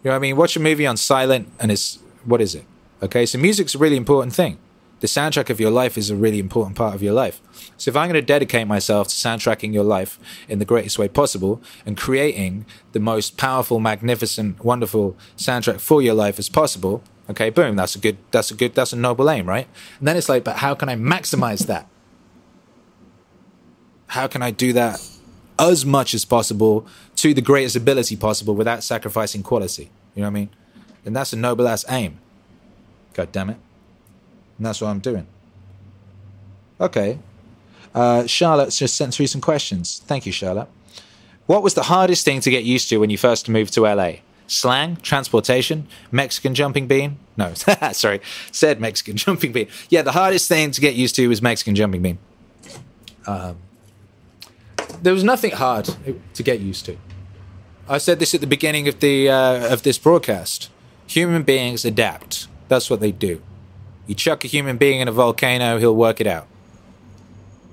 You 0.02 0.10
know 0.10 0.16
I 0.16 0.18
mean? 0.18 0.36
Watch 0.36 0.56
a 0.56 0.60
movie 0.60 0.86
on 0.86 0.96
silent 0.96 1.48
and 1.58 1.70
it's, 1.70 1.98
what 2.24 2.40
is 2.40 2.54
it? 2.54 2.64
Okay. 3.02 3.26
So 3.26 3.38
music's 3.38 3.74
a 3.74 3.78
really 3.78 3.96
important 3.96 4.34
thing 4.34 4.58
the 5.00 5.06
soundtrack 5.06 5.50
of 5.50 5.58
your 5.58 5.70
life 5.70 5.98
is 5.98 6.10
a 6.10 6.16
really 6.16 6.38
important 6.38 6.76
part 6.76 6.94
of 6.94 7.02
your 7.02 7.14
life. 7.14 7.40
So 7.76 7.90
if 7.90 7.96
I'm 7.96 8.08
going 8.08 8.20
to 8.20 8.22
dedicate 8.22 8.66
myself 8.66 9.08
to 9.08 9.14
soundtracking 9.14 9.72
your 9.72 9.84
life 9.84 10.18
in 10.48 10.58
the 10.58 10.64
greatest 10.64 10.98
way 10.98 11.08
possible 11.08 11.62
and 11.84 11.96
creating 11.96 12.66
the 12.92 13.00
most 13.00 13.36
powerful, 13.36 13.80
magnificent, 13.80 14.62
wonderful 14.64 15.16
soundtrack 15.36 15.80
for 15.80 16.02
your 16.02 16.14
life 16.14 16.38
as 16.38 16.48
possible, 16.48 17.02
okay, 17.30 17.48
boom, 17.50 17.76
that's 17.76 17.94
a 17.94 17.98
good, 17.98 18.18
that's 18.30 18.50
a 18.50 18.54
good, 18.54 18.74
that's 18.74 18.92
a 18.92 18.96
noble 18.96 19.30
aim, 19.30 19.48
right? 19.48 19.66
And 19.98 20.06
then 20.06 20.16
it's 20.16 20.28
like, 20.28 20.44
but 20.44 20.56
how 20.56 20.74
can 20.74 20.88
I 20.88 20.96
maximize 20.96 21.66
that? 21.66 21.88
How 24.08 24.26
can 24.26 24.42
I 24.42 24.50
do 24.50 24.72
that 24.74 25.00
as 25.58 25.86
much 25.86 26.14
as 26.14 26.24
possible 26.24 26.86
to 27.16 27.32
the 27.32 27.40
greatest 27.40 27.76
ability 27.76 28.16
possible 28.16 28.54
without 28.54 28.82
sacrificing 28.82 29.42
quality? 29.42 29.90
You 30.14 30.22
know 30.22 30.26
what 30.26 30.32
I 30.32 30.40
mean? 30.40 30.50
And 31.06 31.16
that's 31.16 31.32
a 31.32 31.36
noble 31.36 31.66
ass 31.66 31.84
aim. 31.88 32.18
God 33.14 33.32
damn 33.32 33.50
it. 33.50 33.56
And 34.60 34.66
that's 34.66 34.82
what 34.82 34.88
I'm 34.88 34.98
doing. 34.98 35.26
Okay. 36.78 37.18
Uh, 37.94 38.26
Charlotte's 38.26 38.78
just 38.78 38.94
sent 38.94 39.14
through 39.14 39.28
some 39.28 39.40
questions. 39.40 40.02
Thank 40.04 40.26
you, 40.26 40.32
Charlotte. 40.32 40.68
What 41.46 41.62
was 41.62 41.72
the 41.72 41.84
hardest 41.84 42.26
thing 42.26 42.42
to 42.42 42.50
get 42.50 42.62
used 42.62 42.90
to 42.90 42.98
when 42.98 43.08
you 43.08 43.16
first 43.16 43.48
moved 43.48 43.72
to 43.72 43.84
LA? 43.84 44.16
Slang, 44.48 44.96
transportation, 44.96 45.88
Mexican 46.12 46.54
jumping 46.54 46.86
bean? 46.86 47.16
No, 47.38 47.54
sorry, 47.92 48.20
said 48.52 48.82
Mexican 48.82 49.16
jumping 49.24 49.52
bean. 49.52 49.68
Yeah, 49.88 50.02
the 50.02 50.12
hardest 50.12 50.46
thing 50.46 50.72
to 50.72 50.80
get 50.82 50.94
used 50.94 51.14
to 51.14 51.26
was 51.28 51.40
Mexican 51.40 51.74
jumping 51.74 52.02
bean. 52.02 52.18
Um, 53.26 53.56
there 55.00 55.14
was 55.14 55.24
nothing 55.24 55.52
hard 55.52 55.88
to 56.34 56.42
get 56.42 56.60
used 56.60 56.84
to. 56.84 56.98
I 57.88 57.96
said 57.96 58.18
this 58.18 58.34
at 58.34 58.42
the 58.42 58.46
beginning 58.46 58.88
of 58.88 59.00
the 59.00 59.30
uh, 59.30 59.72
of 59.72 59.84
this 59.84 59.96
broadcast. 59.96 60.68
Human 61.06 61.44
beings 61.44 61.86
adapt. 61.86 62.46
That's 62.68 62.90
what 62.90 63.00
they 63.00 63.10
do. 63.10 63.40
You 64.10 64.16
chuck 64.16 64.44
a 64.44 64.48
human 64.48 64.76
being 64.76 64.98
in 64.98 65.06
a 65.06 65.12
volcano, 65.12 65.78
he'll 65.78 65.94
work 65.94 66.20
it 66.20 66.26
out. 66.26 66.48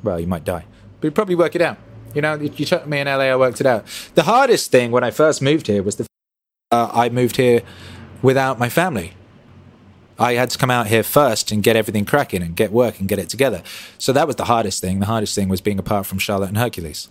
Well, 0.04 0.20
you 0.20 0.28
might 0.28 0.44
die, 0.44 0.66
but 1.02 1.08
he'll 1.08 1.12
probably 1.12 1.34
work 1.34 1.56
it 1.56 1.64
out. 1.64 1.80
You 2.14 2.22
know, 2.22 2.36
you 2.36 2.64
chuck 2.64 2.86
me 2.86 3.00
in 3.00 3.08
LA, 3.08 3.24
I 3.24 3.36
worked 3.36 3.60
it 3.60 3.66
out. 3.66 3.86
The 4.14 4.22
hardest 4.22 4.70
thing 4.70 4.92
when 4.92 5.04
I 5.04 5.10
first 5.10 5.42
moved 5.42 5.66
here 5.66 5.82
was 5.82 5.96
the 5.96 6.06
uh, 6.70 6.92
I 6.94 7.10
moved 7.10 7.38
here 7.38 7.64
without 8.22 8.60
my 8.60 8.70
family. 8.70 9.14
I 10.20 10.34
had 10.34 10.52
to 10.52 10.60
come 10.60 10.70
out 10.70 10.86
here 10.86 11.02
first 11.02 11.52
and 11.52 11.64
get 11.64 11.76
everything 11.76 12.06
cracking 12.06 12.44
and 12.44 12.56
get 12.56 12.72
work 12.72 13.00
and 13.00 13.10
get 13.10 13.18
it 13.18 13.30
together. 13.30 13.64
So 13.98 14.14
that 14.14 14.28
was 14.28 14.36
the 14.36 14.46
hardest 14.46 14.80
thing. 14.80 15.00
The 15.00 15.08
hardest 15.08 15.34
thing 15.34 15.50
was 15.50 15.60
being 15.60 15.80
apart 15.80 16.06
from 16.06 16.20
Charlotte 16.20 16.50
and 16.50 16.58
Hercules. 16.60 17.10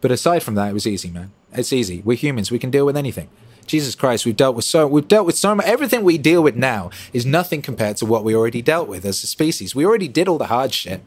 But 0.00 0.10
aside 0.10 0.42
from 0.42 0.54
that, 0.54 0.70
it 0.70 0.72
was 0.72 0.86
easy, 0.86 1.10
man. 1.10 1.32
It's 1.52 1.70
easy. 1.70 2.00
We're 2.02 2.16
humans. 2.16 2.50
We 2.50 2.58
can 2.58 2.70
deal 2.70 2.86
with 2.86 2.96
anything. 2.96 3.28
Jesus 3.66 3.94
Christ, 3.94 4.26
we've 4.26 4.36
dealt 4.36 4.56
with 4.56 4.64
so 4.64 4.86
we've 4.86 5.08
dealt 5.08 5.26
with 5.26 5.36
so 5.36 5.54
much. 5.54 5.66
Everything 5.66 6.04
we 6.04 6.18
deal 6.18 6.42
with 6.42 6.56
now 6.56 6.90
is 7.12 7.24
nothing 7.24 7.62
compared 7.62 7.96
to 7.98 8.06
what 8.06 8.24
we 8.24 8.34
already 8.34 8.62
dealt 8.62 8.88
with 8.88 9.04
as 9.04 9.22
a 9.22 9.26
species. 9.26 9.74
We 9.74 9.84
already 9.84 10.08
did 10.08 10.28
all 10.28 10.38
the 10.38 10.46
hard 10.46 10.72
shit. 10.72 11.02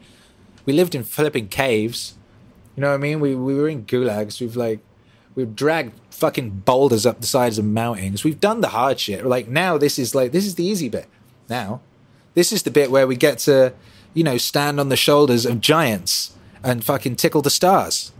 We 0.64 0.72
lived 0.72 0.94
in 0.94 1.04
flipping 1.04 1.48
caves. 1.48 2.14
You 2.76 2.82
know 2.82 2.88
what 2.88 2.94
I 2.94 2.98
mean? 2.98 3.20
We 3.20 3.34
we 3.34 3.54
were 3.54 3.68
in 3.68 3.84
gulags. 3.84 4.40
We've 4.40 4.56
like 4.56 4.80
we've 5.34 5.54
dragged 5.54 5.92
fucking 6.10 6.50
boulders 6.64 7.06
up 7.06 7.20
the 7.20 7.26
sides 7.26 7.58
of 7.58 7.64
mountains. 7.64 8.24
We've 8.24 8.40
done 8.40 8.60
the 8.60 8.68
hard 8.68 8.98
shit. 8.98 9.24
Like 9.24 9.48
now, 9.48 9.78
this 9.78 9.98
is 9.98 10.14
like 10.14 10.32
this 10.32 10.44
is 10.44 10.56
the 10.56 10.64
easy 10.64 10.88
bit. 10.88 11.06
Now, 11.48 11.80
this 12.34 12.52
is 12.52 12.64
the 12.64 12.70
bit 12.70 12.90
where 12.90 13.06
we 13.06 13.16
get 13.16 13.38
to, 13.40 13.72
you 14.14 14.24
know, 14.24 14.36
stand 14.36 14.78
on 14.80 14.88
the 14.88 14.96
shoulders 14.96 15.46
of 15.46 15.60
giants 15.60 16.36
and 16.62 16.84
fucking 16.84 17.16
tickle 17.16 17.42
the 17.42 17.50
stars. 17.50 18.12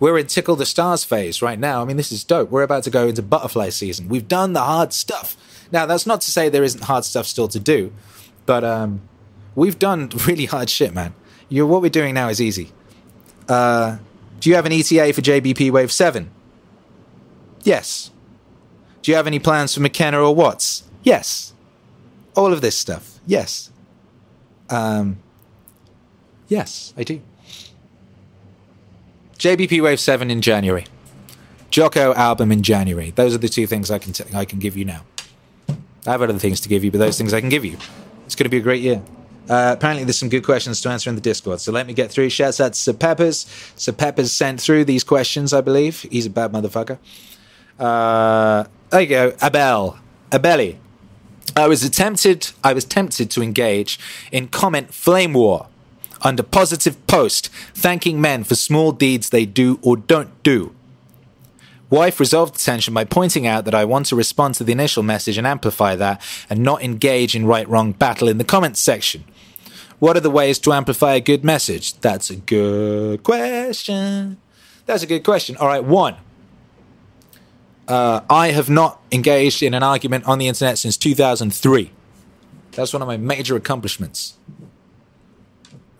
We're 0.00 0.18
in 0.18 0.26
tickle 0.26 0.56
the 0.56 0.66
stars 0.66 1.04
phase 1.04 1.42
right 1.42 1.58
now. 1.58 1.82
I 1.82 1.84
mean, 1.84 1.96
this 1.98 2.10
is 2.10 2.24
dope. 2.24 2.50
We're 2.50 2.62
about 2.62 2.82
to 2.84 2.90
go 2.90 3.06
into 3.06 3.22
butterfly 3.22 3.68
season. 3.68 4.08
We've 4.08 4.26
done 4.26 4.54
the 4.54 4.62
hard 4.62 4.92
stuff. 4.92 5.36
Now, 5.70 5.86
that's 5.86 6.06
not 6.06 6.22
to 6.22 6.30
say 6.30 6.48
there 6.48 6.64
isn't 6.64 6.84
hard 6.84 7.04
stuff 7.04 7.26
still 7.26 7.46
to 7.48 7.60
do, 7.60 7.92
but 8.46 8.64
um, 8.64 9.02
we've 9.54 9.78
done 9.78 10.08
really 10.26 10.46
hard 10.46 10.68
shit, 10.70 10.92
man. 10.94 11.14
You, 11.48 11.66
what 11.66 11.82
we're 11.82 11.90
doing 11.90 12.14
now 12.14 12.28
is 12.28 12.40
easy. 12.40 12.72
Uh, 13.48 13.98
Do 14.40 14.48
you 14.48 14.56
have 14.56 14.64
an 14.66 14.72
ETA 14.72 15.12
for 15.12 15.20
JBP 15.20 15.70
Wave 15.70 15.92
7? 15.92 16.30
Yes. 17.62 18.10
Do 19.02 19.10
you 19.12 19.16
have 19.16 19.26
any 19.26 19.38
plans 19.38 19.74
for 19.74 19.80
McKenna 19.80 20.20
or 20.20 20.34
Watts? 20.34 20.84
Yes. 21.02 21.52
All 22.34 22.52
of 22.52 22.60
this 22.62 22.76
stuff. 22.76 23.18
Yes. 23.26 23.70
Um, 24.70 25.18
yes, 26.48 26.94
I 26.96 27.02
do. 27.02 27.20
JBP 29.40 29.82
Wave 29.82 29.98
7 29.98 30.30
in 30.30 30.42
January. 30.42 30.84
Jocko 31.70 32.12
album 32.12 32.52
in 32.52 32.62
January. 32.62 33.10
Those 33.12 33.34
are 33.34 33.38
the 33.38 33.48
two 33.48 33.66
things 33.66 33.90
I 33.90 33.98
can 33.98 34.12
t- 34.12 34.24
I 34.34 34.44
can 34.44 34.58
give 34.58 34.76
you 34.76 34.84
now. 34.84 35.06
I 36.06 36.10
have 36.10 36.20
other 36.20 36.38
things 36.38 36.60
to 36.60 36.68
give 36.68 36.84
you, 36.84 36.90
but 36.90 36.98
those 36.98 37.16
things 37.16 37.32
I 37.32 37.40
can 37.40 37.48
give 37.48 37.64
you. 37.64 37.78
It's 38.26 38.34
going 38.34 38.44
to 38.44 38.50
be 38.50 38.58
a 38.58 38.60
great 38.60 38.82
year. 38.82 39.02
Uh, 39.48 39.74
apparently, 39.74 40.04
there's 40.04 40.18
some 40.18 40.28
good 40.28 40.44
questions 40.44 40.82
to 40.82 40.90
answer 40.90 41.08
in 41.08 41.16
the 41.16 41.22
Discord, 41.22 41.58
so 41.62 41.72
let 41.72 41.86
me 41.86 41.94
get 41.94 42.10
through. 42.10 42.28
Shouts 42.28 42.60
out 42.60 42.74
to 42.74 42.78
Sir 42.78 42.92
Peppers. 42.92 43.46
Sir 43.76 43.92
Peppers 43.92 44.30
sent 44.30 44.60
through 44.60 44.84
these 44.84 45.04
questions, 45.04 45.54
I 45.54 45.62
believe. 45.62 46.02
He's 46.02 46.26
a 46.26 46.30
bad 46.30 46.52
motherfucker. 46.52 46.98
Uh, 47.78 48.64
there 48.90 49.00
you 49.00 49.06
go, 49.06 49.32
Abel, 49.42 49.98
Abeli. 50.30 50.76
I 51.56 51.66
was 51.66 51.82
attempted. 51.82 52.50
I 52.62 52.74
was 52.74 52.84
tempted 52.84 53.30
to 53.30 53.42
engage 53.42 53.98
in 54.30 54.48
comment 54.48 54.92
flame 54.92 55.32
war 55.32 55.68
under 56.22 56.42
positive 56.42 57.06
post, 57.06 57.48
thanking 57.74 58.20
men 58.20 58.44
for 58.44 58.54
small 58.54 58.92
deeds 58.92 59.30
they 59.30 59.46
do 59.46 59.78
or 59.82 59.96
don't 59.96 60.42
do. 60.42 60.74
Wife 61.90 62.20
resolved 62.20 62.54
the 62.54 62.58
tension 62.58 62.94
by 62.94 63.04
pointing 63.04 63.48
out 63.48 63.64
that 63.64 63.74
I 63.74 63.84
want 63.84 64.06
to 64.06 64.16
respond 64.16 64.54
to 64.54 64.64
the 64.64 64.72
initial 64.72 65.02
message 65.02 65.36
and 65.36 65.46
amplify 65.46 65.96
that, 65.96 66.22
and 66.48 66.62
not 66.62 66.82
engage 66.82 67.34
in 67.34 67.46
right 67.46 67.68
wrong 67.68 67.92
battle 67.92 68.28
in 68.28 68.38
the 68.38 68.44
comments 68.44 68.80
section. 68.80 69.24
What 69.98 70.16
are 70.16 70.20
the 70.20 70.30
ways 70.30 70.58
to 70.60 70.72
amplify 70.72 71.14
a 71.14 71.20
good 71.20 71.44
message? 71.44 71.94
That's 72.00 72.30
a 72.30 72.36
good 72.36 73.22
question. 73.22 74.38
That's 74.86 75.02
a 75.02 75.06
good 75.06 75.24
question. 75.24 75.56
All 75.56 75.66
right, 75.66 75.84
one. 75.84 76.16
Uh, 77.86 78.20
I 78.30 78.52
have 78.52 78.70
not 78.70 79.00
engaged 79.10 79.62
in 79.62 79.74
an 79.74 79.82
argument 79.82 80.24
on 80.26 80.38
the 80.38 80.46
internet 80.46 80.78
since 80.78 80.96
2003. 80.96 81.90
That's 82.72 82.92
one 82.92 83.02
of 83.02 83.08
my 83.08 83.16
major 83.16 83.56
accomplishments. 83.56 84.36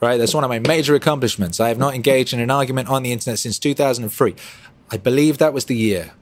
Right? 0.00 0.16
That's 0.16 0.34
one 0.34 0.44
of 0.44 0.50
my 0.50 0.58
major 0.58 0.94
accomplishments. 0.94 1.60
I 1.60 1.68
have 1.68 1.78
not 1.78 1.94
engaged 1.94 2.32
in 2.32 2.40
an 2.40 2.50
argument 2.50 2.88
on 2.88 3.02
the 3.02 3.12
internet 3.12 3.38
since 3.38 3.58
2003. 3.58 4.34
I 4.90 4.96
believe 4.96 5.38
that 5.38 5.52
was 5.52 5.66
the 5.66 5.76
year. 5.76 6.12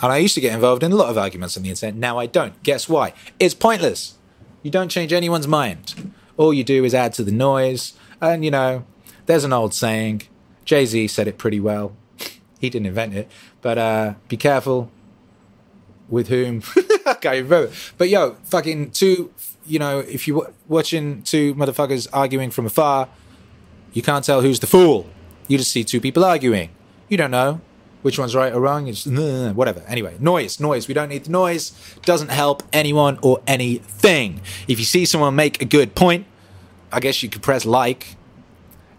And 0.00 0.10
I 0.10 0.18
used 0.18 0.34
to 0.34 0.40
get 0.40 0.52
involved 0.52 0.82
in 0.82 0.90
a 0.90 0.96
lot 0.96 1.08
of 1.08 1.16
arguments 1.16 1.56
on 1.56 1.62
the 1.62 1.70
internet. 1.70 1.94
Now 1.94 2.18
I 2.18 2.26
don't. 2.26 2.60
Guess 2.64 2.88
why? 2.88 3.14
It's 3.38 3.54
pointless. 3.54 4.18
You 4.62 4.70
don't 4.70 4.88
change 4.88 5.12
anyone's 5.12 5.46
mind. 5.46 6.12
All 6.36 6.52
you 6.52 6.64
do 6.64 6.84
is 6.84 6.94
add 6.94 7.12
to 7.14 7.22
the 7.22 7.32
noise. 7.32 7.94
And, 8.20 8.44
you 8.44 8.50
know, 8.50 8.84
there's 9.26 9.44
an 9.44 9.52
old 9.52 9.74
saying. 9.74 10.22
Jay 10.64 10.84
Z 10.86 11.08
said 11.08 11.28
it 11.28 11.38
pretty 11.38 11.60
well. 11.60 11.94
he 12.58 12.70
didn't 12.70 12.86
invent 12.86 13.14
it. 13.14 13.30
But 13.60 13.78
uh, 13.78 14.14
be 14.28 14.36
careful 14.36 14.90
with 16.08 16.28
whom. 16.28 16.62
Remember. 17.24 17.70
But 17.98 18.08
yo, 18.08 18.36
fucking 18.44 18.90
two, 18.90 19.32
you 19.66 19.78
know, 19.78 20.00
if 20.00 20.26
you're 20.26 20.52
watching 20.68 21.22
two 21.22 21.54
motherfuckers 21.54 22.08
arguing 22.12 22.50
from 22.50 22.66
afar, 22.66 23.08
you 23.92 24.02
can't 24.02 24.24
tell 24.24 24.40
who's 24.40 24.60
the 24.60 24.66
fool. 24.66 25.06
You 25.48 25.58
just 25.58 25.70
see 25.70 25.84
two 25.84 26.00
people 26.00 26.24
arguing. 26.24 26.70
You 27.08 27.16
don't 27.16 27.30
know 27.30 27.60
which 28.02 28.18
one's 28.18 28.34
right 28.34 28.52
or 28.52 28.60
wrong. 28.60 28.88
It's 28.88 29.06
whatever. 29.06 29.82
Anyway, 29.86 30.16
noise, 30.18 30.60
noise. 30.60 30.88
We 30.88 30.94
don't 30.94 31.08
need 31.08 31.24
the 31.24 31.30
noise. 31.30 31.72
Doesn't 32.04 32.30
help 32.30 32.62
anyone 32.72 33.18
or 33.22 33.40
anything. 33.46 34.40
If 34.68 34.78
you 34.78 34.84
see 34.84 35.04
someone 35.04 35.34
make 35.34 35.62
a 35.62 35.64
good 35.64 35.94
point, 35.94 36.26
I 36.90 37.00
guess 37.00 37.22
you 37.22 37.28
could 37.28 37.42
press 37.42 37.64
like. 37.64 38.16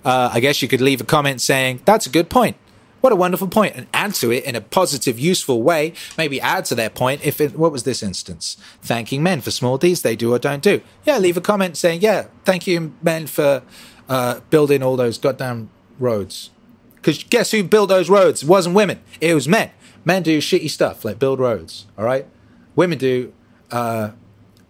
Uh, 0.03 0.29
I 0.33 0.39
guess 0.39 0.61
you 0.61 0.67
could 0.67 0.81
leave 0.81 0.99
a 0.99 1.05
comment 1.05 1.41
saying, 1.41 1.81
that's 1.85 2.05
a 2.05 2.09
good 2.09 2.29
point. 2.29 2.57
What 3.03 3.11
a 3.11 3.17
wonderful 3.17 3.49
point, 3.49 3.75
and 3.75 3.87
add 3.93 4.13
to 4.15 4.31
it 4.31 4.45
in 4.45 4.55
a 4.55 4.61
positive, 4.61 5.19
useful 5.19 5.61
way. 5.61 5.91
Maybe 6.17 6.39
add 6.39 6.63
to 6.65 6.75
their 6.75 6.89
point. 6.89 7.25
If 7.25 7.41
it, 7.41 7.53
what 7.59 7.73
was 7.73 7.83
this 7.83 8.01
instance? 8.01 8.55
Thanking 8.81 9.21
men 9.21 9.41
for 9.41 9.51
small 9.51 9.77
deeds 9.77 10.03
they 10.03 10.15
do 10.15 10.33
or 10.33 10.39
don't 10.39 10.63
do. 10.63 10.79
Yeah, 11.03 11.17
leave 11.17 11.35
a 11.35 11.41
comment 11.41 11.75
saying, 11.75 11.99
yeah, 11.99 12.27
thank 12.45 12.65
you, 12.65 12.93
men, 13.01 13.27
for 13.27 13.61
uh, 14.07 14.39
building 14.49 14.81
all 14.81 14.95
those 14.95 15.17
goddamn 15.17 15.69
roads. 15.99 16.51
Because 16.95 17.21
guess 17.25 17.51
who 17.51 17.61
built 17.65 17.89
those 17.89 18.09
roads? 18.09 18.43
It 18.43 18.47
wasn't 18.47 18.73
women. 18.73 19.01
It 19.19 19.33
was 19.33 19.49
men. 19.49 19.71
Men 20.05 20.23
do 20.23 20.37
shitty 20.37 20.69
stuff 20.69 21.03
like 21.03 21.19
build 21.19 21.39
roads. 21.41 21.87
All 21.97 22.05
right. 22.05 22.25
Women 22.73 22.97
do 22.97 23.33
uh, 23.69 24.11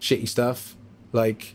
shitty 0.01 0.27
stuff 0.27 0.75
like 1.11 1.53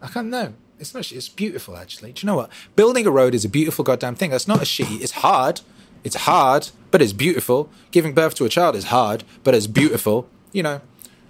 I 0.00 0.08
can't 0.08 0.28
know. 0.28 0.54
It's 0.78 0.94
not. 0.94 1.12
It's 1.12 1.28
beautiful 1.28 1.76
actually. 1.76 2.12
Do 2.12 2.24
you 2.24 2.26
know 2.26 2.36
what? 2.36 2.50
Building 2.74 3.06
a 3.06 3.10
road 3.10 3.34
is 3.34 3.44
a 3.44 3.50
beautiful 3.50 3.84
goddamn 3.84 4.14
thing. 4.14 4.30
That's 4.30 4.48
not 4.48 4.62
a 4.62 4.64
shitty. 4.64 5.02
It's 5.02 5.12
hard. 5.12 5.60
It's 6.06 6.14
hard, 6.14 6.68
but 6.92 7.02
it's 7.02 7.12
beautiful. 7.12 7.68
Giving 7.90 8.14
birth 8.14 8.36
to 8.36 8.44
a 8.44 8.48
child 8.48 8.76
is 8.76 8.84
hard, 8.84 9.24
but 9.42 9.54
it's 9.54 9.66
beautiful. 9.66 10.28
You 10.52 10.62
know, 10.62 10.80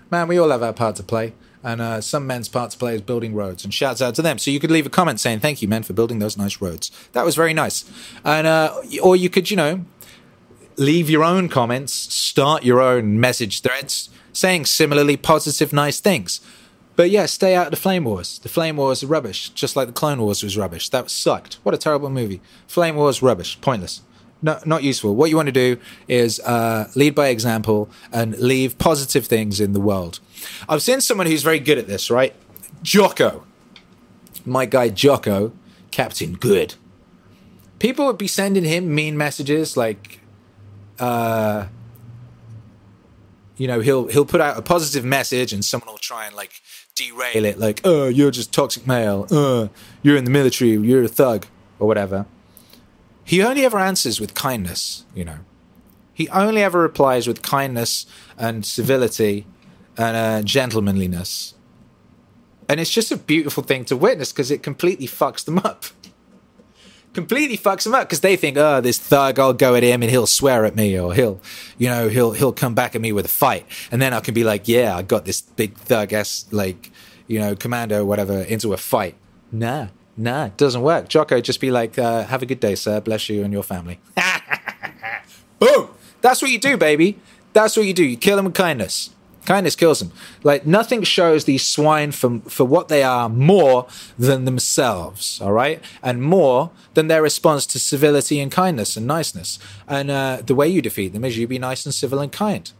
man, 0.09 0.29
we 0.29 0.39
all 0.39 0.51
have 0.51 0.62
our 0.62 0.72
part 0.72 0.95
to 0.97 1.03
play. 1.03 1.33
And 1.64 1.81
uh, 1.81 2.01
some 2.01 2.29
men's 2.29 2.49
part 2.49 2.70
to 2.70 2.79
play 2.79 2.95
is 2.95 3.01
building 3.01 3.35
roads. 3.35 3.64
And 3.64 3.74
shouts 3.74 4.01
out 4.01 4.14
to 4.16 4.22
them. 4.22 4.39
So 4.39 4.53
you 4.53 4.61
could 4.61 4.70
leave 4.70 4.87
a 4.87 4.91
comment 4.91 5.18
saying, 5.18 5.41
thank 5.41 5.62
you, 5.62 5.66
men, 5.66 5.83
for 5.83 5.95
building 5.95 6.20
those 6.20 6.37
nice 6.37 6.61
roads. 6.61 6.93
That 7.11 7.24
was 7.24 7.35
very 7.35 7.53
nice. 7.53 7.91
And, 8.24 8.47
uh, 8.47 8.81
or 9.03 9.16
you 9.16 9.29
could, 9.29 9.51
you 9.51 9.57
know, 9.57 9.85
leave 10.77 11.11
your 11.11 11.24
own 11.24 11.49
comments, 11.49 11.93
start 11.93 12.62
your 12.64 12.81
own 12.81 13.18
message 13.18 13.62
threads 13.62 14.11
saying 14.33 14.66
similarly 14.66 15.16
positive, 15.16 15.72
nice 15.72 15.99
things. 15.99 16.41
But 16.95 17.11
yeah, 17.11 17.27
stay 17.27 17.57
out 17.57 17.68
of 17.68 17.70
the 17.72 17.79
Flame 17.79 18.05
Wars. 18.05 18.39
The 18.39 18.49
Flame 18.49 18.77
Wars 18.77 19.03
are 19.03 19.09
rubbish, 19.09 19.49
just 19.49 19.74
like 19.74 19.89
the 19.89 19.93
Clone 19.93 20.20
Wars 20.20 20.45
was 20.45 20.57
rubbish. 20.57 20.91
That 20.91 21.11
sucked. 21.11 21.55
What 21.64 21.74
a 21.74 21.79
terrible 21.79 22.11
movie. 22.11 22.41
Flame 22.68 22.95
Wars, 22.95 23.22
rubbish, 23.22 23.61
pointless 23.61 24.03
no, 24.43 24.61
not 24.64 24.82
useful. 24.82 25.14
What 25.14 25.30
you 25.30 25.37
want 25.37 25.47
to 25.47 25.53
do 25.53 25.78
is 26.09 26.41
uh, 26.41 26.91
lead 26.95 27.14
by 27.14 27.28
example 27.28 27.89
and 28.12 28.39
leave 28.39 28.78
positive 28.78 29.26
things 29.26 29.61
in 29.61 29.72
the 29.72 29.80
world. 29.80 30.20
I've 30.68 30.82
seen 30.82 31.01
someone 31.01 31.26
who's 31.26 31.43
very 31.43 31.59
good 31.59 31.78
at 31.78 31.87
this, 31.87 32.11
right? 32.11 32.34
Jocko. 32.82 33.45
My 34.45 34.66
guy 34.66 34.91
Jocko, 34.91 35.53
Captain 35.91 36.34
Good. 36.34 36.74
People 37.78 38.07
would 38.07 38.18
be 38.18 38.28
sending 38.28 38.64
him 38.64 38.95
mean 38.95 39.16
messages 39.16 39.76
like, 39.76 40.20
uh, 40.99 41.66
you 43.57 43.66
know, 43.66 43.80
he'll 43.80 44.07
he'll 44.07 44.24
put 44.24 44.41
out 44.41 44.57
a 44.57 44.62
positive 44.62 45.05
message 45.05 45.53
and 45.53 45.64
someone 45.64 45.89
will 45.91 45.99
try 45.99 46.26
and 46.26 46.37
like 46.37 46.53
derail 46.95 47.45
it, 47.45 47.59
like, 47.59 47.80
oh, 47.84 48.09
you're 48.09 48.30
just 48.30 48.53
toxic 48.53 48.87
male, 48.87 49.26
uh, 49.30 49.68
you're 50.03 50.16
in 50.16 50.24
the 50.24 50.30
military, 50.30 50.70
you're 50.70 51.03
a 51.03 51.09
thug, 51.09 51.47
or 51.78 51.87
whatever. 51.87 52.26
He 53.27 53.43
only 53.43 53.64
ever 53.64 53.79
answers 53.81 54.20
with 54.20 54.35
kindness, 54.35 55.05
you 55.12 55.24
know. 55.24 55.41
He 56.14 56.29
only 56.29 56.62
ever 56.62 56.81
replies 56.81 57.27
with 57.27 57.43
kindness 57.43 58.07
and 58.39 58.64
civility 58.64 59.47
and 59.99 60.16
uh, 60.16 60.43
gentlemanliness. 60.43 61.55
And 62.68 62.79
it's 62.79 62.91
just 62.91 63.11
a 63.11 63.17
beautiful 63.17 63.64
thing 63.64 63.84
to 63.87 63.96
witness 63.96 64.33
because 64.33 64.53
it 64.53 64.63
completely 64.63 65.09
fucks 65.09 65.45
them 65.45 65.59
up. 65.59 65.84
completely 67.14 67.59
fucks 67.59 67.83
them 67.83 67.95
up 67.95 68.09
because 68.09 68.21
they 68.21 68.37
think, 68.37 68.57
oh, 68.57 68.80
this 68.80 68.99
thug, 68.99 69.41
I'll 69.41 69.53
go 69.53 69.75
at 69.75 69.83
him 69.83 70.03
and 70.03 70.11
he'll 70.11 70.29
swear 70.29 70.64
at 70.64 70.76
me 70.76 70.99
or 70.99 71.13
he'll, 71.13 71.41
you 71.79 71.88
know, 71.88 72.09
he'll 72.09 72.33
he'll 72.33 72.53
come 72.53 72.75
back 72.75 72.95
at 72.95 73.01
me 73.01 73.11
with 73.11 73.25
a 73.26 73.29
fight. 73.29 73.67
And 73.91 74.01
then 74.01 74.14
I 74.14 74.21
can 74.21 74.34
be 74.34 74.45
like, 74.45 74.68
yeah, 74.68 74.96
I 74.96 75.03
got 75.03 75.25
this 75.25 75.41
big 75.41 75.75
thug 75.76 76.13
ass, 76.13 76.46
like, 76.53 76.92
you 77.26 77.41
know, 77.41 77.57
commando, 77.57 78.05
whatever, 78.05 78.42
into 78.42 78.72
a 78.72 78.76
fight. 78.76 79.17
Nah, 79.51 79.88
Nah, 80.17 80.47
it 80.47 80.57
doesn't 80.57 80.83
work. 80.83 81.09
Jocko, 81.09 81.41
just 81.41 81.61
be 81.61 81.71
like, 81.71 81.99
uh, 81.99 82.25
have 82.25 82.43
a 82.43 82.47
good 82.47 82.61
day, 82.61 82.75
sir. 82.75 83.01
Bless 83.01 83.29
you 83.29 83.45
and 83.45 83.53
your 83.53 83.63
family. 83.63 84.01
Boom! 85.59 85.91
That's 86.22 86.41
what 86.41 86.51
you 86.51 86.59
do, 86.59 86.76
baby. 86.76 87.18
That's 87.53 87.76
what 87.76 87.87
you 87.87 87.95
do. 87.95 88.05
You 88.05 88.17
kill 88.17 88.37
them 88.37 88.47
with 88.47 88.55
kindness. 88.55 89.11
Kindness 89.45 89.76
kills 89.76 90.01
them. 90.01 90.11
Like 90.43 90.67
nothing 90.67 91.05
shows 91.05 91.45
these 91.45 91.64
swine 91.64 92.11
for 92.13 92.41
for 92.49 92.64
what 92.64 92.88
they 92.88 93.03
are 93.03 93.29
more 93.29 93.87
than 94.18 94.45
themselves. 94.45 95.41
All 95.41 95.53
right, 95.53 95.80
and 96.03 96.22
more 96.22 96.71
than 96.95 97.07
their 97.07 97.22
response 97.22 97.64
to 97.67 97.79
civility 97.79 98.41
and 98.41 98.51
kindness 98.51 98.97
and 98.97 99.07
niceness. 99.07 99.59
And 99.87 100.11
uh, 100.11 100.43
the 100.45 100.55
way 100.55 100.67
you 100.68 100.83
defeat 100.83 101.13
them 101.13 101.25
is 101.25 101.38
you 101.38 101.47
be 101.47 101.59
nice 101.59 101.87
and 101.87 101.95
civil 101.95 102.18
and 102.18 102.33
kind. 102.33 102.71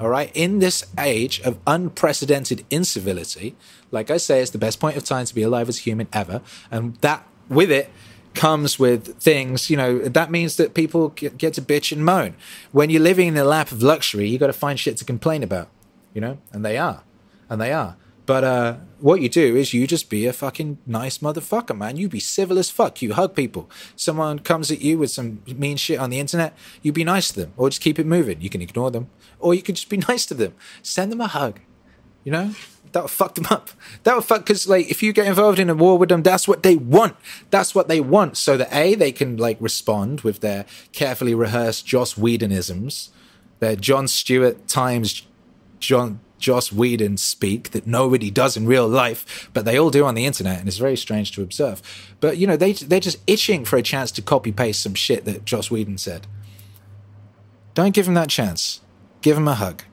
All 0.00 0.08
right, 0.08 0.30
in 0.32 0.60
this 0.60 0.86
age 0.98 1.40
of 1.42 1.58
unprecedented 1.66 2.64
incivility, 2.70 3.54
like 3.90 4.10
I 4.10 4.16
say, 4.16 4.40
it's 4.40 4.50
the 4.50 4.56
best 4.56 4.80
point 4.80 4.96
of 4.96 5.04
time 5.04 5.26
to 5.26 5.34
be 5.34 5.42
alive 5.42 5.68
as 5.68 5.76
a 5.78 5.82
human 5.82 6.08
ever. 6.10 6.40
And 6.70 6.96
that, 6.96 7.28
with 7.50 7.70
it, 7.70 7.90
comes 8.32 8.78
with 8.78 9.18
things, 9.18 9.68
you 9.68 9.76
know, 9.76 9.98
that 9.98 10.30
means 10.30 10.56
that 10.56 10.72
people 10.72 11.10
get, 11.10 11.38
to 11.54 11.60
bitch 11.60 11.92
and 11.92 12.02
moan. 12.02 12.34
When 12.72 12.88
you're 12.88 13.02
living 13.02 13.28
in 13.28 13.34
the 13.34 13.44
lap 13.44 13.72
of 13.72 13.82
luxury, 13.82 14.26
you 14.26 14.38
got 14.38 14.46
to 14.46 14.54
find 14.54 14.80
shit 14.80 14.96
to 14.98 15.04
complain 15.04 15.42
about, 15.42 15.68
you 16.14 16.20
know, 16.22 16.38
and 16.50 16.64
they 16.64 16.78
are. 16.78 17.02
And 17.50 17.60
they 17.60 17.72
are. 17.72 17.96
But 18.30 18.44
uh, 18.44 18.76
what 19.00 19.20
you 19.20 19.28
do 19.28 19.56
is 19.56 19.74
you 19.74 19.88
just 19.88 20.08
be 20.08 20.24
a 20.24 20.32
fucking 20.32 20.78
nice 20.86 21.18
motherfucker, 21.18 21.76
man. 21.76 21.96
You 21.96 22.08
be 22.08 22.20
civil 22.20 22.60
as 22.60 22.70
fuck. 22.70 23.02
You 23.02 23.14
hug 23.14 23.34
people. 23.34 23.68
Someone 23.96 24.38
comes 24.38 24.70
at 24.70 24.80
you 24.80 24.98
with 24.98 25.10
some 25.10 25.42
mean 25.48 25.76
shit 25.76 25.98
on 25.98 26.10
the 26.10 26.20
internet, 26.20 26.56
you 26.80 26.92
be 26.92 27.02
nice 27.02 27.32
to 27.32 27.40
them, 27.40 27.52
or 27.56 27.70
just 27.70 27.82
keep 27.82 27.98
it 27.98 28.06
moving. 28.06 28.40
You 28.40 28.48
can 28.48 28.62
ignore 28.62 28.92
them, 28.92 29.10
or 29.40 29.52
you 29.52 29.62
can 29.62 29.74
just 29.74 29.88
be 29.88 29.96
nice 30.08 30.26
to 30.26 30.34
them. 30.34 30.54
Send 30.80 31.10
them 31.10 31.20
a 31.20 31.26
hug 31.26 31.58
You 32.22 32.30
know, 32.30 32.54
that 32.92 33.02
would 33.02 33.10
fuck 33.10 33.34
them 33.34 33.46
up. 33.50 33.70
That 34.04 34.14
would 34.14 34.24
fuck 34.24 34.42
because 34.42 34.68
like 34.68 34.88
if 34.88 35.02
you 35.02 35.12
get 35.12 35.26
involved 35.26 35.58
in 35.58 35.68
a 35.68 35.74
war 35.74 35.98
with 35.98 36.10
them, 36.10 36.22
that's 36.22 36.46
what 36.46 36.62
they 36.62 36.76
want. 36.76 37.16
That's 37.50 37.74
what 37.74 37.88
they 37.88 38.00
want. 38.00 38.36
So 38.36 38.56
that 38.56 38.72
a 38.72 38.94
they 38.94 39.10
can 39.10 39.38
like 39.38 39.56
respond 39.58 40.20
with 40.20 40.38
their 40.38 40.66
carefully 40.92 41.34
rehearsed 41.34 41.84
Joss 41.84 42.16
Whedonisms, 42.16 43.10
their 43.58 43.74
Jon 43.74 44.06
Stewart 44.06 44.68
times 44.68 45.26
John 45.80 46.20
Joss 46.40 46.72
Whedon 46.72 47.18
speak 47.18 47.70
that 47.70 47.86
nobody 47.86 48.30
does 48.30 48.56
in 48.56 48.66
real 48.66 48.88
life, 48.88 49.48
but 49.52 49.64
they 49.64 49.78
all 49.78 49.90
do 49.90 50.04
on 50.04 50.14
the 50.14 50.26
internet, 50.26 50.58
and 50.58 50.66
it's 50.66 50.78
very 50.78 50.96
strange 50.96 51.32
to 51.32 51.42
observe. 51.42 51.82
But 52.20 52.38
you 52.38 52.46
know, 52.46 52.56
they 52.56 52.72
they're 52.72 53.00
just 53.00 53.18
itching 53.26 53.64
for 53.64 53.76
a 53.76 53.82
chance 53.82 54.10
to 54.12 54.22
copy 54.22 54.50
paste 54.50 54.82
some 54.82 54.94
shit 54.94 55.24
that 55.26 55.44
Joss 55.44 55.70
Whedon 55.70 55.98
said. 55.98 56.26
Don't 57.74 57.94
give 57.94 58.08
him 58.08 58.14
that 58.14 58.30
chance. 58.30 58.80
Give 59.22 59.36
him 59.36 59.46
a 59.46 59.54
hug. 59.54 59.84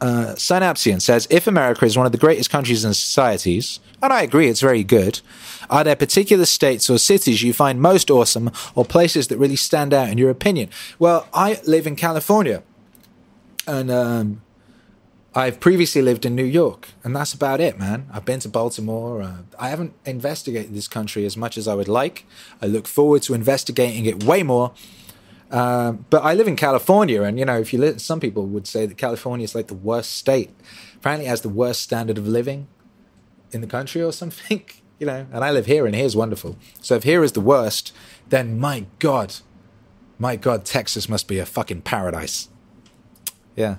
Uh, 0.00 0.34
Synapsian 0.36 1.02
says, 1.02 1.26
if 1.28 1.48
America 1.48 1.84
is 1.84 1.96
one 1.96 2.06
of 2.06 2.12
the 2.12 2.18
greatest 2.18 2.50
countries 2.50 2.84
and 2.84 2.94
societies, 2.94 3.80
and 4.00 4.12
I 4.12 4.22
agree, 4.22 4.48
it's 4.48 4.60
very 4.60 4.84
good, 4.84 5.20
are 5.68 5.82
there 5.82 5.96
particular 5.96 6.44
states 6.44 6.88
or 6.88 6.98
cities 6.98 7.42
you 7.42 7.52
find 7.52 7.80
most 7.80 8.10
awesome 8.10 8.52
or 8.76 8.84
places 8.84 9.26
that 9.26 9.38
really 9.38 9.56
stand 9.56 9.92
out 9.92 10.08
in 10.08 10.16
your 10.16 10.30
opinion? 10.30 10.70
Well, 11.00 11.26
I 11.34 11.60
live 11.66 11.86
in 11.86 11.96
California, 11.96 12.62
and 13.66 13.90
um, 13.90 14.42
I've 15.38 15.60
previously 15.60 16.02
lived 16.02 16.24
in 16.26 16.34
New 16.34 16.44
York, 16.44 16.88
and 17.04 17.14
that's 17.14 17.32
about 17.32 17.60
it, 17.60 17.78
man. 17.78 18.08
I've 18.12 18.24
been 18.24 18.40
to 18.40 18.48
Baltimore. 18.48 19.22
Uh, 19.22 19.38
I 19.58 19.68
haven't 19.68 19.94
investigated 20.04 20.74
this 20.74 20.88
country 20.88 21.24
as 21.24 21.36
much 21.36 21.56
as 21.56 21.68
I 21.68 21.74
would 21.74 21.88
like. 21.88 22.26
I 22.60 22.66
look 22.66 22.86
forward 22.86 23.22
to 23.22 23.34
investigating 23.34 24.04
it 24.04 24.24
way 24.24 24.42
more 24.42 24.72
um, 25.50 26.04
but 26.10 26.22
I 26.22 26.34
live 26.34 26.46
in 26.46 26.56
California, 26.56 27.22
and 27.22 27.38
you 27.38 27.44
know, 27.44 27.58
if 27.58 27.72
you 27.72 27.98
some 27.98 28.20
people 28.20 28.46
would 28.46 28.66
say 28.66 28.86
that 28.86 28.98
California 28.98 29.44
is 29.44 29.54
like 29.54 29.68
the 29.68 29.74
worst 29.74 30.12
state. 30.12 30.50
Apparently, 30.96 31.26
has 31.26 31.40
the 31.40 31.48
worst 31.48 31.80
standard 31.82 32.18
of 32.18 32.26
living 32.26 32.68
in 33.52 33.60
the 33.60 33.66
country 33.66 34.02
or 34.02 34.12
something. 34.22 34.64
You 34.98 35.06
know, 35.06 35.26
and 35.32 35.44
I 35.44 35.52
live 35.52 35.66
here, 35.66 35.86
and 35.86 35.94
here's 35.94 36.16
wonderful. 36.16 36.56
So 36.82 36.96
if 36.96 37.04
here 37.04 37.22
is 37.22 37.32
the 37.32 37.40
worst, 37.40 37.94
then 38.28 38.58
my 38.58 38.86
God, 38.98 39.36
my 40.18 40.36
God, 40.36 40.64
Texas 40.64 41.08
must 41.08 41.28
be 41.28 41.38
a 41.38 41.46
fucking 41.46 41.82
paradise. 41.82 42.48
Yeah. 43.54 43.76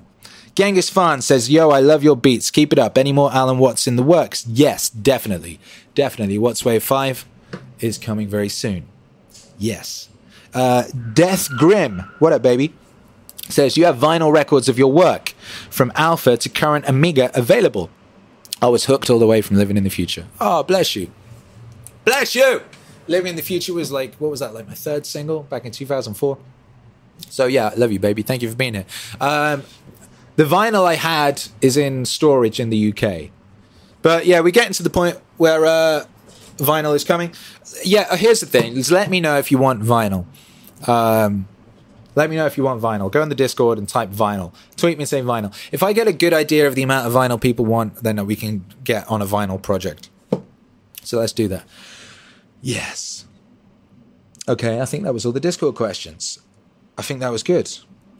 Genghis 0.56 0.90
Fan 0.90 1.22
says, 1.22 1.50
Yo, 1.50 1.70
I 1.70 1.80
love 1.80 2.04
your 2.04 2.16
beats. 2.16 2.52
Keep 2.52 2.74
it 2.74 2.80
up. 2.80 2.98
Any 2.98 3.14
more 3.14 3.32
Alan 3.34 3.58
Watts 3.58 3.88
in 3.88 3.96
the 3.96 4.04
works? 4.04 4.46
Yes, 4.48 4.90
definitely. 4.90 5.60
Definitely. 5.96 6.38
Watts 6.38 6.64
Wave 6.66 6.84
5 6.84 7.26
is 7.80 7.98
coming 7.98 8.28
very 8.28 8.50
soon. 8.50 8.88
Yes. 9.58 10.10
Uh, 10.54 10.84
Death 11.14 11.50
Grim, 11.50 12.00
what 12.20 12.34
up, 12.34 12.42
baby? 12.42 12.74
Says 13.50 13.78
you 13.78 13.86
have 13.86 13.98
vinyl 13.98 14.32
records 14.32 14.70
of 14.70 14.78
your 14.78 14.92
work 14.92 15.30
from 15.70 15.92
Alpha 15.96 16.38
to 16.38 16.50
current 16.50 16.88
Amiga 16.88 17.32
available. 17.38 17.90
I 18.62 18.68
was 18.68 18.86
hooked 18.86 19.10
all 19.10 19.20
the 19.20 19.28
way 19.28 19.42
from 19.42 19.58
Living 19.58 19.78
in 19.78 19.84
the 19.84 19.90
Future. 19.90 20.28
Oh, 20.40 20.64
bless 20.64 20.96
you. 20.96 21.12
Bless 22.06 22.36
you. 22.36 22.62
Living 23.08 23.32
in 23.32 23.36
the 23.36 23.42
Future 23.42 23.74
was 23.74 23.92
like, 23.92 24.16
what 24.16 24.30
was 24.30 24.42
that, 24.42 24.54
like 24.54 24.68
my 24.68 24.74
third 24.74 25.06
single 25.06 25.44
back 25.44 25.66
in 25.66 25.72
2004? 25.72 26.38
So, 27.30 27.46
yeah, 27.48 27.70
I 27.70 27.76
love 27.76 27.92
you, 27.92 28.00
baby. 28.00 28.22
Thank 28.22 28.42
you 28.42 28.50
for 28.50 28.56
being 28.56 28.76
here. 28.76 28.86
Um, 29.20 29.64
the 30.40 30.46
vinyl 30.46 30.86
I 30.86 30.96
had 30.96 31.44
is 31.60 31.76
in 31.76 32.06
storage 32.06 32.62
in 32.62 32.70
the 32.70 32.94
UK. 32.94 33.30
But 34.02 34.26
yeah, 34.26 34.40
we're 34.40 34.52
getting 34.52 34.72
to 34.72 34.84
the 34.84 34.90
point 34.90 35.20
where 35.36 35.66
uh, 35.66 36.06
vinyl 36.56 36.96
is 36.96 37.04
coming. 37.04 37.34
Yeah, 37.84 38.08
uh, 38.10 38.16
here's 38.16 38.40
the 38.40 38.46
thing. 38.46 38.76
Just 38.76 38.90
let 38.90 39.10
me 39.10 39.20
know 39.20 39.38
if 39.38 39.52
you 39.52 39.58
want 39.58 39.84
vinyl. 39.84 40.26
Um, 40.88 41.50
let 42.16 42.30
me 42.30 42.38
know 42.38 42.46
if 42.46 42.56
you 42.56 42.64
want 42.64 42.82
vinyl. 42.82 43.12
Go 43.12 43.22
on 43.22 43.28
the 43.28 43.36
Discord 43.36 43.78
and 43.78 43.90
type 43.90 44.12
vinyl. 44.12 44.54
Tweet 44.78 44.98
me 44.98 45.04
saying 45.04 45.26
vinyl. 45.26 45.54
If 45.74 45.84
I 45.84 45.92
get 45.92 46.08
a 46.08 46.14
good 46.14 46.34
idea 46.34 46.70
of 46.70 46.76
the 46.76 46.84
amount 46.84 47.06
of 47.06 47.12
vinyl 47.12 47.42
people 47.42 47.66
want, 47.66 47.96
then 47.96 48.26
we 48.26 48.38
can 48.38 48.64
get 48.86 49.06
on 49.12 49.22
a 49.22 49.26
vinyl 49.26 49.62
project. 49.62 50.10
So 51.04 51.20
let's 51.20 51.34
do 51.34 51.50
that. 51.50 51.68
Yes. 52.62 53.26
Okay, 54.48 54.80
I 54.80 54.86
think 54.86 55.04
that 55.04 55.14
was 55.14 55.26
all 55.26 55.34
the 55.34 55.42
Discord 55.42 55.76
questions. 55.76 56.40
I 56.98 57.02
think 57.02 57.20
that 57.20 57.30
was 57.30 57.44
good. 57.44 57.70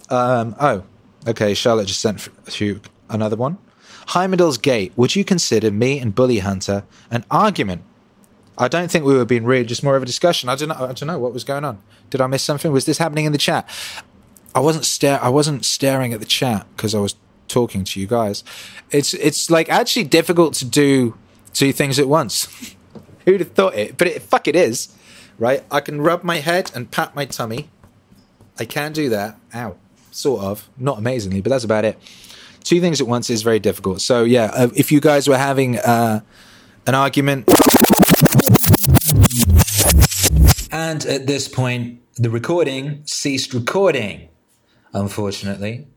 Um, 0.10 0.54
oh, 0.60 0.84
okay. 1.28 1.54
Charlotte 1.54 1.88
just 1.88 2.02
sent 2.02 2.22
through 2.22 2.82
another 3.10 3.36
one. 3.36 3.58
Heimdall's 4.08 4.58
Gate. 4.58 4.92
Would 4.96 5.16
you 5.16 5.24
consider 5.24 5.72
me 5.72 6.00
and 6.00 6.16
Bully 6.16 6.40
Hunter 6.40 6.84
an 7.12 7.26
argument 7.30 7.84
I 8.60 8.68
don't 8.68 8.92
think 8.92 9.06
we 9.06 9.16
were 9.16 9.26
being 9.26 9.46
rude, 9.46 9.70
just 9.70 9.84
more 9.84 9.96
of 9.96 10.04
a 10.04 10.06
discussion. 10.06 10.50
I 10.50 10.56
don't 10.56 10.68
know. 10.68 10.76
I 10.76 10.92
don't 10.92 11.08
know 11.08 11.18
what 11.18 11.34
was 11.34 11.46
going 11.46 11.64
on. 11.64 11.82
Did 12.10 12.20
I 12.20 12.28
miss 12.28 12.44
something? 12.44 12.74
Was 12.74 12.86
this 12.86 12.98
happening 12.98 13.24
in 13.24 13.32
the 13.32 13.38
chat? 13.38 13.68
I 14.54 14.60
wasn't 14.60 14.86
stare. 14.86 15.24
I 15.24 15.30
wasn't 15.30 15.64
staring 15.64 16.12
at 16.12 16.20
the 16.20 16.26
chat 16.26 16.68
because 16.76 16.94
I 16.94 17.00
was 17.00 17.16
talking 17.48 17.86
to 17.86 18.00
you 18.02 18.06
guys. 18.06 18.44
It's 18.92 19.14
it's 19.14 19.50
like 19.50 19.70
actually 19.70 20.04
difficult 20.04 20.56
to 20.56 20.66
do 20.66 21.18
two 21.54 21.72
things 21.72 21.98
at 22.00 22.10
once. 22.10 22.76
Who'd 23.26 23.40
have 23.40 23.52
thought 23.52 23.76
it? 23.76 23.98
But 23.98 24.08
it, 24.08 24.22
fuck, 24.22 24.48
it 24.48 24.58
is. 24.58 24.94
Right? 25.38 25.64
I 25.72 25.80
can 25.80 26.02
rub 26.02 26.26
my 26.26 26.38
head 26.38 26.70
and 26.76 26.92
pat 26.92 27.16
my 27.16 27.24
tummy. 27.24 27.70
I 28.58 28.66
can 28.66 28.92
do 28.92 29.08
that. 29.08 29.40
Ow. 29.56 29.78
Sort 30.20 30.42
of. 30.42 30.70
Not 30.78 30.98
amazingly, 30.98 31.40
but 31.40 31.50
that's 31.50 31.64
about 31.64 31.86
it. 31.86 31.98
Two 32.64 32.82
things 32.82 33.00
at 33.00 33.08
once 33.08 33.30
is 33.30 33.42
very 33.42 33.60
difficult. 33.60 34.02
So 34.02 34.24
yeah, 34.24 34.52
uh, 34.54 34.68
if 34.76 34.92
you 34.92 35.00
guys 35.00 35.30
were 35.30 35.38
having 35.38 35.78
uh, 35.78 36.20
an 36.86 36.94
argument 36.94 37.48
and 40.72 41.06
at 41.06 41.28
this 41.28 41.48
point, 41.48 42.02
the 42.16 42.30
recording 42.30 43.04
ceased 43.06 43.54
recording. 43.54 44.28
Unfortunately, 44.94 45.88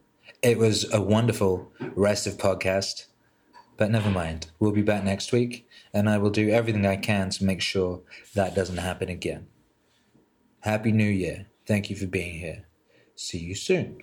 it 0.42 0.58
was 0.58 0.92
a 0.92 1.00
wonderful 1.00 1.72
rest 1.96 2.26
of 2.26 2.36
podcast, 2.36 3.06
but 3.76 3.90
never 3.90 4.10
mind. 4.10 4.50
We'll 4.60 4.70
be 4.70 4.82
back 4.82 5.02
next 5.02 5.32
week, 5.32 5.68
and 5.92 6.08
I 6.08 6.18
will 6.18 6.30
do 6.30 6.50
everything 6.50 6.86
I 6.86 6.96
can 6.96 7.30
to 7.30 7.44
make 7.44 7.60
sure 7.60 8.02
that 8.34 8.54
doesn't 8.54 8.76
happen 8.76 9.08
again. 9.08 9.46
Happy 10.60 10.92
New 10.92 11.10
Year. 11.10 11.46
Thank 11.66 11.90
you 11.90 11.96
for 11.96 12.06
being 12.06 12.38
here. 12.38 12.66
See 13.16 13.38
you 13.38 13.54
soon. 13.54 14.02